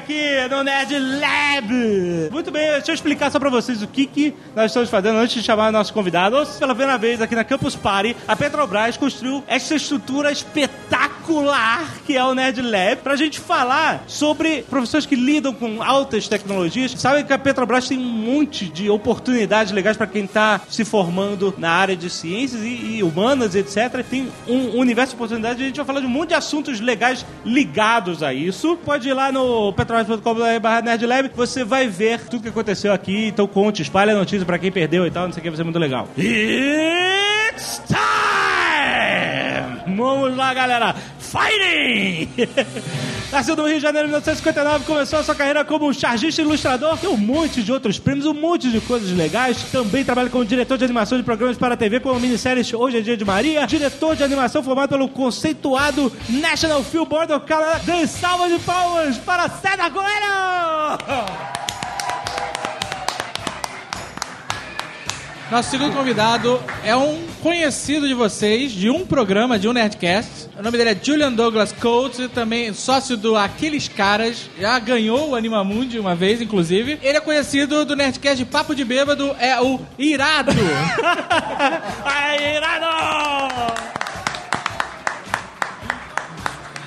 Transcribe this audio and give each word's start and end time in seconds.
Aqui 0.00 0.48
no 0.48 0.64
Nerd 0.64 0.98
Lab. 0.98 2.30
Muito 2.32 2.50
bem, 2.50 2.70
deixa 2.72 2.90
eu 2.90 2.94
explicar 2.94 3.30
só 3.30 3.38
pra 3.38 3.50
vocês 3.50 3.82
o 3.82 3.86
que, 3.86 4.06
que 4.06 4.34
nós 4.56 4.66
estamos 4.66 4.88
fazendo 4.88 5.18
antes 5.18 5.34
de 5.34 5.42
chamar 5.42 5.70
nossos 5.70 5.90
convidados. 5.90 6.56
Pela 6.56 6.74
primeira 6.74 6.96
vez 6.96 7.20
aqui 7.20 7.34
na 7.34 7.44
Campus 7.44 7.76
Party, 7.76 8.16
a 8.26 8.34
Petrobras 8.34 8.96
construiu 8.96 9.44
essa 9.46 9.74
estrutura 9.74 10.32
espetacular 10.32 11.20
que 12.06 12.16
é 12.16 12.24
o 12.24 12.34
Nerd 12.34 12.60
Lab 12.60 12.96
pra 13.02 13.14
gente 13.14 13.38
falar 13.38 14.02
sobre 14.06 14.62
professores 14.62 15.06
que 15.06 15.14
lidam 15.14 15.52
com 15.52 15.82
altas 15.82 16.26
tecnologias. 16.26 16.92
Sabe 16.92 17.22
que 17.24 17.32
a 17.32 17.38
Petrobras 17.38 17.86
tem 17.86 17.98
um 17.98 18.02
monte 18.02 18.66
de 18.66 18.90
oportunidades 18.90 19.72
legais 19.72 19.96
pra 19.96 20.06
quem 20.06 20.26
tá 20.26 20.60
se 20.68 20.84
formando 20.84 21.54
na 21.56 21.70
área 21.70 21.96
de 21.96 22.10
ciências 22.10 22.62
e, 22.62 22.96
e 22.96 23.02
humanas, 23.02 23.54
etc. 23.54 24.04
Tem 24.08 24.28
um 24.48 24.78
universo 24.78 25.10
de 25.10 25.16
oportunidades 25.16 25.60
e 25.60 25.64
a 25.64 25.66
gente 25.66 25.76
vai 25.76 25.86
falar 25.86 26.00
de 26.00 26.06
um 26.06 26.10
monte 26.10 26.30
de 26.30 26.34
assuntos 26.34 26.80
legais 26.80 27.24
ligados 27.44 28.22
a 28.22 28.32
isso. 28.34 28.76
Pode 28.84 29.08
ir 29.08 29.12
lá 29.12 29.30
no 29.30 29.72
petrobras.com.br 29.90 30.84
nerdlab, 30.84 31.30
você 31.34 31.64
vai 31.64 31.88
ver 31.88 32.20
tudo 32.28 32.42
que 32.42 32.48
aconteceu 32.48 32.92
aqui. 32.92 33.26
Então 33.26 33.46
conte, 33.46 33.82
espalhe 33.82 34.10
a 34.10 34.14
notícia 34.14 34.46
pra 34.46 34.58
quem 34.58 34.70
perdeu 34.70 35.06
e 35.06 35.10
tal, 35.10 35.26
não 35.26 35.32
sei 35.32 35.40
o 35.40 35.42
que, 35.42 35.50
vai 35.50 35.56
ser 35.56 35.64
muito 35.64 35.78
legal. 35.78 36.08
It's 36.16 37.82
time! 37.86 38.29
Vamos 39.96 40.36
lá, 40.36 40.54
galera! 40.54 40.94
Fighting! 41.18 42.28
Nasceu 43.30 43.54
no 43.54 43.64
Rio 43.64 43.76
de 43.76 43.82
Janeiro 43.82 44.08
em 44.08 44.10
1959, 44.10 44.84
começou 44.84 45.20
a 45.20 45.22
sua 45.22 45.36
carreira 45.36 45.64
como 45.64 45.94
chargista 45.94 46.42
ilustrador, 46.42 46.98
tem 46.98 47.08
um 47.08 47.16
monte 47.16 47.62
de 47.62 47.70
outros 47.72 47.96
prêmios, 47.96 48.26
um 48.26 48.34
monte 48.34 48.70
de 48.70 48.80
coisas 48.80 49.16
legais. 49.16 49.62
Também 49.70 50.04
trabalha 50.04 50.28
como 50.28 50.44
diretor 50.44 50.76
de 50.76 50.84
animação 50.84 51.16
de 51.16 51.22
programas 51.22 51.56
para 51.56 51.74
a 51.74 51.76
TV, 51.76 52.00
como 52.00 52.16
a 52.16 52.18
minissérie 52.18 52.60
Hoje 52.74 52.98
é 52.98 53.00
Dia 53.00 53.16
de 53.16 53.24
Maria, 53.24 53.66
diretor 53.66 54.16
de 54.16 54.24
animação 54.24 54.62
formado 54.62 54.88
pelo 54.88 55.08
conceituado 55.08 56.12
National 56.28 56.82
Film 56.82 57.04
Board 57.04 57.32
of 57.32 57.46
Canada. 57.46 57.80
Dê 57.84 58.06
salva 58.06 58.48
de 58.48 58.58
palmas 58.58 59.16
para 59.18 59.48
César 59.48 59.90
Coelho! 59.90 61.70
Nosso 65.50 65.68
segundo 65.68 65.92
convidado 65.92 66.62
é 66.84 66.94
um 66.94 67.26
conhecido 67.42 68.06
de 68.06 68.14
vocês, 68.14 68.70
de 68.70 68.88
um 68.88 69.04
programa, 69.04 69.58
de 69.58 69.66
um 69.66 69.72
Nerdcast. 69.72 70.48
O 70.56 70.62
nome 70.62 70.78
dele 70.78 70.90
é 70.90 70.96
Julian 71.02 71.32
Douglas 71.32 71.72
Coates, 71.72 72.30
também 72.32 72.72
sócio 72.72 73.16
do 73.16 73.36
Aqueles 73.36 73.88
Caras. 73.88 74.48
Já 74.60 74.78
ganhou 74.78 75.30
o 75.30 75.34
Animamundi 75.34 75.98
uma 75.98 76.14
vez, 76.14 76.40
inclusive. 76.40 77.00
Ele 77.02 77.18
é 77.18 77.20
conhecido 77.20 77.84
do 77.84 77.96
Nerdcast 77.96 78.36
de 78.36 78.44
Papo 78.44 78.76
de 78.76 78.84
Bêbado, 78.84 79.34
é 79.40 79.60
o 79.60 79.80
Irado. 79.98 80.52
Aí, 82.04 82.54
irado! 82.54 82.86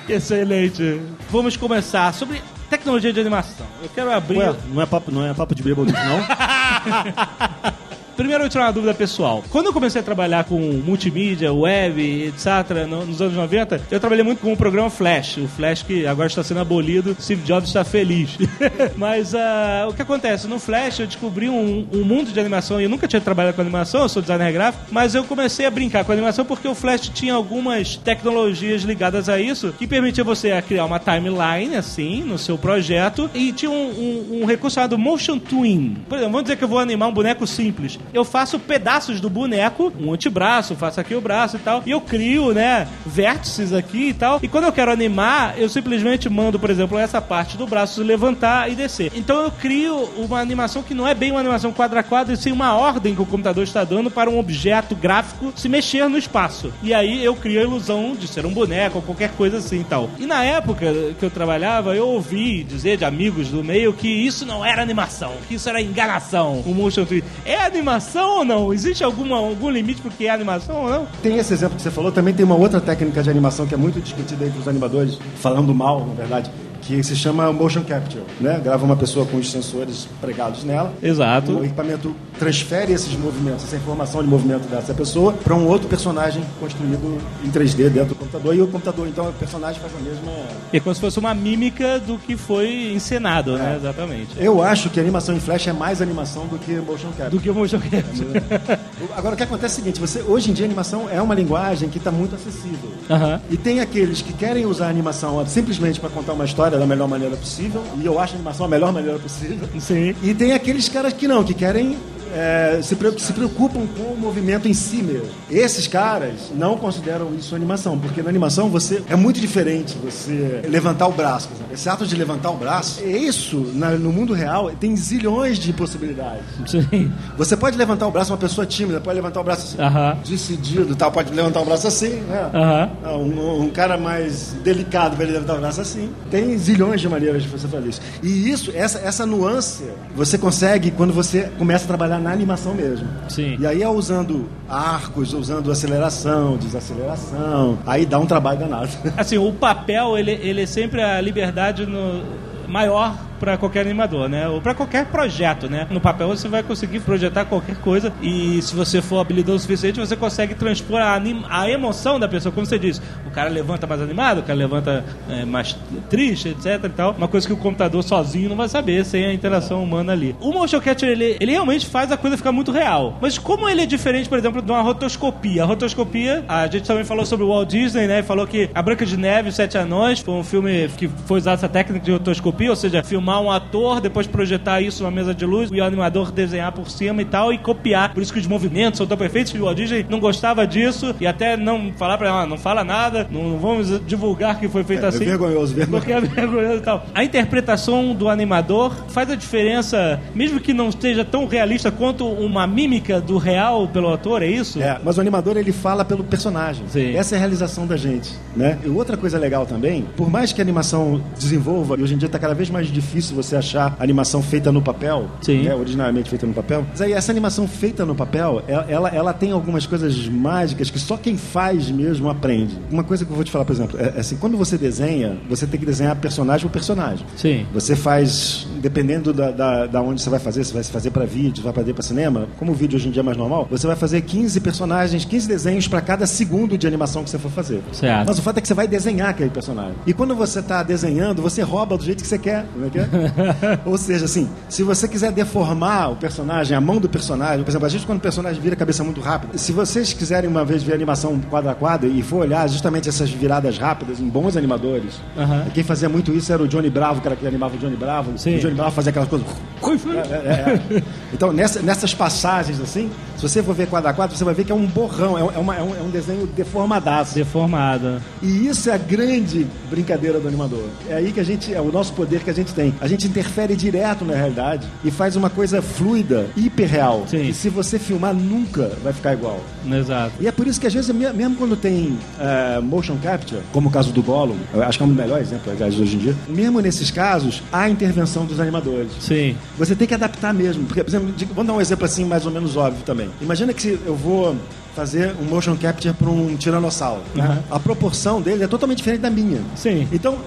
Excelente. 0.08 1.02
Vamos 1.28 1.54
começar 1.54 2.14
sobre 2.14 2.40
tecnologia 2.70 3.12
de 3.12 3.20
animação. 3.20 3.66
Eu 3.82 3.90
quero 3.94 4.10
abrir. 4.10 4.38
Ué, 4.38 4.54
não 4.68 4.80
é 4.80 4.86
papo, 4.86 5.10
não 5.10 5.26
é 5.26 5.34
papo 5.34 5.54
de 5.54 5.62
bêbado, 5.62 5.92
não? 5.92 7.74
Primeiro 8.16 8.44
eu 8.44 8.48
tirar 8.48 8.64
uma 8.66 8.72
dúvida 8.72 8.94
pessoal. 8.94 9.42
Quando 9.50 9.66
eu 9.66 9.72
comecei 9.72 10.00
a 10.00 10.04
trabalhar 10.04 10.44
com 10.44 10.58
multimídia, 10.58 11.52
web, 11.52 12.00
etc., 12.28 12.86
no- 12.88 13.04
nos 13.06 13.20
anos 13.20 13.34
90, 13.34 13.80
eu 13.90 13.98
trabalhei 14.00 14.24
muito 14.24 14.40
com 14.40 14.52
o 14.52 14.56
programa 14.56 14.88
Flash. 14.90 15.38
O 15.38 15.48
Flash 15.48 15.82
que 15.82 16.06
agora 16.06 16.28
está 16.28 16.42
sendo 16.42 16.60
abolido, 16.60 17.16
Steve 17.20 17.42
Jobs 17.42 17.68
está 17.68 17.84
feliz. 17.84 18.38
Mas 18.96 19.34
ah, 19.34 19.86
o 19.88 19.92
que 19.94 20.02
acontece? 20.02 20.46
No 20.46 20.58
Flash 20.58 21.00
eu 21.00 21.06
descobri 21.06 21.48
um, 21.48 21.86
um 21.92 22.04
mundo 22.04 22.30
de 22.32 22.38
animação 22.40 22.80
eu 22.80 22.88
nunca 22.88 23.08
tinha 23.08 23.20
trabalhado 23.20 23.54
com 23.56 23.62
animação, 23.62 24.02
eu 24.02 24.08
sou 24.08 24.22
designer 24.22 24.52
gráfico, 24.52 24.84
mas 24.90 25.14
eu 25.14 25.24
comecei 25.24 25.64
a 25.66 25.70
brincar 25.70 26.04
com 26.04 26.12
animação 26.12 26.44
porque 26.44 26.68
o 26.68 26.74
Flash 26.74 27.08
tinha 27.14 27.34
algumas 27.34 27.96
tecnologias 27.96 28.82
ligadas 28.82 29.28
a 29.28 29.40
isso 29.40 29.72
que 29.78 29.86
permitia 29.86 30.22
você 30.24 30.60
criar 30.62 30.84
uma 30.84 30.98
timeline, 30.98 31.76
assim, 31.76 32.22
no 32.22 32.38
seu 32.38 32.56
projeto 32.58 33.30
e 33.34 33.52
tinha 33.52 33.70
um, 33.70 33.74
um- 33.90 34.42
um 34.42 34.44
recurso 34.44 34.74
chamado 34.74 34.96
Motion 34.98 35.38
Twin. 35.38 35.96
Por 36.08 36.16
exemplo, 36.16 36.32
vamos 36.32 36.44
dizer 36.44 36.56
que 36.56 36.64
eu 36.64 36.68
vou 36.68 36.78
animar 36.78 37.08
um 37.08 37.12
boneco 37.12 37.46
simples. 37.46 37.98
Eu 38.12 38.24
faço 38.24 38.58
pedaços 38.58 39.20
do 39.20 39.30
boneco, 39.30 39.92
um 40.00 40.12
antebraço, 40.12 40.74
faço 40.74 41.00
aqui 41.00 41.14
o 41.14 41.20
braço 41.20 41.56
e 41.56 41.58
tal, 41.58 41.82
e 41.84 41.90
eu 41.90 42.00
crio, 42.00 42.52
né, 42.52 42.86
vértices 43.04 43.72
aqui 43.72 44.08
e 44.08 44.14
tal. 44.14 44.38
E 44.42 44.48
quando 44.48 44.64
eu 44.64 44.72
quero 44.72 44.90
animar, 44.90 45.54
eu 45.58 45.68
simplesmente 45.68 46.28
mando, 46.28 46.58
por 46.58 46.70
exemplo, 46.70 46.98
essa 46.98 47.20
parte 47.20 47.56
do 47.56 47.66
braço 47.66 48.02
levantar 48.02 48.70
e 48.70 48.74
descer. 48.74 49.10
Então 49.14 49.42
eu 49.42 49.50
crio 49.50 49.96
uma 50.16 50.40
animação 50.40 50.82
que 50.82 50.94
não 50.94 51.06
é 51.06 51.14
bem 51.14 51.30
uma 51.30 51.40
animação 51.40 51.72
quadra 51.72 52.00
a 52.00 52.02
quadra, 52.02 52.34
e 52.34 52.36
sim 52.36 52.52
uma 52.52 52.74
ordem 52.74 53.14
que 53.14 53.22
o 53.22 53.26
computador 53.26 53.64
está 53.64 53.84
dando 53.84 54.10
para 54.10 54.30
um 54.30 54.38
objeto 54.38 54.94
gráfico 54.94 55.52
se 55.56 55.68
mexer 55.68 56.08
no 56.08 56.18
espaço. 56.18 56.72
E 56.82 56.92
aí 56.92 57.24
eu 57.24 57.34
crio 57.34 57.60
a 57.60 57.64
ilusão 57.64 58.14
de 58.14 58.28
ser 58.28 58.46
um 58.46 58.52
boneco 58.52 58.98
ou 58.98 59.02
qualquer 59.02 59.30
coisa 59.32 59.58
assim 59.58 59.80
e 59.80 59.84
tal. 59.84 60.10
E 60.18 60.26
na 60.26 60.44
época 60.44 60.86
que 61.18 61.24
eu 61.24 61.30
trabalhava, 61.30 61.94
eu 61.96 62.08
ouvi 62.08 62.62
dizer 62.62 62.96
de 62.96 63.04
amigos 63.04 63.48
do 63.48 63.64
meio 63.64 63.92
que 63.92 64.08
isso 64.08 64.44
não 64.44 64.64
era 64.64 64.82
animação, 64.82 65.32
que 65.48 65.54
isso 65.54 65.68
era 65.68 65.80
enganação, 65.80 66.62
o 66.66 66.74
motion 66.74 67.04
twin. 67.04 67.22
É 67.44 67.56
animação 67.64 67.93
ou 68.36 68.44
não? 68.44 68.72
Existe 68.72 69.04
alguma, 69.04 69.36
algum 69.36 69.70
limite 69.70 70.00
pro 70.00 70.10
que 70.10 70.26
é 70.26 70.30
animação 70.30 70.84
ou 70.84 70.90
não? 70.90 71.06
Tem 71.22 71.36
esse 71.38 71.52
exemplo 71.52 71.76
que 71.76 71.82
você 71.82 71.90
falou, 71.90 72.10
também 72.10 72.34
tem 72.34 72.44
uma 72.44 72.56
outra 72.56 72.80
técnica 72.80 73.22
de 73.22 73.30
animação 73.30 73.66
que 73.66 73.74
é 73.74 73.76
muito 73.76 74.00
discutida 74.00 74.46
entre 74.46 74.58
os 74.58 74.68
animadores, 74.68 75.18
falando 75.36 75.74
mal, 75.74 76.06
na 76.06 76.14
verdade, 76.14 76.50
que 76.84 77.02
se 77.02 77.16
chama 77.16 77.52
motion 77.52 77.82
capture, 77.82 78.22
né? 78.40 78.60
Grava 78.62 78.84
uma 78.84 78.96
pessoa 78.96 79.24
com 79.26 79.38
os 79.38 79.50
sensores 79.50 80.06
pregados 80.20 80.64
nela. 80.64 80.92
Exato. 81.02 81.52
O 81.58 81.64
equipamento 81.64 82.14
transfere 82.38 82.92
esses 82.92 83.14
movimentos, 83.16 83.64
essa 83.64 83.76
informação 83.76 84.22
de 84.22 84.28
movimento 84.28 84.68
dessa 84.68 84.92
pessoa 84.92 85.32
para 85.32 85.54
um 85.54 85.66
outro 85.66 85.88
personagem 85.88 86.44
construído 86.60 87.18
em 87.44 87.50
3D 87.50 87.88
dentro 87.88 88.10
do 88.10 88.14
computador 88.16 88.54
e 88.54 88.60
o 88.60 88.66
computador, 88.66 89.06
então, 89.08 89.28
o 89.28 89.32
personagem 89.32 89.80
faz 89.80 89.92
a 89.94 90.00
mesma 90.00 90.32
É 90.72 90.80
como 90.80 90.94
se 90.94 91.00
fosse 91.00 91.18
uma 91.18 91.32
mímica 91.32 91.98
do 91.98 92.18
que 92.18 92.36
foi 92.36 92.92
encenado, 92.92 93.56
né? 93.56 93.76
Exatamente. 93.80 94.30
Eu 94.36 94.62
acho 94.62 94.90
que 94.90 95.00
animação 95.00 95.34
em 95.34 95.40
flash 95.40 95.66
é 95.68 95.72
mais 95.72 96.02
animação 96.02 96.46
do 96.46 96.58
que 96.58 96.72
motion 96.72 97.08
capture. 97.16 97.30
Do 97.30 97.40
que 97.40 97.50
o 97.50 97.54
motion 97.54 97.80
capture. 97.80 98.78
Agora, 99.16 99.34
o 99.34 99.36
que 99.36 99.42
acontece 99.42 99.76
é 99.76 99.78
o 99.78 99.84
seguinte: 99.84 100.00
você, 100.00 100.22
hoje 100.22 100.50
em 100.50 100.54
dia, 100.54 100.64
a 100.64 100.68
animação 100.68 101.08
é 101.08 101.20
uma 101.22 101.34
linguagem 101.34 101.88
que 101.88 101.98
está 101.98 102.10
muito 102.10 102.34
acessível. 102.34 102.90
Aham. 103.08 103.40
E 103.50 103.56
tem 103.56 103.80
aqueles 103.80 104.20
que 104.20 104.32
querem 104.32 104.66
usar 104.66 104.86
a 104.86 104.90
animação 104.90 105.44
simplesmente 105.46 106.00
para 106.00 106.10
contar 106.10 106.32
uma 106.32 106.44
história 106.44 106.73
da 106.78 106.86
melhor 106.86 107.08
maneira 107.08 107.36
possível, 107.36 107.82
e 108.00 108.06
eu 108.06 108.18
acho 108.18 108.34
a 108.34 108.36
animação 108.36 108.66
a 108.66 108.68
melhor 108.68 108.92
maneira 108.92 109.18
possível. 109.18 109.68
Sim. 109.80 110.14
E 110.22 110.34
tem 110.34 110.52
aqueles 110.52 110.88
caras 110.88 111.12
que 111.12 111.28
não, 111.28 111.44
que 111.44 111.54
querem. 111.54 111.96
É, 112.34 112.80
se, 112.82 112.96
se 113.18 113.32
preocupam 113.32 113.86
com 113.86 114.12
o 114.12 114.16
movimento 114.18 114.68
em 114.68 114.74
si 114.74 114.96
mesmo. 115.02 115.28
Esses 115.50 115.86
caras 115.86 116.50
não 116.54 116.76
consideram 116.76 117.34
isso 117.34 117.54
animação, 117.54 117.98
porque 117.98 118.22
na 118.22 118.28
animação 118.28 118.68
você 118.68 119.02
é 119.08 119.16
muito 119.16 119.40
diferente 119.40 119.96
você 120.02 120.62
levantar 120.68 121.06
o 121.06 121.12
braço. 121.12 121.48
Esse 121.72 121.88
ato 121.88 122.06
de 122.06 122.14
levantar 122.16 122.50
o 122.50 122.56
braço, 122.56 123.02
isso 123.04 123.70
na- 123.74 123.90
no 123.92 124.12
mundo 124.12 124.32
real 124.32 124.70
tem 124.78 124.96
zilhões 124.96 125.58
de 125.58 125.72
possibilidades. 125.72 126.42
Sim. 126.66 127.12
Você 127.36 127.56
pode 127.56 127.76
levantar 127.76 128.06
o 128.06 128.10
braço, 128.10 128.32
uma 128.32 128.38
pessoa 128.38 128.66
tímida 128.66 129.00
pode 129.00 129.16
levantar 129.16 129.40
o 129.40 129.44
braço 129.44 129.66
assim, 129.68 129.82
Aham. 129.82 130.16
decidido 130.28 130.92
e 130.92 130.96
tal, 130.96 131.10
pode 131.12 131.32
levantar 131.32 131.60
o 131.60 131.64
braço 131.64 131.86
assim, 131.86 132.10
né? 132.28 132.50
Aham. 132.52 132.90
Ah, 133.04 133.14
Um, 133.16 133.62
um 133.64 133.70
cara 133.70 133.96
mais 133.96 134.54
delicado 134.64 135.16
vai 135.16 135.26
levantar 135.26 135.54
o 135.54 135.58
braço 135.60 135.80
assim. 135.80 136.10
Tem 136.30 136.56
zilhões 136.58 137.00
de 137.00 137.08
maneiras 137.08 137.42
de 137.42 137.48
você 137.48 137.66
fazer 137.68 137.88
isso. 137.88 138.00
E 138.22 138.50
isso, 138.50 138.72
essa, 138.74 138.98
essa 138.98 139.24
nuance, 139.26 139.84
você 140.14 140.36
consegue 140.36 140.90
quando 140.90 141.12
você 141.12 141.50
começa 141.58 141.84
a 141.84 141.88
trabalhar 141.88 142.18
na 142.24 142.32
animação 142.32 142.74
mesmo. 142.74 143.06
Sim. 143.28 143.56
E 143.60 143.66
aí 143.66 143.82
é 143.82 143.88
usando 143.88 144.48
arcos, 144.68 145.32
usando 145.32 145.70
aceleração, 145.70 146.56
desaceleração, 146.56 147.78
aí 147.86 148.04
dá 148.04 148.18
um 148.18 148.26
trabalho 148.26 148.58
danado. 148.58 148.90
Assim, 149.16 149.38
o 149.38 149.52
papel, 149.52 150.18
ele, 150.18 150.32
ele 150.32 150.62
é 150.62 150.66
sempre 150.66 151.02
a 151.02 151.20
liberdade 151.20 151.86
no, 151.86 152.22
maior 152.66 153.16
para 153.44 153.58
qualquer 153.58 153.82
animador, 153.82 154.26
né? 154.26 154.48
Ou 154.48 154.60
para 154.60 154.74
qualquer 154.74 155.04
projeto, 155.04 155.68
né? 155.68 155.86
No 155.90 156.00
papel 156.00 156.28
você 156.28 156.48
vai 156.48 156.62
conseguir 156.62 157.00
projetar 157.00 157.44
qualquer 157.44 157.76
coisa 157.76 158.10
e 158.22 158.62
se 158.62 158.74
você 158.74 159.02
for 159.02 159.20
habilidoso 159.20 159.56
o 159.56 159.60
suficiente, 159.60 160.00
você 160.00 160.16
consegue 160.16 160.54
transpor 160.54 160.98
a, 161.00 161.20
a 161.50 161.70
emoção 161.70 162.18
da 162.18 162.26
pessoa. 162.26 162.50
Como 162.52 162.64
você 162.64 162.78
disse, 162.78 163.02
o 163.26 163.30
cara 163.30 163.50
levanta 163.50 163.86
mais 163.86 164.00
animado, 164.00 164.38
o 164.38 164.42
cara 164.42 164.58
levanta 164.58 165.04
é, 165.28 165.44
mais 165.44 165.76
triste, 166.08 166.48
etc 166.48 166.84
e 166.84 166.88
tal. 166.88 167.12
Uma 167.12 167.28
coisa 167.28 167.46
que 167.46 167.52
o 167.52 167.56
computador 167.56 168.02
sozinho 168.02 168.48
não 168.48 168.56
vai 168.56 168.68
saber 168.68 169.04
sem 169.04 169.26
a 169.26 169.32
interação 169.32 169.82
humana 169.82 170.12
ali. 170.12 170.34
O 170.40 170.50
motion 170.50 170.80
capture, 170.80 171.12
ele, 171.12 171.36
ele 171.38 171.52
realmente 171.52 171.86
faz 171.86 172.10
a 172.10 172.16
coisa 172.16 172.38
ficar 172.38 172.52
muito 172.52 172.72
real. 172.72 173.18
Mas 173.20 173.36
como 173.36 173.68
ele 173.68 173.82
é 173.82 173.86
diferente, 173.86 174.26
por 174.26 174.38
exemplo, 174.38 174.62
de 174.62 174.70
uma 174.70 174.80
rotoscopia? 174.80 175.64
A 175.64 175.66
rotoscopia, 175.66 176.44
a 176.48 176.66
gente 176.66 176.86
também 176.86 177.04
falou 177.04 177.26
sobre 177.26 177.44
o 177.44 177.48
Walt 177.48 177.68
Disney, 177.68 178.06
né? 178.06 178.22
Falou 178.22 178.46
que 178.46 178.70
A 178.74 178.80
Branca 178.80 179.04
de 179.04 179.18
Neve 179.18 179.50
e 179.50 179.52
Sete 179.52 179.76
Anões 179.76 180.20
foi 180.20 180.34
um 180.34 180.44
filme 180.44 180.88
que 180.96 181.08
foi 181.26 181.38
usado 181.38 181.54
essa 181.54 181.68
técnica 181.68 182.02
de 182.02 182.12
rotoscopia, 182.12 182.70
ou 182.70 182.76
seja, 182.76 183.02
filmar 183.02 183.33
filmar 183.34 183.40
um 183.40 183.50
ator, 183.50 184.00
depois 184.00 184.26
projetar 184.26 184.80
isso 184.80 185.02
numa 185.02 185.10
mesa 185.10 185.34
de 185.34 185.44
luz 185.44 185.70
e 185.72 185.80
o 185.80 185.84
animador 185.84 186.30
desenhar 186.30 186.72
por 186.72 186.88
cima 186.90 187.22
e 187.22 187.24
tal 187.24 187.52
e 187.52 187.58
copiar. 187.58 188.12
Por 188.12 188.22
isso 188.22 188.32
que 188.32 188.38
os 188.38 188.46
movimentos 188.46 188.98
são 188.98 189.06
tão 189.06 189.16
perfeitos. 189.16 189.54
E 189.54 189.58
o 189.58 189.64
Walt 189.64 189.76
Disney 189.76 190.06
não 190.08 190.20
gostava 190.20 190.66
disso 190.66 191.14
e 191.20 191.26
até 191.26 191.56
não 191.56 191.92
falar 191.96 192.18
pra 192.18 192.28
ela, 192.28 192.42
ah, 192.42 192.46
não 192.46 192.58
fala 192.58 192.84
nada, 192.84 193.26
não, 193.30 193.58
vamos 193.58 194.00
divulgar 194.06 194.58
que 194.58 194.68
foi 194.68 194.84
feito 194.84 195.02
É, 195.02 195.06
é 195.06 195.08
assim. 195.08 195.24
vergonhoso, 195.24 195.74
vergonhoso. 195.74 196.06
Porque 196.06 196.12
é 196.12 196.20
vergonhoso 196.20 196.78
e 196.78 196.80
tal. 196.80 197.06
A 197.14 197.24
interpretação 197.24 198.14
do 198.14 198.28
animador 198.28 198.92
faz 199.08 199.30
a 199.30 199.34
diferença, 199.34 200.20
mesmo 200.34 200.60
que 200.60 200.72
não 200.72 200.88
esteja 200.88 201.24
tão 201.24 201.46
realista 201.46 201.90
quanto 201.90 202.26
uma 202.26 202.66
mímica 202.66 203.20
do 203.20 203.38
real 203.38 203.88
pelo 203.88 204.12
ator, 204.12 204.42
é 204.42 204.46
isso? 204.46 204.80
É, 204.82 204.98
mas 205.04 205.18
o 205.18 205.20
animador 205.20 205.56
ele 205.56 205.72
fala 205.72 206.04
pelo 206.04 206.24
personagem. 206.24 206.84
Sim. 206.88 207.14
Essa 207.16 207.34
é 207.34 207.36
a 207.36 207.40
realização 207.40 207.86
da 207.86 207.96
gente, 207.96 208.30
né? 208.56 208.78
E 208.84 208.88
outra 208.88 209.16
coisa 209.16 209.38
legal 209.38 209.66
também, 209.66 210.04
por 210.16 210.30
mais 210.30 210.52
que 210.52 210.60
a 210.60 210.64
animação 210.64 211.22
desenvolva, 211.38 211.96
e 211.98 212.02
hoje 212.02 212.14
em 212.14 212.18
dia 212.18 212.26
está 212.26 212.38
cada 212.38 212.54
vez 212.54 212.70
mais 212.70 212.88
difícil 212.88 213.13
você 213.22 213.56
achar 213.56 213.96
animação 213.98 214.42
feita 214.42 214.72
no 214.72 214.82
papel, 214.82 215.28
Sim. 215.40 215.62
né? 215.62 215.74
originalmente 215.74 216.28
feita 216.28 216.46
no 216.46 216.52
papel. 216.52 216.86
Mas 216.90 217.00
aí 217.00 217.12
essa 217.12 217.30
animação 217.30 217.66
feita 217.66 218.04
no 218.04 218.14
papel, 218.14 218.62
ela, 218.66 219.08
ela, 219.08 219.32
tem 219.32 219.52
algumas 219.52 219.86
coisas 219.86 220.28
mágicas 220.28 220.90
que 220.90 220.98
só 220.98 221.16
quem 221.16 221.36
faz 221.36 221.90
mesmo 221.90 222.28
aprende. 222.28 222.78
Uma 222.90 223.04
coisa 223.04 223.24
que 223.24 223.30
eu 223.30 223.34
vou 223.34 223.44
te 223.44 223.50
falar, 223.50 223.64
por 223.64 223.72
exemplo, 223.72 224.00
é, 224.00 224.14
é 224.16 224.20
assim, 224.20 224.36
quando 224.36 224.56
você 224.56 224.76
desenha, 224.78 225.36
você 225.48 225.66
tem 225.66 225.78
que 225.78 225.86
desenhar 225.86 226.14
personagem 226.16 226.66
por 226.66 226.72
personagem. 226.72 227.26
Sim. 227.36 227.66
Você 227.72 227.96
faz, 227.96 228.66
dependendo 228.80 229.32
da, 229.32 229.50
da, 229.50 229.86
da 229.86 230.02
onde 230.02 230.20
você 230.20 230.30
vai 230.30 230.40
fazer, 230.40 230.64
se 230.64 230.72
vai 230.72 230.82
fazer 230.82 231.10
para 231.10 231.24
vídeo, 231.24 231.62
vai 231.62 231.72
fazer 231.72 231.92
para 231.92 232.02
cinema, 232.02 232.48
como 232.58 232.72
o 232.72 232.74
vídeo 232.74 232.96
hoje 232.96 233.08
em 233.08 233.10
dia 233.10 233.20
é 233.20 233.24
mais 233.24 233.36
normal, 233.36 233.66
você 233.70 233.86
vai 233.86 233.96
fazer 233.96 234.20
15 234.20 234.60
personagens, 234.60 235.24
15 235.24 235.48
desenhos 235.48 235.88
para 235.88 236.00
cada 236.00 236.26
segundo 236.26 236.76
de 236.76 236.86
animação 236.86 237.24
que 237.24 237.30
você 237.30 237.38
for 237.38 237.50
fazer. 237.50 237.82
Certo. 237.92 238.26
Mas 238.26 238.38
o 238.38 238.42
fato 238.42 238.58
é 238.58 238.60
que 238.60 238.68
você 238.68 238.74
vai 238.74 238.88
desenhar 238.88 239.30
aquele 239.30 239.50
personagem. 239.50 239.94
E 240.06 240.12
quando 240.12 240.34
você 240.34 240.60
está 240.60 240.82
desenhando, 240.82 241.42
você 241.42 241.62
rouba 241.62 241.96
do 241.96 242.04
jeito 242.04 242.22
que 242.22 242.28
você 242.28 242.38
quer. 242.38 242.66
Não 242.76 242.86
Ou 243.84 243.96
seja, 243.98 244.24
assim, 244.24 244.48
se 244.68 244.82
você 244.82 245.06
quiser 245.08 245.32
deformar 245.32 246.10
o 246.12 246.16
personagem, 246.16 246.76
a 246.76 246.80
mão 246.80 246.98
do 246.98 247.08
personagem, 247.08 247.62
por 247.64 247.70
exemplo, 247.70 247.86
a 247.86 247.90
gente 247.90 248.06
quando 248.06 248.18
o 248.18 248.22
personagem 248.22 248.60
vira 248.60 248.74
a 248.74 248.78
cabeça 248.78 249.02
muito 249.04 249.20
rápido, 249.20 249.58
se 249.58 249.72
vocês 249.72 250.12
quiserem 250.12 250.48
uma 250.48 250.64
vez 250.64 250.82
ver 250.82 250.94
animação 250.94 251.38
quadro 251.50 251.70
a 251.70 251.74
quadro 251.74 252.08
e 252.08 252.22
for 252.22 252.38
olhar 252.42 252.68
justamente 252.68 253.08
essas 253.08 253.30
viradas 253.30 253.78
rápidas 253.78 254.20
em 254.20 254.28
bons 254.28 254.56
animadores, 254.56 255.14
Aham. 255.36 255.66
quem 255.74 255.82
fazia 255.84 256.08
muito 256.08 256.32
isso 256.32 256.52
era 256.52 256.62
o 256.62 256.68
Johnny 256.68 256.90
Bravo, 256.90 257.20
que 257.20 257.26
era 257.28 257.36
que 257.36 257.46
animava 257.46 257.74
o 257.76 257.78
Johnny 257.78 257.96
Bravo. 257.96 258.32
Sim. 258.38 258.56
O 258.56 258.60
Johnny 258.60 258.74
Bravo 258.74 258.90
fazia 258.92 259.10
aquelas 259.10 259.28
coisas. 259.28 259.46
É, 259.84 260.34
é, 260.34 260.96
é. 260.98 261.02
Então, 261.32 261.52
nessa- 261.52 261.82
nessas 261.82 262.14
passagens 262.14 262.80
assim, 262.80 263.10
se 263.36 263.42
você 263.42 263.62
for 263.62 263.74
ver 263.74 263.86
quadro 263.88 264.08
a 264.08 264.12
quadro, 264.14 264.36
você 264.36 264.44
vai 264.44 264.54
ver 264.54 264.64
que 264.64 264.72
é 264.72 264.74
um 264.74 264.86
borrão, 264.86 265.36
é, 265.38 265.42
um- 265.44 265.50
é 265.52 265.58
uma- 265.58 265.76
é 265.76 265.82
um, 265.82 265.94
é 265.96 266.00
um 266.00 266.10
desenho 266.10 266.46
deformadaço. 266.46 267.34
Deformada. 267.34 268.22
E 268.42 268.66
isso 268.66 268.88
é 268.88 268.94
a 268.94 268.98
grande 268.98 269.66
brincadeira 269.90 270.38
do 270.40 270.48
animador. 270.48 270.84
É 271.08 271.14
aí 271.14 271.32
que 271.32 271.40
a 271.40 271.44
gente, 271.44 271.74
é 271.74 271.80
o 271.80 271.90
nosso 271.92 272.12
poder 272.14 272.40
que 272.40 272.50
a 272.50 272.54
gente 272.54 272.72
tem. 272.72 272.93
A 273.00 273.06
gente 273.08 273.26
interfere 273.26 273.74
direto 273.76 274.24
na 274.24 274.34
realidade 274.34 274.86
e 275.04 275.10
faz 275.10 275.36
uma 275.36 275.50
coisa 275.50 275.80
fluida, 275.82 276.46
hiperreal. 276.56 277.24
Sim. 277.28 277.48
E 277.48 277.54
se 277.54 277.68
você 277.68 277.98
filmar, 277.98 278.34
nunca 278.34 278.90
vai 279.02 279.12
ficar 279.12 279.32
igual. 279.34 279.60
Exato. 279.90 280.32
E 280.40 280.46
é 280.46 280.52
por 280.52 280.66
isso 280.66 280.80
que 280.80 280.86
às 280.86 280.94
vezes, 280.94 281.14
me- 281.14 281.32
mesmo 281.32 281.56
quando 281.56 281.76
tem 281.76 282.16
eh, 282.40 282.80
motion 282.82 283.16
capture, 283.22 283.60
como 283.72 283.88
o 283.88 283.92
caso 283.92 284.12
do 284.12 284.22
Gollum, 284.22 284.56
eu 284.72 284.82
acho 284.82 284.98
que 284.98 285.02
é 285.02 285.06
um 285.06 285.10
dos 285.10 285.16
melhores 285.18 285.48
exemplos, 285.48 285.72
aliás, 285.72 285.98
hoje 285.98 286.16
em 286.16 286.18
dia, 286.18 286.34
mesmo 286.48 286.80
nesses 286.80 287.10
casos, 287.10 287.62
há 287.72 287.88
intervenção 287.88 288.44
dos 288.46 288.58
animadores. 288.60 289.10
Sim. 289.20 289.56
Você 289.78 289.94
tem 289.94 290.06
que 290.08 290.14
adaptar 290.14 290.52
mesmo. 290.54 290.84
Porque, 290.84 291.02
por 291.02 291.10
exemplo, 291.10 291.34
vamos 291.54 291.66
dar 291.66 291.72
um 291.74 291.80
exemplo 291.80 292.04
assim 292.04 292.24
mais 292.24 292.46
ou 292.46 292.52
menos 292.52 292.76
óbvio 292.76 293.02
também. 293.04 293.28
Imagina 293.40 293.72
que 293.72 293.82
se 293.82 293.98
eu 294.06 294.14
vou 294.14 294.56
fazer 294.94 295.34
um 295.40 295.44
motion 295.44 295.76
capture 295.76 296.14
para 296.14 296.30
um 296.30 296.54
tiranossauro. 296.56 297.20
né? 297.34 297.44
Uhum. 297.70 297.76
A 297.76 297.80
proporção 297.80 298.40
dele 298.40 298.62
é 298.64 298.66
totalmente 298.68 298.98
diferente 298.98 299.20
da 299.20 299.30
minha. 299.30 299.60
Sim. 299.74 300.06
Então, 300.12 300.38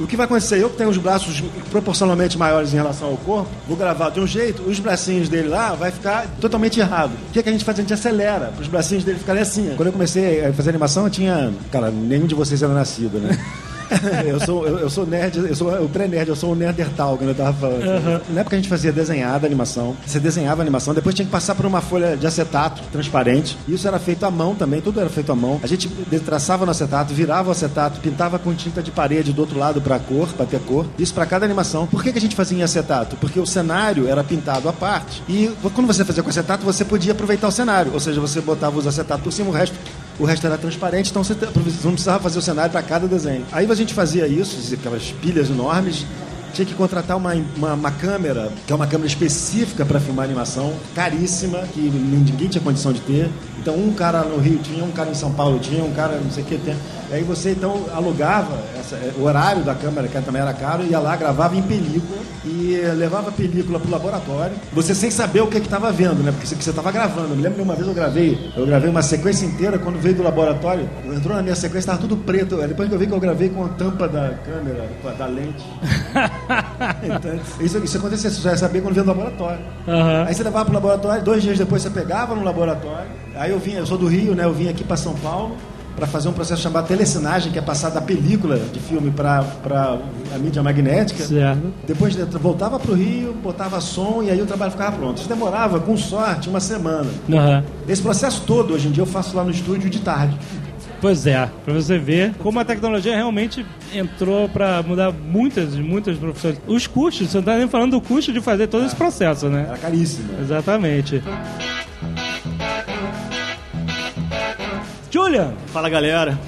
o 0.00 0.06
que 0.06 0.16
vai 0.16 0.24
acontecer? 0.24 0.60
Eu 0.60 0.70
que 0.70 0.76
tenho 0.76 0.88
os 0.88 0.96
braços 0.96 1.42
proporcionalmente 1.70 2.38
maiores 2.38 2.72
em 2.72 2.76
relação 2.76 3.08
ao 3.08 3.16
corpo, 3.18 3.50
vou 3.68 3.76
gravar 3.76 4.10
de 4.10 4.18
um 4.18 4.26
jeito, 4.26 4.62
os 4.62 4.80
bracinhos 4.80 5.28
dele 5.28 5.48
lá 5.48 5.74
vai 5.74 5.90
ficar 5.90 6.26
totalmente 6.40 6.80
errado. 6.80 7.12
O 7.28 7.32
que, 7.32 7.38
é 7.38 7.42
que 7.42 7.48
a 7.48 7.52
gente 7.52 7.64
faz? 7.64 7.78
A 7.78 7.82
gente 7.82 7.92
acelera 7.92 8.46
para 8.46 8.62
os 8.62 8.68
bracinhos 8.68 9.04
dele 9.04 9.18
ficarem 9.18 9.42
assim. 9.42 9.74
Quando 9.76 9.88
eu 9.88 9.92
comecei 9.92 10.44
a 10.44 10.52
fazer 10.52 10.70
animação, 10.70 11.04
eu 11.04 11.10
tinha. 11.10 11.52
Cara, 11.70 11.90
nenhum 11.90 12.26
de 12.26 12.34
vocês 12.34 12.62
era 12.62 12.72
nascido, 12.72 13.18
né? 13.18 13.38
eu, 14.26 14.40
sou, 14.40 14.66
eu, 14.66 14.78
eu 14.78 14.90
sou 14.90 15.06
nerd, 15.06 15.38
eu 15.38 15.54
sou 15.54 15.84
o 15.84 15.88
pré-nerd, 15.88 16.28
eu 16.28 16.36
sou 16.36 16.52
o 16.52 16.54
nerdertal, 16.54 17.16
quando 17.16 17.30
eu 17.30 17.34
tava 17.34 17.52
falando. 17.52 18.22
Na 18.30 18.40
época 18.40 18.56
a 18.56 18.58
gente 18.58 18.68
fazia 18.68 18.92
desenhada 18.92 19.46
animação, 19.46 19.96
você 20.06 20.20
desenhava 20.20 20.62
a 20.62 20.64
animação, 20.64 20.94
depois 20.94 21.14
tinha 21.14 21.26
que 21.26 21.32
passar 21.32 21.54
por 21.54 21.66
uma 21.66 21.80
folha 21.80 22.16
de 22.16 22.26
acetato 22.26 22.82
transparente. 22.92 23.56
Isso 23.68 23.86
era 23.86 23.98
feito 23.98 24.24
à 24.24 24.30
mão 24.30 24.54
também, 24.54 24.80
tudo 24.80 25.00
era 25.00 25.08
feito 25.08 25.32
à 25.32 25.34
mão. 25.34 25.60
A 25.62 25.66
gente 25.66 25.88
traçava 26.24 26.64
no 26.64 26.70
acetato, 26.70 27.12
virava 27.12 27.48
o 27.48 27.52
acetato, 27.52 28.00
pintava 28.00 28.38
com 28.38 28.54
tinta 28.54 28.82
de 28.82 28.90
parede 28.90 29.32
do 29.32 29.40
outro 29.40 29.58
lado 29.58 29.80
para 29.80 29.98
cor, 29.98 30.28
para 30.28 30.46
ter 30.46 30.60
cor. 30.60 30.86
Isso 30.98 31.14
para 31.14 31.26
cada 31.26 31.44
animação. 31.44 31.86
Por 31.86 32.02
que, 32.02 32.12
que 32.12 32.18
a 32.18 32.20
gente 32.20 32.36
fazia 32.36 32.58
em 32.58 32.62
acetato? 32.62 33.16
Porque 33.16 33.40
o 33.40 33.46
cenário 33.46 34.08
era 34.08 34.22
pintado 34.22 34.68
à 34.68 34.72
parte. 34.72 35.22
E 35.28 35.50
quando 35.74 35.86
você 35.86 36.04
fazia 36.04 36.22
com 36.22 36.30
acetato, 36.30 36.64
você 36.64 36.84
podia 36.84 37.12
aproveitar 37.12 37.48
o 37.48 37.52
cenário. 37.52 37.92
Ou 37.92 38.00
seja, 38.00 38.20
você 38.20 38.40
botava 38.40 38.78
os 38.78 38.86
acetatos 38.86 39.24
por 39.24 39.32
cima, 39.32 39.50
o 39.50 39.52
resto 39.52 39.76
o 40.20 40.24
resto 40.26 40.46
era 40.46 40.58
transparente, 40.58 41.10
então 41.10 41.24
você 41.24 41.34
não 41.82 41.92
precisava 41.92 42.22
fazer 42.22 42.38
o 42.38 42.42
cenário 42.42 42.70
para 42.70 42.82
cada 42.82 43.08
desenho. 43.08 43.44
Aí 43.50 43.68
a 43.68 43.74
gente 43.74 43.94
fazia 43.94 44.28
isso, 44.28 44.74
aquelas 44.74 45.10
pilhas 45.12 45.48
enormes, 45.48 46.04
tinha 46.52 46.66
que 46.66 46.74
contratar 46.74 47.16
uma, 47.16 47.32
uma, 47.56 47.74
uma 47.74 47.90
câmera, 47.90 48.50
que 48.66 48.72
é 48.72 48.76
uma 48.76 48.86
câmera 48.86 49.06
específica 49.08 49.84
para 49.84 49.98
filmar 50.00 50.24
animação, 50.24 50.72
caríssima, 50.94 51.58
que 51.72 51.80
ninguém 51.80 52.48
tinha 52.48 52.62
condição 52.62 52.92
de 52.92 53.00
ter. 53.00 53.30
Então 53.60 53.74
um 53.74 53.92
cara 53.92 54.22
no 54.22 54.38
Rio 54.38 54.58
tinha, 54.58 54.82
um 54.84 54.90
cara 54.90 55.10
em 55.10 55.14
São 55.14 55.32
Paulo 55.32 55.58
tinha, 55.58 55.84
um 55.84 55.92
cara 55.92 56.18
não 56.22 56.30
sei 56.30 56.42
o 56.42 56.46
que 56.46 56.56
tem. 56.58 56.74
Aí 57.12 57.22
você 57.24 57.50
então 57.50 57.86
alugava 57.92 58.56
essa- 58.78 58.96
o 59.18 59.24
horário 59.24 59.62
da 59.64 59.74
câmera, 59.74 60.06
que 60.08 60.20
também 60.22 60.40
era 60.40 60.52
caro, 60.54 60.84
ia 60.84 60.98
lá, 60.98 61.16
gravava 61.16 61.56
em 61.56 61.62
película 61.62 62.20
e 62.44 62.80
levava 62.96 63.28
a 63.28 63.32
película 63.32 63.78
pro 63.80 63.90
laboratório. 63.90 64.54
Você 64.72 64.94
sem 64.94 65.10
saber 65.10 65.40
o 65.42 65.46
que 65.48 65.58
estava 65.58 65.90
vendo, 65.92 66.22
né? 66.22 66.30
Porque 66.32 66.46
você- 66.46 66.70
estava 66.70 66.90
gravando. 66.92 67.34
Me 67.34 67.42
lembro 67.42 67.56
que 67.56 67.62
uma 67.64 67.74
vez 67.74 67.86
eu 67.86 67.92
gravei, 67.94 68.50
eu 68.56 68.64
gravei 68.64 68.88
uma 68.88 69.02
sequência 69.02 69.44
inteira, 69.44 69.78
quando 69.78 69.98
veio 70.00 70.14
do 70.14 70.22
laboratório, 70.22 70.88
entrou 71.12 71.34
na 71.36 71.42
minha 71.42 71.54
sequência, 71.56 71.80
estava 71.80 71.98
tudo 71.98 72.16
preto. 72.16 72.56
Depois 72.56 72.88
que 72.88 72.94
eu 72.94 72.98
vi 72.98 73.06
que 73.06 73.12
eu 73.12 73.20
gravei 73.20 73.48
com 73.50 73.64
a 73.64 73.68
tampa 73.70 74.08
da 74.08 74.34
câmera, 74.46 74.88
da 75.18 75.26
lente. 75.26 75.64
Então, 77.02 77.38
isso, 77.60 77.78
isso 77.78 77.96
acontecia, 77.98 78.30
você 78.30 78.40
já 78.40 78.50
ia 78.50 78.56
saber 78.56 78.80
quando 78.80 78.94
veio 78.94 79.04
do 79.04 79.08
laboratório. 79.08 79.60
Aham. 79.86 80.24
Aí 80.26 80.34
você 80.34 80.42
levava 80.42 80.64
pro 80.66 80.74
laboratório, 80.74 81.22
dois 81.22 81.42
dias 81.42 81.58
depois 81.58 81.82
você 81.82 81.90
pegava 81.90 82.34
no 82.34 82.42
laboratório. 82.44 83.08
Aí 83.36 83.50
eu 83.50 83.58
vinha, 83.58 83.78
eu 83.78 83.86
sou 83.86 83.96
do 83.98 84.06
Rio, 84.06 84.34
né? 84.34 84.44
Eu 84.44 84.52
vim 84.52 84.68
aqui 84.68 84.84
para 84.84 84.96
São 84.96 85.14
Paulo 85.14 85.56
para 85.96 86.06
fazer 86.06 86.28
um 86.28 86.32
processo 86.32 86.62
chamado 86.62 86.86
telecinagem, 86.86 87.52
que 87.52 87.58
é 87.58 87.62
passar 87.62 87.90
da 87.90 88.00
película 88.00 88.56
de 88.72 88.78
filme 88.80 89.10
para 89.10 89.44
a 90.34 90.38
mídia 90.38 90.62
magnética. 90.62 91.22
Certo. 91.24 91.72
Depois 91.86 92.14
de- 92.16 92.24
voltava 92.38 92.78
para 92.78 92.90
o 92.92 92.94
Rio, 92.94 93.34
botava 93.34 93.80
som 93.82 94.22
e 94.22 94.30
aí 94.30 94.40
o 94.40 94.46
trabalho 94.46 94.70
ficava 94.70 94.96
pronto. 94.96 95.18
Isso 95.18 95.28
demorava, 95.28 95.78
com 95.80 95.96
sorte, 95.98 96.48
uma 96.48 96.60
semana. 96.60 97.06
Aham. 97.30 97.64
Esse 97.86 98.00
processo 98.00 98.42
todo, 98.46 98.72
hoje 98.72 98.88
em 98.88 98.92
dia, 98.92 99.02
eu 99.02 99.06
faço 99.06 99.36
lá 99.36 99.44
no 99.44 99.50
estúdio 99.50 99.90
de 99.90 99.98
tarde. 100.00 100.38
Pois 101.00 101.26
é, 101.26 101.48
pra 101.64 101.72
você 101.72 101.98
ver 101.98 102.34
como 102.38 102.60
a 102.60 102.64
tecnologia 102.64 103.14
realmente 103.16 103.64
entrou 103.92 104.48
pra 104.50 104.82
mudar 104.82 105.10
muitas, 105.12 105.74
muitas 105.76 106.18
profissões. 106.18 106.60
Os 106.66 106.86
custos, 106.86 107.30
você 107.30 107.38
não 107.38 107.44
tá 107.44 107.56
nem 107.56 107.66
falando 107.68 107.92
do 107.92 108.00
custo 108.02 108.30
de 108.32 108.40
fazer 108.40 108.66
todo 108.66 108.84
esse 108.84 108.94
processo, 108.94 109.48
né? 109.48 109.64
Era 109.66 109.78
caríssimo. 109.78 110.28
Exatamente. 110.40 111.22
Julian, 115.10 115.54
Fala 115.72 115.88
galera. 115.88 116.38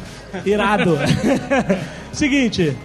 irado. 0.44 0.98
Seguinte, 2.12 2.76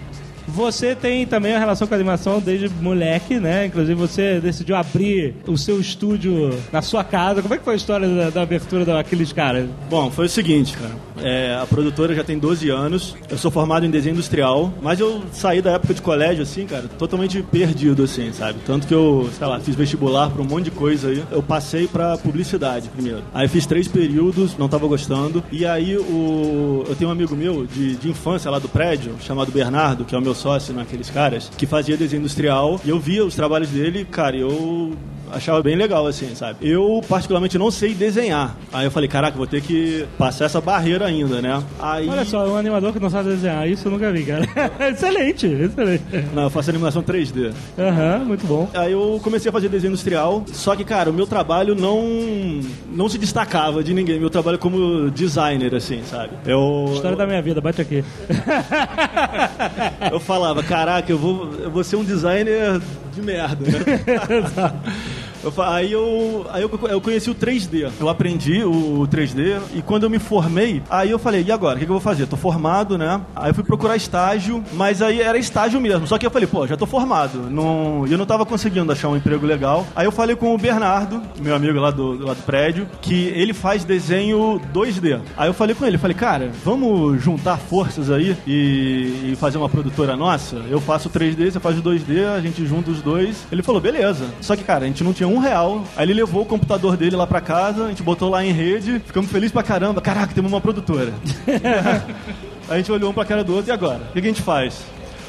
você 0.48 0.96
tem 0.96 1.26
também 1.26 1.54
a 1.54 1.60
relação 1.60 1.88
com 1.88 1.94
a 1.94 1.98
animação 1.98 2.40
desde 2.40 2.70
moleque, 2.70 3.40
né? 3.40 3.66
Inclusive 3.66 3.94
você 3.94 4.40
decidiu 4.40 4.76
abrir 4.76 5.36
o 5.46 5.58
seu 5.58 5.80
estúdio 5.80 6.52
na 6.72 6.82
sua 6.82 7.04
casa. 7.04 7.42
Como 7.42 7.54
é 7.54 7.58
que 7.58 7.64
foi 7.64 7.74
a 7.74 7.78
história 7.78 8.08
da, 8.08 8.30
da 8.30 8.42
abertura 8.42 8.86
daqueles 8.86 9.34
caras? 9.34 9.68
Bom, 9.90 10.10
foi 10.10 10.26
o 10.26 10.30
seguinte, 10.30 10.78
cara. 10.78 10.96
É, 11.22 11.58
a 11.62 11.66
produtora 11.66 12.16
já 12.16 12.24
tem 12.24 12.38
12 12.38 12.70
anos. 12.70 13.16
Eu 13.30 13.38
sou 13.38 13.52
formado 13.52 13.86
em 13.86 13.90
desenho 13.90 14.14
industrial, 14.14 14.72
mas 14.82 15.00
eu 15.00 15.24
saí 15.32 15.62
da 15.62 15.72
época 15.72 15.94
de 15.94 16.02
colégio, 16.02 16.44
assim, 16.44 16.66
cara, 16.66 16.88
totalmente 16.88 17.42
perdido, 17.42 18.04
assim, 18.04 18.32
sabe? 18.32 18.60
Tanto 18.66 18.88
que 18.88 18.94
eu, 18.94 19.30
sei 19.38 19.48
lá, 19.48 19.60
fiz 19.60 19.76
vestibular 19.76 20.30
pra 20.30 20.42
um 20.42 20.46
monte 20.46 20.66
de 20.66 20.72
coisa 20.72 21.10
aí. 21.10 21.24
Eu 21.32 21.42
passei 21.42 21.88
pra 21.88 22.18
publicidade 22.18 22.90
primeiro. 22.90 23.24
Aí 23.34 23.48
fiz 23.48 23.66
três 23.66 23.88
períodos, 23.88 24.58
não 24.58 24.70
tava 24.70 24.88
gostando. 24.88 25.44
E 25.52 25.66
aí 25.66 25.98
o... 25.98 26.86
eu 26.88 26.96
tenho 26.96 27.10
um 27.10 27.14
amigo 27.14 27.36
meu 27.36 27.66
de, 27.66 27.96
de 27.96 28.10
infância 28.10 28.50
lá 28.50 28.60
do 28.60 28.70
prédio, 28.70 29.16
chamado 29.20 29.52
Bernardo, 29.52 30.06
que 30.06 30.16
é 30.16 30.18
o 30.18 30.22
meu 30.22 30.36
sócio 30.38 30.74
naqueles 30.74 31.10
caras, 31.10 31.52
que 31.58 31.66
fazia 31.66 31.98
desenho 31.98 32.20
industrial. 32.20 32.80
E 32.86 32.90
eu 32.90 33.00
via 33.00 33.26
os 33.26 33.36
trabalhos 33.36 33.70
dele, 33.70 34.06
cara, 34.06 34.38
eu 34.38 34.94
achava 35.32 35.62
bem 35.62 35.76
legal, 35.76 36.06
assim, 36.08 36.34
sabe? 36.36 36.58
Eu, 36.62 37.02
particularmente, 37.08 37.58
não 37.58 37.72
sei 37.72 37.94
desenhar. 37.94 38.56
Aí 38.72 38.86
eu 38.86 38.92
falei, 38.92 39.08
caraca, 39.10 39.38
vou 39.38 39.48
ter 39.48 39.62
que 39.62 40.06
passar 40.18 40.46
essa 40.46 40.62
barreira 40.62 41.06
ainda, 41.06 41.42
né? 41.42 41.64
Aí... 41.80 42.08
Olha 42.08 42.26
só, 42.26 42.48
um 42.48 42.56
animador 42.56 42.94
que 42.94 43.00
não 43.00 43.10
sabe 43.10 43.30
desenhar, 43.30 43.68
isso 43.68 43.88
eu 43.88 43.92
nunca 43.92 44.12
vi, 44.12 44.24
cara. 44.24 44.48
excelente, 44.90 45.48
excelente. 45.48 46.04
Não, 46.34 46.44
eu 46.44 46.50
faço 46.50 46.70
animação 46.70 47.02
3D. 47.02 47.54
Aham, 47.78 48.26
muito 48.26 48.46
bom. 48.46 48.70
Aí 48.74 48.92
eu 48.92 49.20
comecei 49.24 49.50
a 49.50 49.52
fazer 49.52 49.70
desenho 49.70 49.92
industrial, 49.92 50.44
só 50.54 50.76
que, 50.76 50.84
cara, 50.84 51.10
o 51.10 51.14
meu 51.14 51.28
trabalho 51.28 51.76
não, 51.76 52.62
não 52.92 53.10
se 53.10 53.18
destacava 53.18 53.84
de 53.84 53.94
ninguém. 53.94 54.20
Meu 54.20 54.30
trabalho 54.30 54.58
como 54.58 55.10
designer, 55.12 55.74
assim, 55.76 56.02
sabe? 56.10 56.32
Eu, 56.46 56.92
História 56.94 57.18
da 57.18 57.26
minha 57.26 57.42
vida, 57.42 57.62
bate 57.62 57.82
aqui. 57.82 58.04
eu 60.12 60.20
falava, 60.20 60.64
caraca, 60.64 61.12
eu 61.12 61.18
vou, 61.18 61.54
eu 61.60 61.70
vou 61.70 61.84
ser 61.84 61.96
um 61.96 62.04
designer 62.04 62.82
de 63.18 63.22
merda, 63.22 63.66
né? 63.66 63.72
Eu 65.44 65.54
aí 65.64 65.92
eu, 65.92 66.46
aí 66.52 66.62
eu, 66.62 66.80
eu 66.90 67.02
conheci 67.02 67.30
o 67.30 67.36
3D. 67.36 67.92
Eu 68.00 68.10
aprendi 68.10 68.64
o 68.64 69.08
3D 69.10 69.62
e 69.76 69.82
quando 69.82 70.04
eu 70.04 70.10
me 70.10 70.20
formei, 70.20 70.82
aí 70.90 71.12
eu 71.12 71.20
falei, 71.20 71.44
e 71.48 71.52
agora? 71.52 71.76
O 71.76 71.80
que, 71.80 71.86
que 71.86 71.92
eu 71.92 71.96
vou 71.96 72.02
fazer? 72.02 72.28
Tô 72.28 72.38
formado, 72.38 72.98
né? 72.98 73.22
Aí 73.36 73.50
eu 73.50 73.56
fui 73.56 73.64
procurar 73.64 73.96
estágio, 73.96 74.64
mas 74.74 75.02
aí 75.02 75.22
era 75.22 75.38
estágio 75.38 75.80
mesmo. 75.80 76.08
Só 76.08 76.18
que 76.18 76.26
eu 76.26 76.32
falei, 76.32 76.48
pô, 76.48 76.66
já 76.68 76.78
tô 76.78 76.86
formado. 76.86 77.50
Não, 77.50 78.06
eu 78.08 78.18
não 78.18 78.26
tava 78.26 78.46
conseguindo 78.46 78.92
achar 78.92 79.10
um 79.10 79.18
emprego 79.18 79.46
legal. 79.46 79.86
Aí 79.96 80.06
eu 80.06 80.12
falei 80.12 80.36
com 80.36 80.54
o 80.54 80.58
Bernardo, 80.58 81.22
meu 81.40 81.56
amigo 81.56 81.80
lá 81.80 81.92
do, 81.92 82.26
lá 82.26 82.34
do 82.34 82.44
prédio, 82.44 82.88
que 83.02 83.28
ele 83.28 83.54
faz 83.54 83.84
desenho 83.84 84.62
2D. 84.74 85.20
Aí 85.36 85.50
eu 85.50 85.54
falei 85.54 85.76
com 85.76 85.86
ele, 85.86 85.98
falei, 85.98 86.16
cara, 86.16 86.52
vamos 86.64 87.22
juntar 87.22 87.58
forças 87.58 88.10
aí 88.10 88.36
e, 88.46 89.32
e 89.32 89.36
fazer 89.38 89.58
uma 89.58 89.70
produtora 89.70 90.16
nossa? 90.16 90.58
Eu 90.70 90.80
faço 90.80 91.10
3D, 91.10 91.52
você 91.52 91.60
faz 91.60 91.78
o 91.78 91.82
2D, 91.82 92.26
a 92.26 92.42
gente 92.42 92.66
junta 92.66 92.92
os 92.92 93.02
dois. 93.02 93.46
Ele 93.52 93.64
falou, 93.64 93.82
beleza. 93.82 94.26
Só 94.42 94.56
que, 94.56 94.64
cara, 94.64 94.86
a 94.86 94.88
gente 94.88 95.04
não 95.04 95.14
tinha 95.14 95.27
um 95.28 95.40
real. 95.40 95.84
Aí 95.96 96.06
ele 96.06 96.14
levou 96.14 96.42
o 96.42 96.46
computador 96.46 96.98
dele 96.98 97.16
lá 97.16 97.28
pra 97.28 97.42
casa, 97.42 97.86
a 97.86 97.90
gente 97.90 98.04
botou 98.04 98.30
lá 98.30 98.44
em 98.44 98.52
rede, 98.52 99.00
ficamos 99.06 99.30
felizes 99.32 99.52
pra 99.52 99.64
caramba. 99.64 100.02
Caraca, 100.02 100.34
temos 100.34 100.52
uma 100.52 100.62
produtora. 100.62 101.14
A 102.70 102.76
gente 102.76 102.92
olhou 102.92 103.12
um 103.12 103.14
pra 103.14 103.24
cara 103.24 103.46
do 103.46 103.56
outro, 103.56 103.72
e 103.72 103.74
agora? 103.74 104.02
O 104.10 104.12
que 104.12 104.20
a 104.20 104.22
gente 104.24 104.42
faz? 104.42 104.86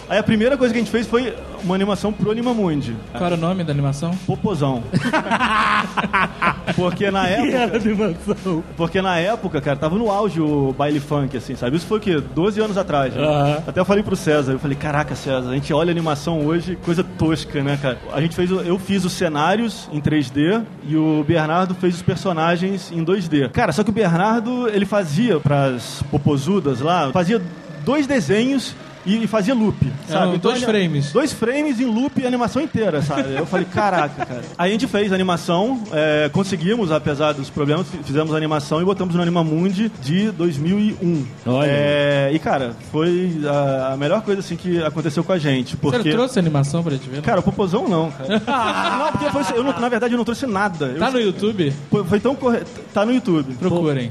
Aí 0.09 0.19
a 0.19 0.23
primeira 0.23 0.57
coisa 0.57 0.73
que 0.73 0.81
a 0.81 0.83
gente 0.83 0.91
fez 0.91 1.07
foi 1.07 1.35
uma 1.63 1.75
animação 1.75 2.13
pro 2.13 2.31
Animamundi. 2.31 2.95
Qual 3.13 3.25
era 3.25 3.35
o 3.35 3.39
nome 3.39 3.63
da 3.65 3.73
animação? 3.73 4.13
Popozão. 4.27 4.83
Porque 6.77 7.11
na 7.11 7.27
época. 7.27 7.57
era 7.57 7.77
animação. 7.77 8.65
Porque 8.77 9.03
na 9.03 9.19
época, 9.19 9.61
cara, 9.61 9.77
tava 9.77 9.97
no 9.97 10.11
auge 10.11 10.41
o 10.41 10.73
baile 10.77 11.01
funk, 11.01 11.37
assim, 11.37 11.57
sabe? 11.57 11.77
Isso 11.77 11.87
foi 11.87 11.99
o 11.99 12.01
quê? 12.01 12.21
12 12.35 12.61
anos 12.61 12.79
atrás. 12.79 13.15
né? 13.15 13.23
Aham. 13.23 13.63
Até 13.67 13.81
eu 13.81 13.85
falei 13.85 14.03
pro 14.03 14.17
César, 14.17 14.53
eu 14.53 14.59
falei, 14.59 14.77
caraca, 14.77 15.15
César, 15.15 15.51
a 15.51 15.55
gente 15.55 15.73
olha 15.73 15.91
a 15.91 15.93
animação 15.93 16.45
hoje, 16.47 16.77
coisa 16.77 17.03
tosca, 17.05 17.63
né, 17.63 17.79
cara? 17.81 17.99
A 18.13 18.21
gente 18.21 18.35
fez, 18.35 18.51
eu 18.51 18.79
fiz 18.79 19.05
os 19.05 19.13
cenários 19.13 19.89
em 19.93 20.01
3D 20.01 20.63
e 20.87 20.97
o 20.97 21.25
Bernardo 21.27 21.75
fez 21.75 21.95
os 21.97 22.03
personagens 22.03 22.91
em 22.93 23.05
2D. 23.05 23.51
Cara, 23.51 23.73
só 23.73 23.83
que 23.83 23.91
o 23.91 23.93
Bernardo, 23.93 24.69
ele 24.69 24.87
fazia 24.87 25.39
pras 25.41 26.03
popozudas 26.11 26.81
lá, 26.81 27.11
fazia 27.13 27.41
dois 27.85 28.07
desenhos 28.07 28.75
e, 29.09 29.25
e 29.25 29.27
fazia 29.27 29.55
loop, 29.55 29.77
sabe? 30.09 30.29
Eram 30.29 30.39
dois 30.39 30.57
ele- 30.59 30.67
frames. 30.67 31.13
Dois 31.13 31.33
frames 31.33 31.81
em 31.81 31.85
loop 31.87 32.21
e 32.21 32.27
animação 32.27 32.63
inteira, 32.63 33.03
sabe? 33.03 33.35
Eu 33.35 33.47
falei, 33.47 33.67
caraca, 33.67 34.25
cara. 34.27 34.43
Aí 34.57 34.71
a 34.71 34.73
gente 34.73 34.87
fez 34.87 35.11
a 35.13 35.15
animação, 35.15 35.83
é, 35.93 36.29
conseguimos, 36.33 36.91
apesar 36.93 37.33
dos 37.33 37.51
problemas, 37.51 37.89
fi- 37.89 37.99
fizemos 38.05 38.33
a 38.35 38.37
animação 38.37 38.81
e 38.81 38.85
botamos 38.85 39.15
no 39.15 39.23
Animamundi 39.23 39.91
de 40.03 40.31
2001. 40.31 41.25
Olha. 41.47 41.69
É, 41.71 42.31
e, 42.33 42.39
cara, 42.39 42.73
foi 42.93 43.41
a, 43.47 43.93
a 43.93 43.97
melhor 43.97 44.23
coisa, 44.23 44.41
assim, 44.41 44.57
que 44.57 44.83
aconteceu 44.83 45.23
com 45.25 45.33
a 45.33 45.39
gente. 45.39 45.77
Porque... 45.77 45.99
Você 46.03 46.11
trouxe 46.11 46.39
a 46.39 46.43
animação 46.43 46.83
pra 46.83 46.93
gente 46.93 47.09
ver? 47.09 47.23
Cara, 47.23 47.41
o 47.41 47.43
Popozão 47.43 47.89
não, 47.89 48.11
cara. 48.11 48.43
não, 48.99 49.13
porque 49.13 49.31
foi, 49.31 49.57
eu 49.59 49.65
não- 49.65 49.79
na 49.79 49.89
verdade 49.89 50.15
eu 50.15 50.19
não 50.19 50.25
trouxe 50.25 50.47
nada. 50.47 50.87
Eu- 50.87 50.99
Tá 50.99 51.11
no 51.11 51.21
YouTube? 51.21 51.73
foi, 51.91 52.05
foi 52.05 52.21
tão 52.21 52.35
correto. 52.35 52.71
Tá 52.93 53.05
no 53.07 53.13
YouTube. 53.13 53.55
Procurem. 53.55 54.11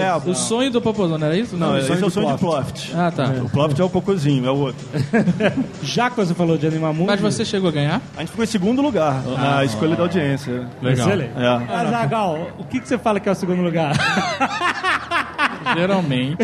É, 0.00 0.30
O 0.30 0.34
sonho 0.34 0.70
do 0.70 0.80
Popozão, 0.80 1.18
não 1.18 1.26
era 1.26 1.36
isso? 1.36 1.56
não, 1.56 1.76
esse 1.78 1.90
é 1.90 1.94
o 2.06 2.10
sonho 2.10 2.32
de 2.32 2.38
Ploft. 2.38 2.88
Ploft. 2.88 2.92
Ah, 2.94 3.10
tá. 3.10 3.24
O 3.44 3.48
Ploft 3.50 3.78
é 3.80 3.84
o 3.84 3.88
cocôzinho, 3.88 4.37
é 4.46 4.50
o 4.50 4.56
outro. 4.56 4.86
Já 5.82 6.10
que 6.10 6.16
você 6.16 6.34
falou 6.34 6.56
de 6.58 6.66
Animamundi... 6.66 7.06
Mas 7.06 7.20
você 7.20 7.44
chegou 7.44 7.68
a 7.68 7.72
ganhar? 7.72 8.02
A 8.16 8.20
gente 8.20 8.30
ficou 8.30 8.44
em 8.44 8.48
segundo 8.48 8.82
lugar 8.82 9.22
na 9.24 9.64
escolha 9.64 9.96
da 9.96 10.02
audiência. 10.02 10.66
Excelente. 10.82 11.32
É. 11.36 11.74
Azagal, 11.74 12.52
o 12.58 12.64
que, 12.64 12.80
que 12.80 12.88
você 12.88 12.98
fala 12.98 13.18
que 13.18 13.28
é 13.28 13.32
o 13.32 13.34
segundo 13.34 13.62
lugar? 13.62 13.92
Geralmente. 15.76 16.38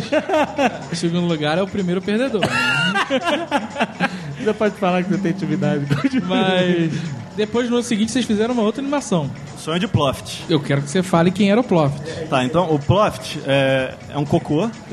o 0.93 0.97
segundo 0.97 1.27
lugar 1.27 1.59
é 1.59 1.63
o 1.63 1.67
primeiro 1.67 2.03
perdedor. 2.03 2.43
Você 4.39 4.53
pode 4.53 4.75
falar 4.75 5.03
que 5.03 5.09
você 5.09 5.19
tem 5.19 5.31
intimidade. 5.33 5.87
Mas 6.27 6.93
depois 7.35 7.71
no 7.71 7.77
ano 7.77 7.83
seguinte 7.83 8.13
vocês 8.13 8.27
fizeram 8.27 8.53
uma 8.53 8.63
outra 8.63 8.83
animação. 8.83 9.31
Sonho 9.65 9.81
de 9.81 9.89
Ploft. 9.89 10.45
Eu 10.47 10.61
quero 10.61 10.83
que 10.83 10.91
você 10.91 11.03
fale 11.03 11.31
quem 11.31 11.51
era 11.51 11.59
o 11.59 11.65
Ploft. 11.65 11.99
Tá, 12.29 12.45
então 12.45 12.71
o 12.71 12.79
Ploft 12.79 13.39
é, 13.47 13.95
é 14.11 14.19
um 14.19 14.27
cocô. 14.27 14.69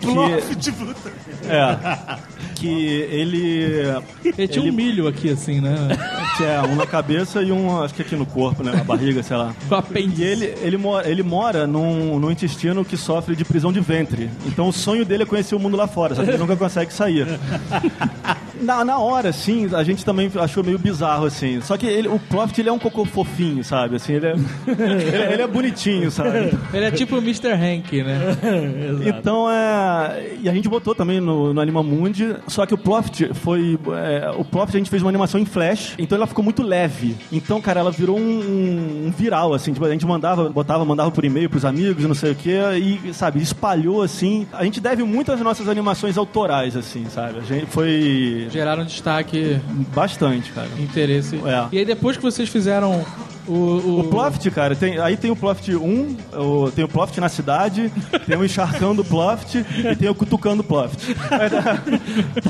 que, 0.00 0.74
é. 1.48 1.78
Que 2.56 2.66
ele. 2.68 3.84
Ele 4.36 4.48
tinha 4.48 4.68
um 4.68 4.74
milho 4.74 5.06
aqui, 5.06 5.30
assim, 5.30 5.60
né? 5.60 5.76
É, 6.40 6.60
um 6.66 6.74
na 6.74 6.88
cabeça 6.88 7.40
e 7.40 7.52
um, 7.52 7.80
acho 7.84 7.94
que 7.94 8.02
aqui 8.02 8.16
no 8.16 8.26
corpo, 8.26 8.64
né? 8.64 8.72
Na 8.72 8.82
barriga, 8.82 9.22
sei 9.22 9.36
lá. 9.36 9.54
O 9.70 9.74
apêndice. 9.76 10.20
E 10.20 10.24
ele, 10.24 10.54
ele, 10.60 10.76
mora, 10.76 11.08
ele 11.08 11.22
mora 11.22 11.68
num, 11.68 12.18
num 12.18 12.32
intestino 12.32 12.84
que 12.84 12.96
sofre 12.96 13.36
de 13.36 13.44
prisão 13.44 13.72
de 13.72 13.78
ventre. 13.78 14.28
Então 14.44 14.66
o 14.66 14.72
sonho 14.72 15.04
dele 15.04 15.22
é 15.22 15.26
conhecer 15.26 15.54
o 15.54 15.60
mundo 15.60 15.76
lá 15.76 15.86
fora, 15.86 16.16
só 16.16 16.24
que 16.24 16.30
ele 16.30 16.38
nunca 16.38 16.56
consegue 16.56 16.92
sair. 16.92 17.28
Na, 18.60 18.84
na 18.84 18.98
hora, 18.98 19.28
assim, 19.30 19.68
a 19.74 19.82
gente 19.82 20.04
também 20.04 20.30
achou 20.40 20.62
meio 20.62 20.78
bizarro, 20.78 21.26
assim. 21.26 21.60
Só 21.60 21.76
que 21.76 21.86
ele, 21.86 22.08
o 22.08 22.18
Ploft, 22.18 22.58
ele 22.58 22.68
é 22.68 22.72
um 22.72 22.78
cocô 22.78 23.04
fofinho, 23.04 23.62
sabe? 23.64 23.96
Assim, 23.96 24.14
ele 24.14 24.26
é, 24.26 24.34
ele, 24.68 25.32
ele 25.34 25.42
é 25.42 25.46
bonitinho, 25.46 26.10
sabe? 26.10 26.30
Ele 26.72 26.84
é 26.84 26.90
tipo 26.90 27.16
o 27.16 27.18
Mr. 27.18 27.52
Hank, 27.52 28.02
né? 28.02 28.18
Então 29.06 29.50
é. 29.50 30.34
E 30.42 30.48
a 30.48 30.52
gente 30.52 30.68
botou 30.68 30.94
também 30.94 31.20
no, 31.20 31.52
no 31.52 31.60
Animamundi. 31.60 32.34
Só 32.46 32.64
que 32.66 32.74
o 32.74 32.78
Ploft 32.78 33.22
foi. 33.34 33.78
é, 33.94 34.30
o 34.36 34.44
Ploft 34.44 34.74
a 34.74 34.78
gente 34.78 34.90
fez 34.90 35.02
uma 35.02 35.08
animação 35.08 35.40
em 35.40 35.44
flash, 35.44 35.94
então 35.98 36.16
ela 36.16 36.26
ficou 36.26 36.44
muito 36.44 36.62
leve. 36.62 37.16
Então, 37.32 37.60
cara, 37.60 37.80
ela 37.80 37.90
virou 37.90 38.18
um, 38.18 38.22
um- 38.22 39.06
um 39.06 39.10
viral, 39.10 39.52
assim. 39.54 39.72
Tipo, 39.72 39.84
a 39.86 39.90
gente 39.90 40.06
mandava, 40.06 40.48
botava, 40.48 40.84
mandava 40.84 41.10
por 41.10 41.24
e-mail 41.24 41.48
pros 41.50 41.64
amigos, 41.64 42.04
não 42.04 42.14
sei 42.14 42.32
o 42.32 42.34
quê, 42.34 42.58
e, 43.04 43.12
sabe, 43.14 43.40
espalhou 43.42 44.02
assim. 44.02 44.46
A 44.52 44.64
gente 44.64 44.80
deve 44.80 45.02
muito 45.02 45.32
às 45.32 45.40
nossas 45.40 45.68
animações 45.68 46.16
autorais, 46.16 46.76
assim, 46.76 47.06
sabe? 47.10 47.38
A 47.38 47.42
gente 47.42 47.66
foi. 47.66 48.48
Geraram 48.50 48.84
destaque, 48.84 49.60
Bastante, 49.94 50.50
cara. 50.52 50.68
interesse. 50.78 51.36
É. 51.36 51.68
E 51.72 51.78
aí 51.78 51.84
depois 51.84 52.16
que 52.16 52.22
vocês 52.22 52.48
fizeram 52.48 53.04
o... 53.46 53.52
O, 53.52 54.00
O 54.00 54.04
Ploft, 54.04 54.48
cara, 54.50 54.74
tem, 54.76 54.98
aí 54.98 55.16
tem 55.16 55.30
o 55.30 55.36
Ploft 55.36 55.68
1, 55.68 56.16
o- 56.38 56.70
tem 56.70 56.84
o 56.84 56.88
Ploft 56.88 57.18
na 57.18 57.28
cidade, 57.28 57.90
tem 58.26 58.36
o 58.36 58.44
Encharcando 58.44 59.04
Ploft 59.04 59.54
e 59.56 59.96
tem 59.96 60.08
o 60.08 60.14
Cutucando 60.14 60.62
Ploft. 60.64 60.98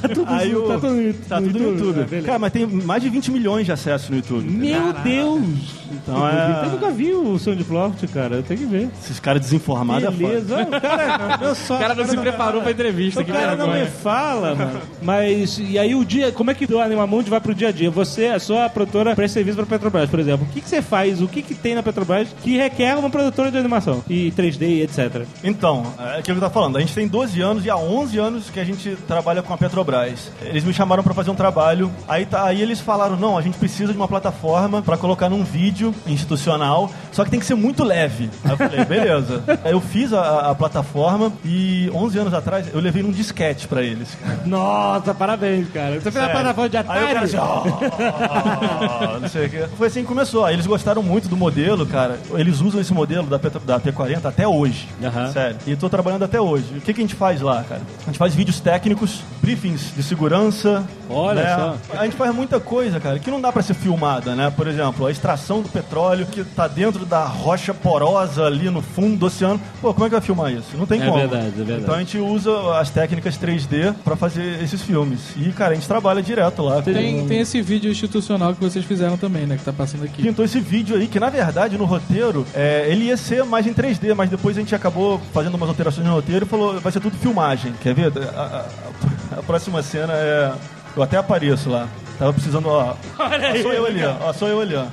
tá 0.00 0.08
tudo, 0.08 0.24
aí 0.30 0.54
o, 0.54 0.62
tá 0.68 0.74
tudo 0.74 0.90
no- 0.94 1.14
tá 1.14 1.40
no 1.40 1.46
tudo 1.48 1.58
YouTube, 1.58 1.86
YouTube. 1.86 2.04
Beleza. 2.06 2.26
cara, 2.26 2.38
mas 2.38 2.52
tem 2.52 2.66
mais 2.66 3.02
de 3.02 3.08
20 3.08 3.30
milhões 3.30 3.66
de 3.66 3.72
acessos 3.72 4.08
no 4.10 4.16
YouTube. 4.16 4.48
Meu 4.50 4.92
Deus! 5.04 5.80
Então 5.92 6.26
é- 6.28 6.66
Eu 6.66 6.70
nunca 6.70 6.90
vi 6.90 7.12
o 7.12 7.38
som 7.38 7.54
de 7.54 7.64
Ploft, 7.64 8.06
cara. 8.08 8.36
Eu 8.36 8.42
tenho 8.42 8.60
que 8.60 8.66
ver. 8.66 8.88
Esses 9.02 9.18
caras 9.18 9.40
desinformados 9.42 10.04
é 10.04 10.10
foda. 10.12 10.18
Beleza. 10.26 10.62
O 10.62 10.80
cara, 10.80 11.38
meu 11.38 11.54
só, 11.54 11.76
O 11.76 11.78
cara 11.78 11.94
não 11.94 12.04
se 12.06 12.16
preparou 12.16 12.62
pra 12.62 12.70
entrevista, 12.70 13.20
O 13.20 13.24
que 13.24 13.32
cara 13.32 13.56
não 13.56 13.72
me 13.72 13.86
fala, 13.86 14.54
mano. 14.54 14.80
Mas, 15.02 15.58
e 15.58 15.78
aí 15.78 15.94
o 15.94 16.04
dia, 16.04 16.30
como 16.32 16.50
é 16.50 16.54
que 16.54 16.72
o 16.72 16.80
Animamundi 16.80 17.28
vai 17.28 17.40
pro 17.40 17.54
dia 17.54 17.68
a 17.68 17.72
dia? 17.72 17.90
Você, 17.90 18.26
a 18.26 18.38
sua 18.38 18.68
produtora, 18.68 19.14
presta 19.16 19.34
serviço 19.34 19.56
pra 19.56 19.66
Petrobras, 19.66 20.08
por 20.10 20.18
exemplo. 20.20 20.46
O 20.48 20.52
que, 20.52 20.60
que 20.60 20.68
você 20.68 20.79
faz? 20.82 21.20
O 21.22 21.28
que, 21.28 21.42
que 21.42 21.54
tem 21.54 21.74
na 21.74 21.82
Petrobras 21.82 22.28
que 22.42 22.56
requer 22.56 22.96
uma 22.96 23.10
produtora 23.10 23.50
de 23.50 23.58
animação? 23.58 24.02
E 24.08 24.32
3D 24.36 24.62
e 24.62 24.82
etc. 24.82 25.24
Então, 25.44 25.84
é 25.98 26.18
aquilo 26.18 26.22
que 26.22 26.30
eu 26.32 26.40
tava 26.40 26.52
falando. 26.54 26.76
A 26.76 26.80
gente 26.80 26.94
tem 26.94 27.06
12 27.08 27.40
anos 27.40 27.64
e 27.64 27.70
há 27.70 27.76
11 27.76 28.18
anos 28.18 28.50
que 28.50 28.58
a 28.60 28.64
gente 28.64 28.96
trabalha 29.06 29.42
com 29.42 29.52
a 29.52 29.58
Petrobras. 29.58 30.30
Eles 30.42 30.64
me 30.64 30.72
chamaram 30.72 31.02
pra 31.02 31.14
fazer 31.14 31.30
um 31.30 31.34
trabalho. 31.34 31.90
Aí, 32.08 32.24
tá, 32.26 32.44
aí 32.44 32.60
eles 32.62 32.80
falaram: 32.80 33.16
não, 33.16 33.36
a 33.36 33.42
gente 33.42 33.58
precisa 33.58 33.92
de 33.92 33.98
uma 33.98 34.08
plataforma 34.08 34.82
pra 34.82 34.96
colocar 34.96 35.28
num 35.28 35.44
vídeo 35.44 35.94
institucional, 36.06 36.90
só 37.12 37.24
que 37.24 37.30
tem 37.30 37.40
que 37.40 37.46
ser 37.46 37.54
muito 37.54 37.82
leve. 37.84 38.30
Aí 38.44 38.50
eu 38.52 38.56
falei: 38.56 38.84
beleza. 38.86 39.42
Aí 39.64 39.72
eu 39.72 39.80
fiz 39.80 40.12
a, 40.12 40.50
a 40.50 40.54
plataforma 40.54 41.32
e 41.44 41.90
11 41.94 42.18
anos 42.18 42.34
atrás 42.34 42.66
eu 42.72 42.80
levei 42.80 43.02
num 43.02 43.10
disquete 43.10 43.66
pra 43.68 43.82
eles. 43.82 44.16
Nossa, 44.46 45.14
parabéns, 45.14 45.68
cara. 45.70 46.00
Você 46.00 46.10
fez 46.10 46.24
a 46.24 46.28
plataforma 46.28 46.68
de 46.68 46.76
Aí 46.76 46.82
o 46.84 46.86
cara 46.86 47.02
Atari? 47.10 47.24
assim, 47.24 47.36
"Oh", 47.38 49.18
não 49.20 49.28
sei 49.28 49.46
o 49.46 49.50
quê. 49.50 49.64
Foi 49.76 49.86
assim 49.86 50.00
que 50.02 50.06
começou. 50.08 50.44
Aí 50.44 50.54
eles 50.54 50.66
gostaram 50.70 51.02
muito 51.02 51.28
do 51.28 51.36
modelo, 51.36 51.84
cara. 51.84 52.18
Eles 52.34 52.60
usam 52.60 52.80
esse 52.80 52.94
modelo 52.94 53.26
da, 53.26 53.38
Petro, 53.38 53.60
da 53.60 53.78
P40 53.78 54.24
até 54.24 54.46
hoje. 54.48 54.88
Aham. 55.02 55.32
Sério. 55.32 55.56
E 55.66 55.76
tô 55.76 55.88
trabalhando 55.88 56.24
até 56.24 56.40
hoje. 56.40 56.66
O 56.76 56.80
que, 56.80 56.94
que 56.94 57.00
a 57.00 57.04
gente 57.04 57.14
faz 57.14 57.40
lá, 57.40 57.62
cara? 57.68 57.82
A 58.02 58.06
gente 58.06 58.18
faz 58.18 58.34
vídeos 58.34 58.60
técnicos, 58.60 59.20
briefings 59.42 59.92
de 59.94 60.02
segurança. 60.02 60.84
Olha 61.08 61.42
né? 61.42 61.56
só. 61.56 61.76
A 61.98 62.04
gente 62.04 62.16
faz 62.16 62.34
muita 62.34 62.60
coisa, 62.60 63.00
cara, 63.00 63.18
que 63.18 63.30
não 63.30 63.40
dá 63.40 63.50
pra 63.52 63.62
ser 63.62 63.74
filmada, 63.74 64.34
né? 64.34 64.50
Por 64.56 64.66
exemplo, 64.68 65.06
a 65.06 65.10
extração 65.10 65.60
do 65.60 65.68
petróleo 65.68 66.24
que 66.26 66.44
tá 66.44 66.68
dentro 66.68 67.04
da 67.04 67.24
rocha 67.24 67.74
porosa 67.74 68.44
ali 68.46 68.70
no 68.70 68.80
fundo 68.80 69.16
do 69.16 69.26
oceano. 69.26 69.60
Pô, 69.82 69.92
como 69.92 70.06
é 70.06 70.08
que 70.08 70.14
vai 70.14 70.20
filmar 70.22 70.52
isso? 70.52 70.76
Não 70.76 70.86
tem 70.86 71.02
É 71.02 71.04
como. 71.06 71.18
verdade, 71.18 71.46
é 71.46 71.50
verdade. 71.50 71.82
Então 71.82 71.94
a 71.94 71.98
gente 71.98 72.18
usa 72.18 72.78
as 72.78 72.90
técnicas 72.90 73.36
3D 73.36 73.92
pra 74.04 74.14
fazer 74.14 74.62
esses 74.62 74.80
filmes. 74.82 75.20
E, 75.36 75.50
cara, 75.52 75.72
a 75.72 75.74
gente 75.74 75.88
trabalha 75.88 76.22
direto 76.22 76.62
lá. 76.62 76.80
Tem, 76.80 77.26
tem 77.26 77.40
esse 77.40 77.60
vídeo 77.60 77.90
institucional 77.90 78.54
que 78.54 78.60
vocês 78.60 78.84
fizeram 78.84 79.16
também, 79.16 79.46
né? 79.46 79.56
Que 79.56 79.64
tá 79.64 79.72
passando 79.72 80.04
aqui. 80.04 80.22
pintou 80.22 80.44
esse 80.44 80.59
vídeo 80.60 80.96
aí, 80.96 81.06
que 81.06 81.18
na 81.20 81.28
verdade 81.30 81.76
no 81.78 81.84
roteiro 81.84 82.46
é, 82.54 82.86
ele 82.88 83.04
ia 83.06 83.16
ser 83.16 83.44
mais 83.44 83.66
em 83.66 83.74
3D, 83.74 84.14
mas 84.14 84.28
depois 84.30 84.56
a 84.56 84.60
gente 84.60 84.74
acabou 84.74 85.20
fazendo 85.32 85.54
umas 85.54 85.68
alterações 85.68 86.06
no 86.06 86.12
roteiro 86.14 86.44
e 86.44 86.48
falou: 86.48 86.78
vai 86.80 86.92
ser 86.92 87.00
tudo 87.00 87.16
filmagem. 87.16 87.72
Quer 87.80 87.94
ver? 87.94 88.12
A, 88.36 88.40
a- 88.40 89.38
a 89.38 89.42
próxima 89.42 89.82
cena 89.82 90.12
é. 90.14 90.52
Eu 90.96 91.02
até 91.02 91.16
apareço 91.16 91.70
lá. 91.70 91.86
Tava 92.18 92.32
precisando, 92.32 92.68
ó. 92.68 92.94
Olha 93.18 93.48
aí. 93.48 93.62
Sou 93.62 93.72
eu 93.72 93.86
ali, 93.86 94.04
ó. 94.04 94.16
ó. 94.28 94.32
Sou 94.32 94.48
eu 94.48 94.60
ali, 94.60 94.74
ó. 94.74 94.86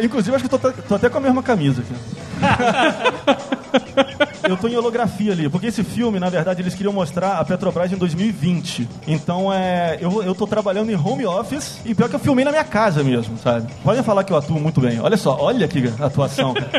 Inclusive, 0.00 0.36
acho 0.36 0.48
que 0.48 0.54
eu 0.54 0.58
tô, 0.58 0.70
tô 0.72 0.94
até 0.94 1.08
com 1.08 1.18
a 1.18 1.20
mesma 1.20 1.42
camisa 1.42 1.82
aqui. 1.82 1.94
Eu 4.42 4.56
tô 4.56 4.68
em 4.68 4.76
holografia 4.76 5.32
ali, 5.32 5.48
porque 5.48 5.66
esse 5.66 5.84
filme, 5.84 6.18
na 6.18 6.30
verdade, 6.30 6.62
eles 6.62 6.74
queriam 6.74 6.92
mostrar 6.92 7.38
a 7.38 7.44
Petrobras 7.44 7.92
em 7.92 7.96
2020. 7.96 8.88
Então, 9.06 9.52
é, 9.52 9.98
eu, 10.00 10.22
eu 10.22 10.34
tô 10.34 10.46
trabalhando 10.46 10.90
em 10.90 10.96
home 10.96 11.26
office 11.26 11.80
e 11.84 11.94
pior 11.94 12.08
que 12.08 12.16
eu 12.16 12.20
filmei 12.20 12.44
na 12.44 12.50
minha 12.50 12.64
casa 12.64 13.02
mesmo, 13.02 13.36
sabe? 13.38 13.70
Podem 13.84 14.02
falar 14.02 14.24
que 14.24 14.32
eu 14.32 14.36
atuo 14.36 14.58
muito 14.58 14.80
bem. 14.80 14.98
Olha 15.00 15.16
só, 15.16 15.36
olha 15.38 15.66
aqui 15.66 15.92
a 16.00 16.06
atuação. 16.06 16.54
cara. 16.54 16.70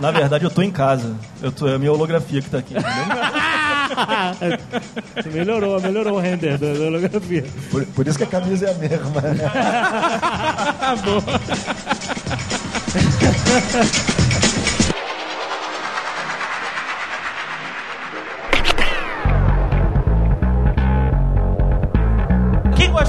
Na 0.00 0.10
verdade, 0.10 0.44
eu 0.44 0.50
tô 0.50 0.62
em 0.62 0.70
casa. 0.70 1.14
Eu 1.42 1.52
tô, 1.52 1.68
é 1.68 1.74
a 1.74 1.78
minha 1.78 1.92
holografia 1.92 2.40
que 2.40 2.48
tá 2.50 2.58
aqui, 2.58 2.74
melhorou, 5.32 5.80
melhorou 5.80 6.14
o 6.14 6.20
render 6.20 6.58
da, 6.58 6.66
holografia. 6.66 7.44
Por, 7.70 7.84
por 7.86 8.06
isso 8.06 8.18
que 8.18 8.24
a 8.24 8.26
camisa 8.26 8.66
é 8.66 8.70
a 8.70 8.74
mesma. 8.74 9.22
Quem 12.94 14.30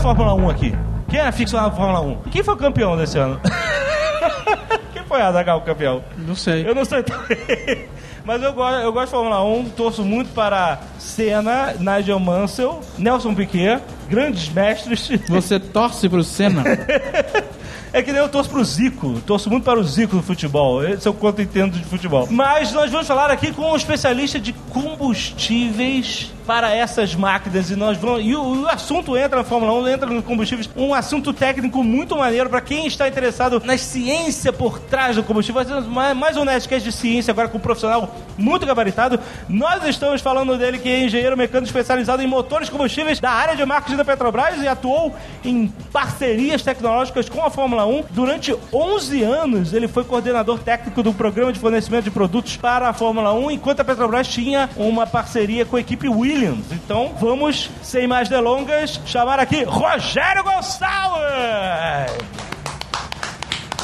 Fórmula 0.06 0.36
1 0.36 0.50
aqui? 0.52 0.76
Quem 1.10 1.20
é 1.20 1.26
aficionado 1.26 1.74
à 1.74 1.76
Fórmula 1.76 2.00
1? 2.02 2.30
Quem 2.30 2.44
foi 2.44 2.54
o 2.54 2.58
campeão 2.58 2.96
desse 2.96 3.18
ano? 3.18 3.42
Quem 4.94 5.04
foi 5.04 5.20
a 5.20 5.32
Zagal 5.32 5.62
campeão? 5.62 6.04
Não 6.16 6.36
sei. 6.36 6.68
Eu 6.68 6.76
não 6.76 6.86
sei 6.86 7.02
também. 7.02 7.88
Mas 8.24 8.44
eu 8.44 8.54
gosto, 8.54 8.82
eu 8.82 8.94
gosto 8.94 9.06
de 9.06 9.12
Fórmula 9.12 9.44
1, 9.44 9.70
torço 9.70 10.04
muito 10.04 10.32
para 10.32 10.80
Senna, 11.00 11.74
Nigel 11.80 12.20
Mansell, 12.20 12.82
Nelson 13.00 13.34
Piquet, 13.34 13.82
grandes 14.08 14.48
mestres. 14.50 15.10
Você 15.28 15.60
torce 15.60 16.08
pro 16.08 16.24
Senna? 16.24 16.64
É 17.94 18.04
que 18.04 18.12
nem 18.12 18.20
eu 18.20 18.28
torço 18.28 18.50
pro 18.50 18.62
Zico, 18.62 19.22
torço 19.22 19.50
muito 19.50 19.64
para 19.64 19.80
o 19.80 19.84
Zico 19.86 20.18
do 20.18 20.22
futebol. 20.22 20.84
Esse 20.84 21.08
é 21.08 21.12
o 21.12 21.14
quanto 21.14 21.42
entendo 21.42 21.78
de 21.78 21.86
futebol. 21.86 22.28
Mas 22.30 22.74
nós 22.74 22.92
vamos 22.92 23.08
falar 23.08 23.32
aqui 23.32 23.54
com 23.54 23.72
um 23.72 23.76
especialista 23.78 24.38
de 24.38 24.52
combustíveis 24.52 26.35
para 26.46 26.74
essas 26.74 27.16
máquinas 27.16 27.70
e 27.70 27.76
nós 27.76 27.98
vamos 27.98 28.24
e 28.24 28.36
o, 28.36 28.64
o 28.64 28.68
assunto 28.68 29.18
entra 29.18 29.38
na 29.38 29.44
Fórmula 29.44 29.74
1, 29.74 29.88
entra 29.88 30.10
no 30.10 30.22
combustíveis, 30.22 30.70
um 30.76 30.94
assunto 30.94 31.34
técnico 31.34 31.84
muito 31.84 32.16
maneiro 32.18 32.50
para 32.50 32.62
quem 32.62 32.86
está 32.88 33.08
interessado 33.08 33.62
na 33.66 33.78
ciência 33.78 34.54
por 34.54 34.80
trás 34.80 35.16
do 35.16 35.24
combustível. 35.24 35.64
Ser 35.66 35.82
mais, 35.82 36.16
mais 36.16 36.38
um 36.38 36.46
Nerdcast 36.46 36.88
de 36.88 36.96
ciência 36.96 37.32
agora 37.32 37.48
com 37.48 37.58
um 37.58 37.62
profissional 37.62 38.16
muito 38.38 38.66
gabaritado. 38.66 39.20
Nós 39.50 39.84
estamos 39.86 40.22
falando 40.22 40.58
dele 40.58 40.78
que 40.78 40.90
é 40.90 41.04
engenheiro 41.04 41.36
mecânico 41.36 41.68
especializado 41.68 42.22
em 42.22 42.28
motores 42.28 42.70
combustíveis 42.70 43.20
da 43.20 43.32
área 43.32 43.56
de 43.56 43.66
marketing 43.66 43.98
da 43.98 44.06
Petrobras 44.06 44.62
e 44.62 44.68
atuou 44.68 45.16
em 45.44 45.68
parcerias 45.92 46.62
tecnológicas 46.62 47.28
com 47.28 47.44
a 47.44 47.50
Fórmula 47.50 47.86
1. 47.86 48.04
Durante 48.12 48.56
11 48.72 49.24
anos, 49.24 49.74
ele 49.74 49.88
foi 49.88 50.04
coordenador 50.04 50.60
técnico 50.60 51.02
do 51.02 51.14
programa 51.14 51.52
de 51.52 51.60
fornecimento 51.60 52.06
de 52.06 52.12
produtos 52.12 52.56
para 52.58 52.90
a 52.90 52.94
Fórmula 52.94 53.34
1, 53.34 53.52
enquanto 53.52 53.80
a 53.80 53.84
Petrobras 53.84 54.28
tinha 54.28 54.70
uma 54.76 55.08
parceria 55.08 55.66
com 55.66 55.76
a 55.76 55.80
equipe 55.80 56.08
Williams. 56.08 56.35
Então, 56.38 57.14
vamos, 57.18 57.70
sem 57.82 58.08
mais 58.08 58.28
delongas, 58.28 59.00
chamar 59.06 59.40
aqui 59.40 59.64
Rogério 59.64 60.44
Gonçalves! 60.44 62.12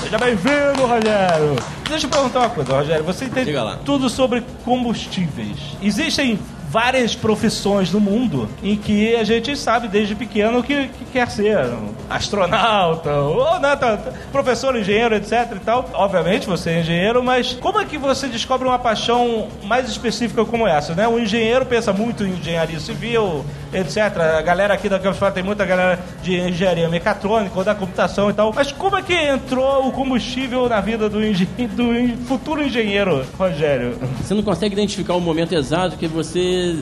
Seja 0.02 0.18
bem-vindo, 0.18 0.86
Rogério. 0.86 1.56
Deixa 1.88 2.08
eu 2.08 2.10
perguntar 2.10 2.40
uma 2.40 2.50
coisa, 2.50 2.74
Rogério. 2.76 3.04
Você 3.06 3.26
entende 3.26 3.54
tudo 3.86 4.10
sobre 4.10 4.44
combustíveis. 4.66 5.58
Existem 5.82 6.38
várias 6.72 7.14
profissões 7.14 7.92
no 7.92 8.00
mundo 8.00 8.48
em 8.64 8.78
que 8.78 9.14
a 9.18 9.26
gente 9.26 9.58
sabe 9.58 9.90
desde 9.90 10.16
pequeno 10.16 10.64
que, 10.64 10.88
que 10.88 11.04
quer 11.12 11.30
ser 11.30 11.58
astronauta 12.10 13.12
ou 13.14 13.60
né, 13.60 13.76
tá- 13.76 13.98
tá- 13.98 14.12
professor, 14.32 14.74
engenheiro, 14.78 15.14
etc 15.16 15.50
e 15.56 15.60
tal. 15.60 15.90
Obviamente 15.94 16.48
você 16.48 16.70
é 16.70 16.80
engenheiro, 16.80 17.22
mas 17.22 17.54
como 17.60 17.78
é 17.80 17.84
que 17.86 17.98
você 17.98 18.28
descobre 18.28 18.66
uma 18.68 18.80
paixão 18.80 19.50
mais 19.66 19.90
específica 19.90 20.46
como 20.46 20.66
essa, 20.66 20.96
né? 20.96 21.06
O 21.08 21.20
engenheiro 21.20 21.66
pensa 21.66 21.92
muito 21.92 22.24
em 22.24 22.30
engenharia 22.32 22.80
civil, 22.80 23.46
etc. 23.74 23.98
A 24.38 24.42
galera 24.42 24.74
aqui 24.74 24.88
da 24.90 25.00
Campus 25.00 25.20
Party 25.20 25.36
tem 25.36 25.44
muita 25.44 25.66
galera 25.66 26.00
de 26.22 26.36
engenharia 26.40 26.90
mecatrônica 26.90 27.58
ou 27.58 27.64
da 27.64 27.74
computação 27.76 28.30
e 28.30 28.34
tal. 28.34 28.52
Mas 28.54 28.72
como 28.72 28.98
é 28.98 29.02
que 29.02 29.14
entrou 29.14 29.88
o 29.88 29.92
combustível 29.92 30.68
na 30.70 30.82
vida 30.82 31.10
do, 31.10 31.24
engen- 31.24 31.48
do 31.76 32.18
futuro 32.28 32.64
engenheiro, 32.64 33.26
Rogério? 33.38 33.98
Você 34.22 34.34
não 34.34 34.44
consegue 34.44 34.74
identificar 34.74 35.14
o 35.16 35.22
momento 35.22 35.54
exato 35.54 35.98
que 35.98 36.08
você 36.08 36.76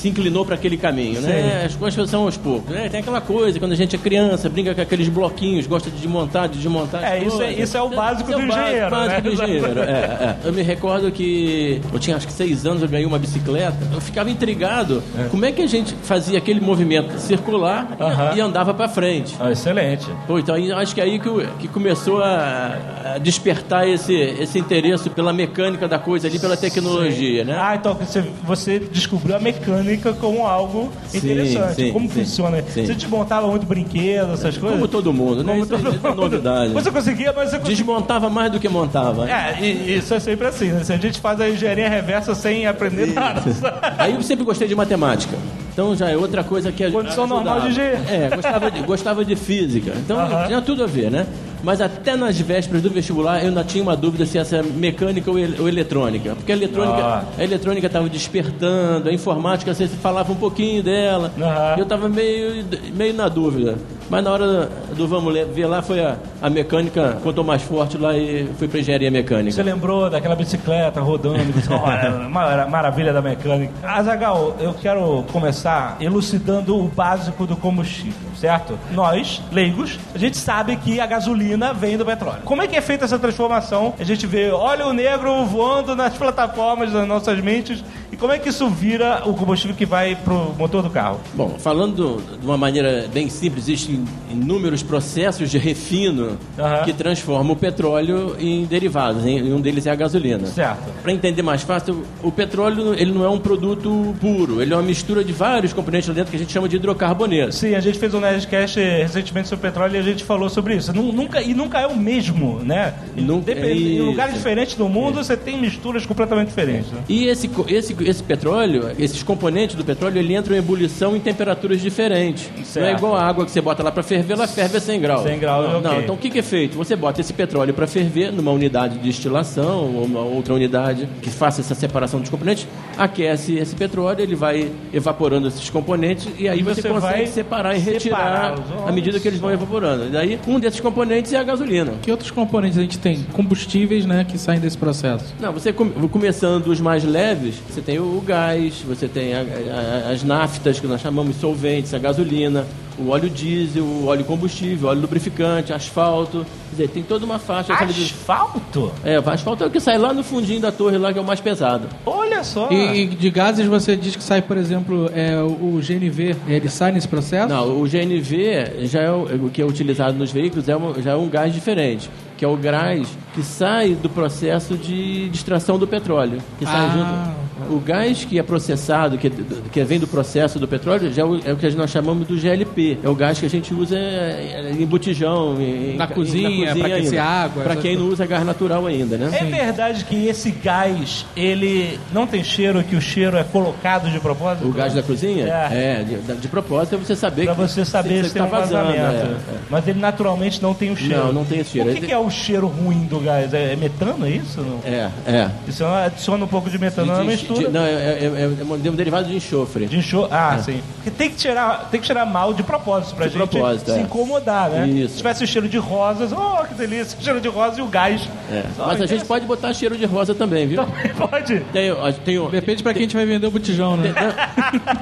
se 0.00 0.08
inclinou 0.08 0.44
para 0.44 0.54
aquele 0.54 0.76
caminho, 0.76 1.20
né? 1.20 1.64
As 1.66 1.76
coisas 1.76 2.08
são 2.10 2.22
aos 2.24 2.36
poucos. 2.36 2.70
né? 2.74 2.88
Tem 2.88 3.00
aquela 3.00 3.20
coisa, 3.20 3.58
quando 3.58 3.72
a 3.72 3.76
gente 3.76 3.94
é 3.94 3.98
criança, 3.98 4.48
brinca 4.48 4.74
com 4.74 4.80
aqueles 4.80 5.08
bloquinhos, 5.08 5.66
gosta 5.66 5.90
de 5.90 5.96
desmontar, 5.96 6.48
de 6.48 6.58
desmontar. 6.58 7.04
É, 7.04 7.22
isso 7.22 7.40
é- 7.42 7.52
isso 7.52 7.76
é 7.76 7.82
o 7.82 7.88
básico 7.90 8.30
Isso 8.30 8.38
do 8.40 8.46
engenheiro, 8.46 8.90
básico 8.90 9.14
né? 9.14 9.20
do 9.20 9.32
engenheiro, 9.32 9.80
é, 9.80 9.90
é. 9.90 10.36
Eu 10.44 10.52
me 10.52 10.62
recordo 10.62 11.10
que 11.12 11.80
eu 11.92 11.98
tinha 11.98 12.16
acho 12.16 12.26
que 12.26 12.32
seis 12.32 12.64
anos, 12.66 12.82
eu 12.82 12.88
ganhei 12.88 13.06
uma 13.06 13.18
bicicleta. 13.18 13.76
Eu 13.92 14.00
ficava 14.00 14.30
intrigado 14.30 15.02
como 15.30 15.44
é 15.44 15.52
que 15.52 15.62
a 15.62 15.66
gente 15.66 15.94
fazia 16.02 16.38
aquele 16.38 16.60
movimento 16.60 17.18
circular 17.18 17.96
e- 17.98 18.02
Aham. 18.02 18.32
e, 18.36 18.40
andava 18.40 18.72
para 18.74 18.88
frente. 18.88 19.36
Ah, 19.38 19.50
excelente. 19.52 20.06
Pô, 20.26 20.38
então 20.38 20.54
acho 20.76 20.94
que 20.94 21.00
é 21.00 21.04
aí 21.04 21.18
que, 21.18 21.28
que 21.58 21.68
começou 21.68 22.22
a, 22.22 22.76
a 23.14 23.18
despertar 23.18 23.86
esse, 23.88 24.14
esse 24.14 24.58
interesse 24.58 25.10
pela 25.10 25.32
mecânica 25.32 25.86
da 25.86 25.98
coisa 25.98 26.26
ali, 26.28 26.38
pela 26.38 26.56
tecnologia, 26.56 27.44
né? 27.44 27.56
Ah, 27.58 27.74
então 27.76 27.94
você, 27.94 28.24
você 28.44 28.78
descobriu 28.78 29.36
a 29.36 29.40
mecânica 29.40 29.89
como 29.98 30.46
algo 30.46 30.90
Sim, 31.08 31.18
interessante. 31.18 31.74
sim, 31.74 31.92
como 31.92 32.08
sim, 32.08 32.20
funciona? 32.20 32.62
Você 32.62 32.94
desmontava 32.94 33.46
muito 33.46 33.66
brinquedo, 33.66 34.32
essas 34.34 34.56
coisas? 34.56 34.78
Como 34.78 34.88
todo 34.88 35.12
mundo, 35.12 35.42
né? 35.44 35.52
Como 35.52 35.64
Isso, 35.64 35.74
é- 35.74 35.78
todo 35.78 35.94
isso 35.96 36.06
é 36.06 36.10
mundo. 36.10 36.22
novidade. 36.22 36.72
Você 36.72 36.90
conseguia, 36.90 37.32
mas 37.34 37.50
você 37.50 37.56
conseguia. 37.58 37.76
Desmontava 37.76 38.30
mais 38.30 38.52
do 38.52 38.58
que 38.60 38.68
montava. 38.68 39.30
É, 39.30 39.58
e- 39.60 39.96
isso 39.98 40.12
é 40.14 40.20
sempre 40.20 40.46
assim, 40.46 40.68
né? 40.68 40.84
Se 40.84 40.92
a 40.92 40.96
gente 40.96 41.20
faz 41.20 41.40
a 41.40 41.48
engenharia 41.48 41.88
reversa 41.88 42.34
sem 42.34 42.66
aprender 42.66 43.06
nada. 43.14 43.42
Aí 43.98 44.14
eu 44.14 44.22
sempre 44.22 44.44
gostei 44.44 44.66
de 44.68 44.74
matemática. 44.74 45.36
Então 45.72 45.94
já 45.96 46.10
é 46.10 46.16
outra 46.16 46.42
coisa 46.44 46.70
que 46.72 46.84
a 46.84 46.90
Condição 46.90 47.26
normal 47.26 47.60
de 47.62 47.68
engenheiro. 47.68 47.98
É, 48.08 48.28
gostava 48.34 48.70
de, 48.70 48.80
gostava 48.82 49.24
de 49.24 49.36
física. 49.36 49.92
Então 49.96 50.18
Aham. 50.18 50.46
tinha 50.46 50.60
tudo 50.62 50.82
a 50.84 50.86
ver, 50.86 51.10
né? 51.10 51.26
Mas 51.62 51.80
até 51.80 52.16
nas 52.16 52.38
vésperas 52.40 52.82
do 52.82 52.88
vestibular 52.90 53.40
eu 53.42 53.48
ainda 53.48 53.62
tinha 53.64 53.82
uma 53.82 53.96
dúvida 53.96 54.24
se 54.24 54.38
essa 54.38 54.56
é 54.56 54.62
mecânica 54.62 55.30
ou, 55.30 55.38
el- 55.38 55.60
ou 55.60 55.68
eletrônica. 55.68 56.34
Porque 56.34 56.52
a 56.52 56.56
eletrônica 56.56 56.98
Ah. 56.98 57.24
a 57.38 57.44
eletrônica 57.44 57.86
estava 57.86 58.08
despertando, 58.08 59.08
a 59.08 59.12
informática 59.12 59.74
você 59.74 59.86
falava 59.86 60.32
um 60.32 60.36
pouquinho 60.36 60.82
dela. 60.82 61.32
Aham. 61.38 61.74
Eu 61.76 61.82
estava 61.82 62.08
meio, 62.08 62.64
meio 62.94 63.12
na 63.14 63.28
dúvida. 63.28 63.76
Mas 64.10 64.24
na 64.24 64.30
hora 64.32 64.68
do 64.96 65.06
vamos 65.08 65.32
ver 65.54 65.66
lá 65.66 65.80
foi 65.80 66.00
a, 66.04 66.16
a 66.42 66.50
mecânica 66.50 67.16
contou 67.22 67.44
mais 67.44 67.62
forte 67.62 67.96
lá 67.96 68.16
e 68.16 68.48
fui 68.58 68.66
para 68.68 68.80
engenharia 68.80 69.10
mecânica. 69.10 69.52
Você 69.52 69.62
lembrou 69.62 70.10
daquela 70.10 70.34
bicicleta 70.34 71.00
rodando, 71.00 71.38
mara- 72.28 72.66
maravilha 72.66 73.12
da 73.12 73.22
mecânica. 73.22 73.72
Azagal, 73.82 74.56
eu 74.60 74.74
quero 74.74 75.24
começar 75.32 75.96
elucidando 76.00 76.76
o 76.76 76.88
básico 76.88 77.46
do 77.46 77.56
combustível, 77.56 78.28
certo? 78.36 78.78
Nós, 78.92 79.40
leigos, 79.52 79.98
a 80.14 80.18
gente 80.18 80.36
sabe 80.36 80.76
que 80.76 81.00
a 81.00 81.06
gasolina 81.06 81.72
vem 81.72 81.96
do 81.96 82.04
petróleo. 82.04 82.42
Como 82.44 82.60
é 82.62 82.66
que 82.66 82.76
é 82.76 82.80
feita 82.80 83.04
essa 83.04 83.18
transformação? 83.18 83.94
A 83.98 84.04
gente 84.04 84.26
vê 84.26 84.50
óleo 84.50 84.92
negro 84.92 85.44
voando 85.44 85.94
nas 85.94 86.16
plataformas 86.16 86.92
das 86.92 87.06
nossas 87.06 87.40
mentes. 87.40 87.82
E 88.12 88.16
como 88.16 88.32
é 88.32 88.38
que 88.40 88.48
isso 88.48 88.68
vira 88.68 89.22
o 89.24 89.34
combustível 89.34 89.76
que 89.76 89.86
vai 89.86 90.16
pro 90.16 90.52
motor 90.58 90.82
do 90.82 90.90
carro? 90.90 91.20
Bom, 91.34 91.50
falando 91.58 92.20
de 92.40 92.44
uma 92.44 92.56
maneira 92.58 93.06
bem 93.12 93.28
simples, 93.30 93.68
existem 93.68 93.99
inúmeros 94.30 94.82
processos 94.82 95.50
de 95.50 95.58
refino 95.58 96.38
Aham. 96.58 96.84
que 96.84 96.92
transformam 96.92 97.52
o 97.52 97.56
petróleo 97.56 98.36
em 98.38 98.64
derivados. 98.64 99.24
E 99.24 99.40
um 99.52 99.60
deles 99.60 99.86
é 99.86 99.90
a 99.90 99.94
gasolina. 99.94 100.46
Certo. 100.46 100.90
Para 101.02 101.12
entender 101.12 101.42
mais 101.42 101.62
fácil, 101.62 102.02
o 102.22 102.30
petróleo 102.30 102.94
ele 102.94 103.12
não 103.12 103.24
é 103.24 103.28
um 103.28 103.38
produto 103.38 104.14
puro. 104.20 104.60
Ele 104.62 104.72
é 104.72 104.76
uma 104.76 104.82
mistura 104.82 105.22
de 105.24 105.32
vários 105.32 105.72
componentes 105.72 106.08
lá 106.08 106.14
dentro 106.14 106.30
que 106.30 106.36
a 106.36 106.40
gente 106.40 106.52
chama 106.52 106.68
de 106.68 106.76
hidrocarbonetos. 106.76 107.56
Sim, 107.56 107.74
a 107.74 107.80
gente 107.80 107.98
fez 107.98 108.14
um 108.14 108.20
Nerdcast 108.20 108.78
recentemente 108.80 109.48
sobre 109.48 109.68
petróleo 109.68 109.96
e 109.96 109.98
a 109.98 110.02
gente 110.02 110.24
falou 110.24 110.48
sobre 110.48 110.76
isso. 110.76 110.92
Nu- 110.92 111.10
Nunca, 111.12 111.42
e 111.42 111.52
nunca 111.54 111.78
é 111.80 111.86
o 111.86 111.96
mesmo, 111.96 112.60
né? 112.64 112.94
Nunca- 113.16 113.54
Depende- 113.54 113.96
em 113.96 114.00
lugares 114.00 114.34
diferentes 114.34 114.74
do 114.74 114.88
mundo, 114.88 115.22
você 115.22 115.36
tem 115.36 115.60
misturas 115.60 116.06
completamente 116.06 116.48
diferentes. 116.48 116.90
Né? 116.92 117.00
E 117.08 117.26
esse, 117.26 117.50
esse, 117.68 117.96
esse 118.00 118.22
petróleo, 118.22 118.90
esses 118.98 119.22
componentes 119.22 119.74
do 119.76 119.84
petróleo, 119.84 120.18
ele 120.18 120.34
entram 120.34 120.54
em 120.54 120.58
ebulição 120.58 121.14
em 121.16 121.20
temperaturas 121.20 121.80
diferentes. 121.80 122.48
Não 122.54 122.60
é 122.62 122.64
Certo. 122.64 122.98
igual 122.98 123.16
a 123.16 123.22
água 123.22 123.44
que 123.44 123.50
você 123.50 123.60
bota 123.60 123.82
lá 123.82 123.89
para 123.90 124.02
ferver, 124.02 124.34
ela 124.34 124.46
ferve 124.46 124.76
a 124.76 124.80
100 124.80 125.00
graus. 125.00 125.22
100 125.22 125.38
graus, 125.38 125.68
não, 125.70 125.78
ok. 125.78 125.90
não, 125.90 126.00
então 126.00 126.14
o 126.14 126.18
que, 126.18 126.30
que 126.30 126.38
é 126.38 126.42
feito? 126.42 126.76
Você 126.76 126.94
bota 126.96 127.20
esse 127.20 127.32
petróleo 127.32 127.72
para 127.74 127.86
ferver 127.86 128.32
numa 128.32 128.50
unidade 128.52 128.94
de 128.98 129.00
destilação 129.00 129.94
ou 129.94 130.04
uma 130.04 130.20
outra 130.20 130.54
unidade 130.54 131.08
que 131.22 131.30
faça 131.30 131.60
essa 131.60 131.74
separação 131.74 132.20
dos 132.20 132.28
componentes, 132.30 132.66
aquece 132.96 133.54
esse 133.56 133.74
petróleo, 133.74 134.20
ele 134.20 134.34
vai 134.34 134.70
evaporando 134.92 135.48
esses 135.48 135.68
componentes 135.70 136.28
e 136.38 136.48
aí 136.48 136.60
E 136.60 136.62
você, 136.62 136.82
você 136.82 136.88
consegue 136.88 137.14
vai 137.14 137.26
separar 137.26 137.74
e 137.76 137.78
retirar 137.78 138.54
os- 138.54 138.88
à 138.88 138.92
medida 138.92 139.18
que 139.18 139.26
eles 139.28 139.40
vão 139.40 139.50
evaporando. 139.52 140.06
E 140.06 140.10
daí, 140.10 140.38
um 140.46 140.58
desses 140.60 140.80
componentes 140.80 141.32
é 141.32 141.36
a 141.38 141.42
gasolina. 141.42 141.92
Que 142.02 142.10
outros 142.10 142.30
componentes 142.30 142.78
a 142.78 142.82
gente 142.82 142.98
tem? 142.98 143.22
Combustíveis, 143.32 144.04
né, 144.06 144.24
que 144.28 144.38
saem 144.38 144.60
desse 144.60 144.76
processo. 144.78 145.34
Não, 145.40 145.52
você 145.52 145.72
come- 145.72 145.92
começando 146.08 146.64
dos 146.64 146.80
mais 146.80 147.04
leves, 147.04 147.54
você 147.68 147.80
tem 147.80 147.98
o 147.98 148.22
gás, 148.26 148.82
você 148.86 149.08
tem 149.08 149.34
a- 149.34 149.40
a- 149.40 150.12
as 150.12 150.22
naftas, 150.22 150.78
que 150.80 150.86
nós 150.86 151.00
chamamos 151.00 151.34
de 151.34 151.40
solventes, 151.40 151.92
a 151.94 151.98
gasolina, 151.98 152.66
o 153.00 153.08
óleo 153.10 153.28
diesel, 153.30 153.84
o 153.84 154.06
óleo 154.06 154.24
combustível, 154.24 154.88
óleo 154.88 155.00
lubrificante, 155.00 155.72
asfalto. 155.72 156.44
Quer 156.70 156.76
dizer, 156.82 156.88
tem 156.88 157.02
toda 157.02 157.24
uma 157.24 157.38
faixa. 157.38 157.74
sabe, 157.76 157.92
de- 157.92 158.04
Asfalto? 158.04 158.92
É, 159.04 159.18
o 159.18 159.28
asfalto 159.30 159.64
é 159.64 159.66
o 159.66 159.70
que 159.70 159.80
sai 159.80 159.98
lá 159.98 160.12
no 160.14 160.22
fundinho 160.22 160.60
da 160.60 160.70
torre, 160.70 160.96
lá 160.98 161.12
que 161.12 161.18
é 161.18 161.22
o 161.22 161.24
mais 161.24 161.40
pesado. 161.40 161.88
Olha 162.06 162.44
só. 162.44 162.68
E, 162.70 163.02
e 163.02 163.06
de 163.06 163.30
gases 163.30 163.66
você 163.66 163.96
diz 163.96 164.14
que 164.14 164.22
sai, 164.22 164.40
por 164.42 164.56
exemplo, 164.56 165.10
é, 165.14 165.36
o, 165.42 165.80
GNV, 165.80 166.36
ele 166.46 166.68
sai 166.68 166.92
nesse 166.92 167.08
processo? 167.08 167.48
Não, 167.48 167.80
o 167.80 167.86
GNV 167.88 168.86
já 168.86 169.00
é 169.00 169.10
o, 169.10 169.46
o 169.46 169.50
que 169.50 169.60
é 169.60 169.64
utilizado 169.64 170.16
nos 170.16 170.30
veículos 170.30 170.68
é 170.68 170.76
uma- 170.76 171.00
já 171.02 171.12
é 171.12 171.16
um 171.16 171.28
gás 171.28 171.52
diferente, 171.52 172.08
que 172.36 172.44
é 172.44 172.48
o 172.48 172.56
gás 172.56 173.08
que 173.34 173.42
sai 173.42 173.94
do 173.94 174.08
processo 174.08 174.76
de 174.76 175.28
extração 175.32 175.78
do 175.78 175.86
petróleo, 175.86 176.38
que 176.58 176.64
sai 176.64 176.86
Ah. 176.86 176.88
junto. 176.94 177.49
O 177.70 177.78
gás 177.80 178.24
que 178.24 178.38
é 178.38 178.42
processado, 178.42 179.16
que, 179.18 179.30
que 179.30 179.84
vem 179.84 179.98
do 179.98 180.06
processo 180.06 180.58
do 180.58 180.66
petróleo, 180.68 181.12
já 181.12 181.22
é 181.22 181.24
o, 181.24 181.40
é 181.44 181.52
o 181.52 181.56
que 181.56 181.70
nós 181.70 181.90
chamamos 181.90 182.26
do 182.26 182.36
GLP. 182.38 182.98
É 183.02 183.08
o 183.08 183.14
gás 183.14 183.38
que 183.38 183.46
a 183.46 183.50
gente 183.50 183.72
usa 183.72 183.96
é, 183.96 184.72
em 184.78 184.86
botijão, 184.86 185.60
em, 185.60 185.96
Na 185.96 186.04
em- 186.04 186.08
cozinha, 186.08 186.74
pra 186.74 186.86
aquecer 186.86 187.20
ainda. 187.20 187.24
água, 187.24 187.62
Pra 187.62 187.72
essas 187.72 187.82
quem 187.82 187.96
não 187.96 188.08
usa 188.08 188.26
gás 188.26 188.44
natural 188.44 188.86
ainda, 188.86 189.16
né? 189.16 189.30
É 189.40 189.44
verdade 189.44 190.04
que 190.04 190.26
esse 190.26 190.50
gás, 190.50 191.24
ele 191.36 191.98
não 192.12 192.26
tem 192.26 192.42
cheiro, 192.42 192.82
que 192.82 192.96
o 192.96 193.00
cheiro 193.00 193.36
é 193.36 193.44
colocado 193.44 194.10
de 194.10 194.18
propósito? 194.20 194.66
O 194.68 194.72
gás 194.72 194.94
da 194.94 195.02
cozinha? 195.02 195.46
É. 195.46 196.00
É, 196.00 196.02
de, 196.04 196.36
de 196.40 196.48
propósito 196.48 196.96
é 196.96 196.98
você 196.98 197.14
saber 197.16 197.44
Pra 197.44 197.54
que 197.54 197.60
você 197.60 197.84
saber 197.84 198.24
se, 198.24 198.30
você 198.30 198.34
tem 198.34 198.42
um 198.42 198.46
tá 198.48 198.58
vazando, 198.58 198.86
vazamento. 198.86 199.26
é, 199.26 199.54
é. 199.54 199.58
Mas 199.70 199.86
ele 199.88 199.98
naturalmente 200.00 200.62
não 200.62 200.74
tem 200.74 200.90
o 200.90 200.96
cheiro. 200.96 201.24
Não, 201.26 201.32
não 201.32 201.44
tem 201.44 201.60
esse 201.60 201.70
cheiro. 201.72 201.90
O 201.90 201.94
que, 201.94 202.06
que 202.06 202.12
é 202.12 202.18
o 202.18 202.30
cheiro 202.30 202.66
ruim 202.66 203.04
do 203.06 203.20
gás? 203.20 203.52
É, 203.54 203.72
é 203.72 203.76
metano, 203.76 204.26
é 204.26 204.30
isso? 204.30 204.60
Não? 204.60 204.80
É, 204.84 205.10
é. 205.26 205.50
Isso 205.68 205.84
adiciona 205.84 206.44
um 206.44 206.48
pouco 206.48 206.68
de 206.70 206.78
metano 206.78 207.12
na 207.12 207.24
mistura. 207.24 207.59
De- 207.66 207.68
não, 207.72 207.80
é, 207.84 207.90
é, 207.90 208.24
é- 208.24 208.86
é 208.86 208.90
um 208.90 208.94
derivado 208.94 209.28
de 209.28 209.36
enxofre. 209.36 209.86
De 209.86 209.96
enxo... 209.98 210.26
Ah, 210.30 210.58
sim. 210.58 210.80
Porque 210.96 211.10
tem 211.10 211.30
que 211.30 211.36
tirar, 211.36 211.88
tem 211.90 212.00
que 212.00 212.06
tirar 212.06 212.26
mal 212.26 212.52
de 212.52 212.62
propósito 212.62 213.14
pra 213.14 213.26
De 213.26 213.32
gente 213.32 213.48
propósito, 213.48 213.92
se 213.92 213.98
é. 213.98 214.02
incomodar, 214.02 214.70
né? 214.70 214.86
Isso. 214.88 215.10
Se 215.12 215.16
tivesse 215.18 215.46
cheiro 215.46 215.68
de 215.68 215.78
rosas, 215.78 216.32
oh, 216.32 216.64
que 216.66 216.74
delícia, 216.74 217.18
cheiro 217.20 217.40
de 217.40 217.48
rosa 217.48 217.78
e 217.80 217.82
o 217.82 217.86
gás. 217.86 218.28
É. 218.50 218.64
Mas 218.78 219.00
a 219.00 219.06
gente 219.06 219.24
pode 219.24 219.46
botar 219.46 219.72
cheiro 219.72 219.96
de 219.96 220.04
rosa 220.04 220.34
também, 220.34 220.66
viu? 220.66 220.84
Pode. 221.16 221.60
Tem, 221.72 221.90
ó, 221.92 222.10
tem, 222.12 222.38
um- 222.38 222.50
Depende 222.50 222.82
pra 222.82 222.92
quem 222.92 223.00
a 223.02 223.04
gente 223.04 223.16
vai 223.16 223.26
vender 223.26 223.46
o 223.46 223.50
botijão, 223.50 223.96
né? 223.96 224.12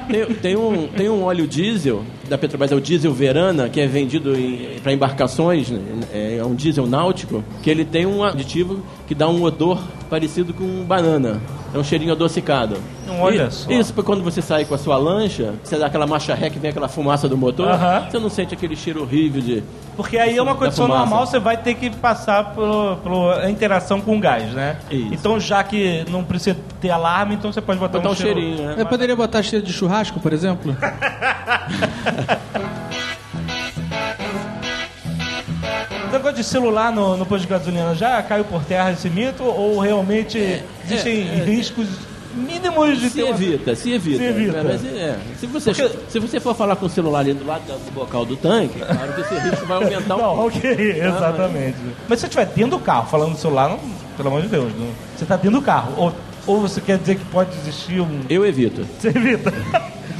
tem, 0.09 0.25
tem 0.35 0.55
um, 0.55 0.87
tem 0.87 1.09
um 1.09 1.23
óleo 1.23 1.47
diesel 1.47 2.03
da 2.29 2.37
Petrobras, 2.37 2.71
é 2.71 2.75
o 2.75 2.79
diesel 2.81 3.11
Verana, 3.13 3.67
que 3.69 3.81
é 3.81 3.87
vendido 3.87 4.33
para 4.83 4.93
embarcações, 4.93 5.69
né? 5.69 5.79
é 6.13 6.43
um 6.45 6.55
diesel 6.55 6.85
náutico, 6.87 7.43
que 7.63 7.69
ele 7.69 7.83
tem 7.83 8.05
um 8.05 8.23
aditivo 8.23 8.79
que 9.07 9.15
dá 9.15 9.27
um 9.27 9.41
odor 9.43 9.81
parecido 10.09 10.53
com 10.53 10.83
banana. 10.83 11.41
É 11.73 11.77
um 11.77 11.83
cheirinho 11.83 12.11
adocicado. 12.13 12.77
Olha 13.19 13.43
E- 13.43 13.51
só. 13.51 13.71
Isso, 13.71 13.93
pra 13.93 14.03
quando 14.03 14.23
você 14.23 14.41
sai 14.41 14.65
com 14.65 14.73
a 14.73 14.77
sua 14.77 14.97
lancha, 14.97 15.53
você 15.63 15.77
dá 15.77 15.85
aquela 15.85 16.07
marcha 16.07 16.33
ré 16.33 16.49
que 16.49 16.57
vem 16.57 16.71
aquela 16.71 16.87
fumaça 16.87 17.27
do 17.29 17.37
motor, 17.37 17.67
Aham. 17.67 18.07
você 18.09 18.17
não 18.17 18.29
sente 18.29 18.53
aquele 18.55 18.75
cheiro 18.75 19.03
horrível 19.03 19.39
de... 19.41 19.63
Porque 19.95 20.17
aí 20.17 20.35
é 20.37 20.41
uma 20.41 20.55
condição 20.55 20.87
normal, 20.87 21.27
você 21.27 21.37
vai 21.37 21.57
ter 21.57 21.75
que 21.75 21.89
passar 21.91 22.55
pelo, 22.55 22.95
pela 22.97 23.49
interação 23.51 24.01
com 24.01 24.17
o 24.17 24.19
gás, 24.19 24.51
né? 24.53 24.77
Isso. 24.89 25.13
Então, 25.13 25.39
já 25.39 25.63
que 25.63 26.05
não 26.09 26.23
precisa 26.23 26.57
ter 26.81 26.89
alarme, 26.89 27.35
então 27.35 27.51
você 27.51 27.61
pode 27.61 27.79
botar, 27.79 27.99
Botar 27.99 28.11
um 28.13 28.15
cheiro- 28.15 28.39
cheirinho, 28.39 28.65
né? 28.65 28.75
Eu 28.77 28.85
poderia 28.87 29.15
botar 29.15 29.43
cheiro 29.43 29.63
de 29.63 29.71
churrasco, 29.73 30.19
por 30.19 30.33
exemplo? 30.33 30.75
O 36.07 36.11
negócio 36.11 36.37
de 36.37 36.43
celular 36.43 36.91
no, 36.91 37.15
no 37.15 37.25
posto 37.25 37.43
de 37.43 37.47
gasolina 37.49 37.93
já 37.93 38.21
caiu 38.23 38.43
por 38.43 38.63
terra 38.63 38.91
esse 38.91 39.09
mito? 39.09 39.43
Ou 39.43 39.79
realmente 39.79 40.37
existem 40.83 41.29
é, 41.29 41.39
é. 41.39 41.43
riscos 41.43 41.87
mínimos 42.33 42.99
de 42.99 43.09
Se 43.09 43.15
ter 43.17 43.23
uma- 43.23 43.35
evita, 43.35 43.75
se 43.75 43.91
evita. 43.91 44.17
Se 44.17 44.23
evita. 44.23 44.63
Mas, 44.63 44.85
é, 44.85 45.17
se, 45.39 45.45
você, 45.45 45.71
Porque- 45.73 45.97
se 46.09 46.19
você 46.19 46.39
for 46.39 46.55
falar 46.55 46.75
com 46.77 46.87
o 46.87 46.89
celular 46.89 47.19
ali 47.19 47.33
do 47.33 47.45
lado 47.45 47.61
do 47.61 47.91
bocal 47.91 48.25
do 48.25 48.35
tanque, 48.35 48.79
claro 48.79 49.13
que 49.13 49.21
esse 49.21 49.35
risco 49.35 49.65
vai 49.67 49.77
aumentar 49.83 50.15
um 50.15 50.19
Não, 50.19 50.35
pouco. 50.35 50.57
ok, 50.57 50.71
exatamente. 51.01 51.77
Mas 52.07 52.19
se 52.19 52.21
você 52.21 52.27
estiver 52.27 52.45
dentro 52.47 52.71
do 52.71 52.79
carro 52.79 53.07
falando 53.07 53.31
no 53.31 53.37
celular, 53.37 53.69
não, 53.69 53.79
pelo 54.17 54.29
amor 54.29 54.41
de 54.41 54.47
Deus, 54.47 54.71
não. 54.79 54.87
você 55.15 55.25
está 55.25 55.35
dentro 55.35 55.59
do 55.59 55.61
carro. 55.61 55.93
Ou, 55.95 56.13
ou 56.47 56.59
você 56.61 56.81
quer 56.81 56.97
dizer 56.97 57.15
que 57.17 57.25
pode 57.25 57.51
existir 57.57 58.01
um. 58.01 58.21
Eu 58.29 58.43
evito. 58.45 58.83
Você 58.99 59.09
evita. 59.09 59.53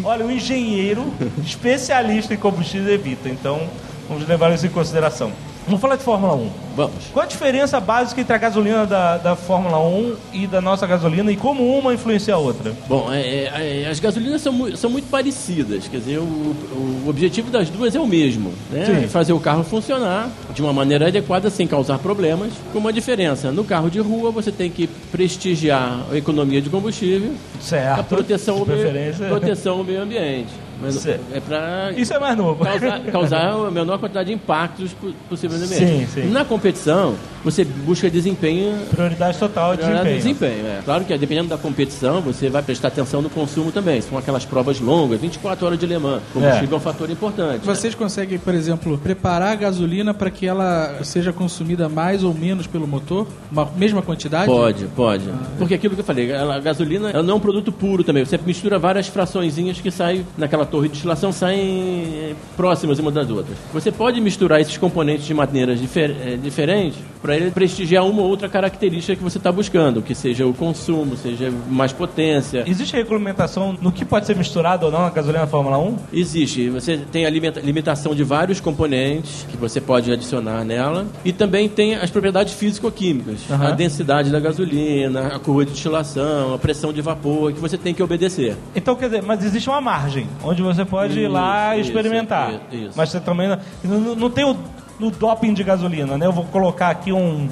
Olha, 0.04 0.26
um 0.26 0.32
engenheiro 0.32 1.14
especialista 1.44 2.34
em 2.34 2.38
combustível 2.38 2.94
evita. 2.94 3.30
Então, 3.30 3.70
vamos 4.08 4.28
levar 4.28 4.54
isso 4.54 4.66
em 4.66 4.70
consideração. 4.70 5.32
Vamos 5.70 5.82
falar 5.82 5.98
de 5.98 6.04
Fórmula 6.04 6.34
1. 6.34 6.50
Vamos. 6.76 6.96
Qual 7.14 7.24
a 7.24 7.28
diferença 7.28 7.80
básica 7.80 8.20
entre 8.20 8.34
a 8.34 8.40
gasolina 8.40 8.88
da, 8.88 9.18
da 9.18 9.36
Fórmula 9.36 9.80
1 9.80 10.16
e 10.34 10.48
da 10.48 10.60
nossa 10.60 10.88
gasolina 10.88 11.32
e 11.32 11.36
como 11.36 11.78
uma 11.78 11.94
influencia 11.94 12.34
a 12.34 12.38
outra? 12.40 12.74
Bom, 12.88 13.14
é, 13.14 13.22
é, 13.22 13.84
é, 13.84 13.88
as 13.88 14.00
gasolinas 14.00 14.42
são, 14.42 14.76
são 14.76 14.90
muito 14.90 15.08
parecidas, 15.12 15.88
quer 15.88 15.98
dizer, 15.98 16.18
o, 16.18 16.24
o 16.24 17.06
objetivo 17.08 17.52
das 17.52 17.70
duas 17.70 17.94
é 17.96 18.00
o 18.00 18.08
mesmo, 18.08 18.52
né? 18.72 19.04
É 19.04 19.08
Fazer 19.08 19.34
o 19.34 19.40
carro 19.40 19.64
funcionar 19.64 20.32
de 20.56 20.62
uma 20.64 20.74
maneira 20.74 21.08
adequada 21.08 21.52
sem 21.52 21.68
causar 21.68 22.00
problemas, 22.00 22.52
com 22.74 22.80
uma 22.80 22.92
diferença. 22.92 23.52
No 23.52 23.64
carro 23.64 23.92
de 23.92 24.00
rua 24.00 24.32
você 24.32 24.52
tem 24.52 24.72
que 24.72 24.88
prestigiar 25.12 26.00
a 26.12 26.18
economia 26.18 26.64
de 26.64 26.70
combustível, 26.70 27.32
Certo. 27.62 28.00
a 28.00 28.04
proteção, 28.04 28.58
ao 28.58 28.66
meio, 28.66 28.90
proteção 29.30 29.78
ao 29.78 29.84
meio 29.84 30.02
ambiente. 30.02 30.50
Mas 30.82 30.96
Certo. 30.96 31.22
é 31.34 31.40
para 31.40 31.92
Isso 31.98 32.14
é 32.14 32.20
mais 32.20 32.38
novo. 32.38 32.64
causar, 32.64 33.00
causar 33.12 33.52
a 33.68 33.72
menor 33.72 33.98
quantidade 34.00 34.28
de 34.30 34.34
impactos 34.36 34.94
po- 34.94 35.14
possível 35.28 35.58
no 35.58 35.66
Sim, 35.66 35.84
ambiente. 35.84 36.12
sim. 36.12 36.30
Na 36.30 36.46
competição, 36.46 37.16
você 37.44 37.64
busca 37.64 38.10
desempenho 38.10 38.78
Prioridade 38.90 39.38
total 39.38 39.76
de 39.76 39.84
desempenho. 39.84 40.16
desempenho, 40.16 40.66
é. 40.68 40.80
Claro 40.84 41.06
que 41.06 41.18
dependendo 41.18 41.50
da 41.50 41.58
competição, 41.58 42.22
você 42.22 42.50
vai 42.50 42.62
prestar 42.62 42.90
atenção 42.90 43.22
no 43.22 43.30
consumo 43.30 43.72
também. 43.72 44.02
São 44.02 44.18
aquelas 44.18 44.46
provas 44.46 44.80
longas, 44.80 45.20
24 45.20 45.66
horas 45.66 45.80
de 45.80 45.86
Le 45.86 45.98
Mans. 45.98 46.22
Combustível 46.34 46.76
é, 46.76 46.78
um 46.78 46.80
fator 46.82 47.10
importante. 47.10 47.66
Vocês 47.66 47.94
conseguem, 47.96 48.38
por 48.40 48.54
exemplo, 48.54 48.98
preparar 48.98 49.52
a 49.54 49.56
gasolina 49.56 50.14
para 50.14 50.30
que 50.30 50.46
ela 50.48 51.00
seja 51.04 51.32
consumida 51.34 51.90
mais 51.90 52.24
ou 52.24 52.34
menos 52.34 52.68
pelo 52.68 52.88
motor? 52.88 53.28
Uma 53.52 53.68
mesma 53.76 54.02
quantidade? 54.02 54.46
Pode, 54.46 54.86
pode. 54.96 55.26
Porque 55.58 55.74
aquilo 55.74 55.96
que 55.96 56.02
eu 56.02 56.06
falei, 56.06 56.34
a 56.34 56.60
gasolina 56.60 57.10
ela 57.10 57.24
não 57.24 57.34
é 57.34 57.38
um 57.38 57.40
produto 57.40 57.72
puro 57.72 58.04
também. 58.04 58.24
Você 58.26 58.40
mistura 58.46 58.78
várias 58.80 59.08
fraçõezinhas 59.08 59.80
que 59.82 59.92
saem 59.92 60.26
naquela 60.38 60.66
torre 60.70 60.88
de 60.88 60.94
destilação, 60.94 61.32
saem 61.32 62.32
eh, 62.32 62.36
próximas 62.56 63.00
umas 63.00 63.14
das 63.14 63.30
outras. 63.30 63.58
Você 63.74 63.92
pode 63.92 64.22
misturar 64.22 64.62
esses 64.62 64.78
componentes 64.78 65.26
de 65.26 65.34
maneiras 65.34 65.80
difer- 65.80 66.16
eh, 66.22 66.38
diferentes 66.42 66.98
para 67.22 67.36
ele 67.36 67.52
prestigiar 67.52 68.06
uma 68.06 68.22
ou 68.22 68.30
outra 68.30 68.48
característica 68.48 69.16
que 69.16 69.24
você 69.24 69.38
está 69.38 69.52
buscando, 69.52 70.02
que 70.02 70.16
seja 70.16 70.46
o 70.46 70.54
consumo, 70.54 71.18
seja 71.18 71.52
mais 71.70 71.92
potência. 71.92 72.64
Existe 72.68 72.96
regulamentação 72.96 73.76
no 73.82 73.92
que 73.92 74.06
pode 74.06 74.26
ser 74.26 74.36
misturado 74.36 74.86
ou 74.86 74.92
não 74.92 75.02
na 75.02 75.10
gasolina 75.10 75.46
Fórmula 75.48 75.78
1? 75.78 75.96
Existe. 76.14 76.70
Você 76.70 76.98
tem 77.12 77.26
a 77.26 77.30
limita- 77.30 77.60
limitação 77.60 78.16
de 78.16 78.24
vários 78.24 78.60
componentes 78.62 79.46
que 79.50 79.58
você 79.58 79.82
pode 79.82 80.12
adicionar 80.12 80.64
nela. 80.64 81.06
E 81.26 81.34
também 81.34 81.68
tem 81.68 81.96
as 81.96 82.10
propriedades 82.10 82.54
físico-químicas. 82.54 83.40
Aham. 83.50 83.68
A 83.68 83.72
densidade 83.72 84.30
da 84.30 84.40
gasolina, 84.40 85.28
a 85.36 85.40
curva 85.40 85.66
de 85.66 85.72
destilação, 85.72 86.54
a 86.54 86.58
pressão 86.58 86.94
de 86.94 87.02
vapor, 87.02 87.52
que 87.54 87.60
você 87.60 87.78
tem 87.78 87.94
que 87.94 88.02
obedecer. 88.04 88.56
Então, 88.76 88.96
quer 88.96 89.06
dizer, 89.06 89.24
mas 89.24 89.44
existe 89.44 89.70
uma 89.70 89.82
margem 89.82 90.28
onde 90.44 90.59
você 90.62 90.86
pode 90.86 91.20
ir 91.20 91.28
lá 91.28 91.76
e 91.76 91.82
Isso, 91.82 91.90
experimentar. 91.90 92.52
isso, 92.52 92.62
isso. 92.72 92.94
Mas 92.96 93.10
você 93.10 93.20
também 93.20 93.48
não, 93.84 94.16
não, 94.16 94.30
tem 94.30 94.46
o, 94.46 94.56
o 95.00 95.12
doping 95.12 95.54
de 95.54 95.64
gasolina, 95.64 96.18
né? 96.18 96.26
Eu 96.26 96.32
vou 96.34 96.46
colocar 96.46 96.90
aqui 96.90 97.12
um 97.12 97.48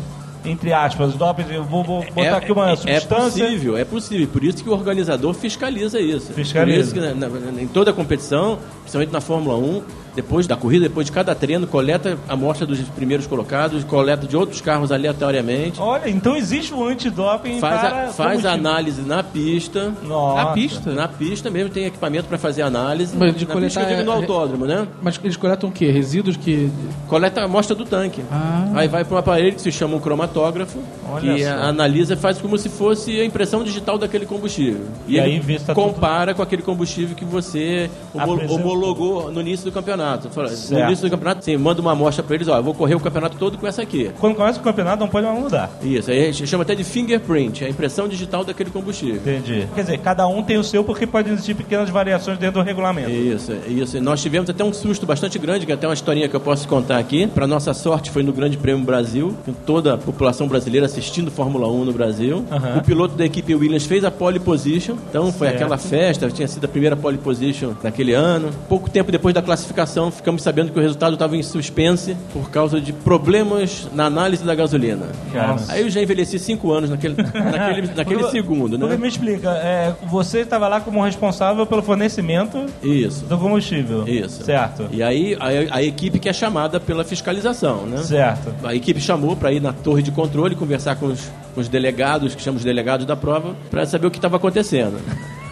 entre 0.46 0.72
aspas, 0.72 1.14
doping, 1.14 1.44
eu 1.52 1.64
vou, 1.64 1.84
vou 1.84 2.06
botar 2.14 2.38
aqui 2.38 2.52
uma 2.54 2.72
é, 2.72 2.76
substância. 2.78 3.44
É 3.44 3.48
possível, 3.48 3.78
é 3.78 3.84
possível. 3.84 4.28
Por 4.28 4.44
isso 4.46 4.64
que 4.64 4.70
o 4.70 4.74
organizador 4.74 5.34
fiscaliza 5.34 6.00
isso. 6.00 6.32
Fiscaliza. 6.32 6.78
Por 6.78 6.84
isso 6.86 6.94
que 6.94 7.00
na- 7.02 7.28
na- 7.28 7.62
em 7.62 7.68
toda 7.68 7.92
a 7.92 7.94
competição, 7.94 8.58
principalmente 8.82 9.12
na 9.12 9.20
Fórmula 9.20 9.58
1, 9.58 9.82
depois 10.18 10.48
da 10.48 10.56
corrida, 10.56 10.88
depois 10.88 11.06
de 11.06 11.12
cada 11.12 11.36
treino, 11.36 11.68
coleta 11.68 12.18
a 12.28 12.34
amostra 12.34 12.66
dos 12.66 12.80
primeiros 12.90 13.28
colocados, 13.28 13.84
coleta 13.84 14.26
de 14.26 14.36
outros 14.36 14.60
carros 14.60 14.92
aleatoriamente. 14.92 15.80
Olha, 15.80 16.10
então 16.10 16.36
existe 16.36 16.74
um 16.74 16.84
antidoping 16.84 17.60
Faz, 17.60 17.82
para 17.82 18.06
a, 18.06 18.08
faz 18.08 18.44
a 18.44 18.54
análise 18.54 19.04
na 19.04 19.22
pista. 19.22 19.94
Nossa. 20.04 20.44
Na 20.44 20.46
pista? 20.54 20.92
Na 20.92 21.08
pista 21.08 21.52
mesmo 21.52 21.70
tem 21.70 21.86
equipamento 21.86 22.28
para 22.28 22.40
fazer 22.40 22.64
análise. 22.64 23.16
Mas 23.16 23.36
de 23.36 23.48
na 23.48 23.54
coletar 23.54 23.86
pista 23.86 24.04
no 24.04 24.12
é- 24.12 24.16
autódromo, 24.16 24.66
né? 24.66 24.88
Mas 25.04 25.20
eles 25.24 25.38
coletam 25.38 25.70
o 25.70 25.72
quê? 25.72 25.92
Resíduos 25.92 26.36
que. 26.36 26.72
Coleta 27.08 27.42
a 27.42 27.44
amostra 27.44 27.76
do 27.76 27.86
tanque. 27.86 28.24
Ah. 28.32 28.72
Aí 28.74 28.88
vai 28.88 29.06
para 29.06 29.16
um 29.16 29.20
aparelho 29.20 29.54
que 29.54 29.62
se 29.62 29.72
chama 29.72 29.98
um 29.98 30.00
cromatógrafo, 30.00 30.80
Olha 31.12 31.36
que 31.36 31.44
só. 31.46 31.52
analisa, 31.52 32.18
faz 32.18 32.42
como 32.42 32.58
se 32.58 32.70
fosse 32.70 33.20
a 33.20 33.24
impressão 33.24 33.64
digital 33.64 34.00
daquele 34.00 34.26
combustível. 34.26 34.82
E 35.08 35.20
aí 35.20 35.40
se 35.60 35.64
tá 35.66 35.76
compara 35.76 36.34
com 36.34 36.42
aquele 36.42 36.64
combustível 36.64 37.16
que 37.16 37.24
você 37.24 37.88
homologou 38.16 39.32
no 39.32 39.42
início 39.42 39.64
do 39.64 39.72
campeonato. 39.72 40.07
Fala, 40.30 40.50
No 40.72 40.80
início 40.80 41.06
do 41.08 41.12
campeonato, 41.12 41.44
você 41.44 41.58
manda 41.58 41.82
uma 41.82 41.92
amostra 41.92 42.24
para 42.24 42.36
eles, 42.36 42.48
ó, 42.48 42.58
eu 42.58 42.64
vou 42.64 42.74
correr 42.74 42.96
o 42.96 43.00
campeonato 43.00 43.38
todo 43.38 43.58
com 43.58 43.68
essa 43.68 43.82
aqui. 43.82 44.12
Quando 44.20 44.36
começa 44.36 44.60
o 44.60 44.64
campeonato, 44.64 45.00
não 45.00 45.08
pode 45.08 45.26
mais 45.26 45.40
mudar. 45.40 45.70
Isso, 45.84 46.10
aí 46.12 46.28
a 46.30 46.32
gente 46.32 46.48
chama 46.48 46.64
até 46.64 46.76
de 46.76 46.84
fingerprint, 46.84 47.64
a 47.66 47.70
impressão 47.70 48.08
digital 48.08 48.44
daquele 48.44 48.70
combustível. 48.70 49.16
Entendi. 49.18 49.68
Quer 49.76 49.82
dizer, 49.82 49.98
cada 50.00 50.28
um 50.28 50.42
tem 50.44 50.58
o 50.58 50.64
seu 50.64 50.84
porque 50.84 51.06
pode 51.06 51.30
existir 51.32 51.54
pequenas 51.56 51.90
variações 51.90 52.38
dentro 52.38 52.62
do 52.62 52.66
regulamento. 52.66 53.10
Isso, 53.10 53.54
isso. 53.68 53.98
E 53.98 54.02
nós 54.02 54.22
tivemos 54.22 54.50
até 54.50 54.64
um 54.64 54.74
susto 54.74 55.06
bastante 55.06 55.38
grande, 55.40 55.66
que 55.66 55.72
é 55.72 55.76
até 55.76 55.88
uma 55.88 55.94
historinha 55.94 56.28
que 56.30 56.36
eu 56.36 56.40
posso 56.40 56.68
contar 56.68 56.98
aqui. 56.98 57.28
Para 57.28 57.48
nossa 57.48 57.74
sorte, 57.74 58.10
foi 58.12 58.24
no 58.24 58.32
Grande 58.34 58.58
Prêmio 58.58 58.84
Brasil, 58.86 59.36
com 59.46 59.54
toda 59.54 59.94
a 59.96 59.98
população 59.98 60.48
brasileira 60.48 60.86
assistindo 60.86 61.30
Fórmula 61.32 61.68
1 61.68 61.86
no 61.86 61.94
Brasil. 61.94 62.46
Aham. 62.52 62.78
O 62.78 62.84
piloto 62.84 63.16
da 63.16 63.26
equipe 63.26 63.54
Williams 63.56 63.86
fez 63.86 64.04
a 64.04 64.12
pole 64.12 64.40
position, 64.40 64.96
então 65.10 65.32
foi 65.32 65.48
Certo. 65.48 65.56
aquela 65.62 65.78
festa, 65.78 66.30
tinha 66.30 66.48
sido 66.48 66.66
a 66.66 66.68
primeira 66.68 66.96
pole 66.96 67.18
position 67.18 67.72
naquele 67.84 68.14
ano. 68.14 68.50
Pouco 68.70 68.90
tempo 68.90 69.12
depois 69.12 69.34
da 69.34 69.42
classificação, 69.42 69.87
ficamos 70.12 70.42
sabendo 70.42 70.72
que 70.72 70.80
o 70.80 70.82
resultado 70.82 71.14
estava 71.14 71.36
em 71.36 71.44
suspense 71.44 72.16
por 72.34 72.50
causa 72.50 72.80
de 72.82 72.92
problemas 72.94 73.88
na 73.94 74.06
análise 74.06 74.44
da 74.44 74.54
gasolina. 74.56 75.06
Cara. 75.34 75.58
Aí 75.70 75.82
eu 75.82 75.90
já 75.90 76.02
envelheci 76.02 76.38
cinco 76.40 76.72
anos 76.72 76.90
naquele, 76.90 77.16
naquele, 77.16 77.88
naquele 77.96 78.20
Porque- 78.20 78.32
segundo, 78.32 78.78
Porque 78.78 78.96
né? 78.96 79.02
me 79.02 79.08
explica, 79.08 79.50
é, 79.52 79.94
você 80.08 80.40
estava 80.40 80.68
lá 80.68 80.80
como 80.82 81.04
responsável 81.04 81.66
pelo 81.66 81.82
fornecimento 81.82 82.66
Isso. 82.84 83.26
do 83.26 83.38
combustível. 83.38 84.08
Isso. 84.08 84.44
Certo. 84.44 84.88
E 84.92 85.02
aí 85.02 85.36
a, 85.40 85.78
a 85.78 85.84
equipe 85.84 86.20
que 86.20 86.30
é 86.30 86.34
chamada 86.34 86.80
pela 86.80 87.04
fiscalização, 87.04 87.86
né? 87.86 87.98
Certo. 87.98 88.54
A 88.64 88.76
equipe 88.76 89.00
chamou 89.00 89.36
para 89.36 89.52
ir 89.52 89.62
na 89.62 89.74
torre 89.74 90.02
de 90.02 90.12
controle 90.12 90.56
conversar 90.56 90.96
com 90.96 91.08
os, 91.08 91.32
com 91.54 91.62
os 91.62 91.68
delegados, 91.68 92.36
que 92.36 92.42
chamamos 92.42 92.62
de 92.64 92.68
delegados 92.68 93.06
da 93.06 93.16
prova, 93.16 93.56
para 93.70 93.86
saber 93.86 94.08
o 94.08 94.12
que 94.12 94.18
estava 94.18 94.38
acontecendo. 94.38 94.98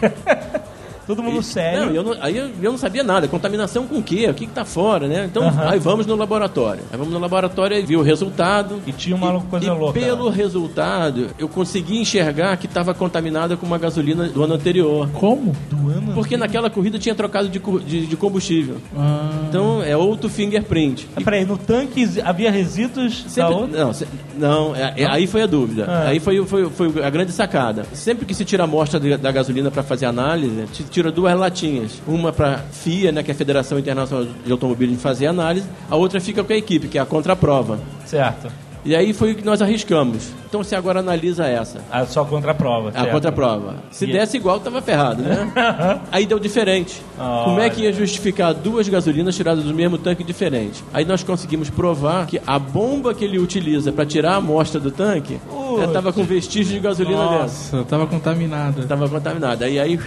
Todo 1.06 1.22
mundo 1.22 1.42
sério. 1.42 1.86
Não, 1.86 1.92
eu 1.94 2.02
não, 2.02 2.16
aí 2.20 2.36
eu, 2.36 2.50
não 2.72 2.76
sabia 2.78 3.02
nada. 3.04 3.28
Contaminação 3.28 3.86
com 3.86 3.98
o 3.98 4.02
quê? 4.02 4.28
O 4.28 4.34
que 4.34 4.44
está 4.44 4.64
fora, 4.64 5.06
né? 5.06 5.24
Então, 5.24 5.44
aí 5.68 5.78
vamos 5.78 6.04
no 6.06 6.16
laboratório. 6.16 6.82
Aí 6.90 6.98
vamos 6.98 7.12
no 7.12 7.18
laboratório 7.20 7.76
e 7.78 7.82
vi 7.82 7.96
o 7.96 8.02
resultado. 8.02 8.80
E 8.86 8.92
tinha 8.92 9.14
uma 9.14 9.40
coisa 9.40 9.66
e 9.66 9.70
louca. 9.70 9.98
pelo 10.00 10.28
resultado, 10.28 11.28
eu 11.38 11.48
consegui 11.48 12.00
enxergar 12.00 12.56
que 12.56 12.66
estava 12.66 12.92
contaminada 12.94 13.56
com 13.56 13.64
uma 13.66 13.78
gasolina 13.78 14.24
do 14.28 14.42
ano 14.42 14.54
anterior. 14.54 15.08
Como? 15.12 15.54
Do 15.70 15.90
ano? 15.90 16.12
Porque 16.14 16.36
naquela 16.36 16.68
corrida 16.70 16.98
tinha 16.98 17.14
trocado 17.14 17.48
de, 17.48 17.58
de, 17.86 18.06
de 18.06 18.16
combustível. 18.16 18.76
Ah. 18.96 19.30
Então, 19.48 19.82
é 19.82 19.96
outro 19.96 20.28
fingerprint. 20.28 21.06
Ah, 21.16 21.20
Peraí, 21.20 21.44
no 21.44 21.56
tanque 21.56 22.06
havia 22.24 22.50
resíduos 22.50 23.22
da 23.24 23.28
Sempre- 23.30 23.54
outra? 23.54 23.84
não, 23.84 23.92
se- 23.92 24.06
não 24.36 24.74
é- 24.74 24.94
é- 24.96 25.06
aí 25.06 25.26
foi 25.26 25.42
a 25.42 25.46
dúvida. 25.46 25.84
Ah. 25.88 26.08
Aí 26.08 26.18
foi, 26.20 26.44
foi, 26.46 26.68
foi 26.70 27.04
a 27.04 27.10
grande 27.10 27.32
sacada. 27.32 27.84
Sempre 27.92 28.24
que 28.26 28.34
se 28.34 28.44
tira 28.44 28.62
a 28.62 28.66
amostra 28.66 28.98
da 29.18 29.30
gasolina 29.32 29.70
para 29.70 29.82
fazer 29.82 30.06
análise, 30.06 30.64
se 30.72 30.82
tira 30.96 31.12
duas 31.12 31.38
latinhas. 31.38 32.00
Uma 32.06 32.32
para 32.32 32.56
FIA, 32.72 33.12
né, 33.12 33.22
que 33.22 33.30
é 33.30 33.34
a 33.34 33.36
Federação 33.36 33.78
Internacional 33.78 34.24
de 34.24 34.50
Automobilismo, 34.50 34.98
fazer 34.98 35.26
análise. 35.26 35.66
A 35.90 35.96
outra 35.96 36.18
fica 36.22 36.42
com 36.42 36.50
a 36.54 36.56
equipe, 36.56 36.88
que 36.88 36.96
é 36.96 37.00
a 37.02 37.04
contraprova. 37.04 37.78
Certo. 38.06 38.50
E 38.82 38.94
aí 38.94 39.12
foi 39.12 39.32
o 39.32 39.34
que 39.34 39.44
nós 39.44 39.60
arriscamos. 39.60 40.28
Então 40.48 40.62
você 40.62 40.76
agora 40.76 41.00
analisa 41.00 41.44
essa. 41.44 41.80
Ah, 41.90 42.06
só 42.06 42.24
contra 42.24 42.52
a 42.52 42.54
prova. 42.54 42.92
A 42.94 43.06
contraprova. 43.08 43.74
Se 43.90 44.04
E- 44.04 44.12
desse 44.12 44.36
igual, 44.36 44.60
tava 44.60 44.80
ferrado, 44.80 45.22
né? 45.22 45.52
Aí 46.12 46.24
deu 46.24 46.38
diferente. 46.38 47.02
Como 47.16 47.60
é 47.60 47.68
que 47.68 47.82
ia 47.82 47.92
justificar 47.92 48.54
duas 48.54 48.88
gasolinas 48.88 49.34
tiradas 49.34 49.64
do 49.64 49.74
mesmo 49.74 49.98
tanque 49.98 50.22
diferente? 50.22 50.84
Aí 50.94 51.04
nós 51.04 51.24
conseguimos 51.24 51.68
provar 51.68 52.26
que 52.26 52.40
a 52.46 52.60
bomba 52.60 53.12
que 53.12 53.24
ele 53.24 53.40
utiliza 53.40 53.90
para 53.92 54.06
tirar 54.06 54.34
a 54.34 54.36
amostra 54.36 54.80
do 54.80 54.92
tanque 54.92 55.40
estava 55.84 56.12
com 56.12 56.22
vestígio 56.22 56.74
de 56.74 56.78
gasolina 56.80 57.22
dentro. 57.26 57.38
Nossa, 57.38 57.84
tava 57.84 58.06
contaminada. 58.06 58.80
Estava 58.80 59.08
contaminada. 59.08 59.64
Aí 59.64 59.80
aí 59.80 59.98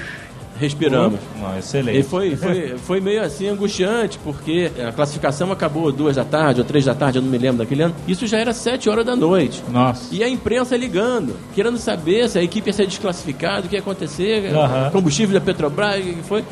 respiramos. 0.60 1.20
Não, 1.40 1.56
E 1.56 1.60
excelente. 1.60 2.04
foi, 2.04 2.36
foi, 2.36 2.78
foi 2.78 3.00
meio 3.02 3.22
assim 3.24 3.48
angustiante, 3.48 4.20
porque 4.24 4.72
a 4.88 4.92
classificação 4.92 5.52
acabou 5.52 5.92
duas 5.92 6.16
da 6.16 6.26
tarde 6.26 6.60
ou 6.62 6.66
três 6.66 6.86
da 6.86 6.94
tarde, 6.94 7.18
eu 7.18 7.22
não 7.22 7.30
me 7.30 7.38
lembro 7.38 7.60
daquele 7.60 7.84
ano. 7.84 7.96
Isso 8.08 8.28
já 8.28 8.38
era 8.38 8.54
sete 8.54 8.90
horas 8.90 9.06
da 9.06 9.16
noite. 9.16 9.64
Nossa. 9.70 10.14
E 10.14 10.24
a 10.24 10.30
imprensa 10.30 10.76
ligando, 10.76 11.36
querendo 11.56 11.78
saber 11.78 12.30
se 12.30 12.38
a 12.38 12.44
equipe 12.44 12.70
ia 12.70 12.74
ser 12.74 12.86
desclassificada, 12.86 13.66
o 13.66 13.70
que 13.70 13.76
ia 13.76 13.82
acontecer, 13.82 14.54
Aham. 14.54 14.90
combustível 14.92 15.34
da 15.40 15.42
Petrobras, 15.46 16.00
o 16.00 16.04
que 16.14 16.24
foi. 16.24 16.44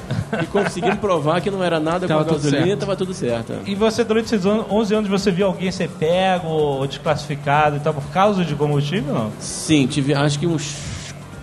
E 0.41 0.45
conseguimos 0.47 0.97
provar 0.99 1.41
que 1.41 1.51
não 1.51 1.63
era 1.63 1.79
nada 1.79 2.07
Tava 2.07 2.23
com 2.23 2.29
a 2.31 2.33
tudo 2.33 2.43
gasolina, 2.43 2.65
certo. 2.65 2.73
estava 2.73 2.95
tudo 2.95 3.13
certo. 3.13 3.53
E 3.65 3.75
você, 3.75 4.03
durante 4.03 4.25
esses 4.25 4.45
anos- 4.45 4.65
11 4.69 4.95
anos, 4.95 5.09
você 5.09 5.31
viu 5.31 5.47
alguém 5.47 5.71
ser 5.71 5.89
pego 5.89 6.47
ou 6.47 6.87
desclassificado 6.87 7.75
e 7.77 7.79
tal 7.79 7.93
por 7.93 8.03
causa 8.13 8.43
de 8.45 8.55
combustível, 8.55 9.13
não? 9.13 9.31
Sim, 9.39 9.87
tive 9.87 10.13
acho 10.13 10.39
que 10.39 10.47
uns 10.47 10.75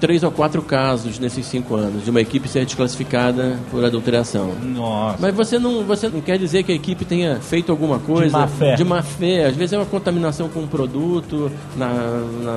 três 0.04 0.22
ou 0.22 0.30
quatro 0.30 0.60
casos 0.60 1.18
nesses 1.18 1.46
cinco 1.46 1.74
anos 1.76 2.04
de 2.04 2.10
uma 2.10 2.20
equipe 2.20 2.46
ser 2.46 2.66
desclassificada 2.66 3.58
por 3.70 3.82
adulteração. 3.82 4.52
Nossa. 4.62 5.16
Mas 5.18 5.34
você 5.34 5.58
não, 5.58 5.82
você 5.82 6.10
não 6.10 6.20
quer 6.20 6.36
dizer 6.36 6.62
que 6.62 6.70
a 6.72 6.74
equipe 6.74 7.06
tenha 7.06 7.36
feito 7.40 7.72
alguma 7.72 7.98
coisa 7.98 8.36
má 8.40 8.46
fé. 8.46 8.74
de 8.74 8.84
má 8.84 9.02
fé. 9.02 9.46
Às 9.46 9.56
vezes 9.56 9.72
é 9.72 9.78
uma 9.78 9.86
contaminação 9.86 10.46
com 10.50 10.60
um 10.60 10.66
produto 10.66 11.50
na, 11.74 11.88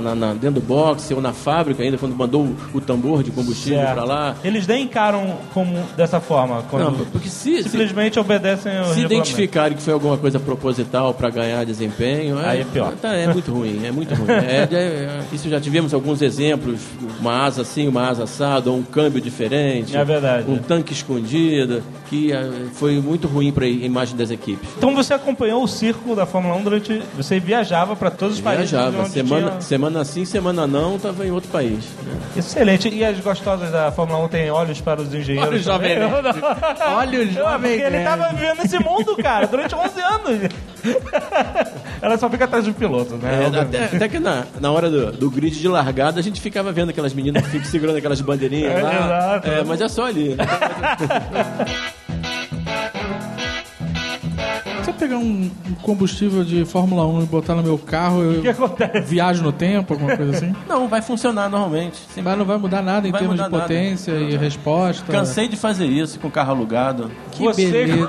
na- 0.02 0.14
na- 0.16 0.34
dentro 0.34 0.60
do 0.60 0.62
boxe 0.62 1.14
ou 1.14 1.22
na 1.22 1.32
fábrica 1.32 1.82
ainda, 1.82 1.98
quando 1.98 2.14
mandou 2.18 2.44
o, 2.44 2.56
o 2.74 2.82
tambor 2.82 3.24
de 3.24 3.32
combustível 3.32 3.80
para 3.80 4.04
lá. 4.04 4.36
Eles 4.44 4.68
nem 4.68 4.84
encaram 4.84 5.38
como 5.54 5.74
dessa 5.96 6.20
forma. 6.20 6.64
Quando 6.70 6.84
Não, 6.84 7.06
porque 7.06 7.30
se, 7.30 7.64
se, 7.64 7.70
simplesmente 7.70 8.20
obedecem 8.20 8.78
ao 8.78 8.94
se 8.94 9.00
identificarem 9.00 9.78
que 9.78 9.82
foi 9.84 9.94
alguma 9.94 10.18
coisa 10.18 10.38
proposital 10.38 11.14
para 11.14 11.30
ganhar 11.30 11.66
desempenho, 11.66 12.38
Aí 12.40 12.60
é 12.60 12.66
pior. 12.66 12.92
tá, 13.02 13.14
é 13.14 13.32
muito 13.32 13.54
ruim, 13.54 13.86
é 13.86 13.92
muito 13.92 14.14
ruim. 14.14 14.28
É, 14.48 14.68
é- 14.70 15.20
isso 15.32 15.48
já 15.50 15.62
tivemos 15.62 15.94
alguns 15.94 16.22
exemplos, 16.22 16.82
uma 17.22 17.37
asa 17.46 17.62
assim, 17.62 17.88
uma 17.88 18.08
asa 18.10 18.24
assada, 18.24 18.70
ou 18.70 18.78
um 18.78 18.84
câmbio 18.84 19.22
diferente. 19.22 19.96
É 19.96 20.04
verdade. 20.04 20.50
Um 20.50 20.58
tanque 20.58 20.94
escondido, 20.94 21.82
que 22.10 22.32
eh, 22.32 22.50
foi 22.74 23.00
muito 23.02 23.28
ruim 23.28 23.52
para 23.52 23.66
a 23.66 23.68
imagem 23.70 24.16
das 24.16 24.32
equipes. 24.32 24.68
Então 24.78 24.94
você 24.96 25.14
acompanhou 25.14 25.64
o 25.64 25.68
circo 25.68 26.16
da 26.16 26.26
Fórmula 26.26 26.56
1 26.56 26.64
durante. 26.64 27.02
Você 27.16 27.40
viajava 27.40 27.96
para 27.96 28.10
todos 28.10 28.36
os 28.36 28.42
países. 28.42 28.72
Viajava, 28.72 29.06
semana, 29.10 29.48
tinha- 29.50 29.62
semana 29.62 30.06
sim, 30.06 30.26
semana 30.26 30.66
não, 30.68 30.96
estava 30.96 31.26
em 31.26 31.32
outro 31.32 31.50
país. 31.50 31.84
né? 32.06 32.14
Excelente. 32.38 32.90
E 32.90 33.04
as 33.04 33.20
gostosas 33.20 33.72
da 33.72 33.92
Fórmula 33.92 34.24
1 34.26 34.28
têm 34.30 34.50
olhos 34.52 34.80
para 34.82 35.02
os 35.02 35.14
engenheiros. 35.14 35.48
Olha 35.50 35.58
o 35.58 35.60
Jovem? 35.60 36.00
Nerd. 36.00 36.14
Olha 36.96 37.20
o 37.20 37.32
Jovem 37.32 37.72
porque 37.72 37.84
ele 37.88 37.98
estava 37.98 38.30
vivendo 38.34 38.60
esse 38.64 38.80
mundo, 38.80 39.16
cara, 39.18 39.48
durante 39.48 39.76
11 39.76 40.02
anos. 40.02 40.50
Ela 42.02 42.18
só 42.18 42.30
fica 42.30 42.46
atrás 42.46 42.66
do 42.66 42.74
piloto, 42.74 43.16
né? 43.16 43.50
É, 43.52 43.60
até, 43.60 43.84
até 43.86 44.08
que 44.08 44.20
na, 44.20 44.46
na 44.60 44.72
hora 44.72 44.90
do, 44.90 45.12
do 45.12 45.32
grid 45.32 45.60
de 45.60 45.68
largada 45.68 46.20
a 46.20 46.24
gente 46.24 46.40
ficava 46.40 46.72
vendo 46.72 46.90
aquelas 46.90 47.14
meninas 47.14 47.27
que 47.34 47.50
ficam 47.50 47.66
segurando 47.70 47.98
aquelas 47.98 48.22
bandeirinhas 48.22 48.72
É, 48.72 48.82
lá. 48.82 48.94
exato. 48.94 49.48
É, 49.50 49.64
mas 49.64 49.82
é 49.82 49.88
só 49.88 50.06
ali. 50.06 50.36
pegar 54.98 55.18
um 55.18 55.50
combustível 55.82 56.44
de 56.44 56.66
Fórmula 56.66 57.06
1 57.08 57.24
e 57.24 57.26
botar 57.26 57.56
no 57.56 57.64
meu 57.64 57.78
carro, 57.78 58.22
eu 58.22 58.40
O 58.40 58.42
que 58.42 58.50
acontece? 58.50 59.02
viajo 59.02 59.44
no 59.44 59.52
tempo, 59.52 59.94
alguma 59.94 60.16
coisa 60.18 60.38
assim? 60.38 60.56
Não, 60.68 60.88
vai 60.88 61.02
funcionar 61.02 61.50
normalmente. 61.50 61.98
Sempre 62.08 62.24
Mas 62.24 62.38
não 62.38 62.46
vai 62.46 62.58
mudar 62.58 62.82
nada 62.82 63.08
em 63.08 63.12
Vai 63.12 63.22
termos 63.22 63.38
de 63.38 63.44
mudar 63.44 63.56
nada. 63.58 63.64
potência 63.68 64.12
e 64.12 64.36
resposta. 64.38 65.12
Cansei 65.12 65.48
de 65.48 65.56
fazer 65.56 65.86
isso 65.86 66.20
com 66.20 66.30
carro 66.30 66.52
alugado. 66.52 67.10
Que 67.32 67.44
Você 67.44 67.70
beleza. 67.72 68.08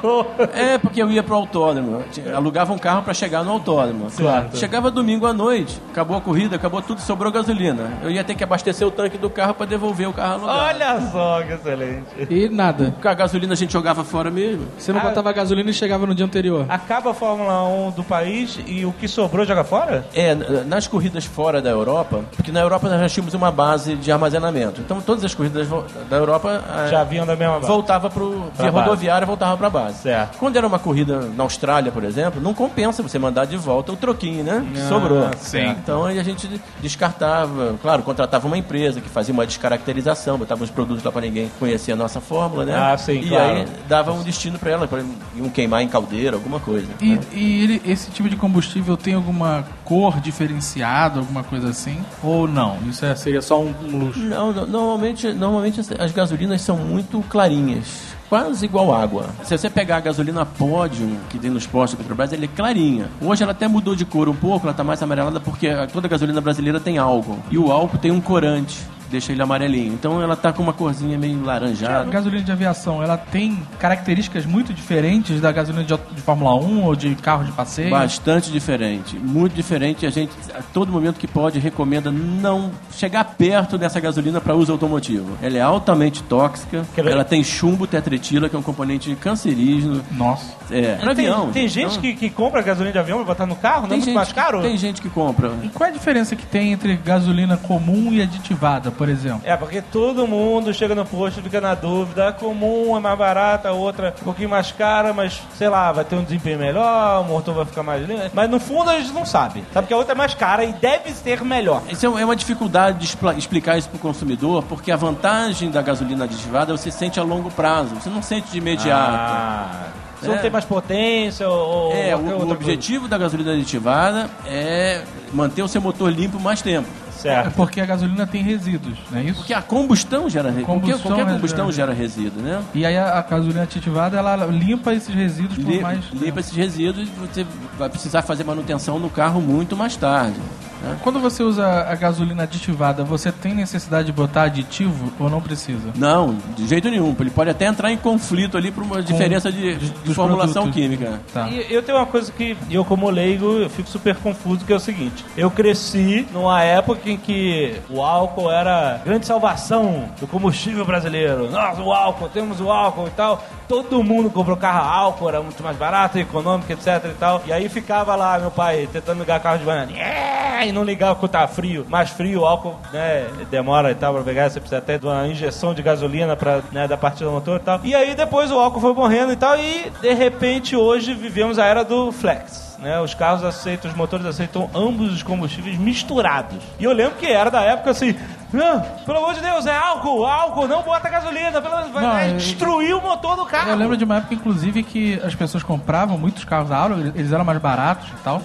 colocou. 0.00 0.34
É, 0.54 0.78
porque 0.78 1.02
eu 1.02 1.10
ia 1.10 1.22
pro 1.22 1.34
autódromo. 1.34 2.02
Alugava 2.34 2.72
um 2.72 2.78
carro 2.78 3.02
para 3.02 3.14
chegar 3.14 3.44
no 3.44 3.50
autódromo. 3.52 4.08
Claro. 4.16 4.48
Chegava 4.54 4.90
domingo 4.90 5.26
à 5.26 5.32
noite, 5.32 5.80
acabou 5.90 6.16
a 6.16 6.20
corrida, 6.20 6.56
acabou 6.56 6.80
tudo, 6.82 7.00
sobrou 7.00 7.30
gasolina. 7.32 7.98
Eu 8.02 8.10
ia 8.10 8.24
ter 8.24 8.34
que 8.34 8.42
abastecer 8.44 8.86
o 8.86 8.90
tanque 8.90 9.18
do 9.18 9.28
carro 9.30 9.54
para 9.54 9.66
devolver 9.66 10.08
o 10.08 10.12
carro 10.12 10.34
alugado. 10.48 10.58
Olha 10.58 11.10
só 11.10 11.42
que 11.42 11.52
excelente. 11.52 12.06
E 12.30 12.48
nada. 12.48 12.90
Porque 12.92 13.08
a 13.08 13.14
gasolina 13.14 13.52
a 13.52 13.56
gente 13.56 13.72
jogava 13.72 14.02
fora 14.04 14.30
mesmo. 14.30 14.66
Você 14.78 14.92
não 14.92 15.00
Ah. 15.00 15.04
botava 15.04 15.32
gasolina 15.32 15.70
e 15.70 15.74
chegava 15.74 16.06
no 16.06 16.14
dia 16.14 16.21
anterior. 16.22 16.66
Acaba 16.68 17.10
a 17.10 17.14
Fórmula 17.14 17.62
1 17.64 17.90
do 17.92 18.02
país 18.04 18.58
e 18.66 18.84
o 18.84 18.92
que 18.92 19.06
sobrou 19.08 19.44
joga 19.44 19.64
fora? 19.64 20.06
É, 20.14 20.34
nas 20.66 20.86
corridas 20.86 21.24
fora 21.24 21.60
da 21.60 21.70
Europa, 21.70 22.20
porque 22.36 22.50
na 22.52 22.60
Europa 22.60 22.88
nós 22.88 23.00
já 23.00 23.08
tínhamos 23.08 23.34
uma 23.34 23.50
base 23.50 23.94
de 23.96 24.10
armazenamento. 24.12 24.80
Então 24.80 25.00
todas 25.00 25.24
as 25.24 25.34
corridas 25.34 25.68
da 26.08 26.16
Europa 26.16 26.62
Já 26.90 27.04
vinham 27.04 27.26
da 27.26 27.34
mesma 27.36 27.54
base. 27.56 27.66
voltava 27.66 28.10
pro, 28.10 28.44
via 28.58 28.70
rodoviária 28.70 29.26
voltava 29.26 29.56
pra 29.56 29.70
base. 29.70 30.02
Certo. 30.02 30.38
Quando 30.38 30.56
era 30.56 30.66
uma 30.66 30.78
corrida 30.78 31.20
na 31.36 31.42
Austrália, 31.44 31.90
por 31.92 32.04
exemplo, 32.04 32.40
não 32.40 32.54
compensa 32.54 33.02
você 33.02 33.18
mandar 33.18 33.44
de 33.46 33.56
volta 33.56 33.92
o 33.92 33.96
troquinho, 33.96 34.44
né? 34.44 34.64
Que 34.72 34.80
Ah, 34.80 34.88
sobrou. 34.88 35.30
sim. 35.38 35.66
Então 35.82 36.04
aí 36.04 36.18
a 36.18 36.22
gente 36.22 36.48
descartava, 36.80 37.74
claro, 37.80 38.02
contratava 38.02 38.46
uma 38.46 38.56
empresa 38.58 39.00
que 39.00 39.08
fazia 39.08 39.32
uma 39.32 39.46
descaracterização, 39.46 40.38
botava 40.38 40.62
uns 40.62 40.70
produtos 40.70 41.02
lá 41.02 41.10
pra 41.10 41.20
ninguém 41.20 41.50
conhecer 41.58 41.92
a 41.92 41.96
nossa 41.96 42.20
fórmula, 42.20 42.64
né? 42.64 42.74
Ah, 42.76 42.96
sim, 42.96 43.14
E 43.20 43.28
claro. 43.28 43.52
aí 43.54 43.66
dava 43.88 44.12
um 44.12 44.22
destino 44.22 44.58
pra 44.58 44.70
ela, 44.70 44.86
pra 44.86 45.00
iam 45.34 45.48
queimar 45.48 45.82
em 45.82 45.88
caldeira, 45.88 46.11
alguma 46.34 46.60
coisa. 46.60 46.86
E, 47.00 47.18
e 47.32 47.62
ele- 47.64 47.82
esse 47.86 48.10
tipo 48.10 48.28
de 48.28 48.36
combustível 48.36 48.96
tem 48.96 49.14
alguma 49.14 49.64
cor 49.84 50.20
diferenciada, 50.20 51.20
alguma 51.20 51.42
coisa 51.42 51.68
assim? 51.70 51.98
Ou 52.22 52.46
não? 52.48 52.76
Isso 52.88 53.04
é, 53.04 53.14
seria 53.14 53.40
só 53.42 53.60
um, 53.60 53.74
um 53.84 53.98
luxo? 53.98 54.20
Não, 54.20 54.52
no- 54.52 54.66
normalmente, 54.66 55.32
normalmente 55.32 55.80
as- 55.80 55.90
as 55.92 56.12
gasolinas 56.12 56.60
são 56.62 56.76
muito 56.76 57.22
clarinhas. 57.28 58.12
Quase 58.28 58.64
igual 58.64 58.94
água. 58.94 59.26
Se 59.44 59.56
você 59.58 59.68
pegar 59.68 59.98
a 59.98 60.00
gasolina 60.00 60.46
Podium, 60.46 61.16
que 61.28 61.38
tem 61.38 61.50
nos 61.50 61.66
postos 61.66 61.98
da 61.98 62.02
Petrobras, 62.02 62.32
ela 62.32 62.44
é 62.44 62.48
clarinha. 62.48 63.08
Hoje 63.20 63.42
ela 63.42 63.52
até 63.52 63.68
mudou 63.68 63.94
de 63.94 64.06
cor 64.06 64.26
um 64.28 64.34
pouco, 64.34 64.66
ela 64.66 64.72
tá 64.74 64.82
mais 64.82 65.02
amarelada 65.02 65.38
porque 65.38 65.68
toda 65.92 66.08
gasolina 66.08 66.40
brasileira 66.40 66.80
tem 66.80 66.96
álcool. 66.96 67.38
E 67.50 67.58
o 67.58 67.70
álcool 67.70 67.98
tem 67.98 68.10
um 68.10 68.22
corante, 68.22 68.78
deixa 69.12 69.30
ele 69.32 69.42
amarelinho. 69.42 69.92
Então 69.92 70.20
ela 70.20 70.34
tá 70.34 70.52
com 70.52 70.62
uma 70.62 70.72
corzinha 70.72 71.16
meio 71.18 71.40
A 71.42 71.46
laranjada. 71.46 72.10
gasolina 72.10 72.42
de 72.42 72.50
aviação, 72.50 73.02
ela 73.02 73.16
tem 73.16 73.62
características 73.78 74.44
muito 74.46 74.72
diferentes 74.72 75.40
da 75.40 75.52
gasolina 75.52 75.84
de, 75.84 75.94
de 76.14 76.20
Fórmula 76.22 76.54
1 76.56 76.84
ou 76.84 76.96
de 76.96 77.14
carro 77.14 77.44
de 77.44 77.52
passeio? 77.52 77.90
Bastante 77.90 78.50
diferente, 78.50 79.16
muito 79.16 79.54
diferente. 79.54 80.06
A 80.06 80.10
gente, 80.10 80.32
a 80.54 80.62
todo 80.62 80.90
momento 80.90 81.18
que 81.18 81.28
pode, 81.28 81.58
recomenda 81.58 82.10
não 82.10 82.70
chegar 82.92 83.22
perto 83.24 83.76
dessa 83.78 84.00
gasolina 84.00 84.40
para 84.40 84.54
uso 84.54 84.72
automotivo. 84.72 85.36
Ela 85.42 85.58
é 85.58 85.60
altamente 85.60 86.22
tóxica, 86.22 86.84
ela 86.96 87.24
tem 87.24 87.44
chumbo 87.44 87.86
tetretila, 87.86 88.48
que 88.48 88.56
é 88.56 88.58
um 88.58 88.62
componente 88.62 89.14
cancerígeno. 89.16 90.02
Nossa. 90.10 90.52
É, 90.70 90.94
Tem, 90.96 91.08
avião. 91.10 91.50
tem 91.52 91.68
gente 91.68 91.90
Então, 91.90 92.00
que, 92.00 92.14
que 92.14 92.30
compra 92.30 92.62
gasolina 92.62 92.92
de 92.92 92.98
avião 92.98 93.18
pra 93.18 93.26
botar 93.26 93.44
no 93.46 93.54
carro, 93.56 93.80
não 93.82 93.86
é 93.86 93.88
tem 93.90 93.96
muito 93.98 94.04
gente, 94.06 94.14
mais 94.14 94.32
caro? 94.32 94.62
Tem 94.62 94.76
gente 94.78 95.02
que 95.02 95.10
compra. 95.10 95.50
E 95.62 95.68
qual 95.68 95.86
é 95.86 95.90
a 95.90 95.92
diferença 95.92 96.34
que 96.34 96.46
tem 96.46 96.72
entre 96.72 96.96
gasolina 96.96 97.56
comum 97.58 98.10
e 98.12 98.22
aditivada, 98.22 98.90
por 98.90 99.01
exemplo? 99.08 99.40
É, 99.44 99.56
porque 99.56 99.80
todo 99.82 100.26
mundo 100.26 100.72
chega 100.74 100.94
no 100.94 101.04
posto 101.04 101.40
e 101.40 101.42
fica 101.42 101.60
na 101.60 101.74
dúvida. 101.74 102.28
A 102.28 102.32
comum 102.32 102.96
é 102.96 103.00
mais 103.00 103.18
barata, 103.18 103.68
a 103.68 103.72
outra 103.72 104.14
um 104.20 104.24
pouquinho 104.24 104.48
mais 104.48 104.72
cara, 104.72 105.12
mas 105.12 105.40
sei 105.56 105.68
lá, 105.68 105.90
vai 105.92 106.04
ter 106.04 106.16
um 106.16 106.24
desempenho 106.24 106.58
melhor, 106.58 107.20
o 107.22 107.24
motor 107.24 107.54
vai 107.54 107.64
ficar 107.64 107.82
mais 107.82 108.06
lindo. 108.06 108.22
Mas 108.32 108.50
no 108.50 108.58
fundo 108.60 108.90
a 108.90 108.98
gente 108.98 109.12
não 109.12 109.24
sabe. 109.26 109.64
Sabe 109.72 109.86
que 109.86 109.94
a 109.94 109.96
outra 109.96 110.12
é 110.12 110.16
mais 110.16 110.34
cara 110.34 110.64
e 110.64 110.72
deve 110.72 111.10
ser 111.12 111.42
melhor. 111.42 111.82
Isso 111.88 112.04
é 112.06 112.24
uma 112.24 112.36
dificuldade 112.36 112.98
de 112.98 113.38
explicar 113.38 113.76
isso 113.78 113.88
para 113.88 113.96
o 113.96 114.00
consumidor, 114.00 114.62
porque 114.64 114.90
a 114.92 114.96
vantagem 114.96 115.70
da 115.70 115.82
gasolina 115.82 116.24
aditivada 116.24 116.76
você 116.76 116.90
sente 116.90 117.18
a 117.18 117.22
longo 117.22 117.50
prazo, 117.50 117.94
você 117.94 118.10
não 118.10 118.22
sente 118.22 118.50
de 118.50 118.58
imediato. 118.58 118.90
Ah, 118.92 119.86
você 120.20 120.28
não 120.28 120.34
É. 120.36 120.38
tem 120.38 120.50
mais 120.50 120.64
potência 120.64 121.48
ou. 121.48 121.92
É, 121.92 122.14
o, 122.14 122.20
o 122.20 122.50
objetivo 122.52 123.08
da 123.08 123.18
gasolina 123.18 123.52
aditivada 123.52 124.30
é 124.46 125.02
manter 125.32 125.62
o 125.62 125.68
seu 125.68 125.80
motor 125.80 126.10
limpo 126.12 126.38
mais 126.38 126.62
tempo. 126.62 126.88
Coisa. 127.22 127.38
É 127.38 127.42
Certo. 127.42 127.54
porque 127.56 127.80
a 127.80 127.86
gasolina 127.86 128.26
tem 128.26 128.42
resíduos, 128.42 128.98
não 129.10 129.18
é 129.18 129.22
isso? 129.24 129.36
Porque 129.36 129.54
a 129.54 129.62
combustão 129.62 130.28
gera 130.28 130.48
resíduo. 130.50 130.66
Combustão 130.66 130.98
qualquer, 130.98 131.08
qualquer 131.08 131.22
gera 131.24 131.34
combustão 131.36 131.72
gera 131.72 131.92
resíduo, 131.92 132.42
né? 132.42 132.62
E 132.74 132.84
aí 132.84 132.96
a, 132.96 133.18
a 133.18 133.22
gasolina 133.22 133.62
aditivada, 133.62 134.16
ela 134.18 134.36
limpa 134.46 134.92
esses 134.92 135.14
resíduos 135.14 135.56
por 135.58 135.70
Li- 135.70 135.80
mais... 135.80 136.04
Limpa 136.12 136.40
esses 136.40 136.54
resíduos 136.54 137.08
e 137.08 137.10
você 137.12 137.46
vai 137.78 137.88
precisar 137.88 138.22
fazer 138.22 138.44
manutenção 138.44 138.98
no 138.98 139.08
carro 139.08 139.40
muito 139.40 139.76
mais 139.76 139.96
tarde. 139.96 140.36
Né? 140.82 140.98
Quando 141.02 141.20
você 141.20 141.42
usa 141.42 141.64
a 141.66 141.94
gasolina 141.94 142.42
aditivada, 142.42 143.04
você 143.04 143.30
tem 143.30 143.54
necessidade 143.54 144.06
de 144.06 144.12
botar 144.12 144.44
aditivo 144.44 145.12
ou 145.18 145.30
não 145.30 145.40
precisa? 145.40 145.90
Não, 145.96 146.36
de 146.56 146.66
jeito 146.66 146.90
nenhum. 146.90 147.14
Ele 147.18 147.30
pode 147.30 147.50
até 147.50 147.66
entrar 147.66 147.92
em 147.92 147.96
conflito 147.96 148.56
ali 148.56 148.70
por 148.70 148.82
uma 148.82 149.02
diferença 149.02 149.50
de, 149.50 149.76
de 149.76 150.14
formulação 150.14 150.64
produtos. 150.64 150.74
química. 150.74 151.20
Tá. 151.32 151.48
E 151.48 151.72
eu 151.72 151.82
tenho 151.82 151.98
uma 151.98 152.06
coisa 152.06 152.30
que 152.32 152.56
eu, 152.70 152.84
como 152.84 153.08
leigo, 153.10 153.58
eu 153.58 153.70
fico 153.70 153.88
super 153.88 154.16
confuso, 154.16 154.64
que 154.64 154.72
é 154.72 154.76
o 154.76 154.80
seguinte. 154.80 155.24
Eu 155.36 155.50
cresci 155.50 156.26
numa 156.32 156.62
época 156.62 157.08
em 157.08 157.16
que 157.16 157.80
o 157.88 158.02
álcool 158.02 158.50
era 158.50 158.96
a 158.96 158.98
grande 158.98 159.26
salvação 159.26 160.08
do 160.20 160.26
combustível 160.26 160.84
brasileiro. 160.84 161.50
Nossa, 161.50 161.80
o 161.82 161.92
álcool, 161.92 162.28
temos 162.28 162.60
o 162.60 162.70
álcool 162.70 163.06
e 163.06 163.10
tal. 163.10 163.44
Todo 163.68 164.02
mundo 164.02 164.28
comprou 164.30 164.56
carro 164.56 164.80
a 164.80 164.86
álcool, 164.86 165.28
era 165.28 165.42
muito 165.42 165.62
mais 165.62 165.76
barato, 165.76 166.18
econômico, 166.18 166.70
etc 166.72 167.04
e 167.04 167.14
tal. 167.18 167.42
E 167.46 167.52
aí 167.52 167.68
ficava 167.68 168.14
lá 168.14 168.38
meu 168.38 168.50
pai 168.50 168.88
tentando 168.92 169.20
ligar 169.20 169.40
carro 169.40 169.58
de 169.58 169.64
banana. 169.64 169.92
É, 169.96 170.66
não 170.72 170.84
ligava 170.84 171.14
quando 171.14 171.32
tava 171.32 171.48
frio. 171.48 171.86
Mais 171.88 172.10
frio, 172.10 172.40
o 172.40 172.46
álcool, 172.46 172.76
né, 172.92 173.28
demora 173.50 173.90
e 173.90 173.94
tal 173.94 174.14
pra 174.14 174.22
pegar. 174.22 174.50
Você 174.50 174.60
precisa 174.60 174.78
até 174.78 174.98
de 174.98 175.06
uma 175.06 175.26
injeção 175.28 175.74
de 175.74 175.82
gasolina 175.82 176.36
pra, 176.36 176.60
né, 176.72 176.88
da 176.88 176.96
partida 176.96 177.26
do 177.26 177.32
motor 177.32 177.60
e 177.60 177.62
tal. 177.62 177.80
E 177.84 177.94
aí 177.94 178.14
depois 178.14 178.50
o 178.50 178.58
álcool 178.58 178.80
foi 178.80 178.94
morrendo 178.94 179.32
e 179.32 179.36
tal. 179.36 179.56
E 179.56 179.90
de 180.00 180.12
repente 180.14 180.74
hoje 180.74 181.14
vivemos 181.14 181.58
a 181.58 181.66
era 181.66 181.84
do 181.84 182.10
flex. 182.10 182.71
Né, 182.82 183.00
os 183.00 183.14
carros 183.14 183.44
aceitam, 183.44 183.88
os 183.90 183.96
motores 183.96 184.26
aceitam 184.26 184.68
ambos 184.74 185.12
os 185.12 185.22
combustíveis 185.22 185.78
misturados. 185.78 186.58
E 186.80 186.84
eu 186.84 186.92
lembro 186.92 187.14
que 187.16 187.26
era 187.26 187.48
da 187.48 187.60
época 187.62 187.90
assim, 187.92 188.14
"Ah, 188.54 188.80
pelo 189.06 189.18
amor 189.18 189.34
de 189.34 189.40
Deus, 189.40 189.66
é 189.66 189.76
álcool, 189.76 190.26
álcool, 190.26 190.66
não 190.66 190.82
bota 190.82 191.08
gasolina, 191.08 191.62
pelo 191.62 191.72
vai, 191.92 192.30
eu- 192.32 192.36
destruir 192.36 192.94
o 192.96 193.00
motor 193.00 193.36
do 193.36 193.46
carro. 193.46 193.70
Eu 193.70 193.76
lembro 193.76 193.96
de 193.96 194.02
uma 194.04 194.16
época, 194.16 194.34
inclusive, 194.34 194.82
que 194.82 195.14
as 195.24 195.32
pessoas 195.34 195.62
compravam 195.62 196.18
muitos 196.18 196.44
carros 196.44 196.72
a 196.72 196.76
álcool, 196.76 196.98
eles 197.14 197.30
eram 197.32 197.44
mais 197.44 197.58
baratos 197.58 198.08
e 198.08 198.22
tal, 198.24 198.42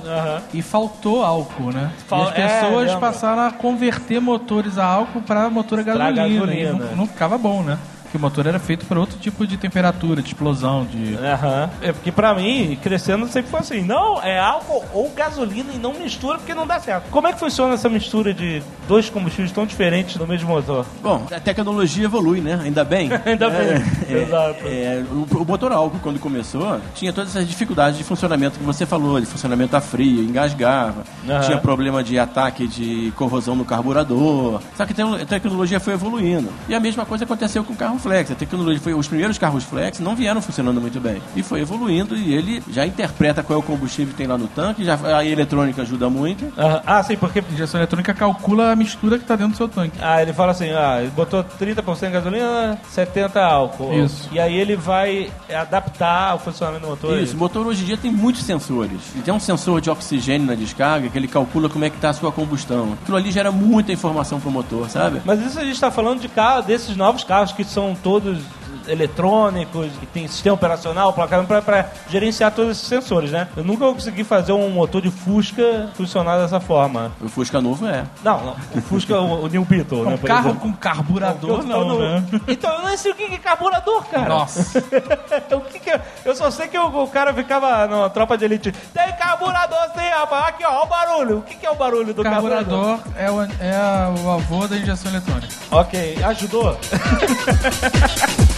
e 0.53 0.61
faltou 0.61 1.25
álcool, 1.25 1.71
né? 1.71 1.89
Fal- 2.07 2.25
e 2.25 2.41
as 2.41 2.51
pessoas 2.51 2.91
é, 2.91 2.95
passaram 2.97 3.41
a 3.47 3.51
converter 3.51 4.21
motores 4.21 4.77
a 4.77 4.85
álcool 4.85 5.21
para 5.21 5.49
motor 5.49 5.79
a 5.79 5.83
Pra 5.83 5.93
gasolina. 6.11 6.27
E 6.53 6.63
gasolina. 6.63 6.85
não, 6.91 6.95
não 6.97 7.07
ficava 7.07 7.37
bom, 7.39 7.63
né? 7.63 7.77
Porque 8.07 8.17
o 8.17 8.21
motor 8.21 8.47
era 8.47 8.57
feito 8.57 8.85
para 8.85 8.99
outro 8.99 9.17
tipo 9.19 9.45
de 9.45 9.57
temperatura, 9.57 10.21
de 10.21 10.29
explosão, 10.29 10.85
de... 10.85 11.15
Aham. 11.15 11.69
É 11.81 11.91
porque 11.91 12.11
pra 12.11 12.33
mim, 12.33 12.77
crescendo 12.81 13.27
sempre 13.27 13.51
foi 13.51 13.59
assim: 13.59 13.81
não, 13.81 14.21
é 14.23 14.39
álcool 14.39 14.83
ou 14.93 15.09
gasolina 15.11 15.73
e 15.73 15.77
não 15.77 15.93
mistura 15.93 16.37
porque 16.37 16.53
não 16.53 16.65
dá 16.65 16.79
certo. 16.79 17.09
Como 17.09 17.27
é 17.27 17.33
que 17.33 17.39
funciona 17.39 17.73
essa 17.73 17.89
mistura 17.89 18.33
de 18.33 18.63
dois 18.87 19.09
combustíveis 19.09 19.51
tão 19.51 19.65
diferentes 19.65 20.15
no 20.15 20.25
mesmo 20.25 20.49
motor? 20.49 20.85
Bom, 21.01 21.27
a 21.29 21.39
tecnologia 21.39 22.05
evolui, 22.05 22.39
né? 22.39 22.59
Ainda 22.63 22.83
bem. 22.85 23.09
Ainda 23.25 23.49
bem. 23.49 23.83
É, 24.09 24.23
Exato. 24.23 24.59
é, 24.65 25.03
o, 25.11 25.41
o 25.41 25.45
motor 25.45 25.71
álcool, 25.73 25.99
quando 26.01 26.19
começou, 26.19 26.79
tinha 26.95 27.11
todas 27.11 27.35
essas 27.35 27.47
dificuldades 27.47 27.97
de 27.97 28.03
funcionamento 28.03 28.57
que 28.57 28.63
você 28.63 28.85
falou, 28.85 29.19
de 29.19 29.25
funcionamento 29.25 29.75
a 29.75 29.81
frio, 29.81 30.23
engasgava, 30.23 31.03
Aham. 31.27 31.41
tinha 31.41 31.57
problema 31.57 32.03
de 32.03 32.17
ataque 32.17 32.67
de 32.67 33.11
corrosão 33.15 33.55
no 33.55 33.65
carburador. 33.65 34.61
Só 34.75 34.85
que 34.85 34.93
a 35.01 35.25
tecnologia 35.25 35.79
foi 35.79 35.93
evoluindo. 35.93 36.49
E 36.69 36.75
a 36.75 36.79
mesma 36.79 37.05
coisa 37.05 37.25
aconteceu 37.25 37.63
com 37.63 37.73
o 37.73 37.75
carro 37.75 37.96
flex. 37.99 38.31
A 38.31 38.35
tecnologia 38.35 38.79
foi, 38.79 38.93
os 38.93 39.07
primeiros 39.07 39.37
carros 39.37 39.63
flex 39.63 39.99
não 39.99 40.15
vieram 40.15 40.41
funcionando 40.41 40.81
muito 40.81 40.99
bem. 40.99 41.21
E 41.35 41.43
foi 41.43 41.61
evoluindo 41.61 42.15
e 42.15 42.33
ele 42.33 42.63
já 42.69 42.85
interpreta 42.85 43.43
qual 43.43 43.57
é 43.57 43.59
o 43.59 43.63
combustível 43.63 44.11
que 44.11 44.17
tem 44.17 44.27
lá 44.27 44.37
no 44.37 44.47
tanque, 44.47 44.83
já, 44.83 44.97
a 45.17 45.25
eletrônica 45.25 45.81
ajuda 45.81 46.09
muito. 46.09 46.45
Aham. 46.57 46.81
Ah, 46.85 47.03
sim, 47.03 47.15
porque. 47.15 47.39
A 47.39 47.53
injeção 47.53 47.79
eletrônica 47.79 48.13
calcula 48.13 48.71
a 48.71 48.75
mistura 48.75 49.17
que 49.17 49.23
está 49.23 49.35
dentro 49.35 49.53
do 49.53 49.57
seu 49.57 49.67
tanque. 49.67 49.97
Ah, 50.01 50.21
ele 50.21 50.33
fala 50.33 50.51
assim: 50.51 50.69
ah, 50.71 50.97
ele 51.01 51.11
botou 51.11 51.43
30% 51.43 52.11
gasolina, 52.11 52.79
70% 52.93 53.35
álcool. 53.37 53.93
Isso. 53.93 54.29
E 54.31 54.39
aí 54.39 54.57
ele 54.57 54.75
vai 54.75 55.29
adaptar 55.53 56.35
o 56.35 56.39
funcionamento 56.39 56.85
do 56.85 56.89
motor. 56.89 57.17
Isso, 57.19 57.35
o 57.35 57.39
motor 57.39 57.65
hoje 57.65 57.83
em 57.83 57.85
dia 57.85 57.97
tem 57.97 58.11
muitos 58.11 58.43
sensores. 58.43 58.99
Ele 59.13 59.23
tem 59.23 59.33
um 59.33 59.39
sensor 59.39 59.81
de 59.81 59.89
oxigênio 59.89 60.47
na 60.47 60.55
descarga 60.55 61.09
que 61.09 61.17
ele 61.17 61.27
calcula 61.27 61.69
como 61.69 61.85
é 61.85 61.89
que 61.89 61.95
está 61.95 62.09
a 62.09 62.13
sua 62.13 62.31
combustão. 62.31 62.93
Aquilo 63.01 63.17
ali 63.17 63.31
gera 63.31 63.51
muita 63.51 63.91
informação 63.91 64.39
pro 64.39 64.51
motor, 64.51 64.89
sabe? 64.89 65.21
Mas 65.25 65.41
isso 65.41 65.59
a 65.59 65.63
gente 65.63 65.75
está 65.75 65.91
falando 65.91 66.19
de 66.19 66.27
carro, 66.27 66.63
desses 66.63 66.95
novos 66.95 67.23
carros 67.23 67.51
que 67.51 67.63
são 67.63 67.86
todos 67.95 68.39
eletrônicos, 68.87 69.91
que 69.99 70.05
tem 70.05 70.27
sistema 70.27 70.55
operacional, 70.55 71.13
placa 71.13 71.43
para 71.61 71.89
gerenciar 72.09 72.51
todos 72.51 72.71
esses 72.71 72.87
sensores, 72.87 73.31
né? 73.31 73.47
Eu 73.55 73.63
nunca 73.63 73.85
consegui 73.85 74.23
fazer 74.23 74.53
um 74.53 74.69
motor 74.69 75.01
de 75.01 75.11
Fusca 75.11 75.89
funcionar 75.95 76.37
dessa 76.37 76.59
forma. 76.59 77.11
O 77.21 77.29
Fusca 77.29 77.61
novo 77.61 77.85
é. 77.87 78.03
Não, 78.23 78.43
não. 78.43 78.55
O 78.75 78.81
Fusca, 78.81 79.19
o, 79.19 79.45
o 79.45 79.47
New 79.47 79.65
Beetle, 79.65 80.03
né? 80.05 80.15
Um 80.15 80.17
por 80.17 80.27
carro 80.27 80.49
exemplo. 80.49 80.61
com 80.61 80.73
carburador, 80.73 81.63
não, 81.63 81.87
no- 81.87 81.99
né? 81.99 82.23
Então, 82.47 82.71
eu 82.73 82.81
não 82.81 82.97
sei 82.97 83.11
o 83.11 83.15
que 83.15 83.23
é 83.23 83.37
carburador, 83.37 84.05
cara. 84.05 84.29
Nossa. 84.29 84.79
o 85.53 85.61
que 85.61 85.79
que 85.79 85.89
é? 85.89 86.01
Eu 86.25 86.35
só 86.35 86.49
sei 86.49 86.67
que 86.67 86.77
o, 86.77 87.03
o 87.03 87.07
cara 87.07 87.33
ficava 87.33 87.87
na 87.87 88.09
tropa 88.09 88.37
de 88.37 88.45
elite. 88.45 88.71
Tem 88.71 89.13
carburador 89.17 89.77
sim, 89.95 90.09
rapaz. 90.09 90.47
Aqui, 90.47 90.63
ó, 90.65 90.81
ó 90.81 90.83
o 90.83 90.87
barulho. 90.87 91.37
O 91.39 91.41
que, 91.41 91.55
que 91.55 91.65
é 91.65 91.71
o 91.71 91.75
barulho 91.75 92.13
do 92.13 92.23
carburador? 92.23 92.99
Carburador 92.99 93.13
é 93.17 93.31
o, 93.31 93.41
é 93.43 94.21
o 94.23 94.31
avô 94.31 94.67
da 94.67 94.77
injeção 94.77 95.11
eletrônica. 95.11 95.53
Ok, 95.71 96.17
ajudou? 96.23 96.77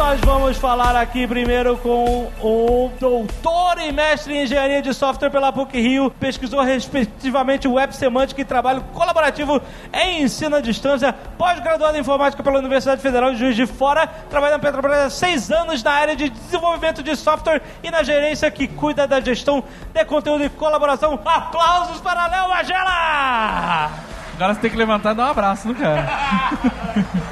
nós 0.00 0.18
vamos 0.22 0.56
falar 0.56 0.96
aqui 0.96 1.26
primeiro 1.26 1.76
com 1.76 2.32
o 2.40 2.90
doutor 2.98 3.78
e 3.78 3.92
mestre 3.92 4.34
em 4.34 4.44
engenharia 4.44 4.80
de 4.80 4.94
software 4.94 5.28
pela 5.28 5.52
PUC 5.52 5.78
Rio, 5.78 6.10
pesquisou 6.10 6.62
respectivamente 6.62 7.68
Web 7.68 7.94
Semântica 7.94 8.40
e 8.40 8.44
trabalho 8.46 8.80
colaborativo 8.94 9.60
em 9.92 10.22
ensino 10.22 10.56
à 10.56 10.60
distância, 10.62 11.12
pós-graduado 11.36 11.98
em 11.98 12.00
informática 12.00 12.42
pela 12.42 12.58
Universidade 12.58 13.02
Federal 13.02 13.30
de 13.30 13.38
Juiz 13.38 13.54
de 13.54 13.66
Fora, 13.66 14.06
trabalha 14.30 14.52
na 14.52 14.58
Petrobras 14.58 14.98
há 15.04 15.10
seis 15.10 15.50
anos 15.50 15.82
na 15.82 15.92
área 15.92 16.16
de 16.16 16.30
desenvolvimento 16.30 17.02
de 17.02 17.14
software 17.14 17.60
e 17.82 17.90
na 17.90 18.02
gerência 18.02 18.50
que 18.50 18.66
cuida 18.66 19.06
da 19.06 19.20
gestão 19.20 19.62
de 19.92 20.04
conteúdo 20.06 20.42
e 20.42 20.48
colaboração. 20.48 21.20
Aplausos 21.22 22.00
para 22.00 22.26
Léo 22.26 22.48
Magela! 22.48 23.90
Agora 24.34 24.54
você 24.54 24.60
tem 24.60 24.70
que 24.70 24.78
levantar 24.78 25.12
e 25.12 25.16
dar 25.16 25.26
um 25.26 25.30
abraço 25.30 25.68
no 25.68 25.74
cara. 25.74 26.08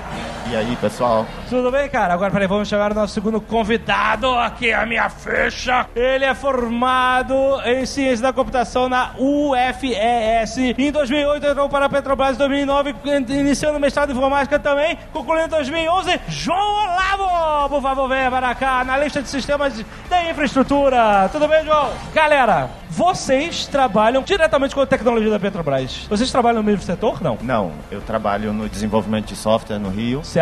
E 0.50 0.56
aí, 0.56 0.76
pessoal? 0.76 1.26
Tudo 1.50 1.70
bem, 1.70 1.90
cara? 1.90 2.14
Agora, 2.14 2.30
peraí, 2.30 2.48
vamos 2.48 2.68
chamar 2.68 2.92
o 2.92 2.94
nosso 2.94 3.12
segundo 3.12 3.38
convidado. 3.38 4.34
Aqui 4.34 4.70
é 4.70 4.74
a 4.74 4.86
minha 4.86 5.10
ficha. 5.10 5.86
Ele 5.94 6.24
é 6.24 6.34
formado 6.34 7.34
em 7.66 7.84
Ciência 7.84 8.22
da 8.22 8.32
Computação 8.32 8.88
na 8.88 9.10
UFES. 9.18 10.56
Em 10.78 10.90
2008 10.90 11.46
entrou 11.46 11.68
para 11.68 11.84
a 11.84 11.88
Petrobras. 11.90 12.36
Em 12.36 12.38
2009, 12.38 12.94
iniciando 13.28 13.78
mestrado 13.78 14.08
em 14.08 14.12
Informática 14.12 14.58
também. 14.58 14.96
Concluindo 15.12 15.44
em 15.44 15.48
2011, 15.50 16.18
João 16.28 16.84
Olavo. 16.84 17.68
Por 17.68 17.82
favor, 17.82 18.08
venha 18.08 18.30
para 18.30 18.54
cá, 18.54 18.82
na 18.84 18.96
lista 18.96 19.20
de 19.20 19.28
sistemas 19.28 19.84
da 20.08 20.30
infraestrutura. 20.30 21.28
Tudo 21.30 21.46
bem, 21.46 21.62
João? 21.62 21.90
Galera, 22.14 22.70
vocês 22.88 23.66
trabalham 23.66 24.22
diretamente 24.22 24.74
com 24.74 24.80
a 24.80 24.86
tecnologia 24.86 25.30
da 25.30 25.38
Petrobras. 25.38 26.06
Vocês 26.08 26.32
trabalham 26.32 26.62
no 26.62 26.64
mesmo 26.64 26.82
setor? 26.82 27.22
Não. 27.22 27.36
Não, 27.42 27.72
eu 27.90 28.00
trabalho 28.00 28.52
no 28.52 28.66
desenvolvimento 28.66 29.26
de 29.26 29.36
software 29.36 29.78
no 29.78 29.90
Rio. 29.90 30.24
Certo? 30.24 30.37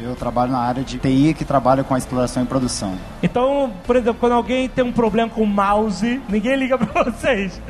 Eu 0.00 0.14
trabalho 0.14 0.52
na 0.52 0.58
área 0.58 0.82
de 0.82 0.98
TI 0.98 1.34
que 1.34 1.44
trabalha 1.44 1.84
com 1.84 1.94
a 1.94 1.98
exploração 1.98 2.42
e 2.42 2.46
produção. 2.46 2.94
Então, 3.22 3.72
por 3.84 3.96
exemplo, 3.96 4.18
quando 4.20 4.32
alguém 4.32 4.68
tem 4.68 4.84
um 4.84 4.92
problema 4.92 5.30
com 5.30 5.42
o 5.42 5.46
mouse, 5.46 6.20
ninguém 6.28 6.56
liga 6.56 6.76
pra 6.78 7.04
vocês. 7.04 7.60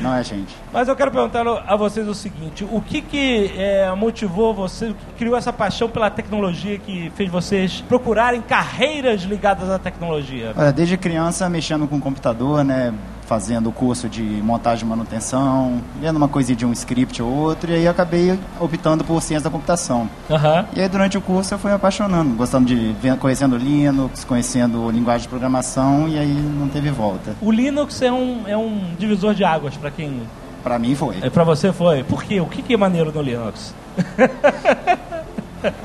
Não 0.00 0.14
é 0.14 0.22
gente. 0.22 0.54
Mas 0.72 0.88
eu 0.88 0.96
quero 0.96 1.10
perguntar 1.10 1.46
a 1.46 1.76
vocês 1.76 2.06
o 2.08 2.14
seguinte: 2.14 2.66
o 2.70 2.80
que 2.80 3.00
que 3.00 3.52
é, 3.56 3.92
motivou 3.94 4.52
vocês, 4.54 4.90
o 4.90 4.94
que 4.94 5.04
criou 5.18 5.36
essa 5.36 5.52
paixão 5.52 5.88
pela 5.88 6.10
tecnologia 6.10 6.78
que 6.78 7.10
fez 7.14 7.30
vocês 7.30 7.80
procurarem 7.88 8.40
carreiras 8.40 9.22
ligadas 9.22 9.70
à 9.70 9.78
tecnologia? 9.78 10.52
Olha, 10.56 10.72
desde 10.72 10.96
criança 10.96 11.48
mexendo 11.48 11.86
com 11.86 12.00
computador, 12.00 12.64
né? 12.64 12.92
Fazendo 13.28 13.70
curso 13.70 14.08
de 14.08 14.22
montagem 14.22 14.86
e 14.86 14.88
manutenção, 14.88 15.82
vendo 16.00 16.16
uma 16.16 16.28
coisinha 16.28 16.56
de 16.56 16.64
um 16.64 16.72
script 16.72 17.22
ou 17.22 17.30
outro, 17.30 17.70
e 17.70 17.74
aí 17.74 17.86
acabei 17.86 18.38
optando 18.58 19.04
por 19.04 19.20
ciência 19.20 19.44
da 19.44 19.50
computação. 19.50 20.08
Aham. 20.30 20.64
E 20.74 20.80
aí 20.80 20.88
durante 20.88 21.18
o 21.18 21.20
curso 21.20 21.52
eu 21.52 21.58
fui 21.58 21.70
me 21.70 21.76
apaixonando, 21.76 22.34
gostando 22.34 22.66
de 22.66 22.94
conhecendo 23.20 23.58
Linux, 23.58 24.24
conhecendo 24.24 24.90
linguagem 24.90 25.24
de 25.24 25.28
programação, 25.28 26.08
e 26.08 26.18
aí 26.18 26.32
não 26.32 26.68
teve 26.68 26.90
volta. 26.90 27.36
O 27.42 27.52
Linux 27.52 28.00
é 28.00 28.10
um, 28.10 28.48
é 28.48 28.56
um 28.56 28.94
divisor 28.98 29.34
de 29.34 29.44
águas 29.44 29.76
pra 29.76 29.90
quem. 29.90 30.22
Pra 30.62 30.78
mim 30.78 30.94
foi. 30.94 31.16
É, 31.20 31.28
pra 31.28 31.44
você 31.44 31.70
foi? 31.70 32.02
Por 32.02 32.24
quê? 32.24 32.40
O 32.40 32.46
que, 32.46 32.62
que 32.62 32.72
é 32.72 32.76
maneiro 32.78 33.12
no 33.12 33.20
Linux? 33.20 33.74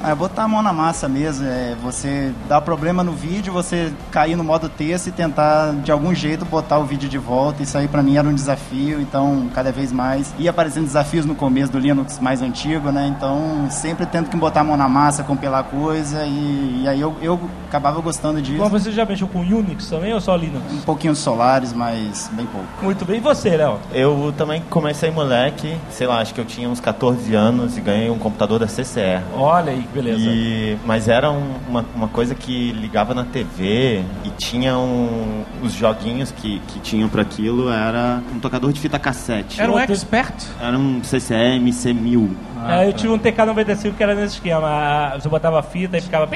É 0.03 0.13
botar 0.13 0.43
a 0.43 0.47
mão 0.47 0.61
na 0.61 0.73
massa 0.73 1.07
mesmo, 1.09 1.47
é 1.47 1.75
você 1.81 2.31
dar 2.47 2.61
problema 2.61 3.03
no 3.03 3.11
vídeo, 3.11 3.51
você 3.51 3.91
cair 4.11 4.35
no 4.35 4.43
modo 4.43 4.69
texto 4.69 5.07
e 5.07 5.11
tentar 5.11 5.73
de 5.83 5.91
algum 5.91 6.13
jeito 6.13 6.45
botar 6.45 6.77
o 6.79 6.85
vídeo 6.85 7.09
de 7.09 7.17
volta. 7.17 7.63
Isso 7.63 7.77
aí 7.77 7.87
pra 7.87 8.03
mim 8.03 8.17
era 8.17 8.27
um 8.27 8.33
desafio, 8.33 9.01
então 9.01 9.49
cada 9.53 9.71
vez 9.71 9.91
mais 9.91 10.33
ia 10.37 10.49
aparecendo 10.49 10.85
desafios 10.85 11.25
no 11.25 11.35
começo 11.35 11.71
do 11.71 11.79
Linux 11.79 12.19
mais 12.19 12.41
antigo, 12.41 12.91
né? 12.91 13.07
Então 13.07 13.67
sempre 13.69 14.05
tendo 14.05 14.29
que 14.29 14.37
botar 14.37 14.61
a 14.61 14.63
mão 14.63 14.77
na 14.77 14.87
massa, 14.87 15.23
compilar 15.23 15.63
coisa 15.63 16.23
e, 16.25 16.81
e 16.83 16.87
aí 16.87 16.99
eu, 16.99 17.15
eu 17.21 17.39
acabava 17.67 17.99
gostando 18.01 18.41
disso. 18.41 18.57
Bom, 18.57 18.69
você 18.69 18.91
já 18.91 19.05
mexeu 19.05 19.27
com 19.27 19.39
Unix 19.39 19.87
também 19.87 20.13
ou 20.13 20.21
só 20.21 20.35
Linux? 20.35 20.63
Um 20.71 20.81
pouquinho 20.81 21.13
de 21.13 21.19
Solaris, 21.19 21.73
mas 21.73 22.29
bem 22.33 22.45
pouco. 22.45 22.67
Muito 22.81 23.05
bem. 23.05 23.17
E 23.17 23.19
você, 23.19 23.55
Léo? 23.57 23.79
Eu 23.91 24.33
também 24.37 24.61
comecei 24.69 25.09
moleque, 25.09 25.75
sei 25.89 26.07
lá, 26.07 26.19
acho 26.19 26.33
que 26.33 26.41
eu 26.41 26.45
tinha 26.45 26.69
uns 26.69 26.79
14 26.79 27.33
anos 27.33 27.77
e 27.77 27.81
ganhei 27.81 28.09
um 28.09 28.17
computador 28.17 28.59
da 28.59 28.67
CCR. 28.67 29.23
Olha 29.35 29.62
aí, 29.71 29.81
que 29.83 29.87
beleza. 29.93 30.19
E, 30.19 30.77
mas 30.85 31.07
era 31.07 31.31
um- 31.31 31.55
uma, 31.67 31.85
uma 31.95 32.07
coisa 32.07 32.33
que 32.35 32.71
ligava 32.71 33.13
na 33.13 33.23
TV 33.25 34.03
e 34.23 34.29
tinha 34.37 34.77
um, 34.77 35.43
os 35.61 35.73
joguinhos 35.73 36.31
que, 36.31 36.59
que 36.67 36.79
tinham 36.79 37.07
para 37.09 37.21
aquilo, 37.21 37.69
era 37.69 38.21
um 38.33 38.39
tocador 38.39 38.71
de 38.73 38.79
fita 38.79 38.97
cassete. 38.99 39.59
Era 39.61 39.71
um 39.71 39.79
expert. 39.79 40.33
Era 40.61 40.77
um 40.77 41.01
CCM 41.03 41.69
C1000. 41.71 42.29
É, 42.69 42.87
eu 42.87 42.93
tive 42.93 43.09
um 43.11 43.19
TK95 43.19 43.93
que 43.95 44.03
era 44.03 44.15
nesse 44.15 44.35
esquema. 44.35 45.11
Você 45.19 45.27
botava 45.27 45.59
a 45.59 45.63
fita 45.63 45.97
e 45.97 46.01
ficava. 46.01 46.27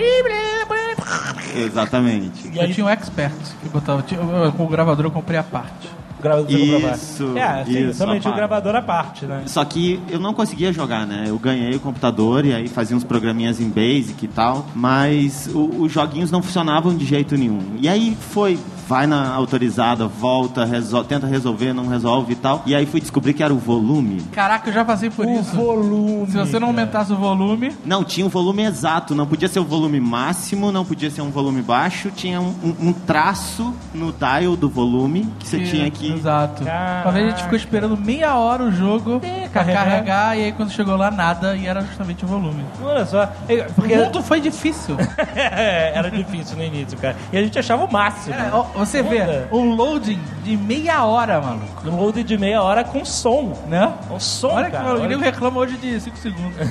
Exatamente. 1.55 2.49
E 2.53 2.59
aí 2.59 2.69
Eu 2.69 2.73
tinha 2.73 2.85
um 2.85 2.89
expert 2.89 3.33
que 3.61 3.69
botava. 3.69 4.01
tinha- 4.01 4.19
eu- 4.19 4.51
Com 4.51 4.65
o 4.65 4.67
gravador 4.67 5.05
eu 5.05 5.11
comprei 5.11 5.39
a 5.39 5.43
parte. 5.43 5.89
O 6.19 6.21
gravador 6.21 6.59
comprava. 6.59 6.95
Isso, 6.95 7.37
É, 7.37 7.65
sim, 7.65 7.89
isso, 7.89 8.05
tinha 8.19 8.33
o 8.33 8.35
gravador 8.35 8.75
à 8.75 8.81
parte, 8.81 9.25
né? 9.25 9.43
Só 9.45 9.63
que 9.65 9.99
eu 10.09 10.19
não 10.19 10.33
conseguia 10.33 10.73
jogar, 10.73 11.05
né? 11.05 11.25
Eu 11.27 11.37
ganhei 11.37 11.75
o 11.75 11.79
computador 11.79 12.45
e 12.45 12.53
aí 12.53 12.67
fazia 12.67 12.95
uns 12.97 13.03
programinhas 13.03 13.59
em 13.59 13.69
Basic 13.69 14.23
e 14.25 14.27
tal, 14.27 14.65
mas 14.75 15.49
o- 15.53 15.83
os 15.83 15.91
joguinhos 15.91 16.31
não 16.31 16.41
funcionavam 16.41 16.95
de 16.95 17.05
jeito 17.05 17.35
nenhum. 17.37 17.59
E 17.79 17.87
aí 17.87 18.17
foi, 18.31 18.57
vai 18.87 19.05
na 19.07 19.29
autorizada, 19.33 20.07
volta, 20.07 20.63
resol- 20.65 21.03
tenta 21.03 21.27
resolver, 21.27 21.73
não 21.73 21.87
resolve 21.87 22.33
e 22.33 22.35
tal. 22.35 22.63
E 22.65 22.73
aí 22.73 22.85
fui 22.85 22.99
descobrir 23.01 23.33
que 23.33 23.43
era 23.43 23.53
o 23.53 23.57
volume. 23.57 24.21
Caraca, 24.31 24.69
eu 24.69 24.73
já 24.73 24.85
passei 24.85 25.09
por 25.09 25.25
O 25.25 25.29
isso. 25.29 25.55
volume. 25.55 26.27
Se 26.31 26.37
você 26.37 26.59
não 26.59 26.67
aumentasse 26.67 27.11
o 27.11 27.15
volume, 27.17 27.75
Não, 27.85 28.03
tinha 28.03 28.25
o 28.25 28.29
volume 28.29 28.63
exato, 28.63 29.13
não 29.15 29.25
podia 29.27 29.47
ser 29.47 29.59
o 29.59 29.65
volume 29.65 29.99
máximo, 29.99 30.71
não 30.71 30.85
podia 30.85 31.09
ser 31.11 31.21
um 31.21 31.29
volume 31.31 31.61
baixo, 31.61 32.09
tinha 32.11 32.39
um, 32.41 32.53
um- 32.63 32.87
um 32.89 32.93
traço 32.93 33.73
no 33.93 34.11
dial 34.11 34.55
do 34.55 34.69
volume 34.69 35.27
que 35.39 35.47
você 35.47 35.59
tinha 35.59 35.89
que. 35.91 36.11
Exato. 36.13 36.63
Caraca. 36.63 37.07
Uma 37.09 37.11
vez 37.13 37.25
a 37.27 37.29
gente 37.31 37.43
ficou 37.43 37.57
esperando 37.57 37.97
meia 37.97 38.35
hora 38.35 38.63
o 38.63 38.71
jogo 38.71 39.19
pra 39.19 39.49
carregar. 39.49 39.83
carregar. 39.85 40.37
e 40.37 40.43
aí 40.45 40.51
quando 40.51 40.71
chegou 40.71 40.95
lá 40.95 41.11
nada 41.11 41.55
e 41.55 41.65
era 41.67 41.81
justamente 41.81 42.23
o 42.23 42.27
volume. 42.27 42.63
Olha 42.81 43.05
só. 43.05 43.23
É, 43.49 43.63
Porque 43.75 43.93
O 43.93 44.05
mundo 44.05 44.21
foi 44.23 44.39
difícil. 44.39 44.95
era 45.35 46.09
difícil 46.09 46.57
no 46.57 46.63
início, 46.63 46.97
cara. 46.97 47.15
E 47.31 47.37
a 47.37 47.41
gente 47.41 47.57
achava 47.57 47.83
o 47.85 47.91
máximo. 47.91 48.35
É, 48.35 48.49
ó, 48.53 48.65
você 48.77 49.01
vê 49.01 49.47
um 49.51 49.75
loading 49.75 50.19
de 50.43 50.55
meia 50.55 51.03
hora, 51.03 51.41
maluco. 51.41 51.89
Um 51.89 51.95
load 51.95 52.23
de 52.23 52.37
meia 52.37 52.61
hora 52.61 52.83
com 52.83 53.03
som. 53.03 53.53
Né? 53.67 53.91
Um 54.11 54.19
som, 54.19 54.49
Olha 54.49 54.65
que 54.65 54.71
cara. 54.71 54.83
maluco. 54.83 55.03
Olha 55.03 55.13
Ele 55.13 55.23
reclama 55.23 55.59
hoje 55.59 55.77
de 55.77 55.99
5 55.99 56.17
segundos. 56.17 56.55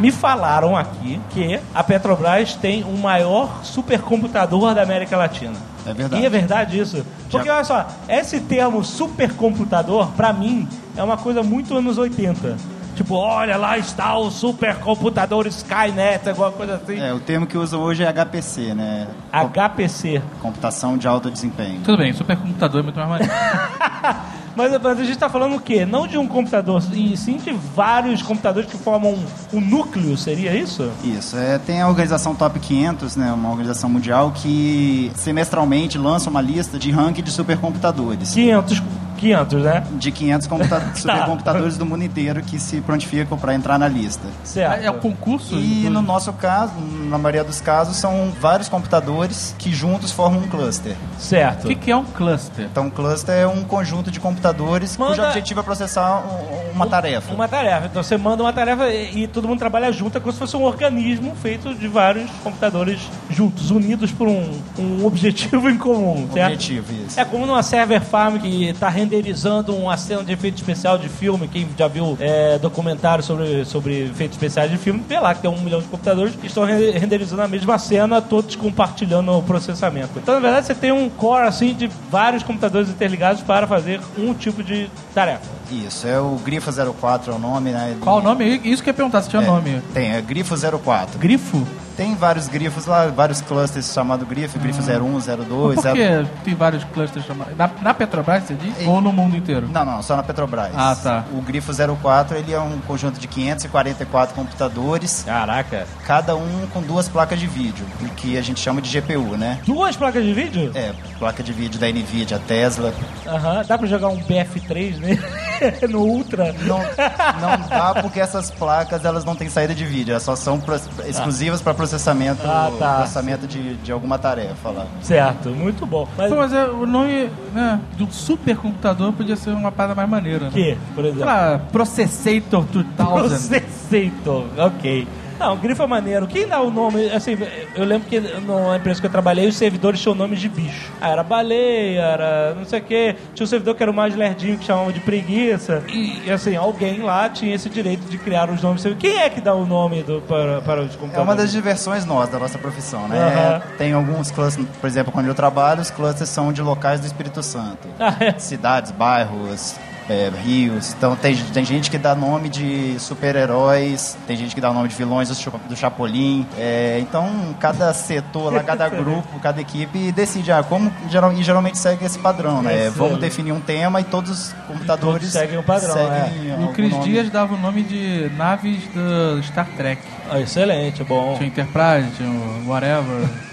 Me 0.00 0.12
falaram 0.12 0.76
aqui 0.76 1.18
que 1.30 1.58
a 1.74 1.82
Petrobras 1.82 2.54
tem 2.54 2.84
o 2.84 2.96
maior 2.98 3.64
supercomputador 3.64 4.74
da 4.74 4.82
América 4.82 5.16
Latina. 5.16 5.56
É 5.86 5.94
verdade. 5.94 6.22
E 6.22 6.26
é 6.26 6.28
verdade 6.28 6.78
isso. 6.78 7.06
Porque 7.30 7.48
olha 7.48 7.64
só, 7.64 7.86
esse 8.08 8.40
termo 8.40 8.84
supercomputador, 8.84 10.08
pra 10.12 10.32
mim, 10.32 10.68
é 10.96 11.02
uma 11.02 11.16
coisa 11.16 11.42
muito 11.42 11.74
anos 11.74 11.96
80. 11.96 12.75
Tipo, 12.96 13.14
olha, 13.14 13.58
lá 13.58 13.76
está 13.76 14.16
o 14.16 14.30
supercomputador 14.30 15.46
Skynet, 15.46 16.26
alguma 16.30 16.50
coisa 16.50 16.76
assim. 16.76 16.98
É, 16.98 17.12
o 17.12 17.20
termo 17.20 17.46
que 17.46 17.58
usam 17.58 17.80
hoje 17.82 18.02
é 18.02 18.10
HPC, 18.10 18.72
né? 18.74 19.06
HPC. 19.30 20.22
Computação 20.40 20.96
de 20.96 21.06
alto 21.06 21.30
desempenho. 21.30 21.82
Tudo 21.84 21.98
bem, 21.98 22.14
supercomputador 22.14 22.80
é 22.80 22.82
muito 22.82 22.98
mais 22.98 23.08
maneiro. 23.08 23.32
Mas, 24.56 24.72
mas 24.82 24.98
a 24.98 25.04
gente 25.04 25.18
tá 25.18 25.28
falando 25.28 25.56
o 25.56 25.60
quê? 25.60 25.84
Não 25.84 26.06
de 26.06 26.16
um 26.16 26.26
computador, 26.26 26.82
e 26.94 27.14
sim 27.14 27.36
de 27.36 27.52
vários 27.52 28.22
computadores 28.22 28.70
que 28.70 28.78
formam 28.78 29.12
um, 29.12 29.58
um 29.58 29.60
núcleo, 29.60 30.16
seria 30.16 30.56
isso? 30.56 30.90
Isso, 31.04 31.36
é, 31.36 31.58
tem 31.58 31.82
a 31.82 31.88
organização 31.88 32.34
Top 32.34 32.58
500, 32.58 33.16
né, 33.16 33.30
uma 33.32 33.50
organização 33.50 33.90
mundial 33.90 34.32
que 34.34 35.12
semestralmente 35.14 35.98
lança 35.98 36.30
uma 36.30 36.40
lista 36.40 36.78
de 36.78 36.90
ranking 36.90 37.22
de 37.22 37.30
supercomputadores. 37.30 38.32
500, 38.32 38.82
500 39.16 39.62
né? 39.62 39.84
De 39.92 40.10
500 40.12 40.46
computa- 40.46 40.80
supercomputadores 40.94 41.76
do 41.76 41.84
mundo 41.86 42.04
inteiro 42.04 42.42
que 42.42 42.58
se 42.58 42.80
prontificam 42.80 43.36
para 43.38 43.54
entrar 43.54 43.78
na 43.78 43.88
lista. 43.88 44.26
Certo. 44.44 44.82
É 44.84 44.90
o 44.90 44.94
concurso? 44.94 45.56
E 45.56 45.88
no 45.88 46.02
nosso 46.02 46.32
caso, 46.34 46.72
na 47.08 47.18
maioria 47.18 47.44
dos 47.44 47.60
casos, 47.60 47.96
são 47.96 48.32
vários 48.40 48.68
computadores 48.68 49.54
que 49.58 49.72
juntos 49.72 50.10
formam 50.12 50.40
um 50.42 50.48
cluster. 50.48 50.94
Certo. 51.18 51.64
O 51.64 51.68
que, 51.68 51.74
que 51.74 51.90
é 51.90 51.96
um 51.96 52.04
cluster? 52.04 52.66
Então, 52.70 52.84
um 52.86 52.90
cluster 52.90 53.34
é 53.34 53.46
um 53.46 53.64
conjunto 53.64 54.10
de 54.10 54.20
computadores 54.20 54.96
cujo 54.96 55.10
Manda- 55.10 55.28
objetivo 55.28 55.60
é 55.60 55.62
processar 55.62 56.22
um- 56.26 56.72
uma 56.76 56.86
tarefa. 56.86 57.32
Uma 57.32 57.48
tarefa. 57.48 57.86
Então 57.86 58.02
você 58.02 58.16
manda 58.16 58.42
uma 58.42 58.52
tarefa 58.52 58.86
e, 58.88 59.22
e 59.22 59.26
todo 59.26 59.48
mundo 59.48 59.58
trabalha 59.58 59.90
junto. 59.92 60.18
É 60.18 60.20
como 60.20 60.32
se 60.32 60.38
fosse 60.38 60.56
um 60.56 60.62
organismo 60.64 61.34
feito 61.36 61.74
de 61.74 61.88
vários 61.88 62.30
computadores 62.44 63.00
juntos, 63.30 63.70
unidos 63.70 64.12
por 64.12 64.28
um, 64.28 64.50
um 64.78 65.06
objetivo 65.06 65.70
em 65.70 65.78
comum. 65.78 66.28
certo? 66.32 66.52
Objetivo, 66.52 66.92
isso. 67.06 67.18
É 67.18 67.24
como 67.24 67.46
numa 67.46 67.62
server 67.62 68.00
farm 68.02 68.38
que 68.38 68.68
está 68.68 68.88
renderizando 69.06 69.74
uma 69.74 69.96
cena 69.96 70.22
de 70.24 70.32
efeito 70.32 70.56
especial 70.56 70.98
de 70.98 71.08
filme. 71.08 71.48
Quem 71.48 71.66
já 71.78 71.86
viu 71.88 72.16
é, 72.20 72.58
documentário 72.58 73.22
sobre, 73.22 73.64
sobre 73.64 74.04
efeitos 74.06 74.36
especiais 74.36 74.70
de 74.70 74.76
filme, 74.76 75.02
vê 75.08 75.18
lá 75.18 75.34
que 75.34 75.42
tem 75.42 75.50
um 75.50 75.60
milhão 75.60 75.80
de 75.80 75.86
computadores 75.86 76.34
que 76.34 76.46
estão 76.46 76.64
re- 76.64 76.90
renderizando 76.92 77.42
a 77.42 77.48
mesma 77.48 77.78
cena, 77.78 78.20
todos 78.20 78.56
compartilhando 78.56 79.30
o 79.32 79.42
processamento. 79.42 80.10
Então, 80.16 80.34
na 80.34 80.40
verdade, 80.40 80.66
você 80.66 80.74
tem 80.74 80.92
um 80.92 81.08
core 81.08 81.46
assim 81.46 81.74
de 81.74 81.88
vários 82.10 82.42
computadores 82.42 82.88
interligados 82.88 83.42
para 83.42 83.66
fazer 83.66 84.00
um 84.18 84.34
tipo 84.34 84.62
de 84.62 84.90
tarefa. 85.14 85.56
Isso, 85.70 86.06
é 86.06 86.18
o 86.20 86.36
Grifo 86.44 86.70
04 86.94 87.32
é 87.32 87.34
o 87.34 87.38
nome, 87.38 87.70
né? 87.70 87.96
Qual 88.00 88.18
o 88.18 88.22
nome? 88.22 88.60
Isso 88.64 88.82
que 88.82 88.88
eu 88.90 88.92
ia 88.92 88.94
perguntar, 88.94 89.22
se 89.22 89.28
tinha 89.28 89.42
É, 89.42 89.46
nome. 89.46 89.82
Tem, 89.92 90.12
é 90.12 90.20
Grifo 90.20 90.54
04. 90.78 91.18
Grifo? 91.18 91.66
Tem 91.96 92.14
vários 92.14 92.46
grifos 92.46 92.84
lá, 92.86 93.06
vários 93.06 93.40
clusters 93.40 93.92
chamados 93.92 94.28
grifo, 94.28 94.58
grifo 94.58 94.80
01, 94.82 95.18
02. 95.20 95.74
Por 95.76 95.82
zero- 95.82 96.26
que 96.26 96.44
tem 96.44 96.54
vários 96.54 96.84
clusters 96.84 97.24
chamados? 97.24 97.56
Na, 97.56 97.70
na 97.80 97.94
Petrobras, 97.94 98.42
você 98.44 98.54
diz? 98.54 98.78
Ei. 98.80 98.86
Ou 98.86 99.00
no 99.00 99.12
mundo 99.12 99.34
inteiro? 99.36 99.66
Não, 99.72 99.84
não, 99.84 100.02
só 100.02 100.14
na 100.14 100.22
Petrobras. 100.22 100.70
Ah, 100.76 100.94
tá. 100.94 101.24
O 101.32 101.40
grifo 101.40 101.72
04, 101.96 102.36
ele 102.36 102.52
é 102.52 102.60
um 102.60 102.78
conjunto 102.86 103.18
de 103.18 103.26
544 103.26 104.34
computadores, 104.34 105.22
Caraca. 105.24 105.86
cada 106.06 106.36
um 106.36 106.66
com 106.72 106.82
duas 106.82 107.08
placas 107.08 107.40
de 107.40 107.46
vídeo, 107.46 107.86
o 108.02 108.08
que 108.10 108.36
a 108.36 108.42
gente 108.42 108.60
chama 108.60 108.82
de 108.82 108.90
GPU, 109.00 109.36
né? 109.36 109.58
Duas 109.64 109.96
placas 109.96 110.22
de 110.22 110.32
vídeo? 110.34 110.70
É, 110.74 110.92
placa 111.18 111.42
de 111.42 111.52
vídeo 111.52 111.80
da 111.80 111.86
NVIDIA, 111.88 112.38
Tesla. 112.46 112.92
Aham. 113.26 113.62
Dá 113.66 113.78
pra 113.78 113.86
jogar 113.86 114.08
um 114.08 114.18
BF3 114.18 114.98
né? 114.98 115.18
no 115.88 116.00
Ultra? 116.00 116.54
Não, 116.60 116.78
não 116.78 117.68
dá 117.68 117.94
porque 118.02 118.20
essas 118.20 118.50
placas 118.50 119.04
elas 119.04 119.24
não 119.24 119.34
têm 119.34 119.48
saída 119.48 119.74
de 119.74 119.84
vídeo, 119.86 120.12
elas 120.12 120.22
só 120.22 120.36
são 120.36 120.60
pro- 120.60 120.76
exclusivas 121.06 121.62
para 121.62 121.72
processamento, 121.86 122.42
Ah, 122.44 122.70
tá. 122.78 122.94
processamento 122.96 123.46
de, 123.46 123.74
de 123.76 123.92
alguma 123.92 124.18
tarefa 124.18 124.70
lá. 124.70 124.86
Certo, 125.00 125.50
muito 125.50 125.86
bom. 125.86 126.08
Mas 126.16 126.30
Pô, 126.30 126.36
mas 126.36 126.52
é, 126.52 126.66
o 126.66 126.84
nome 126.86 127.30
né, 127.54 127.80
de 127.96 128.02
um 128.02 128.10
supercomputador 128.10 129.12
podia 129.12 129.36
ser 129.36 129.50
uma 129.50 129.70
parada 129.72 129.94
mais 129.94 130.08
maneira. 130.08 130.46
Né? 130.46 130.50
que, 130.52 130.78
por 130.94 131.04
exemplo? 131.04 131.24
Sei 131.24 131.26
lá, 131.26 131.60
Processator 131.72 132.64
2000. 132.64 133.14
Processator, 133.14 134.44
ok. 134.58 135.08
Não, 135.38 135.56
grifo 135.56 135.82
é 135.82 135.86
maneiro. 135.86 136.26
Quem 136.26 136.46
dá 136.46 136.60
o 136.60 136.70
nome? 136.70 137.10
Assim, 137.10 137.36
eu 137.74 137.84
lembro 137.84 138.08
que 138.08 138.18
na 138.20 138.76
empresa 138.76 139.00
que 139.00 139.06
eu 139.06 139.10
trabalhei, 139.10 139.46
os 139.46 139.56
servidores 139.56 140.00
tinham 140.00 140.14
nomes 140.14 140.40
de 140.40 140.48
bicho. 140.48 140.90
Ah, 141.00 141.10
era 141.10 141.22
baleia, 141.22 142.00
era 142.00 142.54
não 142.54 142.64
sei 142.64 142.80
o 142.80 142.82
quê. 142.82 143.16
Tinha 143.34 143.44
um 143.44 143.48
servidor 143.48 143.74
que 143.74 143.82
era 143.82 143.90
o 143.92 143.94
mais 143.94 144.14
lerdinho, 144.16 144.56
que 144.58 144.64
chamava 144.64 144.92
de 144.92 145.00
preguiça. 145.00 145.82
E, 145.88 146.30
assim, 146.30 146.56
alguém 146.56 147.00
lá 147.02 147.28
tinha 147.28 147.54
esse 147.54 147.68
direito 147.68 148.08
de 148.08 148.18
criar 148.18 148.48
os 148.50 148.62
nomes. 148.62 148.82
Quem 148.98 149.18
é 149.18 149.28
que 149.28 149.40
dá 149.40 149.54
o 149.54 149.66
nome 149.66 150.02
do, 150.02 150.20
para, 150.22 150.60
para 150.62 150.80
os 150.82 150.94
É 150.94 150.98
computadores? 150.98 151.18
uma 151.28 151.36
das 151.36 151.52
diversões 151.52 152.04
nossas, 152.04 152.30
da 152.30 152.38
nossa 152.38 152.58
profissão, 152.58 153.06
né? 153.08 153.18
Aham. 153.18 153.62
Tem 153.76 153.92
alguns 153.92 154.30
clusters, 154.30 154.66
por 154.80 154.86
exemplo, 154.86 155.12
quando 155.12 155.26
eu 155.26 155.34
trabalho, 155.34 155.80
os 155.80 155.90
clusters 155.90 156.30
são 156.30 156.52
de 156.52 156.62
locais 156.62 157.00
do 157.00 157.06
Espírito 157.06 157.42
Santo. 157.42 157.88
Ah, 158.00 158.14
é. 158.20 158.38
Cidades, 158.38 158.90
bairros, 158.92 159.76
é, 160.08 160.30
rios. 160.44 160.94
Então 160.96 161.16
tem, 161.16 161.36
tem 161.36 161.64
gente 161.64 161.90
que 161.90 161.98
dá 161.98 162.14
nome 162.14 162.48
de 162.48 162.98
super-heróis, 162.98 164.16
tem 164.26 164.36
gente 164.36 164.54
que 164.54 164.60
dá 164.60 164.70
o 164.70 164.74
nome 164.74 164.88
de 164.88 164.94
vilões 164.94 165.28
do, 165.28 165.76
Chapolin. 165.76 166.46
É, 166.56 166.98
então 167.00 167.54
cada 167.60 167.92
setor, 167.92 168.52
lá, 168.52 168.62
cada 168.62 168.88
grupo, 168.90 169.38
cada 169.40 169.60
equipe 169.60 170.12
decide 170.12 170.52
ah, 170.52 170.62
como 170.62 170.92
geral, 171.10 171.32
e 171.32 171.42
geralmente 171.42 171.78
segue 171.78 172.04
esse 172.04 172.18
padrão, 172.18 172.62
né? 172.62 172.90
Vamos 172.90 173.18
definir 173.18 173.52
um 173.52 173.60
tema 173.60 174.00
e 174.00 174.04
todos 174.04 174.30
os 174.30 174.52
computadores 174.66 175.20
todos 175.20 175.32
seguem 175.32 175.58
o 175.58 175.62
padrão, 175.62 175.94
seguem 175.94 176.52
algum 176.52 176.66
o 176.66 176.72
Cris 176.72 176.90
nome. 176.90 177.04
Dias 177.04 177.30
dava 177.30 177.54
o 177.54 177.58
nome 177.58 177.82
de 177.82 178.30
naves 178.36 178.82
do 178.94 179.42
Star 179.42 179.68
Trek. 179.76 180.02
Ah, 180.30 180.40
excelente, 180.40 181.04
bom. 181.04 181.36
Tinha 181.36 181.48
Enterprise, 181.48 182.10
tinha 182.16 182.28
o 182.28 182.68
Whatever, 182.68 183.28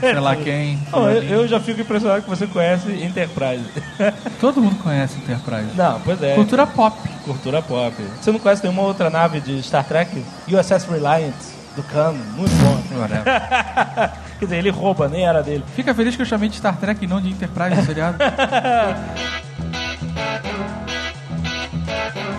sei 0.00 0.20
lá 0.20 0.36
quem. 0.36 0.78
Não, 0.90 1.10
eu, 1.10 1.22
eu 1.22 1.48
já 1.48 1.60
fico 1.60 1.80
impressionado 1.80 2.22
que 2.22 2.28
você 2.28 2.46
conhece 2.46 2.90
Enterprise. 2.90 3.64
Todo 4.40 4.60
mundo 4.60 4.76
conhece 4.82 5.18
Enterprise. 5.18 5.76
Não, 5.76 6.00
pois 6.00 6.22
é. 6.22 6.34
Cultura 6.34 6.66
pop. 6.66 6.96
Cultura 7.24 7.62
pop. 7.62 7.94
Você 8.20 8.32
não 8.32 8.38
conhece 8.38 8.62
nenhuma 8.62 8.82
outra 8.82 9.10
nave 9.10 9.40
de 9.40 9.62
Star 9.62 9.84
Trek? 9.84 10.24
USS 10.48 10.86
Reliant, 10.90 11.34
do 11.76 11.82
Khan. 11.84 12.14
Muito 12.36 12.52
bom. 12.56 12.80
Quer 14.38 14.46
dizer, 14.46 14.56
ele 14.56 14.70
rouba, 14.70 15.08
nem 15.08 15.26
era 15.26 15.42
dele. 15.42 15.62
Fica 15.74 15.94
feliz 15.94 16.16
que 16.16 16.22
eu 16.22 16.26
chamei 16.26 16.48
de 16.48 16.56
Star 16.56 16.76
Trek 16.76 17.04
e 17.04 17.08
não 17.08 17.20
de 17.20 17.30
Enterprise 17.30 17.76
no 17.76 17.84
seriado. 17.84 18.16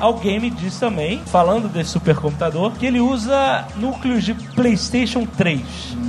Alguém 0.02 0.40
me 0.40 0.50
disse 0.50 0.80
também, 0.80 1.22
falando 1.28 1.70
desse 1.70 1.92
supercomputador, 1.92 2.72
que 2.72 2.88
ele 2.88 3.00
usa 3.00 3.68
núcleos 3.76 4.24
de 4.24 4.34
PlayStation 4.34 5.28
3. 5.28 5.62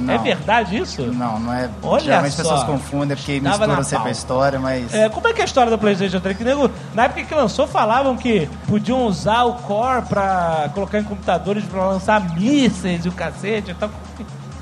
Não. 0.02 0.14
É 0.14 0.18
verdade 0.18 0.76
isso? 0.76 1.02
Não, 1.02 1.38
não 1.40 1.52
é. 1.54 1.70
Olha 1.82 2.02
Geralmente 2.04 2.30
as 2.30 2.36
só. 2.36 2.42
pessoas 2.42 2.64
confundem 2.64 3.16
porque 3.16 3.40
Dava 3.40 3.66
na 3.66 3.76
misturam 3.76 3.84
sempre 3.84 4.08
a 4.08 4.12
história, 4.12 4.58
mas. 4.58 4.92
É, 4.92 5.08
como 5.08 5.26
é 5.28 5.32
que 5.32 5.40
é 5.40 5.42
a 5.42 5.46
história 5.46 5.70
do 5.70 5.78
PlayStation 5.78 6.20
3? 6.20 6.36
Que 6.36 6.44
nego, 6.44 6.70
na 6.94 7.04
época 7.04 7.22
que 7.24 7.34
lançou, 7.34 7.66
falavam 7.66 8.16
que 8.16 8.48
podiam 8.68 9.04
usar 9.06 9.44
o 9.44 9.54
Core 9.54 10.02
pra 10.02 10.70
colocar 10.74 10.98
em 10.98 11.04
computadores 11.04 11.64
pra 11.64 11.86
lançar 11.86 12.20
mísseis 12.34 13.04
e 13.04 13.08
o 13.08 13.12
cacete 13.12 13.70
e 13.70 13.74
tal. 13.74 13.90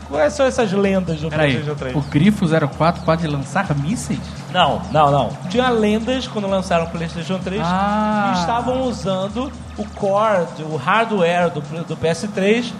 Quais 0.09 0.33
são 0.33 0.45
essas 0.45 0.73
lendas 0.73 1.21
do 1.21 1.29
Peraí, 1.31 1.53
PlayStation 1.53 1.79
3? 1.79 1.95
o 1.97 2.01
Grifo 2.01 2.45
04 2.77 3.05
pode 3.05 3.25
lançar 3.29 3.73
mísseis? 3.77 4.19
Não, 4.53 4.83
não, 4.91 5.09
não. 5.09 5.29
Tinha 5.49 5.69
lendas 5.71 6.27
quando 6.27 6.49
lançaram 6.49 6.87
o 6.87 6.91
PlayStation 6.91 7.39
3 7.39 7.63
Ah. 7.65 8.33
que 8.35 8.41
estavam 8.41 8.83
usando 8.83 9.53
o 9.79 9.85
core, 9.95 10.47
o 10.69 10.75
hardware 10.75 11.51
do, 11.51 11.61
do 11.85 11.97
PS3 11.97 12.73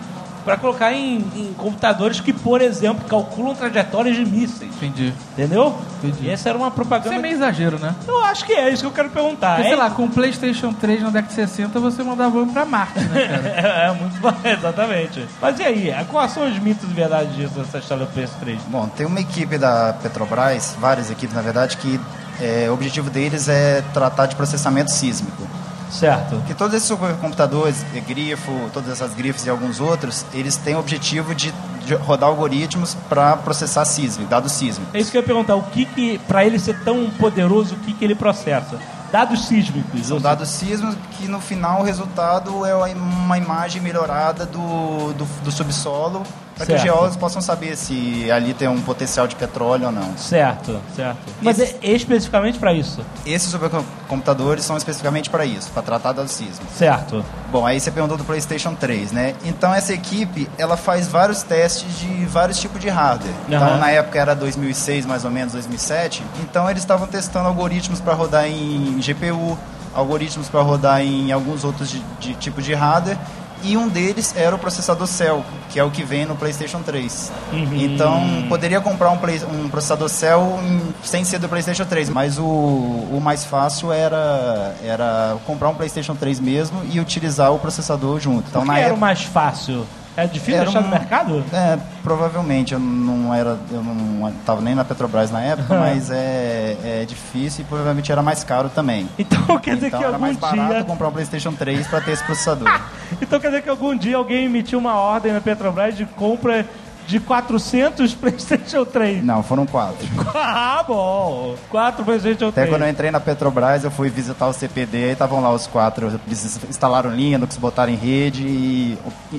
para 0.45 0.57
colocar 0.57 0.93
em, 0.93 1.17
em 1.37 1.55
computadores 1.57 2.21
que, 2.21 2.33
por 2.33 2.61
exemplo, 2.61 3.05
calculam 3.09 3.55
trajetórias 3.55 4.17
de 4.17 4.25
mísseis. 4.25 4.71
Entendi. 4.77 5.13
Entendeu? 5.33 5.79
Entendi. 6.03 6.27
E 6.27 6.31
essa 6.31 6.49
era 6.49 6.57
uma 6.59 6.69
Isso 6.69 6.75
propaganda. 6.77 7.15
é 7.15 7.19
meio 7.19 7.35
exagero, 7.35 7.79
né? 7.79 7.95
Eu 8.07 8.25
acho 8.25 8.45
que 8.45 8.53
é 8.53 8.71
isso 8.71 8.83
que 8.83 8.87
eu 8.89 8.93
quero 8.93 9.11
perguntar. 9.11 9.57
Porque, 9.57 9.69
É- 9.69 9.71
sei 9.71 9.77
lá, 9.77 9.91
com 9.91 10.05
o 10.05 10.09
PlayStation 10.09 10.73
3 10.73 11.03
na 11.03 11.11
década 11.11 11.29
de 11.29 11.35
60 11.35 11.79
você 11.81 12.03
mandava 12.03 12.39
um 12.39 12.49
pra 12.53 12.65
Marte, 12.65 12.99
né, 13.01 13.27
cara? 13.29 13.49
É, 13.49 13.87
é 13.91 13.93
muito 13.93 14.21
bom, 14.21 14.33
exatamente. 14.45 15.27
Mas 15.41 15.59
e 15.59 15.63
aí? 15.63 15.95
Quais 16.11 16.33
são 16.33 16.49
os 16.51 16.59
mitos 16.59 16.89
de 16.89 16.95
verdade 16.95 17.31
disso, 17.35 17.55
dessa 17.55 17.79
história 17.79 18.07
do 18.07 18.13
PS3? 18.13 18.59
Bom, 18.69 18.89
tem 18.89 19.07
uma 19.07 19.21
equipe 19.21 19.59
da 19.59 19.95
Petrobras, 20.03 20.77
várias 20.81 21.11
equipes 21.11 21.35
na 21.35 21.43
verdade, 21.43 21.77
que 21.77 22.01
é, 22.41 22.67
o 22.71 22.75
objetivo 22.75 23.11
deles 23.11 23.49
é 23.49 23.83
tratar 23.93 24.27
de 24.27 24.35
processamento 24.37 24.91
sísmico. 24.91 25.47
Certo. 25.91 26.37
Porque 26.37 26.55
todos 26.55 26.75
esses 26.75 26.89
supercomputadores, 26.89 27.85
grifo, 28.07 28.53
todas 28.73 28.91
essas 28.91 29.13
grifos 29.15 29.45
e 29.45 29.51
alguns 29.51 29.81
outros, 29.81 30.25
eles 30.33 30.57
têm 30.57 30.77
o 30.77 30.79
objetivo 30.79 31.35
de, 31.35 31.53
de 31.85 31.95
rodar 31.95 32.29
algoritmos 32.29 32.97
para 33.09 33.37
processar 33.37 33.85
sísmico, 33.85 34.31
dados 34.31 34.53
sísmicos. 34.53 34.95
É 34.95 35.01
isso 35.01 35.11
que 35.11 35.17
eu 35.17 35.21
ia 35.21 35.27
perguntar. 35.27 35.57
O 35.57 35.63
que 35.63 35.85
que, 35.85 36.19
pra 36.21 36.45
ele 36.45 36.59
ser 36.59 36.79
tão 36.85 37.11
poderoso, 37.11 37.75
o 37.75 37.79
que 37.79 37.93
que 37.93 38.05
ele 38.05 38.15
processa? 38.15 38.79
Dados 39.11 39.47
sísmicos. 39.47 40.07
São 40.07 40.21
dados 40.21 40.49
sísmicos 40.49 40.97
que 41.19 41.27
no 41.27 41.41
final 41.41 41.81
o 41.81 41.85
resultado 41.85 42.65
é 42.65 42.75
uma 42.95 43.37
imagem 43.37 43.83
melhorada 43.83 44.47
do, 44.47 45.13
do, 45.15 45.25
do 45.43 45.51
subsolo 45.51 46.23
para 46.61 46.67
que 46.67 46.75
os 46.75 46.83
geólogos 46.83 47.17
possam 47.17 47.41
saber 47.41 47.75
se 47.77 48.31
ali 48.31 48.53
tem 48.53 48.69
um 48.69 48.81
potencial 48.83 49.27
de 49.27 49.35
petróleo 49.35 49.87
ou 49.87 49.93
não. 49.93 50.17
Certo, 50.19 50.79
certo. 50.95 51.19
Mas 51.41 51.59
é 51.59 51.75
especificamente 51.83 52.59
pra 52.59 52.73
isso? 52.75 53.01
Esses 53.25 53.51
supercomputadores 53.51 54.65
são 54.65 54.77
especificamente 54.77 55.31
para 55.31 55.45
isso, 55.45 55.71
para 55.71 55.83
tratar 55.83 56.13
dados 56.13 56.33
sísmicos. 56.33 56.77
Certo. 56.77 57.25
Bom, 57.51 57.67
aí 57.67 57.81
você 57.81 57.91
perguntou 57.91 58.19
do 58.19 58.25
PlayStation 58.25 58.75
3, 58.75 59.13
né? 59.13 59.35
Então 59.45 59.73
essa 59.73 59.95
equipe, 59.95 60.49
ela 60.59 60.77
faz 60.77 61.09
vários 61.09 61.43
testes 61.43 61.99
de 61.99 62.27
vários 62.27 62.61
tipos 62.61 62.81
de 62.81 62.89
hardware. 62.89 63.35
Então 63.49 63.67
Aham. 63.67 63.79
na 63.79 63.91
época 63.91 64.19
era 64.19 64.35
2006, 64.35 65.07
mais 65.07 65.25
ou 65.25 65.31
menos 65.31 65.55
2007. 65.55 66.23
Então 66.43 66.69
eles 66.69 66.83
estavam 66.83 67.07
testando 67.07 67.49
algoritmos 67.49 68.01
para 68.01 68.13
rodar 68.13 68.47
em 68.47 68.99
GPU, 69.01 69.57
algoritmos 69.95 70.49
para 70.49 70.61
rodar 70.61 71.01
em 71.01 71.33
alguns 71.33 71.65
outros 71.65 71.91
de, 71.91 72.01
de 72.21 72.35
tipos 72.35 72.65
de 72.65 72.75
hardware. 72.75 73.19
E 73.63 73.77
um 73.77 73.89
deles 73.89 74.35
era 74.37 74.55
o 74.55 74.59
processador 74.59 75.07
Cell, 75.07 75.45
que 75.69 75.79
é 75.79 75.85
o 75.85 75.91
que 75.91 76.03
vem 76.03 76.25
no 76.27 76.35
PlayStation 76.35 76.81
3. 76.83 77.31
Então, 77.73 78.23
poderia 78.49 78.81
comprar 78.81 79.11
um, 79.11 79.19
Play- 79.19 79.43
um 79.45 79.69
processador 79.69 80.09
Cell 80.09 80.59
em- 80.65 80.95
sem 81.05 81.25
ser 81.25 81.39
do 81.39 81.49
PlayStation 81.49 81.85
3, 81.85 82.09
mas 82.09 82.39
o, 82.39 82.45
o 82.45 83.21
mais 83.23 83.45
fácil 83.45 83.93
era, 83.93 84.75
era 84.85 85.37
comprar 85.47 85.69
um 85.69 85.75
PlayStation 85.75 86.15
3 86.15 86.41
mesmo 86.41 86.81
e 86.91 86.99
utilizar 87.01 87.53
o 87.53 87.59
processador 87.59 88.19
junto. 88.19 88.45
Então, 88.49 88.63
Por 88.63 88.67
na 88.69 88.79
era 88.79 88.87
o 88.89 88.91
época, 88.93 89.01
mais 89.01 89.23
fácil? 89.23 89.87
É 90.17 90.27
difícil 90.27 90.61
Era 90.61 90.69
achar 90.69 90.81
um- 90.81 90.85
no 90.85 90.89
mercado? 90.91 91.45
é, 91.53 91.79
provavelmente, 92.03 92.75
eu 92.75 92.81
não 92.81 93.33
era, 93.33 93.57
eu 93.71 93.83
não 93.83 94.29
estava 94.29 94.61
nem 94.61 94.75
na 94.75 94.85
Petrobras 94.85 95.31
na 95.31 95.41
época, 95.41 95.79
mas 95.79 96.11
é, 96.11 96.77
é 96.85 97.05
difícil 97.07 97.63
e 97.63 97.65
provavelmente 97.65 98.11
era 98.11 98.23
mais 98.23 98.43
caro 98.45 98.69
também. 98.69 99.09
Então 99.19 99.59
quer 99.59 99.77
dizer 99.77 99.87
Então 99.87 99.99
que 100.01 100.05
era 100.05 100.15
algum 100.15 100.27
mais 100.27 100.37
barato 100.37 100.75
dia. 100.75 100.85
comprar 100.85 101.09
um 101.09 101.13
PlayStation 101.13 101.53
3 101.53 101.87
para 101.87 102.01
ter 102.01 102.13
esse 102.13 102.25
processador. 102.25 102.69
Então 103.21 103.41
quer 103.41 103.49
dizer 103.49 103.63
que 103.63 103.69
algum 103.69 103.97
dia 103.97 104.17
alguém 104.17 104.45
emitiu 104.47 104.79
uma 104.79 104.95
ordem 104.95 105.33
na 105.33 105.41
Petrobras 105.41 105.97
de 105.97 106.05
compra 106.07 106.65
de 107.11 107.19
400 107.19 108.15
PlayStation 108.15 108.85
3. 108.85 109.25
Não, 109.25 109.43
foram 109.43 109.67
quatro. 109.67 110.07
Ah, 110.35 110.85
bom. 110.87 111.57
4 111.69 112.05
PlayStation 112.05 112.49
Até 112.49 112.63
3. 112.63 112.69
quando 112.71 112.83
eu 112.83 112.89
entrei 112.89 113.11
na 113.11 113.19
Petrobras, 113.19 113.83
eu 113.85 113.91
fui 113.91 114.09
visitar 114.09 114.47
o 114.47 114.53
CPD 114.53 115.09
e 115.09 115.13
estavam 115.13 115.41
lá 115.43 115.53
os 115.53 115.67
quatro. 115.67 116.07
Eles 116.27 116.61
instalaram 116.69 117.11
Linux, 117.11 117.57
botaram 117.57 117.93
em 117.93 117.97
rede 117.97 118.47
e 118.47 118.99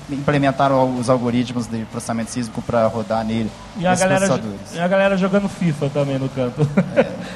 implementaram 0.09 0.99
os 0.99 1.09
algoritmos 1.09 1.65
de 1.67 1.85
processamento 1.85 2.31
sísmico 2.31 2.61
para 2.61 2.85
rodar 2.87 3.23
nele. 3.25 3.49
E 3.77 3.87
a, 3.87 3.95
galera, 3.95 4.41
e 4.73 4.79
a 4.79 4.87
galera 4.87 5.17
jogando 5.17 5.47
FIFA 5.47 5.89
também 5.89 6.19
no 6.19 6.27
canto. 6.29 6.67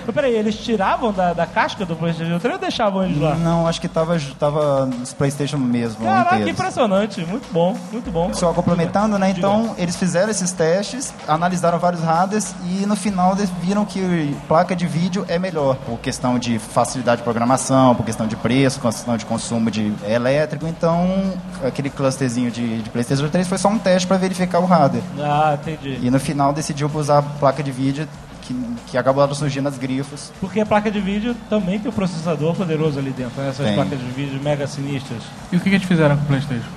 Mas 0.06 0.14
peraí, 0.14 0.36
eles 0.36 0.56
tiravam 0.56 1.14
da, 1.14 1.34
da 1.34 1.46
casca 1.46 1.86
do 1.86 1.96
PlayStation 1.96 2.38
3 2.38 2.56
ou 2.56 2.60
deixavam 2.60 3.04
eles 3.04 3.20
lá? 3.20 3.36
Não, 3.36 3.66
acho 3.68 3.80
que 3.80 3.88
tava, 3.88 4.20
tava 4.38 4.86
nos 4.86 5.14
Playstation 5.14 5.58
mesmo, 5.58 6.04
Caraca, 6.06 6.30
que 6.30 6.36
inteiros. 6.36 6.60
impressionante. 6.60 7.26
Muito 7.26 7.52
bom, 7.52 7.78
muito 7.92 8.12
bom. 8.12 8.34
Só 8.34 8.52
complementando, 8.54 9.18
né? 9.18 9.30
Então, 9.30 9.74
eles 9.78 9.96
fizeram 9.96 10.30
esses 10.30 10.52
testes, 10.52 11.14
analisaram 11.28 11.80
vários 11.80 12.02
hardwares 12.04 12.54
e 12.66 12.86
no 12.86 12.96
final 12.96 13.34
eles 13.38 13.50
viram 13.62 13.86
que 13.86 14.36
placa 14.48 14.76
de 14.76 14.86
vídeo 14.86 15.26
é 15.28 15.40
melhor. 15.40 15.76
Por 15.86 15.98
questão 16.00 16.38
de 16.38 16.60
facilidade 16.60 17.18
de 17.18 17.24
programação, 17.24 17.96
por 17.96 18.06
questão 18.06 18.28
de 18.28 18.36
preço, 18.36 18.80
questão 18.80 19.16
de 19.16 19.26
consumo 19.26 19.72
de 19.72 19.94
elétrico. 20.06 20.68
Então, 20.68 21.34
aquele 21.64 21.90
clusterzinho 21.90 22.52
de, 22.52 22.82
de 22.82 22.90
PlayStation 22.90 23.30
3 23.30 23.48
foi 23.48 23.58
só 23.58 23.70
um 23.70 23.80
teste 23.80 24.08
para 24.08 24.18
verificar 24.18 24.60
o 24.60 24.66
hardware. 24.66 25.04
Ah, 25.20 25.58
entendi. 25.62 26.00
E 26.02 26.12
no 26.12 26.20
final 26.26 26.52
decidiu 26.52 26.90
usar 26.94 27.20
a 27.20 27.22
placa 27.22 27.64
de 27.64 27.72
vídeo 27.72 28.08
que, 28.42 28.54
que 28.88 28.98
acabaram 28.98 29.34
surgindo 29.34 29.68
as 29.68 29.78
grifos. 29.78 30.32
Porque 30.40 30.60
a 30.60 30.66
placa 30.66 30.92
de 30.92 31.00
vídeo 31.00 31.36
também 31.50 31.80
tem 31.80 31.90
um 31.90 31.94
processador 31.94 32.56
poderoso 32.56 33.00
ali 33.00 33.12
dentro, 33.12 33.42
né? 33.42 33.50
Essas 33.50 33.66
Tem. 33.66 33.76
placas 33.76 34.00
de 34.00 34.06
vídeo 34.06 34.42
mega 34.42 34.68
sinistras. 34.68 35.24
E 35.52 35.58
o 35.58 35.60
que, 35.60 35.70
que 35.70 35.76
eles 35.76 35.88
fizeram 35.88 36.18
com 36.18 36.24
o 36.24 36.26
Playstation? 36.26 36.70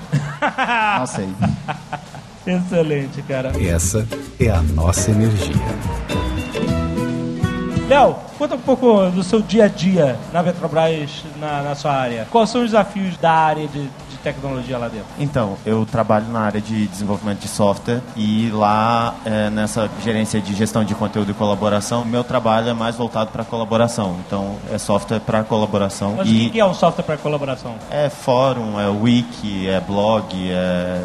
Não 0.99 1.05
sei. 1.05 1.27
Excelente, 2.47 3.21
cara. 3.23 3.51
Essa 3.61 4.07
é 4.39 4.49
a 4.49 4.61
nossa 4.61 5.11
energia. 5.11 5.55
Léo, 7.89 8.15
conta 8.37 8.55
um 8.55 8.59
pouco 8.59 9.09
do 9.09 9.23
seu 9.23 9.41
dia 9.41 9.65
a 9.65 9.67
dia 9.67 10.15
na 10.31 10.43
Petrobras, 10.43 11.23
na, 11.39 11.63
na 11.63 11.75
sua 11.75 11.91
área. 11.91 12.27
Quais 12.29 12.49
são 12.49 12.61
os 12.61 12.67
desafios 12.67 13.17
da 13.17 13.31
área 13.31 13.67
de 13.67 13.89
tecnologia 14.23 14.77
lá 14.77 14.87
dentro? 14.87 15.07
Então, 15.17 15.57
eu 15.65 15.85
trabalho 15.85 16.27
na 16.27 16.41
área 16.41 16.61
de 16.61 16.87
desenvolvimento 16.87 17.39
de 17.39 17.47
software 17.47 18.01
e 18.15 18.49
lá 18.51 19.15
é, 19.25 19.49
nessa 19.49 19.89
gerência 20.03 20.39
de 20.41 20.53
gestão 20.53 20.83
de 20.83 20.93
conteúdo 20.95 21.31
e 21.31 21.33
colaboração, 21.33 22.03
meu 22.05 22.23
trabalho 22.23 22.69
é 22.69 22.73
mais 22.73 22.95
voltado 22.95 23.31
para 23.31 23.43
colaboração. 23.43 24.17
Então, 24.25 24.57
é 24.71 24.77
software 24.77 25.19
para 25.19 25.43
colaboração 25.43 26.15
Mas 26.17 26.27
o 26.27 26.31
e 26.31 26.39
que 26.45 26.49
que 26.51 26.59
é 26.59 26.65
um 26.65 26.73
software 26.73 27.03
para 27.03 27.17
colaboração? 27.17 27.75
é 27.89 28.09
fórum, 28.09 28.79
é 28.79 28.87
wiki, 28.87 29.67
é 29.67 29.79
blog, 29.79 30.25
é 30.51 31.01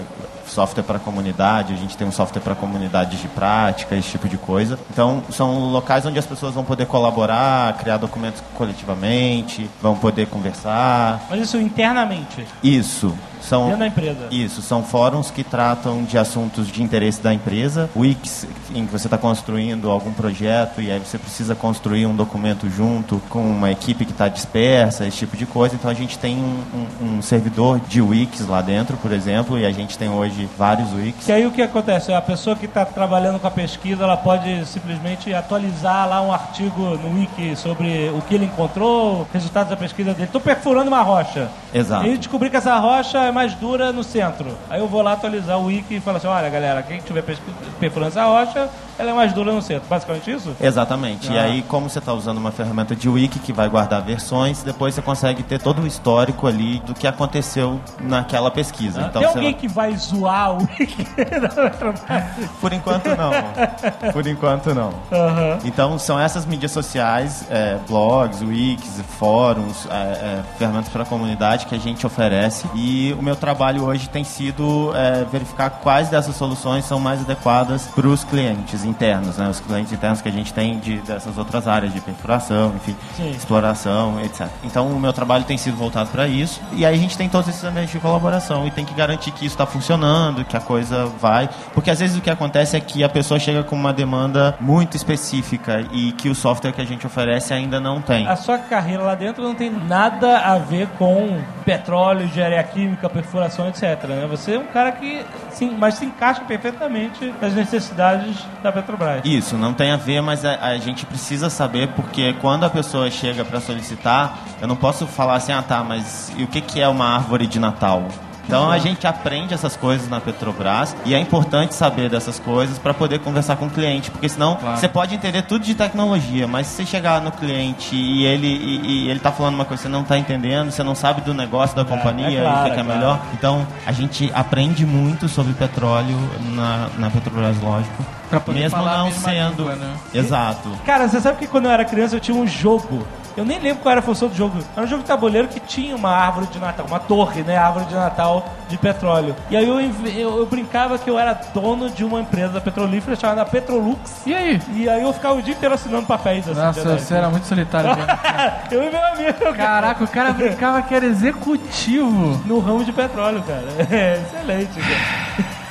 software 0.46 0.82
para 0.82 0.98
comunidade, 0.98 1.72
a 1.72 1.76
gente 1.76 1.96
tem 1.96 2.06
um 2.06 2.12
software 2.12 2.40
para 2.40 2.54
comunidades 2.54 3.20
de 3.20 3.28
prática, 3.28 3.96
esse 3.96 4.10
tipo 4.10 4.28
de 4.28 4.36
coisa. 4.36 4.78
Então, 4.90 5.22
são 5.30 5.70
locais 5.70 6.04
onde 6.06 6.18
as 6.18 6.26
pessoas 6.26 6.54
vão 6.54 6.64
poder 6.64 6.86
colaborar, 6.86 7.76
criar 7.76 7.96
documentos 7.96 8.42
coletivamente, 8.54 9.68
vão 9.80 9.96
poder 9.96 10.26
conversar. 10.26 11.26
Mas 11.30 11.40
isso 11.40 11.58
internamente, 11.58 12.46
Isso. 12.62 13.14
São, 13.48 13.64
dentro 13.64 13.78
da 13.80 13.86
empresa. 13.86 14.26
isso, 14.30 14.62
são 14.62 14.82
fóruns 14.82 15.30
que 15.30 15.44
tratam 15.44 16.02
de 16.04 16.16
assuntos 16.18 16.68
de 16.68 16.82
interesse 16.82 17.20
da 17.22 17.32
empresa. 17.32 17.88
Wix, 17.96 18.46
em 18.74 18.86
que 18.86 18.92
você 18.92 19.06
está 19.06 19.18
construindo 19.18 19.90
algum 19.90 20.12
projeto 20.12 20.80
e 20.80 20.90
aí 20.90 20.98
você 20.98 21.18
precisa 21.18 21.54
construir 21.54 22.06
um 22.06 22.14
documento 22.16 22.68
junto 22.70 23.20
com 23.28 23.40
uma 23.42 23.70
equipe 23.70 24.04
que 24.04 24.12
está 24.12 24.28
dispersa, 24.28 25.06
esse 25.06 25.18
tipo 25.18 25.36
de 25.36 25.46
coisa. 25.46 25.74
Então 25.74 25.90
a 25.90 25.94
gente 25.94 26.18
tem 26.18 26.36
um, 26.36 26.62
um- 27.02 27.16
um 27.18 27.22
servidor 27.22 27.80
de 27.80 28.00
Wix 28.00 28.46
lá 28.48 28.60
dentro, 28.62 28.96
por 28.96 29.12
exemplo, 29.12 29.58
e 29.58 29.66
a 29.66 29.72
gente 29.72 29.96
tem 29.98 30.08
hoje 30.08 30.48
vários 30.58 30.92
Wix. 30.92 31.24
Que 31.26 31.32
aí 31.32 31.46
o 31.46 31.50
que 31.50 31.62
acontece? 31.62 32.12
A 32.12 32.22
pessoa 32.22 32.56
que 32.56 32.66
está 32.66 32.84
trabalhando 32.84 33.38
com 33.38 33.46
a 33.46 33.50
pesquisa, 33.50 34.04
ela 34.04 34.16
pode 34.16 34.64
simplesmente 34.66 35.32
atualizar 35.34 36.08
lá 36.08 36.20
um 36.22 36.32
artigo 36.32 36.98
no 37.02 37.18
Wiki 37.18 37.56
sobre 37.56 38.10
o 38.16 38.20
que 38.22 38.34
ele 38.34 38.46
encontrou, 38.46 39.26
resultados 39.32 39.70
da 39.70 39.76
pesquisa 39.76 40.12
dele. 40.12 40.24
Estou 40.24 40.40
perfurando 40.40 40.88
uma 40.88 41.02
rocha. 41.02 41.48
Exato. 41.72 42.06
E 42.06 42.16
descobri 42.16 42.48
que 42.50 42.56
essa 42.56 42.76
rocha 42.78 43.18
é 43.18 43.30
mais 43.34 43.54
dura 43.54 43.92
no 43.92 44.02
centro. 44.02 44.56
Aí 44.70 44.80
eu 44.80 44.88
vou 44.88 45.02
lá 45.02 45.12
atualizar 45.12 45.58
o 45.58 45.64
Wiki 45.66 45.96
e 45.96 46.00
falo 46.00 46.16
assim, 46.16 46.26
olha 46.28 46.48
galera, 46.48 46.82
quem 46.82 47.00
pesqui- 47.22 47.42
perfurando 47.80 48.08
essa 48.12 48.24
rocha, 48.24 48.70
ela 48.98 49.10
é 49.10 49.14
mais 49.14 49.32
dura 49.32 49.52
no 49.52 49.60
centro. 49.62 49.88
Basicamente 49.88 50.30
isso? 50.30 50.54
Exatamente. 50.60 51.30
E 51.32 51.38
Ah. 51.38 51.42
aí, 51.42 51.62
como 51.62 51.88
você 51.88 51.98
está 51.98 52.12
usando 52.12 52.38
uma 52.38 52.52
ferramenta 52.52 52.94
de 52.94 53.08
wiki 53.08 53.38
que 53.38 53.52
vai 53.52 53.68
guardar 53.68 54.02
versões, 54.02 54.62
depois 54.62 54.94
você 54.94 55.02
consegue 55.02 55.42
ter 55.42 55.60
todo 55.60 55.82
o 55.82 55.86
histórico 55.86 56.46
ali 56.46 56.80
do 56.80 56.94
que 56.94 57.06
aconteceu 57.06 57.80
naquela 58.00 58.50
pesquisa. 58.50 59.02
Então, 59.02 59.20
Tem 59.22 59.28
alguém 59.28 59.52
vai- 59.52 59.54
que 59.54 59.68
vai 59.68 59.96
zoar 59.96 60.52
o 60.54 60.58
Wiki? 60.78 61.06
Por 62.60 62.72
enquanto 62.72 63.06
não. 63.16 64.12
Por 64.12 64.26
enquanto 64.26 64.74
não. 64.74 64.92
Aham. 65.12 65.58
Então 65.64 65.98
são 65.98 66.18
essas 66.18 66.44
mídias 66.46 66.72
sociais, 66.72 67.46
é, 67.50 67.78
blogs, 67.88 68.40
wikis, 68.42 69.00
fóruns, 69.18 69.86
é, 69.90 69.94
é, 69.94 70.42
ferramentas 70.58 70.88
para 70.88 71.02
a 71.02 71.06
comunidade 71.06 71.66
que 71.66 71.74
a 71.74 71.78
gente 71.78 72.06
oferece. 72.06 72.66
E 72.74 73.14
o 73.18 73.22
meu 73.22 73.36
trabalho 73.36 73.84
hoje 73.84 74.08
tem 74.08 74.24
sido 74.24 74.92
é, 74.94 75.24
verificar 75.30 75.70
quais 75.70 76.08
dessas 76.08 76.36
soluções 76.36 76.84
são 76.84 76.98
mais 77.00 77.20
adequadas 77.20 77.86
para 77.94 78.06
os 78.06 78.24
clientes 78.24 78.83
internos, 78.84 79.36
né? 79.36 79.48
Os 79.48 79.60
clientes 79.60 79.92
internos 79.92 80.20
que 80.20 80.28
a 80.28 80.32
gente 80.32 80.52
tem 80.52 80.78
de, 80.78 80.98
dessas 80.98 81.36
outras 81.38 81.66
áreas 81.66 81.92
de 81.92 82.00
perfuração, 82.00 82.72
enfim, 82.76 82.96
Sim. 83.16 83.30
exploração, 83.30 84.20
etc. 84.20 84.46
Então 84.62 84.88
o 84.88 85.00
meu 85.00 85.12
trabalho 85.12 85.44
tem 85.44 85.56
sido 85.56 85.76
voltado 85.76 86.10
para 86.10 86.26
isso. 86.26 86.60
E 86.72 86.84
aí 86.84 86.94
a 86.94 86.98
gente 86.98 87.16
tem 87.16 87.28
todos 87.28 87.48
esses 87.48 87.64
ambientes 87.64 87.92
de 87.92 87.98
colaboração 87.98 88.66
e 88.66 88.70
tem 88.70 88.84
que 88.84 88.94
garantir 88.94 89.30
que 89.30 89.44
isso 89.44 89.54
está 89.54 89.66
funcionando, 89.66 90.44
que 90.44 90.56
a 90.56 90.60
coisa 90.60 91.06
vai. 91.06 91.48
Porque 91.72 91.90
às 91.90 92.00
vezes 92.00 92.16
o 92.16 92.20
que 92.20 92.30
acontece 92.30 92.76
é 92.76 92.80
que 92.80 93.02
a 93.02 93.08
pessoa 93.08 93.38
chega 93.38 93.62
com 93.62 93.76
uma 93.76 93.92
demanda 93.92 94.56
muito 94.60 94.96
específica 94.96 95.84
e 95.92 96.12
que 96.12 96.28
o 96.28 96.34
software 96.34 96.72
que 96.72 96.80
a 96.80 96.84
gente 96.84 97.06
oferece 97.06 97.52
ainda 97.52 97.80
não 97.80 98.00
tem. 98.00 98.26
A 98.26 98.36
sua 98.36 98.58
carreira 98.58 99.02
lá 99.02 99.14
dentro 99.14 99.42
não 99.42 99.54
tem 99.54 99.70
nada 99.70 100.38
a 100.38 100.58
ver 100.58 100.88
com 100.98 101.40
petróleo, 101.64 102.24
engenharia 102.24 102.62
química, 102.62 103.08
perfuração, 103.08 103.68
etc. 103.68 103.82
Né? 104.04 104.26
Você 104.28 104.54
é 104.54 104.58
um 104.58 104.66
cara 104.66 104.92
que, 104.92 105.24
sim, 105.50 105.74
mas 105.78 105.94
se 105.94 106.04
encaixa 106.04 106.42
perfeitamente 106.42 107.32
nas 107.40 107.54
necessidades 107.54 108.44
da 108.62 108.72
Petrobras. 108.74 109.22
Isso, 109.24 109.56
não 109.56 109.72
tem 109.72 109.90
a 109.90 109.96
ver, 109.96 110.20
mas 110.20 110.44
a, 110.44 110.56
a 110.60 110.76
gente 110.76 111.06
precisa 111.06 111.48
saber 111.48 111.88
porque 111.88 112.34
quando 112.34 112.64
a 112.64 112.70
pessoa 112.70 113.10
chega 113.10 113.44
para 113.44 113.60
solicitar, 113.60 114.38
eu 114.60 114.68
não 114.68 114.76
posso 114.76 115.06
falar 115.06 115.36
assim, 115.36 115.52
ah 115.52 115.62
tá, 115.62 115.82
mas 115.82 116.32
e 116.36 116.42
o 116.42 116.46
que, 116.46 116.60
que 116.60 116.80
é 116.80 116.88
uma 116.88 117.06
árvore 117.06 117.46
de 117.46 117.58
Natal? 117.58 118.08
Então 118.46 118.70
a 118.70 118.78
gente 118.78 119.06
aprende 119.06 119.54
essas 119.54 119.76
coisas 119.76 120.08
na 120.08 120.20
Petrobras 120.20 120.94
e 121.04 121.14
é 121.14 121.18
importante 121.18 121.74
saber 121.74 122.10
dessas 122.10 122.38
coisas 122.38 122.78
para 122.78 122.92
poder 122.92 123.18
conversar 123.20 123.56
com 123.56 123.66
o 123.66 123.70
cliente, 123.70 124.10
porque 124.10 124.28
senão 124.28 124.58
você 124.76 124.88
pode 124.88 125.14
entender 125.14 125.42
tudo 125.42 125.64
de 125.64 125.74
tecnologia, 125.74 126.46
mas 126.46 126.66
se 126.66 126.76
você 126.76 126.86
chegar 126.86 127.20
no 127.20 127.32
cliente 127.32 127.96
e 127.96 128.24
ele 128.24 128.46
e, 128.46 129.06
e 129.06 129.10
ele 129.10 129.20
tá 129.20 129.32
falando 129.32 129.54
uma 129.54 129.64
coisa 129.64 129.82
que 129.82 129.88
você 129.88 129.92
não 129.92 130.04
tá 130.04 130.18
entendendo, 130.18 130.70
você 130.70 130.82
não 130.82 130.94
sabe 130.94 131.22
do 131.22 131.32
negócio 131.32 131.74
da 131.74 131.84
companhia, 131.84 132.40
é 132.40 132.42
claro, 132.42 132.58
e 132.58 132.60
o 132.60 132.64
que, 132.64 132.78
é 132.78 132.80
é 132.80 132.84
claro. 132.84 133.00
melhor. 133.00 133.20
Então 133.32 133.66
a 133.86 133.92
gente 133.92 134.30
aprende 134.34 134.84
muito 134.84 135.28
sobre 135.28 135.52
petróleo 135.54 136.16
na, 136.54 136.88
na 136.98 137.10
Petrobras, 137.10 137.58
lógico. 137.60 138.04
Pra 138.36 138.40
poder 138.40 138.60
mesmo 138.60 138.76
falar 138.78 138.98
não 138.98 139.10
sendo. 139.12 139.58
língua, 139.62 139.76
né? 139.76 139.94
Exato. 140.12 140.68
Cara, 140.84 141.08
você 141.08 141.20
sabe 141.20 141.38
que 141.38 141.46
quando 141.46 141.66
eu 141.66 141.70
era 141.70 141.84
criança 141.84 142.16
eu 142.16 142.20
tinha 142.20 142.36
um 142.36 142.46
jogo. 142.46 143.06
Eu 143.36 143.44
nem 143.44 143.58
lembro 143.58 143.82
qual 143.82 143.90
era 143.90 143.98
a 144.00 144.02
função 144.02 144.28
do 144.28 144.34
jogo. 144.36 144.58
Era 144.76 144.86
um 144.86 144.88
jogo 144.88 145.02
de 145.02 145.08
tabuleiro 145.08 145.48
que 145.48 145.58
tinha 145.58 145.96
uma 145.96 146.10
árvore 146.10 146.46
de 146.46 146.58
Natal, 146.60 146.86
uma 146.86 147.00
torre, 147.00 147.42
né? 147.42 147.56
Árvore 147.56 147.86
de 147.86 147.94
Natal 147.94 148.46
de 148.68 148.78
petróleo. 148.78 149.34
E 149.50 149.56
aí 149.56 149.66
eu, 149.66 149.80
eu, 149.80 150.38
eu 150.38 150.46
brincava 150.46 150.96
que 150.98 151.10
eu 151.10 151.18
era 151.18 151.32
dono 151.52 151.90
de 151.90 152.04
uma 152.04 152.20
empresa 152.20 152.60
petrolífera 152.60 153.16
chamada 153.16 153.44
Petrolux. 153.44 154.24
E 154.24 154.32
aí? 154.32 154.62
E 154.74 154.88
aí 154.88 155.02
eu 155.02 155.12
ficava 155.12 155.34
o 155.34 155.42
dia 155.42 155.52
inteiro 155.52 155.74
assinando 155.74 156.06
papéis 156.06 156.48
assim. 156.48 156.60
Nossa, 156.60 156.96
você 156.96 157.14
era 157.14 157.28
muito 157.28 157.46
solitário. 157.48 157.90
eu 158.70 158.84
e 158.84 158.90
meu 158.90 159.04
amigo. 159.04 159.32
cara. 159.40 159.54
Caraca, 159.56 160.04
o 160.04 160.08
cara 160.08 160.32
brincava 160.32 160.80
que 160.82 160.94
era 160.94 161.04
executivo. 161.04 162.40
No 162.46 162.60
ramo 162.60 162.84
de 162.84 162.92
petróleo, 162.92 163.42
cara. 163.42 163.64
É 163.90 164.20
excelente, 164.30 164.78
cara. 164.80 165.63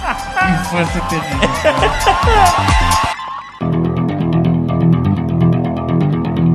Infância 0.00 1.00
terrível. 1.08 1.50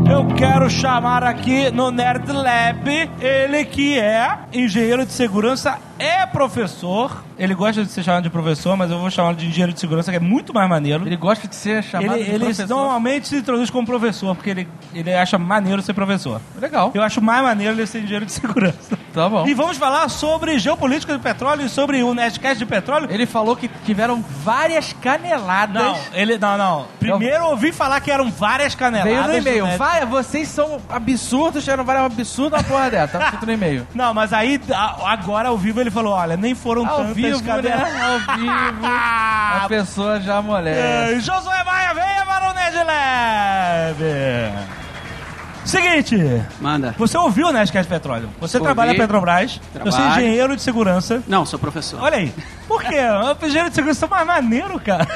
Eu 0.10 0.26
quero 0.36 0.70
chamar 0.70 1.24
aqui 1.24 1.70
no 1.72 1.92
Nerd 1.92 2.32
Lab 2.32 2.90
ele 3.22 3.66
que 3.66 4.00
é 4.00 4.38
engenheiro 4.54 5.06
de 5.06 5.12
segurança 5.14 5.78
é 6.00 6.26
professor. 6.26 7.24
Ele 7.38 7.54
gosta 7.54 7.84
de 7.84 7.92
ser 7.92 8.04
chamado 8.04 8.24
de 8.24 8.30
professor, 8.30 8.78
mas 8.78 8.90
eu 8.90 8.98
vou 9.00 9.10
chamá-lo 9.10 9.36
de 9.36 9.46
engenheiro 9.46 9.74
de 9.74 9.80
segurança, 9.80 10.12
que 10.12 10.18
é 10.18 10.20
muito 10.20 10.54
mais 10.54 10.70
maneiro. 10.70 11.06
Ele 11.06 11.18
gosta 11.18 11.48
de 11.48 11.56
ser 11.56 11.84
chamado 11.84 12.14
Ele, 12.16 12.24
de 12.24 12.30
ele 12.32 12.46
professor. 12.46 12.68
normalmente 12.68 13.28
se 13.28 13.36
introduz 13.38 13.70
como 13.70 13.86
professor, 13.86 14.36
porque 14.36 14.50
ele, 14.50 14.68
ele 14.94 15.14
acha 15.14 15.38
maneiro 15.38 15.82
ser 15.82 15.94
professor. 15.94 16.42
Legal. 16.60 16.92
Eu 16.94 17.04
acho 17.04 17.22
mais 17.22 17.44
maneiro 17.44 17.74
ele 17.74 17.86
ser 17.86 18.00
engenheiro 18.00 18.26
de 18.26 18.32
segurança. 18.32 18.98
Tá 19.14 19.30
bom. 19.30 19.48
E 19.48 19.54
vamos 19.54 19.78
falar 19.78 20.10
sobre 20.10 20.58
geopolítica 20.60 21.14
do 21.14 21.20
petróleo 21.20 21.66
e 21.66 21.70
sobre 21.70 22.04
o 22.04 22.14
Nerdcast 22.14 22.58
de 22.58 22.66
petróleo. 22.66 23.08
Ele 23.10 23.26
falou 23.26 23.56
que 23.56 23.70
tiveram 23.86 24.22
várias 24.44 24.94
caneladas. 24.94 25.82
Não, 25.82 25.98
ele 26.14 26.38
não, 26.38 26.58
não. 26.58 26.86
Primeiro 27.00 27.36
eu 27.36 27.50
ouvi 27.52 27.72
falar 27.72 28.00
que 28.02 28.12
eram 28.12 28.30
várias 28.30 28.76
caneladas. 28.76 29.28
Veio 29.28 29.42
no 29.42 29.50
e-mail. 29.50 29.78
Vai, 29.78 30.06
vocês 30.06 30.48
são 30.48 30.82
absurdos, 30.90 31.64
tiveram 31.64 31.84
várias 31.86 32.06
absurdas 32.06 32.46
uma 32.62 32.64
porra 32.64 32.90
dessa. 32.90 33.18
Tá 33.18 33.26
escrito 33.26 33.46
no 33.46 33.54
e-mail. 33.54 33.88
Não, 33.96 34.14
mas 34.14 34.34
aí 34.34 34.60
agora 35.04 35.50
ao 35.50 35.58
vivo 35.58 35.80
ele 35.86 35.92
falou, 35.92 36.14
olha, 36.14 36.36
nem 36.36 36.56
foram 36.56 36.86
Ao 36.88 36.98
tantas 36.98 37.16
vivo, 37.16 37.44
caneladas. 37.44 37.94
né? 37.94 38.02
Ao 38.06 38.20
vivo. 38.38 38.86
A 38.86 39.66
pessoa 39.68 40.20
já 40.20 40.38
amolece. 40.38 41.16
É, 41.16 41.20
Josué 41.20 41.64
Maia, 41.64 41.94
venha 41.94 42.26
para 42.26 42.50
o 42.50 42.54
Nerd 42.54 42.76
Lab. 42.78 44.85
Seguinte, 45.66 46.16
Manda. 46.62 46.94
você 46.98 47.18
ouviu 47.18 47.48
o 47.48 47.52
Nerdcast 47.52 47.90
Petróleo? 47.90 48.30
Você 48.40 48.58
Ouvi. 48.58 48.66
trabalha 48.66 48.94
na 48.94 49.00
Petrobras, 49.00 49.60
Trabalho. 49.74 49.92
você 49.92 50.02
é 50.02 50.08
engenheiro 50.12 50.56
de 50.56 50.62
segurança. 50.62 51.24
Não, 51.28 51.46
sou 51.46 51.58
professor. 51.60 52.00
Olha 52.02 52.18
aí. 52.18 52.32
Por 52.68 52.82
quê? 52.84 52.96
O 53.42 53.46
engenheiro 53.46 53.70
de 53.70 53.76
segurança 53.76 54.06
é 54.06 54.10
mais 54.10 54.26
maneiro, 54.28 54.80
cara. 54.80 55.08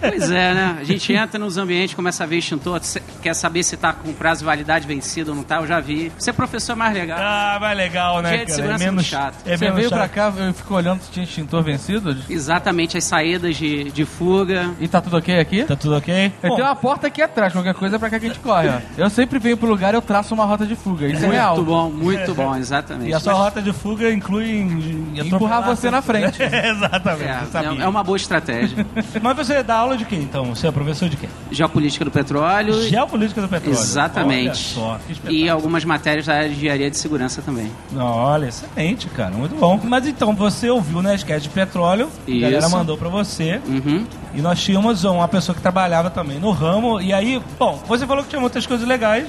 Pois 0.00 0.30
é, 0.30 0.54
né? 0.54 0.76
A 0.80 0.84
gente 0.84 1.12
entra 1.14 1.38
nos 1.38 1.56
ambientes, 1.58 1.94
começa 1.94 2.24
a 2.24 2.26
ver 2.26 2.38
extintor, 2.38 2.80
quer 3.22 3.34
saber 3.34 3.62
se 3.62 3.76
tá 3.76 3.92
com 3.92 4.12
prazo 4.12 4.40
de 4.40 4.46
validade 4.46 4.86
vencido 4.86 5.30
ou 5.30 5.36
não 5.36 5.42
tá, 5.42 5.56
eu 5.56 5.66
já 5.66 5.78
vi. 5.80 6.12
Professor 6.34 6.72
é 6.72 6.74
mais 6.74 6.94
legal. 6.94 7.18
Ah, 7.20 7.58
mais 7.60 7.76
legal, 7.76 8.20
né, 8.22 8.28
Engenheiro 8.28 8.46
de 8.46 8.52
cara? 8.52 8.56
segurança 8.56 8.82
é 8.82 8.86
menos 8.86 8.94
muito 8.94 9.08
chato. 9.08 9.34
É 9.46 9.56
Você 9.56 9.64
menos 9.64 9.76
veio 9.78 9.88
chato. 9.90 9.98
pra 9.98 10.08
cá, 10.08 10.32
eu 10.36 10.54
fico 10.54 10.74
olhando 10.74 11.00
se 11.02 11.10
tinha 11.10 11.24
extintor 11.24 11.62
vencido 11.62 12.16
Exatamente 12.28 12.96
as 12.98 13.04
saídas 13.04 13.56
de, 13.56 13.84
de 13.90 14.04
fuga. 14.04 14.70
e 14.80 14.86
tá 14.88 15.00
tudo 15.00 15.16
ok 15.16 15.38
aqui? 15.38 15.64
Tá 15.64 15.76
tudo 15.76 15.96
ok? 15.96 16.32
Bom, 16.42 16.56
tenho 16.56 16.66
uma 16.68 16.76
porta 16.76 17.06
aqui 17.06 17.22
atrás, 17.22 17.52
qualquer 17.52 17.74
coisa 17.74 17.96
é 17.96 17.98
pra 17.98 18.10
cá 18.10 18.18
que 18.18 18.26
a 18.26 18.28
gente 18.28 18.40
corre, 18.40 18.68
ó. 18.68 18.78
Eu 18.98 19.08
sempre 19.10 19.38
venho 19.38 19.56
pro 19.56 19.65
lugar 19.68 19.92
e 19.94 19.96
eu 19.96 20.02
traço 20.02 20.34
uma 20.34 20.44
rota 20.44 20.64
de 20.66 20.74
fuga. 20.76 21.06
Isso 21.08 21.24
é 21.24 21.28
real. 21.28 21.56
Muito 21.56 21.66
bom, 21.68 21.90
muito 21.90 22.34
bom, 22.34 22.56
exatamente. 22.56 23.10
E 23.10 23.14
a 23.14 23.20
sua 23.20 23.32
Mas- 23.32 23.42
rota 23.42 23.62
de 23.62 23.72
fuga 23.72 24.10
inclui 24.12 24.50
em- 24.50 25.12
em 25.14 25.26
Empurrar 25.26 25.62
você 25.64 25.90
na 25.90 26.00
frente. 26.02 26.38
Exatamente, 26.42 27.44
eu 27.44 27.50
sabia. 27.50 27.80
É, 27.80 27.84
é 27.84 27.88
uma 27.88 28.02
boa 28.02 28.16
estratégia. 28.16 28.86
Mas 29.22 29.36
você 29.36 29.62
dá 29.62 29.76
aula 29.76 29.96
de 29.96 30.04
quê, 30.04 30.16
então? 30.16 30.46
Você 30.54 30.66
é 30.66 30.70
professor 30.70 31.08
de 31.08 31.16
quê? 31.16 31.28
Geopolítica 31.50 32.04
do 32.04 32.10
petróleo. 32.10 32.82
Geopolítica 32.88 33.40
do 33.40 33.48
petróleo. 33.48 33.78
Exatamente. 33.78 34.48
Olha 34.78 34.98
só, 34.98 35.00
que 35.26 35.32
E 35.32 35.48
algumas 35.48 35.84
matérias 35.84 36.26
da 36.26 36.34
área 36.34 36.48
de 36.48 36.54
engenharia 36.56 36.90
de 36.90 36.96
segurança 36.96 37.42
também. 37.42 37.70
Olha, 37.96 38.46
excelente, 38.46 39.08
cara. 39.08 39.30
Muito 39.34 39.54
bom. 39.56 39.80
Mas 39.82 40.06
então, 40.06 40.34
você 40.34 40.70
ouviu 40.70 40.98
o 40.98 41.02
Nerdcast 41.02 41.48
de 41.48 41.54
petróleo, 41.54 42.08
a 42.26 42.30
Isso. 42.30 42.40
galera 42.40 42.68
mandou 42.68 42.96
pra 42.96 43.08
você. 43.08 43.60
Uhum. 43.66 44.04
E 44.34 44.40
nós 44.40 44.60
tínhamos 44.62 45.04
uma 45.04 45.26
pessoa 45.28 45.54
que 45.56 45.62
trabalhava 45.62 46.10
também 46.10 46.38
no 46.38 46.50
ramo. 46.50 47.00
E 47.00 47.12
aí, 47.12 47.40
bom, 47.58 47.80
você 47.88 48.06
falou 48.06 48.22
que 48.22 48.30
tinha 48.30 48.40
muitas 48.40 48.66
coisas 48.66 48.86
legais. 48.86 49.26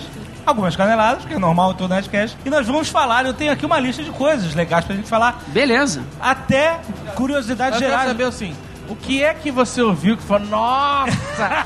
Algumas 0.47 0.77
caneladas, 0.77 1.25
que 1.25 1.33
é 1.33 1.37
normal 1.37 1.73
todo 1.73 1.89
Nerdcast. 1.89 2.37
E 2.45 2.49
nós 2.49 2.65
vamos 2.65 2.87
falar, 2.87 3.25
eu 3.25 3.33
tenho 3.33 3.51
aqui 3.51 3.65
uma 3.65 3.77
lista 3.79 4.01
de 4.01 4.11
coisas 4.11 4.55
legais 4.55 4.85
pra 4.85 4.95
gente 4.95 5.09
falar. 5.09 5.43
Beleza. 5.47 6.01
Até 6.21 6.79
curiosidades 7.15 7.73
Eu 7.73 7.79
quero 7.81 7.91
gerais. 7.91 8.07
saber 8.07 8.23
assim, 8.23 8.55
o 8.89 8.95
que 8.95 9.23
é 9.23 9.33
que 9.33 9.51
você 9.51 9.81
ouviu 9.81 10.17
que 10.17 10.23
falou, 10.23 10.47
nossa! 10.47 11.65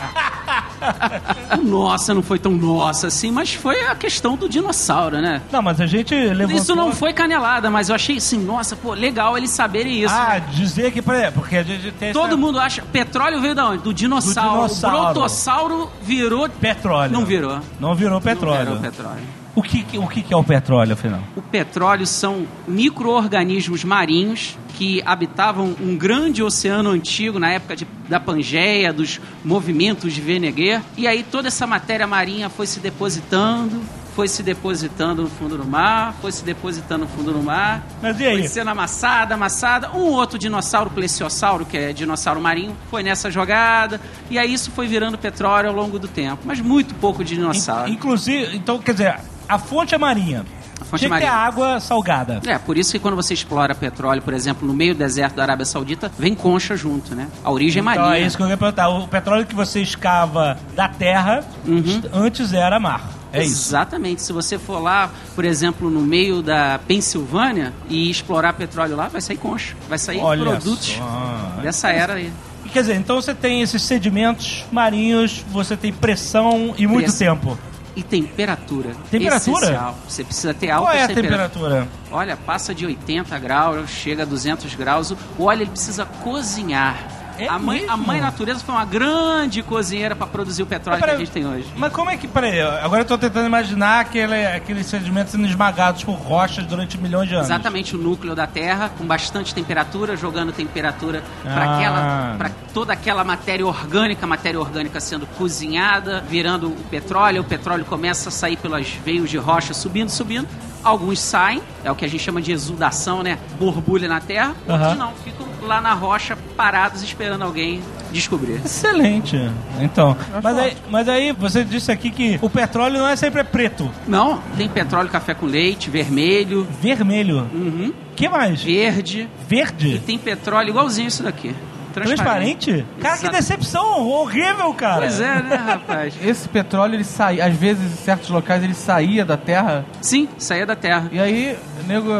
Nossa 1.63 2.13
não 2.13 2.23
foi 2.23 2.39
tão 2.39 2.51
nossa 2.53 3.07
assim, 3.07 3.31
mas 3.31 3.53
foi 3.53 3.85
a 3.85 3.95
questão 3.95 4.35
do 4.35 4.49
dinossauro, 4.49 5.21
né? 5.21 5.41
Não, 5.51 5.61
mas 5.61 5.79
a 5.79 5.85
gente 5.85 6.13
levantou... 6.15 6.57
Isso 6.61 6.75
não 6.75 6.91
foi 6.91 7.13
canelada, 7.13 7.69
mas 7.69 7.89
eu 7.89 7.95
achei 7.95 8.17
assim, 8.17 8.39
nossa, 8.43 8.75
pô, 8.75 8.93
legal 8.93 9.37
eles 9.37 9.51
saberem 9.51 10.03
isso. 10.03 10.13
Ah, 10.13 10.39
dizer 10.39 10.91
que, 10.91 11.01
por 11.01 11.13
exemplo, 11.13 11.41
porque 11.41 11.57
a 11.57 11.63
gente 11.63 11.91
tem... 11.91 12.11
Todo 12.13 12.27
essa- 12.27 12.37
mundo 12.37 12.59
acha. 12.59 12.81
Petróleo 12.81 13.39
veio 13.39 13.53
da 13.55 13.69
onde? 13.69 13.83
Do 13.83 13.93
dinossauro. 13.93 14.49
Do 14.49 14.55
dinossauro. 14.67 14.97
O 14.97 15.01
brotossauro 15.13 15.91
virou. 16.01 16.49
Petróleo. 16.49 17.11
Não 17.11 17.25
virou. 17.25 17.59
Não 17.79 17.93
virou 17.95 18.19
petróleo. 18.19 18.71
Não 18.71 18.77
virou 18.77 18.91
petróleo. 18.91 19.40
O, 19.55 19.61
que, 19.61 19.85
o 19.97 20.07
que, 20.07 20.33
é 20.33 20.37
o 20.37 20.43
petróleo, 20.43 20.93
afinal? 20.93 21.19
O 21.35 21.41
petróleo 21.41 22.07
são 22.07 22.45
micro-organismos 22.67 23.83
marinhos 23.83 24.57
que 24.77 25.01
habitavam 25.05 25.75
um 25.81 25.95
grande 25.97 26.41
oceano 26.41 26.89
antigo 26.89 27.37
na 27.39 27.51
época 27.51 27.75
de- 27.75 27.87
da 28.07 28.19
Pangeia, 28.19 28.93
dos 28.93 29.19
movimentos 29.43 30.13
de 30.13 30.21
Veneguer. 30.21 30.81
E 30.97 31.07
aí 31.07 31.23
toda 31.23 31.47
essa 31.49 31.67
matéria 31.67 32.07
marinha 32.07 32.49
foi 32.49 32.65
se 32.67 32.79
depositando, 32.79 33.81
foi 34.15 34.27
se 34.27 34.43
depositando 34.43 35.23
no 35.23 35.29
fundo 35.29 35.57
do 35.57 35.65
mar, 35.65 36.15
foi 36.21 36.31
se 36.31 36.43
depositando 36.43 37.05
no 37.05 37.09
fundo 37.09 37.31
do 37.31 37.41
mar. 37.41 37.85
Mas 38.01 38.19
e 38.19 38.25
aí? 38.25 38.39
Foi 38.39 38.47
sendo 38.47 38.69
amassada, 38.69 39.35
amassada. 39.35 39.91
Um 39.91 39.99
outro 40.11 40.37
dinossauro, 40.37 40.89
plesiosauro, 40.89 41.65
que 41.65 41.77
é 41.77 41.93
dinossauro 41.93 42.41
marinho, 42.41 42.75
foi 42.89 43.03
nessa 43.03 43.29
jogada. 43.31 43.99
E 44.29 44.37
aí 44.39 44.53
isso 44.53 44.71
foi 44.71 44.87
virando 44.87 45.17
petróleo 45.17 45.69
ao 45.69 45.75
longo 45.75 45.97
do 45.99 46.07
tempo. 46.07 46.41
Mas 46.45 46.59
muito 46.59 46.93
pouco 46.95 47.23
de 47.23 47.35
dinossauro. 47.35 47.89
In- 47.89 47.93
Inclusive, 47.93 48.55
então, 48.57 48.79
quer 48.79 48.91
dizer, 48.93 49.15
a 49.53 49.57
fonte 49.59 49.93
é 49.93 49.97
marinha. 49.97 50.45
A 50.79 50.85
fonte 50.85 51.05
Tinha 51.05 51.15
é 51.15 51.19
que 51.19 51.25
ter 51.25 51.31
água 51.31 51.79
salgada. 51.79 52.41
É, 52.47 52.57
por 52.57 52.75
isso 52.77 52.91
que 52.91 52.97
quando 52.99 53.15
você 53.15 53.33
explora 53.35 53.75
petróleo, 53.75 54.21
por 54.21 54.33
exemplo, 54.33 54.67
no 54.67 54.73
meio 54.73 54.95
do 54.95 54.97
deserto 54.97 55.35
da 55.35 55.43
Arábia 55.43 55.65
Saudita, 55.65 56.11
vem 56.17 56.33
concha 56.33 56.75
junto, 56.75 57.13
né? 57.13 57.27
A 57.43 57.51
origem 57.51 57.79
é 57.79 57.81
Então 57.83 58.03
marinha. 58.03 58.23
é 58.23 58.25
isso 58.27 58.35
que 58.35 58.41
eu 58.43 58.47
ia 58.49 58.57
perguntar. 58.57 58.89
O 58.89 59.07
petróleo 59.07 59.45
que 59.45 59.53
você 59.53 59.79
escava 59.81 60.57
da 60.75 60.87
terra, 60.87 61.43
Uhum. 61.67 62.01
antes 62.11 62.51
era 62.51 62.79
mar. 62.79 63.09
É 63.31 63.43
isso. 63.43 63.69
Exatamente. 63.69 64.21
Se 64.23 64.33
você 64.33 64.57
for 64.57 64.79
lá, 64.79 65.09
por 65.35 65.45
exemplo, 65.45 65.89
no 65.89 66.01
meio 66.01 66.41
da 66.41 66.79
Pensilvânia 66.87 67.71
e 67.87 68.09
explorar 68.09 68.53
petróleo 68.53 68.95
lá, 68.95 69.07
vai 69.07 69.21
sair 69.21 69.37
concha. 69.37 69.75
Vai 69.87 69.97
sair 69.97 70.19
Olha 70.19 70.41
produtos 70.43 70.87
só. 70.97 71.61
dessa 71.61 71.89
era 71.91 72.15
aí. 72.15 72.31
Quer 72.73 72.81
dizer, 72.81 72.95
então 72.95 73.17
você 73.21 73.33
tem 73.33 73.61
esses 73.61 73.81
sedimentos 73.83 74.65
marinhos, 74.71 75.43
você 75.51 75.75
tem 75.77 75.91
pressão 75.93 76.73
e 76.77 76.87
muito 76.87 77.05
Pressão. 77.05 77.35
tempo. 77.37 77.57
E 77.95 78.03
temperatura. 78.03 78.95
Temperatura? 79.09 79.65
Essencial. 79.65 79.97
Você 80.07 80.23
precisa 80.23 80.53
ter 80.53 80.69
alta 80.69 80.91
Qual 80.91 80.97
é 80.97 81.03
a 81.03 81.07
temperatura? 81.07 81.87
Olha, 82.09 82.37
passa 82.37 82.73
de 82.73 82.85
80 82.85 83.37
graus, 83.39 83.89
chega 83.89 84.23
a 84.23 84.25
200 84.25 84.73
graus. 84.75 85.11
O 85.37 85.43
óleo 85.43 85.63
ele 85.63 85.71
precisa 85.71 86.05
cozinhar. 86.05 87.20
É 87.41 87.47
a, 87.47 87.57
mãe, 87.57 87.85
a 87.87 87.97
mãe 87.97 88.21
natureza 88.21 88.59
foi 88.59 88.75
uma 88.75 88.85
grande 88.85 89.63
cozinheira 89.63 90.15
para 90.15 90.27
produzir 90.27 90.63
o 90.63 90.65
petróleo 90.65 90.99
Mas 90.99 91.09
que 91.09 91.15
a 91.15 91.19
gente 91.19 91.31
tem 91.31 91.45
hoje. 91.47 91.65
Mas 91.75 91.91
como 91.91 92.09
é 92.09 92.17
que. 92.17 92.27
Peraí, 92.27 92.61
agora 92.61 93.01
eu 93.01 93.05
tô 93.05 93.17
tentando 93.17 93.47
imaginar 93.47 94.01
aquele, 94.01 94.45
aqueles 94.45 94.85
sedimentos 94.85 95.31
sendo 95.31 95.47
esmagados 95.47 96.03
por 96.03 96.13
rochas 96.13 96.65
durante 96.65 96.97
milhões 96.97 97.27
de 97.27 97.35
anos. 97.35 97.47
Exatamente 97.47 97.95
o 97.95 97.99
núcleo 97.99 98.35
da 98.35 98.45
Terra, 98.45 98.91
com 98.97 99.05
bastante 99.05 99.53
temperatura, 99.55 100.15
jogando 100.15 100.51
temperatura 100.51 101.23
para 101.43 101.63
Ah. 101.63 101.75
aquela, 101.75 102.35
para 102.37 102.51
toda 102.73 102.93
aquela 102.93 103.23
matéria 103.23 103.65
orgânica, 103.65 104.27
matéria 104.27 104.59
orgânica 104.59 104.99
sendo 104.99 105.25
cozinhada, 105.25 106.21
virando 106.27 106.67
o 106.67 106.83
petróleo. 106.89 107.41
O 107.41 107.45
petróleo 107.45 107.85
começa 107.85 108.29
a 108.29 108.31
sair 108.31 108.57
pelas 108.57 108.87
veios 108.89 109.29
de 109.29 109.37
rocha, 109.37 109.73
subindo, 109.73 110.09
subindo. 110.09 110.47
Alguns 110.83 111.19
saem, 111.19 111.61
é 111.83 111.91
o 111.91 111.95
que 111.95 112.03
a 112.05 112.07
gente 112.07 112.23
chama 112.23 112.41
de 112.41 112.51
exudação, 112.51 113.21
né? 113.23 113.37
Borbulha 113.59 114.07
na 114.07 114.19
Terra. 114.19 114.55
Outros 114.67 114.79
Aham. 114.89 114.95
não, 114.95 115.11
ficam 115.23 115.47
lá 115.61 115.79
na 115.79 115.93
rocha 115.93 116.35
parados 116.57 117.03
esperando 117.03 117.43
alguém 117.43 117.81
descobrir. 118.11 118.59
Excelente. 118.65 119.37
Então, 119.79 120.17
mas 120.41 120.57
aí, 120.57 120.77
mas 120.89 121.07
aí 121.07 121.31
você 121.31 121.63
disse 121.63 121.91
aqui 121.91 122.09
que 122.09 122.39
o 122.41 122.49
petróleo 122.49 122.97
não 122.99 123.07
é 123.07 123.15
sempre 123.15 123.43
preto. 123.43 123.89
Não, 124.07 124.41
tem 124.57 124.67
petróleo, 124.67 125.09
café 125.09 125.33
com 125.33 125.45
leite, 125.45 125.89
vermelho, 125.89 126.67
Vermelho. 126.81 127.47
uhum, 127.53 127.93
que 128.15 128.27
mais? 128.27 128.61
verde. 128.63 129.21
E 129.21 129.47
Verde? 129.47 129.99
tem 130.05 130.17
petróleo 130.17 130.69
igualzinho 130.69 131.07
isso 131.07 131.23
daqui. 131.23 131.55
Transparente? 131.91 132.85
Cara, 132.99 133.17
que 133.17 133.25
Exato. 133.25 133.35
decepção 133.35 134.07
horrível, 134.07 134.73
cara. 134.73 135.01
Pois 135.01 135.19
é, 135.19 135.41
né, 135.41 135.55
rapaz? 135.55 136.15
Esse 136.23 136.47
petróleo, 136.49 136.95
ele 136.95 137.03
sai, 137.03 137.41
às 137.41 137.55
vezes, 137.55 137.91
em 137.93 137.95
certos 138.03 138.29
locais, 138.29 138.63
ele 138.63 138.73
saía 138.73 139.23
da 139.25 139.37
terra. 139.37 139.85
Sim, 140.01 140.27
saía 140.37 140.65
da 140.65 140.75
terra. 140.75 141.09
E 141.11 141.19
aí, 141.19 141.57
nego, 141.87 142.11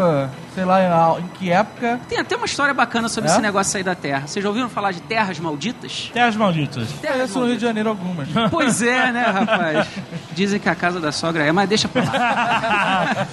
sei 0.54 0.66
lá 0.66 1.18
em 1.20 1.28
que 1.38 1.50
época. 1.52 2.00
Tem 2.10 2.18
até 2.20 2.36
uma 2.36 2.46
história 2.46 2.74
bacana 2.74 3.08
sobre 3.08 3.30
É? 3.30 3.34
esse 3.34 3.42
negócio 3.42 3.72
sair 3.72 3.84
da 3.84 3.96
terra. 3.96 4.28
Vocês 4.28 4.44
já 4.44 4.50
ouviram 4.50 4.70
falar 4.70 4.92
de 4.92 5.02
terras 5.02 5.40
malditas? 5.40 6.10
Terras 6.14 6.36
malditas. 6.36 6.90
Terras 7.02 7.18
Conheço 7.18 7.40
no 7.40 7.46
Rio 7.48 7.56
de 7.56 7.62
Janeiro 7.62 7.90
algumas. 7.90 8.28
Pois 8.50 8.82
é, 8.82 9.12
né, 9.14 9.22
rapaz? 9.24 9.88
Dizem 10.34 10.60
que 10.60 10.68
a 10.70 10.76
casa 10.76 11.00
da 11.00 11.12
sogra 11.12 11.44
é, 11.46 11.52
mas 11.52 11.70
deixa 11.70 11.88
pra 11.88 12.04
lá. 12.04 13.28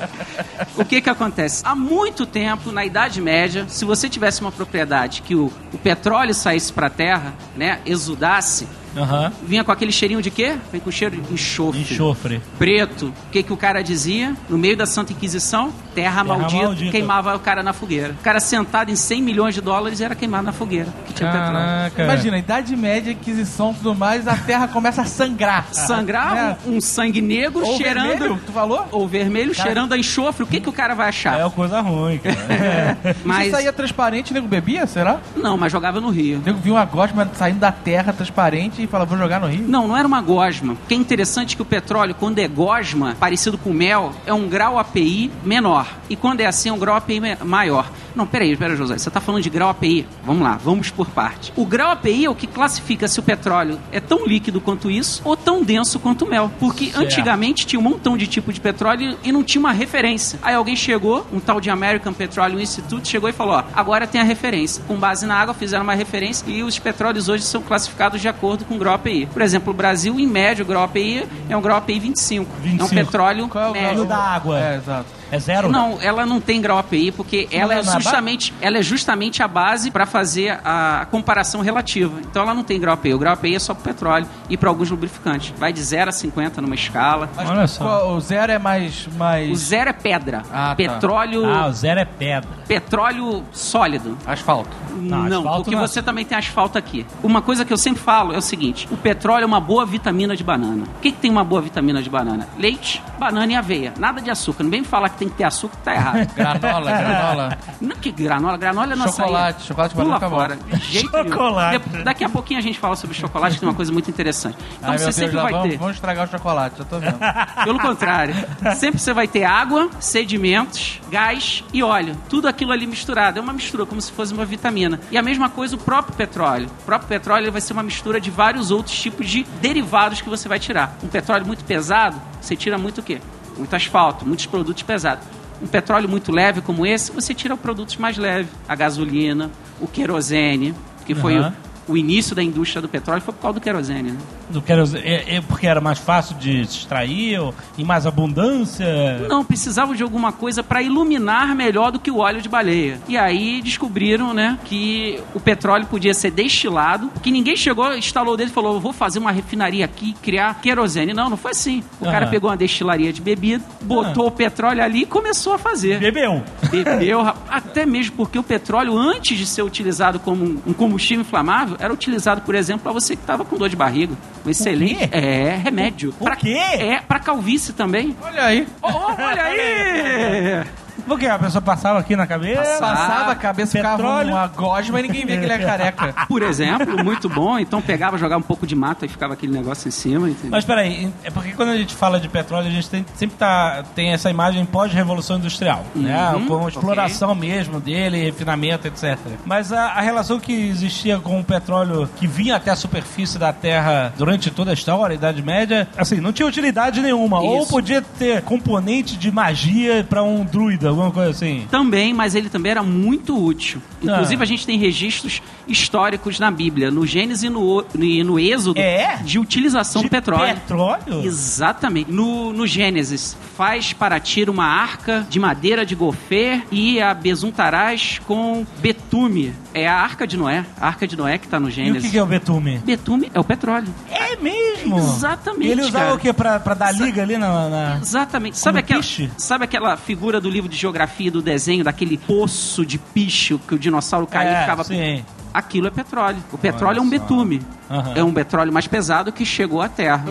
o 0.76 0.84
que 0.84 1.00
que 1.00 1.10
acontece? 1.10 1.62
Há 1.66 1.74
muito 1.74 2.24
tempo, 2.26 2.70
na 2.72 2.84
Idade 2.84 3.20
Média, 3.20 3.64
se 3.68 3.84
você 3.84 4.08
tivesse 4.08 4.40
uma 4.40 4.52
propriedade 4.52 5.22
que 5.22 5.34
o, 5.34 5.52
o 5.72 5.78
petróleo 5.78 6.34
saísse 6.34 6.72
pra 6.72 6.88
terra, 6.90 7.34
né, 7.56 7.80
exudasse, 7.84 8.68
Aham. 8.96 9.32
vinha 9.42 9.64
com 9.64 9.72
aquele 9.72 9.92
cheirinho 9.92 10.22
de 10.22 10.30
quê? 10.30 10.56
Vem 10.72 10.80
com 10.80 10.90
cheiro 10.90 11.16
de 11.20 11.32
enxofre. 11.32 11.80
Enxofre. 11.80 12.40
Preto. 12.58 13.06
O 13.06 13.30
que, 13.30 13.42
que 13.42 13.52
o 13.52 13.56
cara 13.56 13.82
dizia? 13.82 14.34
No 14.48 14.58
meio 14.58 14.76
da 14.76 14.86
Santa 14.86 15.12
Inquisição, 15.12 15.72
terra, 15.94 16.22
maldita, 16.24 16.64
maldita. 16.64 16.90
queimava 16.92 17.34
o 17.34 17.38
cara 17.40 17.62
na 17.62 17.72
fogueira. 17.72 18.14
O 18.18 18.22
cara 18.22 18.40
sentado 18.40 18.90
em 18.90 18.96
100 18.96 19.22
milhões 19.22 19.54
de 19.54 19.60
dólares 19.60 20.00
era 20.00 20.14
queimado 20.14 20.44
na 20.44 20.52
fogueira. 20.52 20.88
Que 21.06 21.12
tinha 21.12 21.30
petróleo. 21.30 21.52
Caraca. 21.54 22.04
Imagina, 22.04 22.38
Idade 22.38 22.76
Média, 22.76 23.12
aquisição 23.12 23.72
e 23.72 23.74
tudo 23.74 23.94
mais, 23.94 24.26
a 24.28 24.36
terra 24.36 24.68
começa 24.68 25.02
a 25.02 25.04
sangrar. 25.04 25.66
Sangrar 25.72 26.58
um, 26.66 26.76
um 26.76 26.80
sangue 26.80 27.20
negro 27.20 27.64
Ou 27.64 27.76
cheirando. 27.76 28.08
vermelho, 28.08 28.40
tu 28.44 28.52
falou? 28.52 28.86
Ou 28.90 29.06
vermelho 29.08 29.54
cheirando 29.54 29.92
a 29.92 29.98
enxofre. 29.98 30.42
O 30.44 30.46
que, 30.46 30.60
que 30.60 30.68
o 30.68 30.72
cara 30.72 30.94
vai 30.94 31.08
achar? 31.08 31.38
É 31.38 31.44
uma 31.44 31.50
coisa 31.50 31.80
ruim, 31.80 32.18
cara. 32.18 32.98
Mas. 33.24 33.46
Se 33.46 33.50
saía 33.52 33.72
transparente, 33.72 34.30
o 34.30 34.34
nego 34.34 34.46
bebia, 34.48 34.86
será? 34.86 35.20
Não, 35.36 35.56
mas 35.56 35.72
jogava 35.72 36.00
no 36.00 36.10
rio. 36.10 36.38
O 36.38 36.42
nego 36.42 36.58
viu 36.58 36.74
uma 36.74 36.84
gosma 36.84 37.28
saindo 37.34 37.58
da 37.58 37.72
terra 37.72 38.12
transparente 38.12 38.77
e 38.84 38.86
fala, 38.86 39.04
vou 39.04 39.18
jogar 39.18 39.40
no 39.40 39.46
rio. 39.46 39.66
Não, 39.66 39.88
não 39.88 39.96
era 39.96 40.06
uma 40.06 40.20
gosma. 40.20 40.74
O 40.74 40.76
que 40.88 40.94
é 40.94 40.96
interessante 40.96 41.54
é 41.54 41.56
que 41.56 41.62
o 41.62 41.64
petróleo, 41.64 42.14
quando 42.14 42.38
é 42.38 42.48
gosma, 42.48 43.16
parecido 43.18 43.58
com 43.58 43.72
mel, 43.72 44.12
é 44.26 44.32
um 44.32 44.48
grau 44.48 44.78
API 44.78 45.30
menor. 45.44 45.86
E 46.08 46.16
quando 46.16 46.40
é 46.40 46.46
assim, 46.46 46.68
é 46.68 46.72
um 46.72 46.78
grau 46.78 46.96
API 46.96 47.20
maior. 47.44 47.90
Não, 48.14 48.26
peraí, 48.26 48.56
peraí, 48.56 48.76
José. 48.76 48.98
Você 48.98 49.08
está 49.08 49.20
falando 49.20 49.42
de 49.42 49.50
grau 49.50 49.68
API. 49.68 50.06
Vamos 50.24 50.42
lá, 50.42 50.58
vamos 50.62 50.90
por 50.90 51.08
parte. 51.08 51.52
O 51.56 51.64
grau 51.64 51.90
API 51.90 52.24
é 52.24 52.30
o 52.30 52.34
que 52.34 52.46
classifica 52.46 53.06
se 53.08 53.20
o 53.20 53.22
petróleo 53.22 53.78
é 53.92 54.00
tão 54.00 54.26
líquido 54.26 54.60
quanto 54.60 54.90
isso 54.90 55.22
ou 55.24 55.36
tão 55.36 55.62
denso 55.62 55.98
quanto 55.98 56.24
o 56.24 56.28
mel. 56.28 56.50
Porque 56.58 56.92
antigamente 56.94 57.66
tinha 57.66 57.78
um 57.78 57.82
montão 57.82 58.16
de 58.16 58.26
tipo 58.26 58.52
de 58.52 58.60
petróleo 58.60 59.16
e 59.22 59.32
não 59.32 59.42
tinha 59.42 59.60
uma 59.60 59.72
referência. 59.72 60.38
Aí 60.42 60.54
alguém 60.54 60.76
chegou, 60.76 61.26
um 61.32 61.40
tal 61.40 61.60
de 61.60 61.70
American 61.70 62.12
Petroleum 62.12 62.60
Institute, 62.60 63.08
chegou 63.08 63.28
e 63.28 63.32
falou: 63.32 63.54
ó, 63.54 63.64
agora 63.74 64.06
tem 64.06 64.20
a 64.20 64.24
referência. 64.24 64.82
Com 64.86 64.96
base 64.96 65.26
na 65.26 65.36
água, 65.36 65.54
fizeram 65.54 65.84
uma 65.84 65.94
referência 65.94 66.44
e 66.48 66.62
os 66.62 66.78
petróleos 66.78 67.28
hoje 67.28 67.44
são 67.44 67.62
classificados 67.62 68.20
de 68.20 68.28
acordo 68.28 68.64
com 68.64 68.74
o 68.74 68.78
grau 68.78 68.94
API. 68.94 69.26
Por 69.26 69.42
exemplo, 69.42 69.72
o 69.72 69.76
Brasil, 69.76 70.18
em 70.18 70.26
média, 70.26 70.62
o 70.62 70.66
grau 70.66 70.82
API 70.84 71.26
é 71.48 71.56
um 71.56 71.60
grau 71.60 71.76
API 71.76 72.00
25. 72.00 72.50
É 72.50 72.58
um 72.58 72.62
25. 72.62 72.94
petróleo 72.94 73.48
Qual 73.48 73.64
é 73.64 73.68
o 73.68 73.72
médio. 73.72 73.94
grau 73.94 74.06
da 74.06 74.18
água? 74.18 74.58
É, 74.58 74.76
exato. 74.76 75.17
É 75.30 75.38
zero? 75.38 75.68
Não, 75.70 75.98
ela 76.00 76.24
não 76.24 76.40
tem 76.40 76.60
grau 76.60 76.78
API 76.78 77.12
porque 77.12 77.48
ela 77.50 77.74
é 77.74 77.82
não 77.82 77.92
é 77.92 77.94
justamente, 77.96 78.54
ela 78.60 78.78
é 78.78 78.82
justamente 78.82 79.42
a 79.42 79.48
base 79.48 79.90
para 79.90 80.06
fazer 80.06 80.58
a 80.64 81.06
comparação 81.10 81.60
relativa. 81.60 82.20
Então 82.20 82.42
ela 82.42 82.54
não 82.54 82.64
tem 82.64 82.80
grau 82.80 82.94
API. 82.94 83.14
O 83.14 83.18
grau 83.18 83.34
API 83.34 83.54
é 83.54 83.58
só 83.58 83.74
para 83.74 83.84
petróleo 83.84 84.26
e 84.48 84.56
para 84.56 84.68
alguns 84.68 84.90
lubrificantes. 84.90 85.52
Vai 85.58 85.72
de 85.72 85.82
0 85.82 86.08
a 86.08 86.12
50 86.12 86.60
numa 86.62 86.74
escala. 86.74 87.28
Mas 87.36 87.48
Olha 87.50 87.66
só. 87.66 87.84
qual- 87.84 88.16
o 88.16 88.20
zero 88.20 88.52
é 88.52 88.58
mais. 88.58 89.06
mais... 89.16 89.50
O 89.50 89.54
zero 89.56 89.90
é 89.90 89.92
pedra. 89.92 90.42
Ah, 90.52 90.68
tá. 90.70 90.74
petróleo, 90.76 91.44
Ah, 91.44 91.66
o 91.66 91.72
zero 91.72 92.00
é 92.00 92.04
pedra. 92.04 92.48
petróleo 92.66 93.44
sólido. 93.52 94.16
Asfalto. 94.26 94.70
Não, 95.00 95.24
asfalto 95.26 95.64
porque 95.64 95.76
não 95.76 95.86
você 95.86 96.02
também 96.02 96.24
tem 96.24 96.36
asfalto 96.36 96.76
aqui. 96.78 97.06
Uma 97.22 97.40
coisa 97.42 97.64
que 97.64 97.72
eu 97.72 97.76
sempre 97.76 98.02
falo 98.02 98.32
é 98.34 98.38
o 98.38 98.42
seguinte: 98.42 98.88
o 98.90 98.96
petróleo 98.96 99.44
é 99.44 99.46
uma 99.46 99.60
boa 99.60 99.84
vitamina 99.86 100.34
de 100.36 100.42
banana. 100.42 100.84
O 100.96 101.00
que, 101.00 101.12
que 101.12 101.18
tem 101.18 101.30
uma 101.30 101.44
boa 101.44 101.60
vitamina 101.60 102.02
de 102.02 102.10
banana? 102.10 102.48
Leite, 102.58 103.02
banana 103.18 103.52
e 103.52 103.56
aveia. 103.56 103.92
Nada 103.98 104.20
de 104.20 104.30
açúcar. 104.30 104.64
Não 104.64 104.70
vem 104.70 104.80
me 104.80 104.86
falar 104.86 105.08
que 105.10 105.17
tem 105.18 105.28
que 105.28 105.34
ter 105.36 105.44
açúcar, 105.44 105.76
tá 105.84 105.94
errado. 105.94 106.28
Granola, 106.34 106.90
granola. 106.92 107.58
Não, 107.80 107.96
que 107.96 108.10
granola, 108.12 108.56
granola 108.56 108.92
é 108.92 108.96
nossa. 108.96 109.16
Chocolate, 109.22 109.62
chocolate 109.66 109.94
Pula 109.94 110.16
acabou. 110.16 110.38
fora. 110.38 110.58
Nenhum. 110.92 111.08
Chocolate. 111.10 111.88
De- 111.88 112.02
Daqui 112.04 112.24
a 112.24 112.28
pouquinho 112.28 112.58
a 112.58 112.62
gente 112.62 112.78
fala 112.78 112.96
sobre 112.96 113.16
chocolate, 113.16 113.54
que 113.54 113.60
tem 113.60 113.68
uma 113.68 113.74
coisa 113.74 113.92
muito 113.92 114.08
interessante. 114.10 114.56
Então 114.78 114.90
Ai, 114.90 114.98
você 114.98 115.04
Deus, 115.04 115.14
sempre 115.16 115.36
lá 115.36 115.42
vai 115.42 115.52
vamos, 115.52 115.68
ter. 115.70 115.76
vamos 115.78 115.94
estragar 115.96 116.26
o 116.26 116.30
chocolate, 116.30 116.78
já 116.78 116.84
tô 116.84 116.98
vendo. 116.98 117.18
Pelo 117.64 117.78
contrário, 117.78 118.34
sempre 118.76 118.98
você 119.00 119.12
vai 119.12 119.26
ter 119.28 119.44
água, 119.44 119.90
sedimentos, 119.98 121.00
gás 121.10 121.64
e 121.72 121.82
óleo. 121.82 122.16
Tudo 122.28 122.48
aquilo 122.48 122.72
ali 122.72 122.86
misturado. 122.86 123.38
É 123.38 123.42
uma 123.42 123.52
mistura, 123.52 123.84
como 123.86 124.00
se 124.00 124.12
fosse 124.12 124.32
uma 124.32 124.44
vitamina. 124.44 125.00
E 125.10 125.16
a 125.18 125.22
mesma 125.22 125.48
coisa 125.48 125.76
o 125.76 125.78
próprio 125.78 126.14
petróleo. 126.16 126.66
O 126.82 126.84
próprio 126.84 127.08
petróleo 127.08 127.44
ele 127.44 127.50
vai 127.50 127.60
ser 127.60 127.72
uma 127.72 127.82
mistura 127.82 128.20
de 128.20 128.30
vários 128.30 128.70
outros 128.70 128.96
tipos 129.00 129.28
de 129.28 129.44
derivados 129.60 130.20
que 130.20 130.28
você 130.28 130.48
vai 130.48 130.58
tirar. 130.58 130.94
Um 131.02 131.08
petróleo 131.08 131.46
muito 131.46 131.64
pesado, 131.64 132.20
você 132.40 132.54
tira 132.54 132.76
muito 132.78 132.98
o 133.00 133.02
quê? 133.02 133.20
Muito 133.58 133.74
asfalto, 133.74 134.24
muitos 134.24 134.46
produtos 134.46 134.82
pesados. 134.82 135.26
Um 135.60 135.66
petróleo 135.66 136.08
muito 136.08 136.30
leve 136.30 136.60
como 136.60 136.86
esse, 136.86 137.10
você 137.10 137.34
tira 137.34 137.56
produtos 137.56 137.96
mais 137.96 138.16
leves. 138.16 138.50
A 138.68 138.74
gasolina, 138.74 139.50
o 139.80 139.88
querosene, 139.88 140.74
que 141.04 141.14
foi 141.14 141.36
Aham. 141.36 141.54
O, 141.88 141.96
início 141.96 142.34
da 142.34 142.42
indústria 142.42 142.80
do 142.82 142.88
petróleo, 142.88 143.20
foi 143.22 143.34
por 143.34 143.40
causa 143.40 143.54
do 143.58 143.60
querosene. 143.62 144.12
Né? 144.12 144.18
Do 144.50 144.62
querosene, 144.62 145.02
é, 145.04 145.36
é 145.36 145.40
porque 145.40 145.66
era 145.66 145.80
mais 145.80 145.98
fácil 145.98 146.36
de 146.36 146.64
se 146.66 146.78
extrair 146.78 147.38
ou 147.40 147.54
em 147.76 147.84
mais 147.84 148.06
abundância? 148.06 148.86
Não, 149.28 149.44
precisavam 149.44 149.94
de 149.94 150.02
alguma 150.02 150.32
coisa 150.32 150.62
para 150.62 150.82
iluminar 150.82 151.54
melhor 151.54 151.90
do 151.90 151.98
que 151.98 152.10
o 152.10 152.18
óleo 152.18 152.40
de 152.40 152.48
baleia. 152.48 152.98
E 153.08 153.16
aí 153.16 153.60
descobriram, 153.62 154.32
né, 154.34 154.58
que 154.64 155.20
o 155.34 155.40
petróleo 155.40 155.86
podia 155.86 156.14
ser 156.14 156.30
destilado, 156.30 157.10
que 157.22 157.30
ninguém 157.30 157.56
chegou, 157.56 157.96
instalou 157.96 158.36
dedo 158.36 158.48
e 158.48 158.52
falou, 158.52 158.74
"Eu 158.74 158.80
vou 158.80 158.92
fazer 158.92 159.18
uma 159.18 159.30
refinaria 159.32 159.84
aqui, 159.84 160.14
criar 160.22 160.60
querosene. 160.60 161.12
Não, 161.12 161.28
não 161.30 161.36
foi 161.36 161.52
assim. 161.52 161.82
O 162.00 162.04
cara 162.04 162.26
Ah. 162.26 162.28
pegou 162.28 162.50
uma 162.50 162.56
destilaria 162.56 163.12
de 163.12 163.20
bebida, 163.20 163.64
botou 163.82 164.26
o 164.26 164.30
petróleo 164.30 164.82
ali 164.82 165.02
e 165.02 165.06
começou 165.06 165.54
a 165.54 165.58
fazer. 165.58 165.98
Bebeu. 165.98 166.42
Bebeu, 166.70 167.20
até 167.48 167.84
mesmo 167.86 168.16
porque 168.16 168.38
o 168.38 168.42
petróleo, 168.42 168.96
antes 168.96 169.36
de 169.38 169.46
ser 169.46 169.62
utilizado 169.62 170.18
como 170.18 170.44
um 170.66 170.72
combustível 170.72 171.22
inflamável, 171.22 171.76
era 171.78 171.92
utilizado, 171.92 172.40
por 172.42 172.54
exemplo, 172.54 172.82
para 172.82 172.92
você 172.92 173.14
que 173.16 173.22
estava 173.22 173.44
com 173.44 173.56
dor 173.56 173.68
de 173.68 173.76
barriga. 173.76 174.14
Um 174.44 174.50
excelente. 174.50 175.08
É, 175.12 175.56
remédio. 175.62 176.14
O 176.18 176.24
Pra- 176.24 176.36
quê? 176.36 176.56
É, 176.58 177.00
para 177.00 177.18
calvície 177.20 177.72
também. 177.72 178.16
Olha 178.22 178.44
aí. 178.44 178.66
Oh, 178.82 178.88
olha 179.22 179.42
aí! 179.42 180.64
Porque 181.08 181.26
a 181.26 181.38
pessoa 181.38 181.62
passava 181.62 181.98
aqui 181.98 182.14
na 182.14 182.26
cabeça. 182.26 182.78
Passava 182.78 183.32
a 183.32 183.34
cabeça, 183.34 183.72
ficava 183.72 183.96
Petróleo. 183.96 184.30
uma 184.34 184.46
gosma 184.46 185.00
e 185.00 185.02
ninguém 185.02 185.26
via 185.26 185.38
que 185.38 185.44
ele 185.44 185.52
é 185.52 185.58
careca. 185.58 186.14
Por 186.28 186.42
exemplo, 186.42 187.02
muito 187.02 187.28
bom. 187.28 187.58
Então 187.58 187.80
pegava, 187.80 188.18
jogava 188.18 188.38
um 188.40 188.46
pouco 188.46 188.66
de 188.66 188.74
mato 188.76 189.04
e 189.04 189.08
ficava 189.08 189.34
aquele 189.34 189.52
negócio 189.52 189.88
em 189.88 189.90
cima, 189.90 190.28
entendeu? 190.28 190.50
Mas 190.50 190.64
peraí, 190.64 191.10
é 191.24 191.30
porque 191.30 191.52
quando 191.52 191.70
a 191.70 191.76
gente 191.76 191.94
fala 191.94 192.20
de 192.20 192.28
petróleo, 192.28 192.68
a 192.68 192.70
gente 192.70 192.88
tem- 192.88 193.04
sempre 193.14 193.36
tá, 193.36 193.82
tem 193.94 194.12
essa 194.12 194.30
imagem 194.30 194.64
pós-revolução 194.64 195.38
industrial, 195.38 195.84
né? 195.94 196.30
Uhum, 196.34 196.46
Com 196.46 196.66
a 196.66 196.68
exploração 196.68 197.34
mesmo 197.34 197.80
dele, 197.80 198.22
refinamento, 198.24 198.86
etc. 198.86 199.18
Mas 199.44 199.72
a, 199.72 199.86
a 199.86 200.00
relação 200.00 200.38
que 200.38 200.52
existia 200.52 201.18
com 201.18 201.40
o 201.40 201.44
petróleo 201.44 202.08
que 202.16 202.26
vinha 202.26 202.56
até 202.56 202.70
a 202.70 202.76
superfície 202.76 203.38
da 203.38 203.52
Terra 203.52 204.12
durante 204.16 204.50
toda 204.50 204.70
a 204.70 204.74
história, 204.74 205.14
a 205.14 205.16
Idade 205.16 205.42
Média, 205.42 205.88
assim, 205.96 206.20
não 206.20 206.32
tinha 206.32 206.46
utilidade 206.46 207.00
nenhuma. 207.00 207.40
Ou 207.40 207.62
Isso. 207.62 207.70
podia 207.70 208.02
ter 208.02 208.42
componente 208.42 209.16
de 209.16 209.30
magia 209.30 210.04
pra 210.08 210.22
um 210.22 210.44
druida, 210.44 210.92
alguma 210.98 211.12
coisa 211.12 211.30
assim. 211.30 211.66
Também, 211.70 212.12
mas 212.12 212.34
ele 212.34 212.48
também 212.48 212.70
era 212.72 212.82
muito 212.82 213.36
útil. 213.42 213.80
Inclusive, 214.02 214.40
Ah. 214.40 214.44
a 214.44 214.46
gente 214.46 214.66
tem 214.66 214.78
registros 214.78 215.42
históricos 215.66 216.38
na 216.38 216.50
Bíblia, 216.50 216.90
no 216.90 217.06
Gênesis 217.06 217.42
e 217.44 217.48
no, 217.48 217.84
e 217.98 218.22
no 218.24 218.38
Êxodo, 218.38 218.78
É? 218.80 219.16
de 219.22 219.38
utilização 219.38 220.02
De 220.02 220.08
do 220.08 220.10
petróleo. 220.10 220.54
Petróleo? 220.54 221.24
Exatamente. 221.24 222.10
No, 222.10 222.52
no 222.52 222.66
Gênesis, 222.66 223.36
faz 223.56 223.92
para 223.92 224.18
ti 224.20 224.44
uma 224.48 224.64
arca 224.66 225.26
de 225.28 225.38
madeira 225.38 225.84
de 225.84 225.94
gofer 225.94 226.62
e 226.70 227.00
a 227.00 227.12
besuntarás 227.12 228.20
com 228.26 228.64
betume. 228.80 229.52
É 229.74 229.86
a 229.86 229.96
arca 229.96 230.26
de 230.26 230.36
Noé. 230.36 230.64
A 230.80 230.86
arca 230.86 231.06
de 231.06 231.16
Noé 231.16 231.38
que 231.38 231.44
está 231.46 231.58
no 231.60 231.68
E 231.68 231.70
o 231.70 231.74
Gênesis. 231.74 232.02
que, 232.04 232.10
que 232.12 232.18
é 232.18 232.22
o 232.22 232.26
betume? 232.26 232.78
Betume 232.78 233.30
é 233.34 233.38
o 233.40 233.44
petróleo. 233.44 233.88
É 234.10 234.36
mesmo? 234.36 234.98
Exatamente, 234.98 235.70
ele 235.72 235.82
usava 235.82 235.98
cara. 236.04 236.14
o 236.14 236.18
que 236.18 236.32
pra, 236.32 236.60
pra 236.60 236.74
dar 236.74 236.92
liga 236.92 237.22
ali 237.22 237.36
na... 237.36 237.68
na- 237.68 237.98
Exatamente. 238.00 238.56
Sabe 238.58 238.78
aquela, 238.78 239.00
piche? 239.00 239.30
sabe 239.36 239.64
aquela 239.64 239.96
figura 239.96 240.40
do 240.40 240.48
livro 240.48 240.68
de 240.68 240.76
geografia 240.88 241.30
do 241.30 241.42
desenho, 241.42 241.84
daquele 241.84 242.16
poço 242.16 242.84
de 242.84 242.98
piche 242.98 243.58
que 243.66 243.74
o 243.74 243.78
dinossauro 243.78 244.26
caía 244.26 244.50
e 244.50 244.54
É, 244.54 244.60
ficava. 244.62 244.84
sim. 244.84 245.24
Aquilo 245.52 245.86
é 245.86 245.90
petróleo. 245.90 246.38
O 246.52 246.58
petróleo 246.58 246.96
Olha 246.96 246.98
é 246.98 247.02
um 247.02 247.08
betume. 247.08 247.62
Aham. 247.90 248.12
É 248.14 248.22
um 248.24 248.32
petróleo 248.32 248.72
mais 248.72 248.86
pesado 248.86 249.32
que 249.32 249.44
chegou 249.44 249.80
à 249.82 249.88
Terra. 249.88 250.24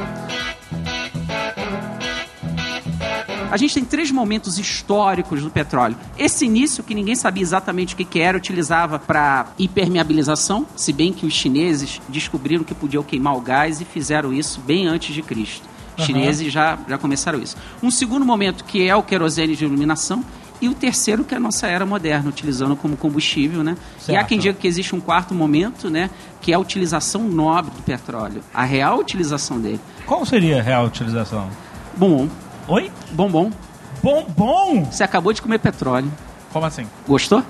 A 3.49 3.55
gente 3.55 3.73
tem 3.75 3.85
três 3.85 4.11
momentos 4.11 4.59
históricos 4.59 5.41
do 5.41 5.49
petróleo. 5.49 5.95
Esse 6.17 6.45
início, 6.45 6.83
que 6.83 6.93
ninguém 6.93 7.15
sabia 7.15 7.41
exatamente 7.41 7.93
o 7.93 7.97
que, 7.97 8.03
que 8.03 8.19
era, 8.19 8.37
utilizava 8.37 8.99
para 8.99 9.47
impermeabilização, 9.57 10.67
se 10.75 10.91
bem 10.91 11.13
que 11.13 11.25
os 11.25 11.33
chineses 11.33 12.01
descobriram 12.09 12.63
que 12.63 12.75
podiam 12.75 13.01
queimar 13.03 13.35
o 13.37 13.41
gás 13.41 13.79
e 13.79 13.85
fizeram 13.85 14.33
isso 14.33 14.59
bem 14.61 14.85
antes 14.85 15.15
de 15.15 15.21
Cristo. 15.21 15.63
Os 15.97 16.03
Aham. 16.03 16.05
chineses 16.05 16.51
já, 16.51 16.77
já 16.87 16.97
começaram 16.97 17.39
isso. 17.41 17.55
Um 17.81 17.89
segundo 17.89 18.25
momento, 18.25 18.65
que 18.65 18.85
é 18.87 18.95
o 18.95 19.01
querosene 19.01 19.55
de 19.55 19.63
iluminação. 19.63 20.23
E 20.59 20.67
o 20.67 20.73
terceiro, 20.73 21.23
que 21.23 21.33
é 21.33 21.37
a 21.37 21.39
nossa 21.39 21.67
era 21.67 21.85
moderna, 21.85 22.29
utilizando 22.29 22.75
como 22.75 22.97
combustível, 22.97 23.63
né? 23.63 23.75
E 23.99 24.11
há 24.11 24.15
Certo. 24.15 24.27
quem 24.27 24.39
diga 24.39 24.53
que 24.57 24.67
existe 24.67 24.95
um 24.95 24.99
quarto 24.99 25.33
momento, 25.33 25.89
né? 25.89 26.09
Que 26.41 26.51
é 26.51 26.55
a 26.55 26.59
utilização 26.59 27.23
nobre 27.23 27.71
do 27.71 27.81
petróleo. 27.83 28.41
A 28.53 28.63
real 28.63 28.97
utilização 28.99 29.59
dele. 29.59 29.79
Qual 30.05 30.25
seria 30.25 30.59
a 30.59 30.61
real 30.63 30.85
utilização? 30.85 31.47
Bombom. 31.95 32.27
Oi? 32.67 32.91
Bombom. 33.11 33.51
Bombom? 34.01 34.85
Você 34.85 35.03
acabou 35.03 35.31
de 35.33 35.41
comer 35.41 35.59
petróleo. 35.59 36.11
Como 36.51 36.65
assim? 36.65 36.87
Gostou? 37.07 37.43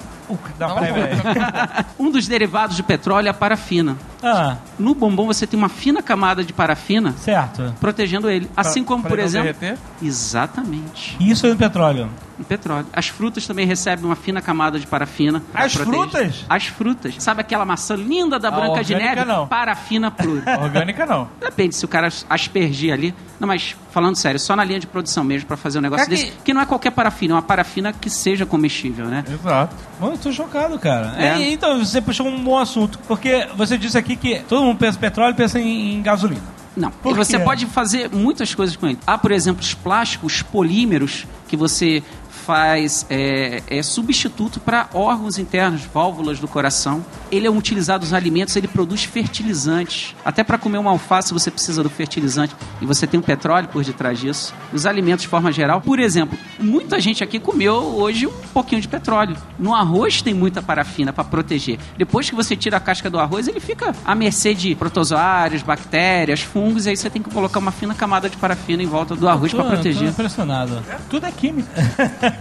Não, 0.60 0.76
peraí. 0.76 1.16
Um 1.97 2.12
dos 2.12 2.28
derivados 2.28 2.76
de 2.76 2.84
petróleo 2.84 3.28
é 3.28 3.30
a 3.30 3.34
parafina. 3.34 3.95
Ah, 4.22 4.58
No 4.78 4.93
bombom 4.93 5.26
você 5.26 5.47
tem 5.47 5.58
uma 5.58 5.70
fina 5.70 6.01
camada 6.01 6.43
de 6.43 6.51
parafina 6.51 7.14
certo. 7.18 7.74
protegendo 7.80 8.30
ele. 8.30 8.49
Assim 8.55 8.84
como, 8.84 9.01
pra 9.03 9.10
por 9.12 9.20
ele 9.20 9.30
não 9.32 9.39
exemplo. 9.41 9.53
derreter? 9.62 9.78
Exatamente. 10.01 11.16
Isso 11.20 11.45
é 11.45 11.49
no 11.51 11.55
petróleo. 11.55 12.10
O 12.40 12.44
petróleo. 12.44 12.86
As 12.94 13.08
frutas 13.08 13.48
também 13.48 13.66
recebem 13.66 14.06
uma 14.06 14.16
fina 14.16 14.42
camada 14.42 14.80
de 14.80 14.86
parafina. 14.86 15.42
As 15.54 15.74
proteger. 15.74 16.00
frutas? 16.02 16.46
As 16.48 16.66
frutas. 16.68 17.16
Sabe 17.18 17.42
aquela 17.42 17.66
maçã 17.66 17.96
linda 17.96 18.38
da 18.38 18.50
A 18.50 18.52
Branca 18.52 18.84
de 18.84 18.94
orgânica, 18.94 19.16
Neve? 19.26 19.32
não. 19.32 19.48
Parafina 19.48 20.12
pura. 20.12 20.44
Orgânica 20.62 21.06
não. 21.06 21.28
Depende 21.40 21.76
se 21.76 21.84
o 21.84 21.88
cara 21.88 22.10
aspergir 22.30 22.94
ali. 22.94 23.14
Não, 23.40 23.48
mas 23.48 23.76
falando 23.92 24.16
sério, 24.16 24.40
só 24.40 24.56
na 24.56 24.64
linha 24.64 24.80
de 24.80 24.86
produção 24.88 25.24
mesmo 25.24 25.48
pra 25.48 25.58
fazer 25.58 25.80
um 25.80 25.82
negócio 25.82 26.06
que- 26.06 26.12
desse. 26.12 26.34
Que 26.44 26.54
não 26.54 26.62
é 26.62 26.66
qualquer 26.66 26.92
parafina, 26.92 27.34
é 27.34 27.36
uma 27.38 27.42
parafina 27.42 27.92
que 27.92 28.10
seja 28.10 28.46
comestível, 28.46 29.06
né? 29.08 29.24
Exato. 29.28 29.76
Mano, 30.00 30.14
eu 30.14 30.18
tô 30.20 30.32
chocado, 30.32 30.78
cara. 30.78 31.16
É. 31.18 31.28
É, 31.42 31.52
então, 31.52 31.84
você 31.84 32.00
puxou 32.02 32.28
um 32.28 32.44
bom 32.44 32.58
assunto. 32.58 33.00
Porque 33.08 33.48
você 33.56 33.78
disse 33.78 33.98
aqui 33.98 34.16
que 34.16 34.40
todo 34.48 34.62
mundo 34.64 34.78
pensa 34.78 34.98
em 34.98 35.02
petróleo 35.02 35.32
e 35.34 35.36
pensa 35.36 35.60
em, 35.60 35.96
em 35.96 36.02
gasolina. 36.04 36.42
Não. 36.76 36.92
Por 36.92 37.12
e 37.12 37.16
você 37.16 37.40
pode 37.40 37.66
fazer 37.66 38.10
muitas 38.12 38.54
coisas 38.54 38.76
com 38.76 38.86
ele. 38.88 39.00
Há, 39.08 39.18
por 39.18 39.32
exemplo, 39.32 39.62
os 39.64 39.74
plásticos, 39.74 40.36
os 40.36 40.42
polímeros, 40.44 41.26
que 41.48 41.58
você 41.58 42.04
faz 42.48 43.06
é, 43.10 43.62
é 43.68 43.84
substituto 43.84 44.62
para 44.62 44.88
órgãos 44.93 45.38
internos, 45.38 45.82
válvulas 45.93 46.39
do 46.39 46.48
coração. 46.48 47.06
Ele 47.30 47.45
é 47.45 47.52
utilizado 47.52 48.06
nos 48.06 48.14
alimentos, 48.14 48.56
ele 48.56 48.70
produz 48.70 49.04
fertilizantes. 49.04 50.16
Até 50.24 50.45
para 50.45 50.58
comer 50.58 50.78
uma 50.78 50.91
alface 50.91 51.34
você 51.34 51.52
precisa 51.52 51.84
do 51.84 51.89
fertilizante 51.89 52.56
e 52.82 52.86
você 52.86 53.06
tem 53.06 53.20
um 53.20 53.24
petróleo 53.24 53.68
por 53.68 53.84
detrás 53.84 54.18
disso. 54.18 54.54
Os 54.72 54.86
alimentos 54.86 55.24
de 55.24 55.28
forma 55.28 55.52
geral, 55.52 55.82
por 55.82 56.00
exemplo, 56.00 56.38
muita 56.58 57.02
gente 57.02 57.22
aqui 57.22 57.38
comeu 57.38 57.74
hoje 57.76 58.26
um 58.28 58.32
pouquinho 58.54 58.82
de 58.82 58.88
petróleo. 58.88 59.36
No 59.60 59.76
arroz 59.76 60.22
tem 60.22 60.34
muita 60.34 60.62
parafina 60.62 61.12
para 61.12 61.26
proteger. 61.26 61.78
Depois 61.98 62.30
que 62.30 62.36
você 62.36 62.56
tira 62.56 62.78
a 62.78 62.80
casca 62.80 63.10
do 63.10 63.20
arroz, 63.20 63.50
ele 63.50 63.60
fica 63.60 63.93
à 64.06 64.16
mercê 64.16 64.54
de 64.54 64.74
protozoários, 64.74 65.64
bactérias, 65.64 66.39
fungos, 66.39 66.86
e 66.86 66.91
aí 66.91 66.95
você 66.98 67.10
tem 67.10 67.22
que 67.22 67.30
colocar 67.30 67.60
uma 67.60 67.72
fina 67.72 67.93
camada 67.93 68.30
de 68.30 68.38
parafina 68.38 68.82
em 68.82 68.86
volta 68.86 69.16
do 69.18 69.28
arroz 69.28 69.52
Tô- 69.52 69.58
para 69.58 69.66
Tô 69.68 69.74
proteger. 69.74 70.08
impressionado. 70.10 70.82
Tudo 71.10 71.26
é 71.26 71.32
químico. 71.32 71.68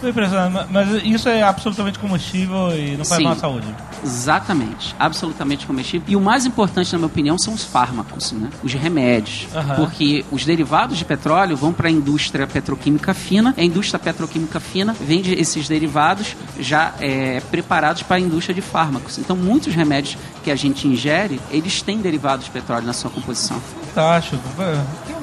Tô 0.00 0.08
impressionado. 0.08 0.50
ma- 0.50 0.66
Mas 0.70 1.02
isso 1.04 1.28
é 1.28 1.42
absolutamente 1.42 1.98
combustível 1.98 2.70
e 2.74 2.96
não 2.96 3.04
faz 3.04 3.18
Sim. 3.18 3.24
mal 3.24 3.32
à 3.34 3.36
saúde. 3.36 3.66
Exatamente, 4.02 4.94
absolutamente 4.98 5.66
comestível. 5.66 6.06
E 6.08 6.16
o 6.16 6.20
mais 6.20 6.46
importante, 6.46 6.90
na 6.92 6.98
minha 6.98 7.06
opinião, 7.06 7.36
são 7.38 7.52
os 7.52 7.62
fármacos, 7.64 8.32
né? 8.32 8.48
os 8.62 8.72
remédios. 8.72 9.46
Porque 9.76 10.24
os 10.30 10.42
derivados 10.46 10.96
de 10.96 11.04
petróleo 11.04 11.54
vão 11.54 11.70
para 11.70 11.88
a 11.88 11.90
indústria 11.90 12.46
petroquímica 12.46 13.12
fina. 13.12 13.54
A 13.58 13.62
indústria 13.62 13.98
petroquímica 13.98 14.58
fina 14.58 14.96
vende 14.98 15.34
esses 15.34 15.68
derivados 15.68 16.34
já 16.58 16.94
é, 16.98 17.40
preparados 17.50 18.02
para 18.02 18.16
a 18.16 18.20
indústria 18.20 18.54
de 18.54 18.62
fármacos. 18.62 19.18
Então, 19.18 19.36
muitos 19.36 19.74
remédios 19.74 20.16
que 20.42 20.50
a 20.50 20.56
gente 20.56 20.88
ingere, 20.88 21.38
eles 21.50 21.82
têm 21.82 21.98
derivados 21.98 22.46
de 22.46 22.50
petróleo 22.50 22.86
na 22.86 22.94
sua 22.94 23.10
composição. 23.10 23.60
Fantástico. 23.94 24.42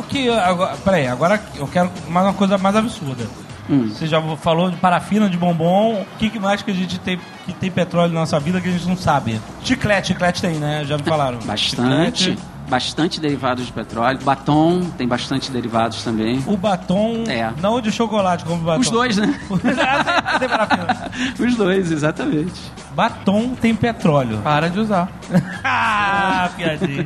Que, 0.07 0.29
agora, 0.29 0.75
peraí, 0.85 1.07
agora 1.07 1.41
eu 1.55 1.67
quero 1.67 1.89
mais 2.07 2.27
uma 2.27 2.33
coisa 2.33 2.57
mais 2.59 2.75
absurda. 2.75 3.25
Hum. 3.69 3.89
Você 3.89 4.07
já 4.07 4.21
falou 4.37 4.69
de 4.71 4.77
parafina, 4.77 5.29
de 5.29 5.37
bombom. 5.37 6.01
O 6.01 6.17
que, 6.17 6.29
que 6.29 6.39
mais 6.39 6.61
que 6.61 6.71
a 6.71 6.73
gente 6.73 6.99
tem 6.99 7.19
que 7.45 7.53
tem 7.53 7.71
petróleo 7.71 8.13
na 8.13 8.21
nossa 8.21 8.39
vida 8.39 8.59
que 8.59 8.67
a 8.67 8.71
gente 8.71 8.87
não 8.87 8.97
sabe? 8.97 9.39
Chiclete, 9.63 10.09
chiclete 10.09 10.41
tem, 10.41 10.55
né? 10.55 10.83
Já 10.85 10.97
me 10.97 11.03
falaram. 11.03 11.39
Bastante. 11.45 12.23
Chiclete. 12.23 12.56
Bastante 12.67 13.19
derivados 13.21 13.65
de 13.65 13.71
petróleo. 13.71 14.19
Batom 14.23 14.81
tem 14.97 15.07
bastante 15.07 15.51
derivados 15.51 16.03
também. 16.03 16.43
O 16.45 16.57
batom, 16.57 17.23
É. 17.27 17.51
não 17.61 17.75
o 17.75 17.81
de 17.81 17.91
chocolate, 17.91 18.43
como 18.43 18.61
batom. 18.63 18.81
Os 18.81 18.89
dois, 18.89 19.17
né? 19.17 19.39
Os 21.39 21.55
dois, 21.55 21.91
exatamente. 21.91 22.53
Batom 22.93 23.53
tem 23.53 23.75
petróleo. 23.75 24.39
Para 24.43 24.69
de 24.69 24.79
usar. 24.79 25.07
ah, 25.63 26.49
piadinha. 26.57 27.05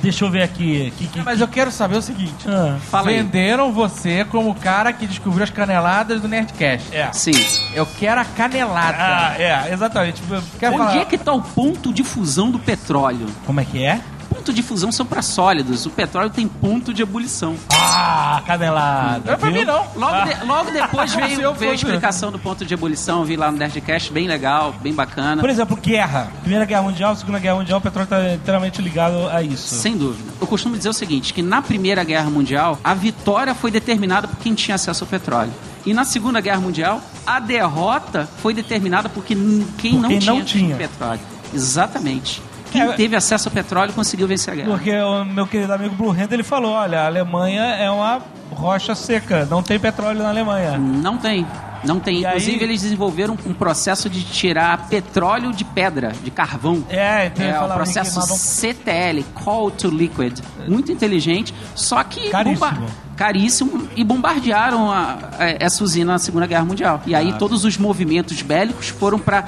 Deixa 0.00 0.24
eu 0.24 0.30
ver 0.30 0.42
aqui. 0.42 0.92
Que, 0.96 1.06
que, 1.08 1.22
Mas 1.22 1.40
eu 1.40 1.48
quero 1.48 1.70
saber 1.72 1.96
o 1.96 2.02
seguinte. 2.02 2.46
Ah, 2.48 2.76
Fala 2.90 3.08
aí. 3.10 3.16
Venderam 3.16 3.72
você 3.72 4.24
como 4.24 4.50
o 4.50 4.54
cara 4.54 4.92
que 4.92 5.06
descobriu 5.06 5.42
as 5.42 5.50
caneladas 5.50 6.20
do 6.20 6.28
Nerdcast. 6.28 6.94
É. 6.94 7.12
Sim. 7.12 7.32
Eu 7.74 7.84
quero 7.86 8.20
a 8.20 8.24
canelada. 8.24 8.96
Ah, 8.98 9.34
é, 9.36 9.72
exatamente. 9.72 10.22
Quer 10.58 10.68
Onde 10.68 10.78
falar? 10.78 10.96
é 10.96 11.04
que 11.04 11.16
está 11.16 11.32
o 11.32 11.42
ponto 11.42 11.92
de 11.92 12.04
fusão 12.04 12.50
do 12.50 12.58
petróleo? 12.60 13.26
Como 13.44 13.60
é 13.60 13.64
que 13.64 13.84
é? 13.84 14.00
Ponto 14.40 14.54
de 14.54 14.62
fusão 14.62 14.90
são 14.90 15.04
para 15.04 15.20
sólidos. 15.20 15.84
O 15.84 15.90
petróleo 15.90 16.30
tem 16.30 16.48
ponto 16.48 16.94
de 16.94 17.02
ebulição. 17.02 17.54
Ah, 17.70 18.40
canelada. 18.46 19.20
Não 19.26 19.32
é 19.34 19.36
pra 19.36 19.50
mim, 19.50 19.64
não. 19.66 19.84
Logo, 19.94 20.24
de- 20.24 20.46
logo 20.46 20.70
depois 20.70 21.12
veio, 21.14 21.52
veio 21.52 21.72
a 21.72 21.74
explicação 21.74 22.32
do 22.32 22.38
ponto 22.38 22.64
de 22.64 22.72
ebulição. 22.72 23.18
Eu 23.20 23.24
vi 23.26 23.36
lá 23.36 23.50
no 23.52 23.58
Nerdcast, 23.58 24.10
bem 24.10 24.26
legal, 24.26 24.74
bem 24.80 24.94
bacana. 24.94 25.42
Por 25.42 25.50
exemplo, 25.50 25.76
guerra. 25.76 26.32
Primeira 26.40 26.64
Guerra 26.64 26.82
Mundial, 26.82 27.14
Segunda 27.16 27.38
Guerra 27.38 27.56
Mundial, 27.56 27.78
o 27.80 27.82
petróleo 27.82 28.04
está 28.04 28.34
inteiramente 28.34 28.80
ligado 28.80 29.28
a 29.28 29.42
isso. 29.42 29.74
Sem 29.74 29.94
dúvida. 29.96 30.30
Eu 30.40 30.46
costumo 30.46 30.74
dizer 30.74 30.88
o 30.88 30.94
seguinte, 30.94 31.34
que 31.34 31.42
na 31.42 31.60
Primeira 31.60 32.02
Guerra 32.02 32.30
Mundial, 32.30 32.78
a 32.82 32.94
vitória 32.94 33.54
foi 33.54 33.70
determinada 33.70 34.26
por 34.26 34.38
quem 34.38 34.54
tinha 34.54 34.76
acesso 34.76 35.04
ao 35.04 35.08
petróleo. 35.08 35.52
E 35.84 35.92
na 35.92 36.04
Segunda 36.04 36.40
Guerra 36.40 36.60
Mundial, 36.60 37.02
a 37.26 37.38
derrota 37.40 38.26
foi 38.38 38.54
determinada 38.54 39.08
por 39.10 39.22
quem, 39.22 39.66
quem 39.76 39.94
não, 39.98 40.08
quem 40.08 40.18
tinha, 40.18 40.32
não 40.34 40.44
tinha. 40.44 40.76
petróleo. 40.76 41.20
Exatamente. 41.52 42.42
Quem 42.70 42.82
É, 42.82 42.92
teve 42.92 43.16
acesso 43.16 43.48
ao 43.48 43.52
petróleo 43.54 43.92
conseguiu 43.92 44.26
vencer 44.28 44.52
a 44.52 44.56
guerra. 44.56 44.68
Porque 44.70 44.92
o 44.94 45.24
meu 45.24 45.46
querido 45.46 45.72
amigo 45.72 45.94
Blue 45.94 46.10
Hand, 46.10 46.28
ele 46.32 46.42
falou, 46.42 46.72
olha, 46.72 47.00
a 47.02 47.06
Alemanha 47.06 47.62
é 47.62 47.90
uma 47.90 48.20
rocha 48.52 48.94
seca, 48.94 49.46
não 49.50 49.62
tem 49.62 49.78
petróleo 49.78 50.22
na 50.22 50.28
Alemanha. 50.28 50.78
Não 50.78 51.16
tem. 51.18 51.46
Não 51.82 51.98
tem. 51.98 52.20
E 52.20 52.26
aí- 52.26 52.36
Inclusive, 52.36 52.64
eles 52.64 52.82
desenvolveram 52.82 53.38
um 53.46 53.54
processo 53.54 54.10
de 54.10 54.22
tirar 54.22 54.86
petróleo 54.88 55.50
de 55.50 55.64
pedra, 55.64 56.12
de 56.22 56.30
carvão. 56.30 56.84
É, 56.90 57.26
então 57.26 57.44
É 57.46 57.58
o 57.58 57.68
processo 57.72 58.10
queimavam- 58.10 58.36
CTL, 58.36 59.22
Call 59.34 59.70
to 59.70 59.88
Liquid. 59.88 60.40
Muito 60.68 60.92
inteligente, 60.92 61.54
só 61.74 62.02
que... 62.04 62.28
Caríssimo. 62.28 62.86
Caríssimo. 63.20 63.86
E 63.94 64.02
bombardearam 64.02 64.90
a- 64.90 65.18
a- 65.38 65.44
essa 65.58 65.84
usina 65.84 66.12
na 66.12 66.18
Segunda 66.18 66.46
Guerra 66.46 66.64
Mundial. 66.64 67.02
E 67.06 67.14
aí 67.14 67.34
todos 67.34 67.66
os 67.66 67.76
movimentos 67.76 68.40
bélicos 68.40 68.88
foram 68.88 69.18
para 69.18 69.44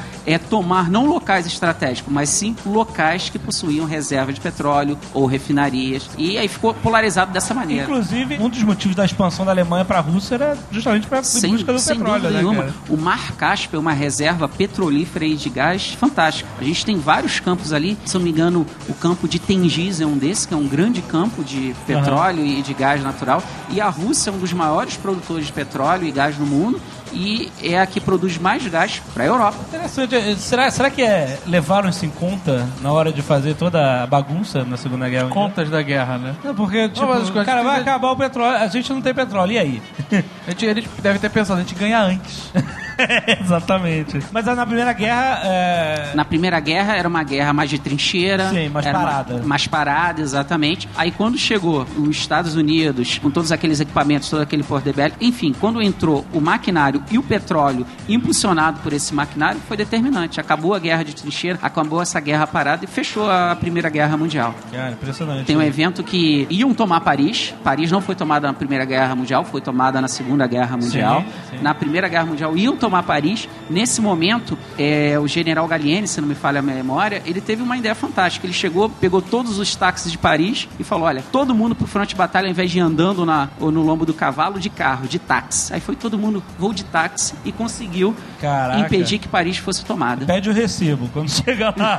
tomar 0.51 0.91
não 0.91 1.07
locais 1.07 1.47
estratégicos, 1.47 2.13
mas 2.13 2.29
sim 2.29 2.55
locais 2.67 3.31
que 3.31 3.39
possuíam 3.39 3.87
reserva 3.87 4.31
de 4.31 4.41
petróleo 4.43 4.99
ou 5.15 5.25
refinarias. 5.25 6.09
E 6.19 6.37
aí 6.37 6.49
ficou 6.49 6.75
polarizado 6.75 7.33
dessa 7.33 7.55
maneira. 7.55 7.85
Inclusive, 7.85 8.37
um 8.39 8.51
dos 8.51 8.63
motivos 8.63 8.95
da 8.95 9.07
expansão 9.07 9.45
da 9.47 9.53
Alemanha 9.53 9.87
para 9.87 9.99
a 9.99 10.03
Rússia 10.03 10.35
era 10.35 10.59
justamente 10.71 11.07
para 11.07 11.23
Sem, 11.23 11.53
busca 11.53 11.73
do 11.73 11.79
sem 11.79 11.97
petróleo, 11.97 12.21
dúvida 12.23 12.35
né, 12.39 12.43
nenhuma. 12.43 12.63
cara? 12.65 12.75
O 12.91 12.97
Mar 12.99 13.33
Cáspio 13.39 13.79
é 13.79 13.81
uma 13.81 13.93
reserva 13.95 14.47
petrolífera 14.49 15.25
e 15.25 15.35
de 15.35 15.49
gás 15.49 15.95
fantástica. 15.99 16.47
A 16.61 16.65
gente 16.65 16.85
tem 16.85 16.99
vários 16.99 17.41
campos 17.41 17.73
ali. 17.73 17.97
Se 18.05 18.17
eu 18.17 18.19
não 18.19 18.25
me 18.27 18.31
engano, 18.33 18.67
o 18.87 18.93
campo 18.93 19.27
de 19.27 19.39
Tengiz 19.39 19.99
é 19.99 20.05
um 20.05 20.19
desses, 20.19 20.45
que 20.45 20.53
é 20.53 20.57
um 20.59 20.69
grande 20.69 21.01
campo 21.01 21.43
de 21.43 21.75
petróleo 21.87 22.45
e 22.45 22.61
de 22.61 22.75
gás 22.75 23.03
natural. 23.03 23.43
E 23.73 23.81
a 23.81 23.89
Rússia 23.89 24.31
é 24.31 24.33
um 24.33 24.39
dos 24.39 24.53
maiores 24.53 24.97
produtores 24.97 25.47
de 25.47 25.53
petróleo 25.53 26.05
e 26.05 26.13
gás 26.13 26.39
no 26.39 26.47
mundo. 26.47 26.81
E 27.15 27.53
é 27.63 27.79
a 27.79 27.87
que 27.87 28.01
produz 28.01 28.39
mais 28.39 28.67
gás 28.67 29.03
para 29.13 29.25
a 29.25 29.27
Europa. 29.27 29.59
Interessante. 29.69 30.37
Será, 30.37 30.71
será 30.71 30.91
que 30.91 31.03
é, 31.03 31.39
levaram 31.47 31.91
isso 31.91 32.07
em 32.07 32.11
conta 32.11 32.67
na 32.81 32.91
hora 32.91 33.13
de 33.13 33.21
fazer 33.21 33.55
toda 33.55 34.03
a 34.03 34.07
bagunça 34.07 34.65
na 34.65 34.79
Segunda 34.79 35.09
Guerra 35.09 35.27
Mundial? 35.27 35.47
Contas 35.49 35.69
da 35.69 35.83
guerra, 35.83 36.17
né? 36.17 36.35
Não, 36.43 36.55
porque, 36.55 36.89
tipo, 36.89 37.07
mas 37.07 37.29
coisas 37.29 37.45
cara, 37.45 37.63
vai 37.63 37.81
acabar 37.81 38.13
o 38.13 38.17
petróleo, 38.17 38.57
a 38.57 38.67
gente 38.67 38.91
não 38.93 39.03
tem 39.03 39.13
petróleo, 39.13 39.53
e 39.53 39.59
aí? 39.59 39.83
A 40.47 40.51
gente, 40.51 40.65
eles 40.65 40.85
devem 41.01 41.21
ter 41.21 41.31
pensado, 41.31 41.61
a 41.61 41.63
gente 41.63 41.75
ganha 41.75 42.01
antes. 42.03 42.51
Exatamente. 43.41 44.21
Mas 44.33 44.47
ah, 44.49 44.55
na 44.55 44.67
Primeira 44.67 44.93
Guerra, 44.93 45.41
é... 45.45 46.11
Na 46.15 46.25
Primeira 46.25 46.61
Guerra 46.61 46.97
era 46.97 47.09
uma 47.09 47.23
guerra 47.23 47.53
mais 47.53 47.71
de 47.71 47.79
trincheira. 47.79 48.49
Sim, 48.51 48.69
mais 48.69 48.87
era 48.87 48.99
uma- 48.99 49.05
parada. 49.07 49.43
mais 49.45 49.67
parada, 49.67 50.21
exatamente. 50.21 50.89
Aí 50.97 51.11
quando 51.11 51.39
chegou 51.39 51.87
os 51.99 52.17
Estados 52.17 52.55
Unidos, 52.55 53.19
com 53.19 53.31
todos 53.31 53.53
aqueles 53.53 53.81
equipamentos, 53.81 54.29
todo 54.29 54.43
aquele 54.43 54.63
poder 54.63 54.93
bélico, 54.95 55.17
enfim, 55.21 55.55
quando 55.59 55.81
entrou 55.83 56.25
o 56.33 56.41
maquinário 56.41 57.03
e 57.11 57.19
o 57.19 57.23
petróleo 57.23 57.87
impulsionado 58.09 58.81
por 58.81 58.93
esse 58.93 59.15
maquinário, 59.15 59.61
foi 59.67 59.77
determinante. 59.77 60.41
Acabou 60.41 60.75
a 60.75 60.79
guerra 60.79 61.03
de 61.03 61.15
trincheira, 61.15 61.59
acabou 61.63 62.01
essa 62.03 62.21
guerra 62.21 62.47
parada 62.47 62.85
e 62.85 62.89
fechou 62.89 63.31
a 63.31 63.57
Primeira 63.57 63.89
Guerra 63.89 64.17
Mundial. 64.17 64.55
Cara, 64.71 64.93
impressionante. 64.93 65.45
Tem 65.47 65.57
um 65.57 65.63
evento 65.63 66.03
que 66.03 66.47
iam 66.51 66.75
tomar 66.75 67.01
Paris. 67.01 67.55
Paris 67.65 67.91
não 67.91 68.01
foi 68.01 68.15
tomada 68.15 68.47
na 68.47 68.55
Primeira 68.55 68.85
Guerra 68.85 69.15
Mundial, 69.15 69.45
foi 69.45 69.61
tomada 69.61 70.01
na 70.01 70.09
Segunda 70.09 70.47
Guerra 70.47 70.77
Mundial. 70.77 71.23
Sim, 71.23 71.57
sim. 71.57 71.63
Na 71.63 71.75
Primeira 71.75 72.09
Guerra 72.09 72.27
Mundial 72.27 72.57
iam 72.57 72.77
tomar 72.77 72.92
Paris. 73.01 73.49
Nesse 73.71 74.01
momento, 74.01 74.59
é, 74.77 75.17
o 75.21 75.29
general 75.29 75.69
Gallieni, 75.69 76.09
se 76.09 76.21
não 76.21 76.27
me 76.27 76.35
falha 76.35 76.59
a 76.59 76.63
memória, 76.63 77.23
ele 77.25 77.41
teve 77.41 77.63
uma 77.63 77.77
ideia 77.77 77.95
fantástica. 77.95 78.45
Ele 78.45 78.53
chegou, 78.53 78.91
pegou 78.91 79.23
todos 79.23 79.61
os 79.61 79.77
táxis 79.77 80.11
de 80.11 80.19
Paris 80.19 80.69
e 80.81 80.83
falou: 80.83 81.07
Olha, 81.07 81.23
todo 81.31 81.55
mundo 81.55 81.77
pro 81.77 81.87
front 81.87 82.09
de 82.09 82.17
batalha, 82.17 82.47
ao 82.47 82.51
invés 82.51 82.73
de 82.73 82.81
andando 82.81 83.25
na, 83.25 83.51
ou 83.61 83.71
no 83.71 83.83
lombo 83.83 84.05
do 84.05 84.13
cavalo, 84.13 84.59
de 84.59 84.69
carro, 84.69 85.07
de 85.07 85.21
táxi. 85.21 85.73
Aí 85.73 85.81
foi 85.81 85.95
todo 85.95 86.19
mundo 86.19 86.43
voo 86.59 86.75
de 86.75 86.85
táxi 86.85 87.35
e 87.45 87.53
conseguiu 87.53 88.17
Caraca. 88.41 88.81
impedir 88.81 89.19
que 89.19 89.29
Paris 89.29 89.59
fosse 89.59 89.85
tomada. 89.85 90.27
Pede 90.27 90.51
o 90.51 90.53
recibo 90.53 91.09
quando 91.13 91.31
chega 91.31 91.73
lá. 91.77 91.99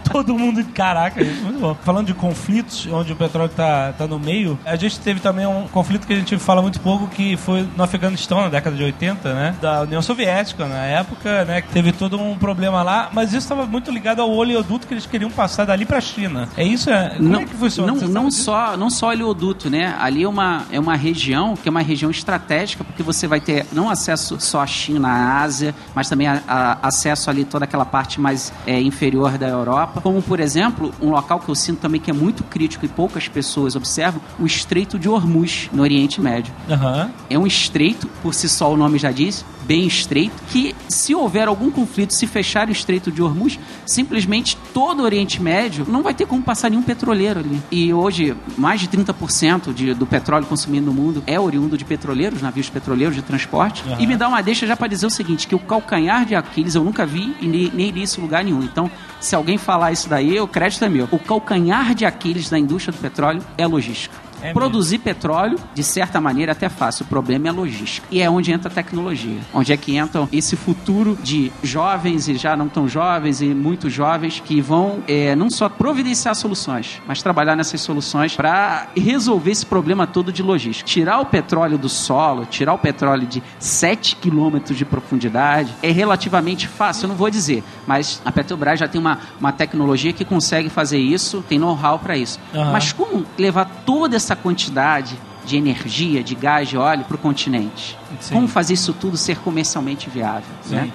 Todo 0.12 0.36
mundo. 0.36 0.64
Caraca, 0.74 1.22
muito 1.22 1.60
bom. 1.60 1.76
Falando 1.82 2.06
de 2.06 2.14
conflitos, 2.14 2.86
onde 2.90 3.12
o 3.12 3.16
petróleo 3.16 3.50
tá, 3.50 3.92
tá 3.92 4.06
no 4.06 4.18
meio, 4.18 4.58
a 4.64 4.76
gente 4.76 4.98
teve 5.00 5.20
também 5.20 5.46
um 5.46 5.68
conflito 5.68 6.06
que 6.06 6.12
a 6.12 6.16
gente 6.16 6.36
fala 6.38 6.60
muito 6.60 6.80
pouco, 6.80 7.06
que 7.06 7.36
foi 7.36 7.66
no 7.76 7.82
Afeganistão, 7.82 8.40
na 8.40 8.48
década 8.48 8.76
de 8.76 8.82
80, 8.82 9.34
né? 9.34 9.39
Da 9.60 9.82
União 9.82 10.02
Soviética, 10.02 10.66
na 10.66 10.84
época, 10.84 11.44
né? 11.44 11.62
Que 11.62 11.68
teve 11.68 11.92
todo 11.92 12.18
um 12.20 12.36
problema 12.36 12.82
lá, 12.82 13.08
mas 13.12 13.28
isso 13.30 13.38
estava 13.38 13.66
muito 13.66 13.90
ligado 13.90 14.20
ao 14.22 14.30
oleoduto 14.30 14.86
que 14.86 14.94
eles 14.94 15.06
queriam 15.06 15.30
passar 15.30 15.64
dali 15.64 15.84
pra 15.84 16.00
China. 16.00 16.48
É 16.56 16.64
isso? 16.64 16.90
É? 16.90 17.10
Como 17.16 17.28
não, 17.28 17.40
é 17.40 17.44
que 17.44 17.54
funciona? 17.54 17.92
Não, 17.92 18.08
não 18.08 18.28
disso? 18.28 18.44
só, 18.44 18.76
não 18.76 18.90
só 18.90 19.08
oleoduto, 19.08 19.68
né? 19.70 19.94
Ali 20.00 20.22
é 20.24 20.28
uma, 20.28 20.62
é 20.70 20.78
uma 20.80 20.96
região 20.96 21.54
que 21.56 21.68
é 21.68 21.70
uma 21.70 21.82
região 21.82 22.10
estratégica, 22.10 22.84
porque 22.84 23.02
você 23.02 23.26
vai 23.26 23.40
ter 23.40 23.66
não 23.72 23.88
acesso 23.90 24.38
só 24.40 24.60
à 24.60 24.66
China, 24.66 25.08
à 25.08 25.42
Ásia, 25.42 25.74
mas 25.94 26.08
também 26.08 26.26
a, 26.28 26.40
a- 26.46 26.78
acesso 26.82 27.30
ali 27.30 27.44
toda 27.44 27.64
aquela 27.64 27.84
parte 27.84 28.20
mais 28.20 28.52
é, 28.66 28.80
inferior 28.80 29.38
da 29.38 29.48
Europa. 29.48 30.00
Como, 30.00 30.20
por 30.22 30.40
exemplo, 30.40 30.92
um 31.00 31.10
local 31.10 31.40
que 31.40 31.48
eu 31.48 31.54
sinto 31.54 31.80
também 31.80 32.00
que 32.00 32.10
é 32.10 32.14
muito 32.14 32.42
crítico 32.44 32.84
e 32.84 32.88
poucas 32.88 33.28
pessoas 33.28 33.76
observam, 33.76 34.20
o 34.38 34.46
Estreito 34.46 34.98
de 34.98 35.08
Hormuz, 35.08 35.68
no 35.72 35.82
Oriente 35.82 36.20
Médio. 36.20 36.52
Aham. 36.68 37.10
É 37.28 37.38
um 37.38 37.46
estreito, 37.46 38.06
por 38.22 38.34
si 38.34 38.48
só 38.48 38.72
o 38.72 38.76
nome 38.76 38.98
já 38.98 39.10
diz, 39.10 39.29
bem 39.62 39.86
estreito, 39.86 40.34
que 40.48 40.74
se 40.88 41.14
houver 41.14 41.48
algum 41.48 41.70
conflito, 41.70 42.12
se 42.12 42.26
fechar 42.26 42.68
o 42.68 42.72
Estreito 42.72 43.10
de 43.12 43.22
Hormuz, 43.22 43.58
simplesmente 43.86 44.56
todo 44.74 45.00
o 45.00 45.02
Oriente 45.04 45.40
Médio 45.40 45.86
não 45.88 46.02
vai 46.02 46.14
ter 46.14 46.26
como 46.26 46.42
passar 46.42 46.70
nenhum 46.70 46.82
petroleiro 46.82 47.40
ali. 47.40 47.60
E 47.70 47.92
hoje, 47.92 48.36
mais 48.56 48.80
de 48.80 48.88
30% 48.88 49.72
de, 49.72 49.94
do 49.94 50.06
petróleo 50.06 50.46
consumido 50.46 50.86
no 50.86 50.92
mundo 50.92 51.22
é 51.26 51.38
oriundo 51.38 51.78
de 51.78 51.84
petroleiros, 51.84 52.42
navios 52.42 52.68
petroleiros 52.68 53.14
de 53.14 53.22
transporte. 53.22 53.84
Aham. 53.86 54.00
E 54.00 54.06
me 54.06 54.16
dá 54.16 54.28
uma 54.28 54.42
deixa 54.42 54.66
já 54.66 54.76
para 54.76 54.88
dizer 54.88 55.06
o 55.06 55.10
seguinte, 55.10 55.46
que 55.46 55.54
o 55.54 55.58
calcanhar 55.58 56.24
de 56.24 56.34
Aquiles 56.34 56.74
eu 56.74 56.82
nunca 56.82 57.06
vi 57.06 57.36
e 57.40 57.46
nem, 57.46 57.70
nem 57.72 57.90
li 57.90 58.02
isso 58.02 58.18
em 58.18 58.22
lugar 58.22 58.42
nenhum. 58.42 58.62
Então, 58.62 58.90
se 59.20 59.34
alguém 59.34 59.58
falar 59.58 59.92
isso 59.92 60.08
daí, 60.08 60.40
o 60.40 60.48
crédito 60.48 60.84
é 60.84 60.88
meu. 60.88 61.08
O 61.10 61.18
calcanhar 61.18 61.94
de 61.94 62.04
Aquiles 62.04 62.48
da 62.48 62.58
indústria 62.58 62.92
do 62.92 62.98
petróleo 62.98 63.42
é 63.56 63.66
logística. 63.66 64.29
É 64.42 64.52
Produzir 64.52 64.98
petróleo, 64.98 65.58
de 65.74 65.82
certa 65.82 66.20
maneira, 66.20 66.52
é 66.52 66.54
até 66.54 66.68
fácil. 66.68 67.04
O 67.04 67.08
problema 67.08 67.46
é 67.46 67.50
a 67.50 67.52
logística. 67.52 68.06
E 68.10 68.20
é 68.20 68.30
onde 68.30 68.52
entra 68.52 68.70
a 68.70 68.74
tecnologia. 68.74 69.38
Onde 69.52 69.72
é 69.72 69.76
que 69.76 69.96
entra 69.96 70.28
esse 70.32 70.56
futuro 70.56 71.18
de 71.22 71.52
jovens 71.62 72.28
e 72.28 72.34
já 72.34 72.56
não 72.56 72.68
tão 72.68 72.88
jovens 72.88 73.40
e 73.40 73.46
muito 73.46 73.88
jovens 73.88 74.40
que 74.44 74.60
vão 74.60 75.00
é, 75.06 75.34
não 75.34 75.50
só 75.50 75.68
providenciar 75.68 76.34
soluções, 76.34 77.00
mas 77.06 77.22
trabalhar 77.22 77.56
nessas 77.56 77.80
soluções 77.80 78.34
para 78.34 78.88
resolver 78.96 79.50
esse 79.50 79.66
problema 79.66 80.06
todo 80.06 80.32
de 80.32 80.42
logística. 80.42 80.88
Tirar 80.88 81.20
o 81.20 81.26
petróleo 81.26 81.78
do 81.78 81.88
solo, 81.88 82.46
tirar 82.46 82.74
o 82.74 82.78
petróleo 82.78 83.26
de 83.26 83.42
7 83.58 84.16
quilômetros 84.16 84.76
de 84.76 84.84
profundidade 84.84 85.74
é 85.82 85.90
relativamente 85.90 86.68
fácil, 86.68 87.04
eu 87.04 87.08
não 87.08 87.16
vou 87.16 87.30
dizer, 87.30 87.62
mas 87.86 88.20
a 88.24 88.32
Petrobras 88.32 88.78
já 88.78 88.88
tem 88.88 89.00
uma, 89.00 89.18
uma 89.38 89.52
tecnologia 89.52 90.12
que 90.12 90.24
consegue 90.24 90.68
fazer 90.68 90.98
isso, 90.98 91.44
tem 91.48 91.58
know-how 91.58 91.98
para 91.98 92.16
isso. 92.16 92.38
Aham. 92.54 92.72
Mas 92.72 92.92
como 92.92 93.26
levar 93.38 93.64
toda 93.84 94.16
essa 94.16 94.29
quantidade 94.36 95.18
de 95.44 95.56
energia, 95.56 96.22
de 96.22 96.34
gás, 96.34 96.68
de 96.68 96.76
óleo 96.76 97.04
para 97.04 97.16
o 97.16 97.18
continente? 97.18 97.99
Sim. 98.20 98.34
Como 98.34 98.48
fazer 98.48 98.74
isso 98.74 98.92
tudo 98.92 99.16
ser 99.16 99.38
comercialmente 99.38 100.10
viável? 100.10 100.48
Sim, 100.62 100.74
né? 100.76 100.92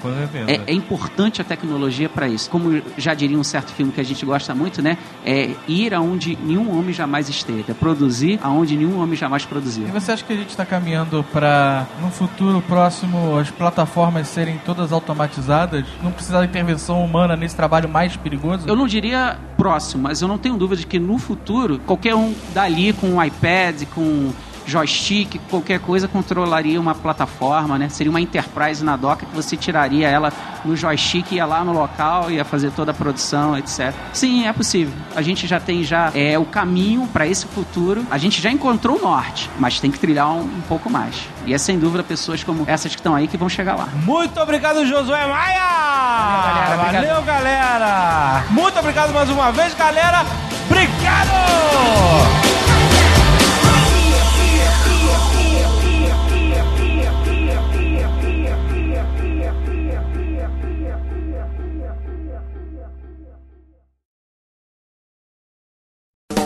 É, 0.47 0.71
é 0.71 0.73
importante 0.73 1.41
a 1.41 1.43
tecnologia 1.43 2.09
para 2.09 2.27
isso. 2.27 2.49
Como 2.49 2.81
já 2.97 3.13
diria 3.13 3.37
um 3.37 3.43
certo 3.43 3.71
filme 3.71 3.91
que 3.91 4.01
a 4.01 4.03
gente 4.03 4.25
gosta 4.25 4.53
muito, 4.53 4.81
né? 4.81 4.97
É 5.25 5.51
ir 5.67 5.93
aonde 5.93 6.37
nenhum 6.43 6.77
homem 6.77 6.93
jamais 6.93 7.29
esteve. 7.29 7.65
É 7.69 7.73
produzir 7.73 8.39
aonde 8.43 8.75
nenhum 8.75 9.01
homem 9.01 9.15
jamais 9.15 9.45
produziu. 9.45 9.87
E 9.87 9.91
você 9.91 10.11
acha 10.11 10.23
que 10.23 10.33
a 10.33 10.35
gente 10.35 10.49
está 10.49 10.65
caminhando 10.65 11.23
para, 11.31 11.85
no 12.01 12.09
futuro 12.09 12.61
próximo, 12.61 13.37
as 13.37 13.49
plataformas 13.49 14.27
serem 14.27 14.59
todas 14.65 14.91
automatizadas? 14.91 15.85
Não 16.03 16.11
precisar 16.11 16.41
de 16.41 16.47
intervenção 16.47 17.03
humana 17.03 17.35
nesse 17.35 17.55
trabalho 17.55 17.87
mais 17.87 18.15
perigoso? 18.15 18.67
Eu 18.67 18.75
não 18.75 18.87
diria 18.87 19.37
próximo, 19.57 20.03
mas 20.03 20.21
eu 20.21 20.27
não 20.27 20.37
tenho 20.37 20.57
dúvida 20.57 20.81
de 20.81 20.87
que 20.87 20.99
no 20.99 21.17
futuro, 21.17 21.79
qualquer 21.85 22.15
um 22.15 22.33
dali 22.53 22.93
com 22.93 23.07
um 23.07 23.23
iPad, 23.23 23.83
com 23.93 24.31
joystick, 24.65 25.39
qualquer 25.49 25.79
coisa 25.79 26.07
controlaria 26.07 26.79
uma 26.79 26.95
plataforma, 26.95 27.77
né? 27.77 27.89
Seria 27.89 28.09
uma 28.09 28.21
enterprise 28.21 28.83
na 28.83 28.95
doca 28.95 29.25
que 29.25 29.35
você 29.35 29.55
tiraria 29.55 30.07
ela 30.07 30.31
no 30.63 30.75
joystick, 30.75 31.31
ia 31.31 31.45
lá 31.45 31.63
no 31.63 31.73
local, 31.73 32.31
ia 32.31 32.43
fazer 32.43 32.71
toda 32.71 32.91
a 32.91 32.93
produção, 32.93 33.57
etc. 33.57 33.93
Sim, 34.13 34.47
é 34.47 34.53
possível. 34.53 34.93
A 35.15 35.21
gente 35.21 35.47
já 35.47 35.59
tem 35.59 35.83
já 35.83 36.11
é, 36.13 36.37
o 36.37 36.45
caminho 36.45 37.07
para 37.07 37.27
esse 37.27 37.45
futuro. 37.45 38.05
A 38.09 38.17
gente 38.17 38.41
já 38.41 38.51
encontrou 38.51 38.97
o 38.97 39.01
norte, 39.01 39.49
mas 39.59 39.79
tem 39.79 39.91
que 39.91 39.99
trilhar 39.99 40.29
um, 40.29 40.41
um 40.41 40.61
pouco 40.67 40.89
mais. 40.89 41.27
E 41.45 41.53
é 41.53 41.57
sem 41.57 41.77
dúvida 41.77 42.03
pessoas 42.03 42.43
como 42.43 42.63
essas 42.67 42.93
que 42.93 42.99
estão 42.99 43.15
aí 43.15 43.27
que 43.27 43.37
vão 43.37 43.47
chegar 43.47 43.75
lá. 43.75 43.87
Muito 44.03 44.39
obrigado, 44.39 44.85
Josué 44.85 45.27
Maia! 45.27 46.75
galera, 46.75 46.77
Valeu, 46.77 47.23
galera! 47.23 48.43
Muito 48.49 48.79
obrigado 48.79 49.13
mais 49.13 49.29
uma 49.29 49.51
vez, 49.51 49.73
galera! 49.75 50.25
Obrigado! 50.65 52.64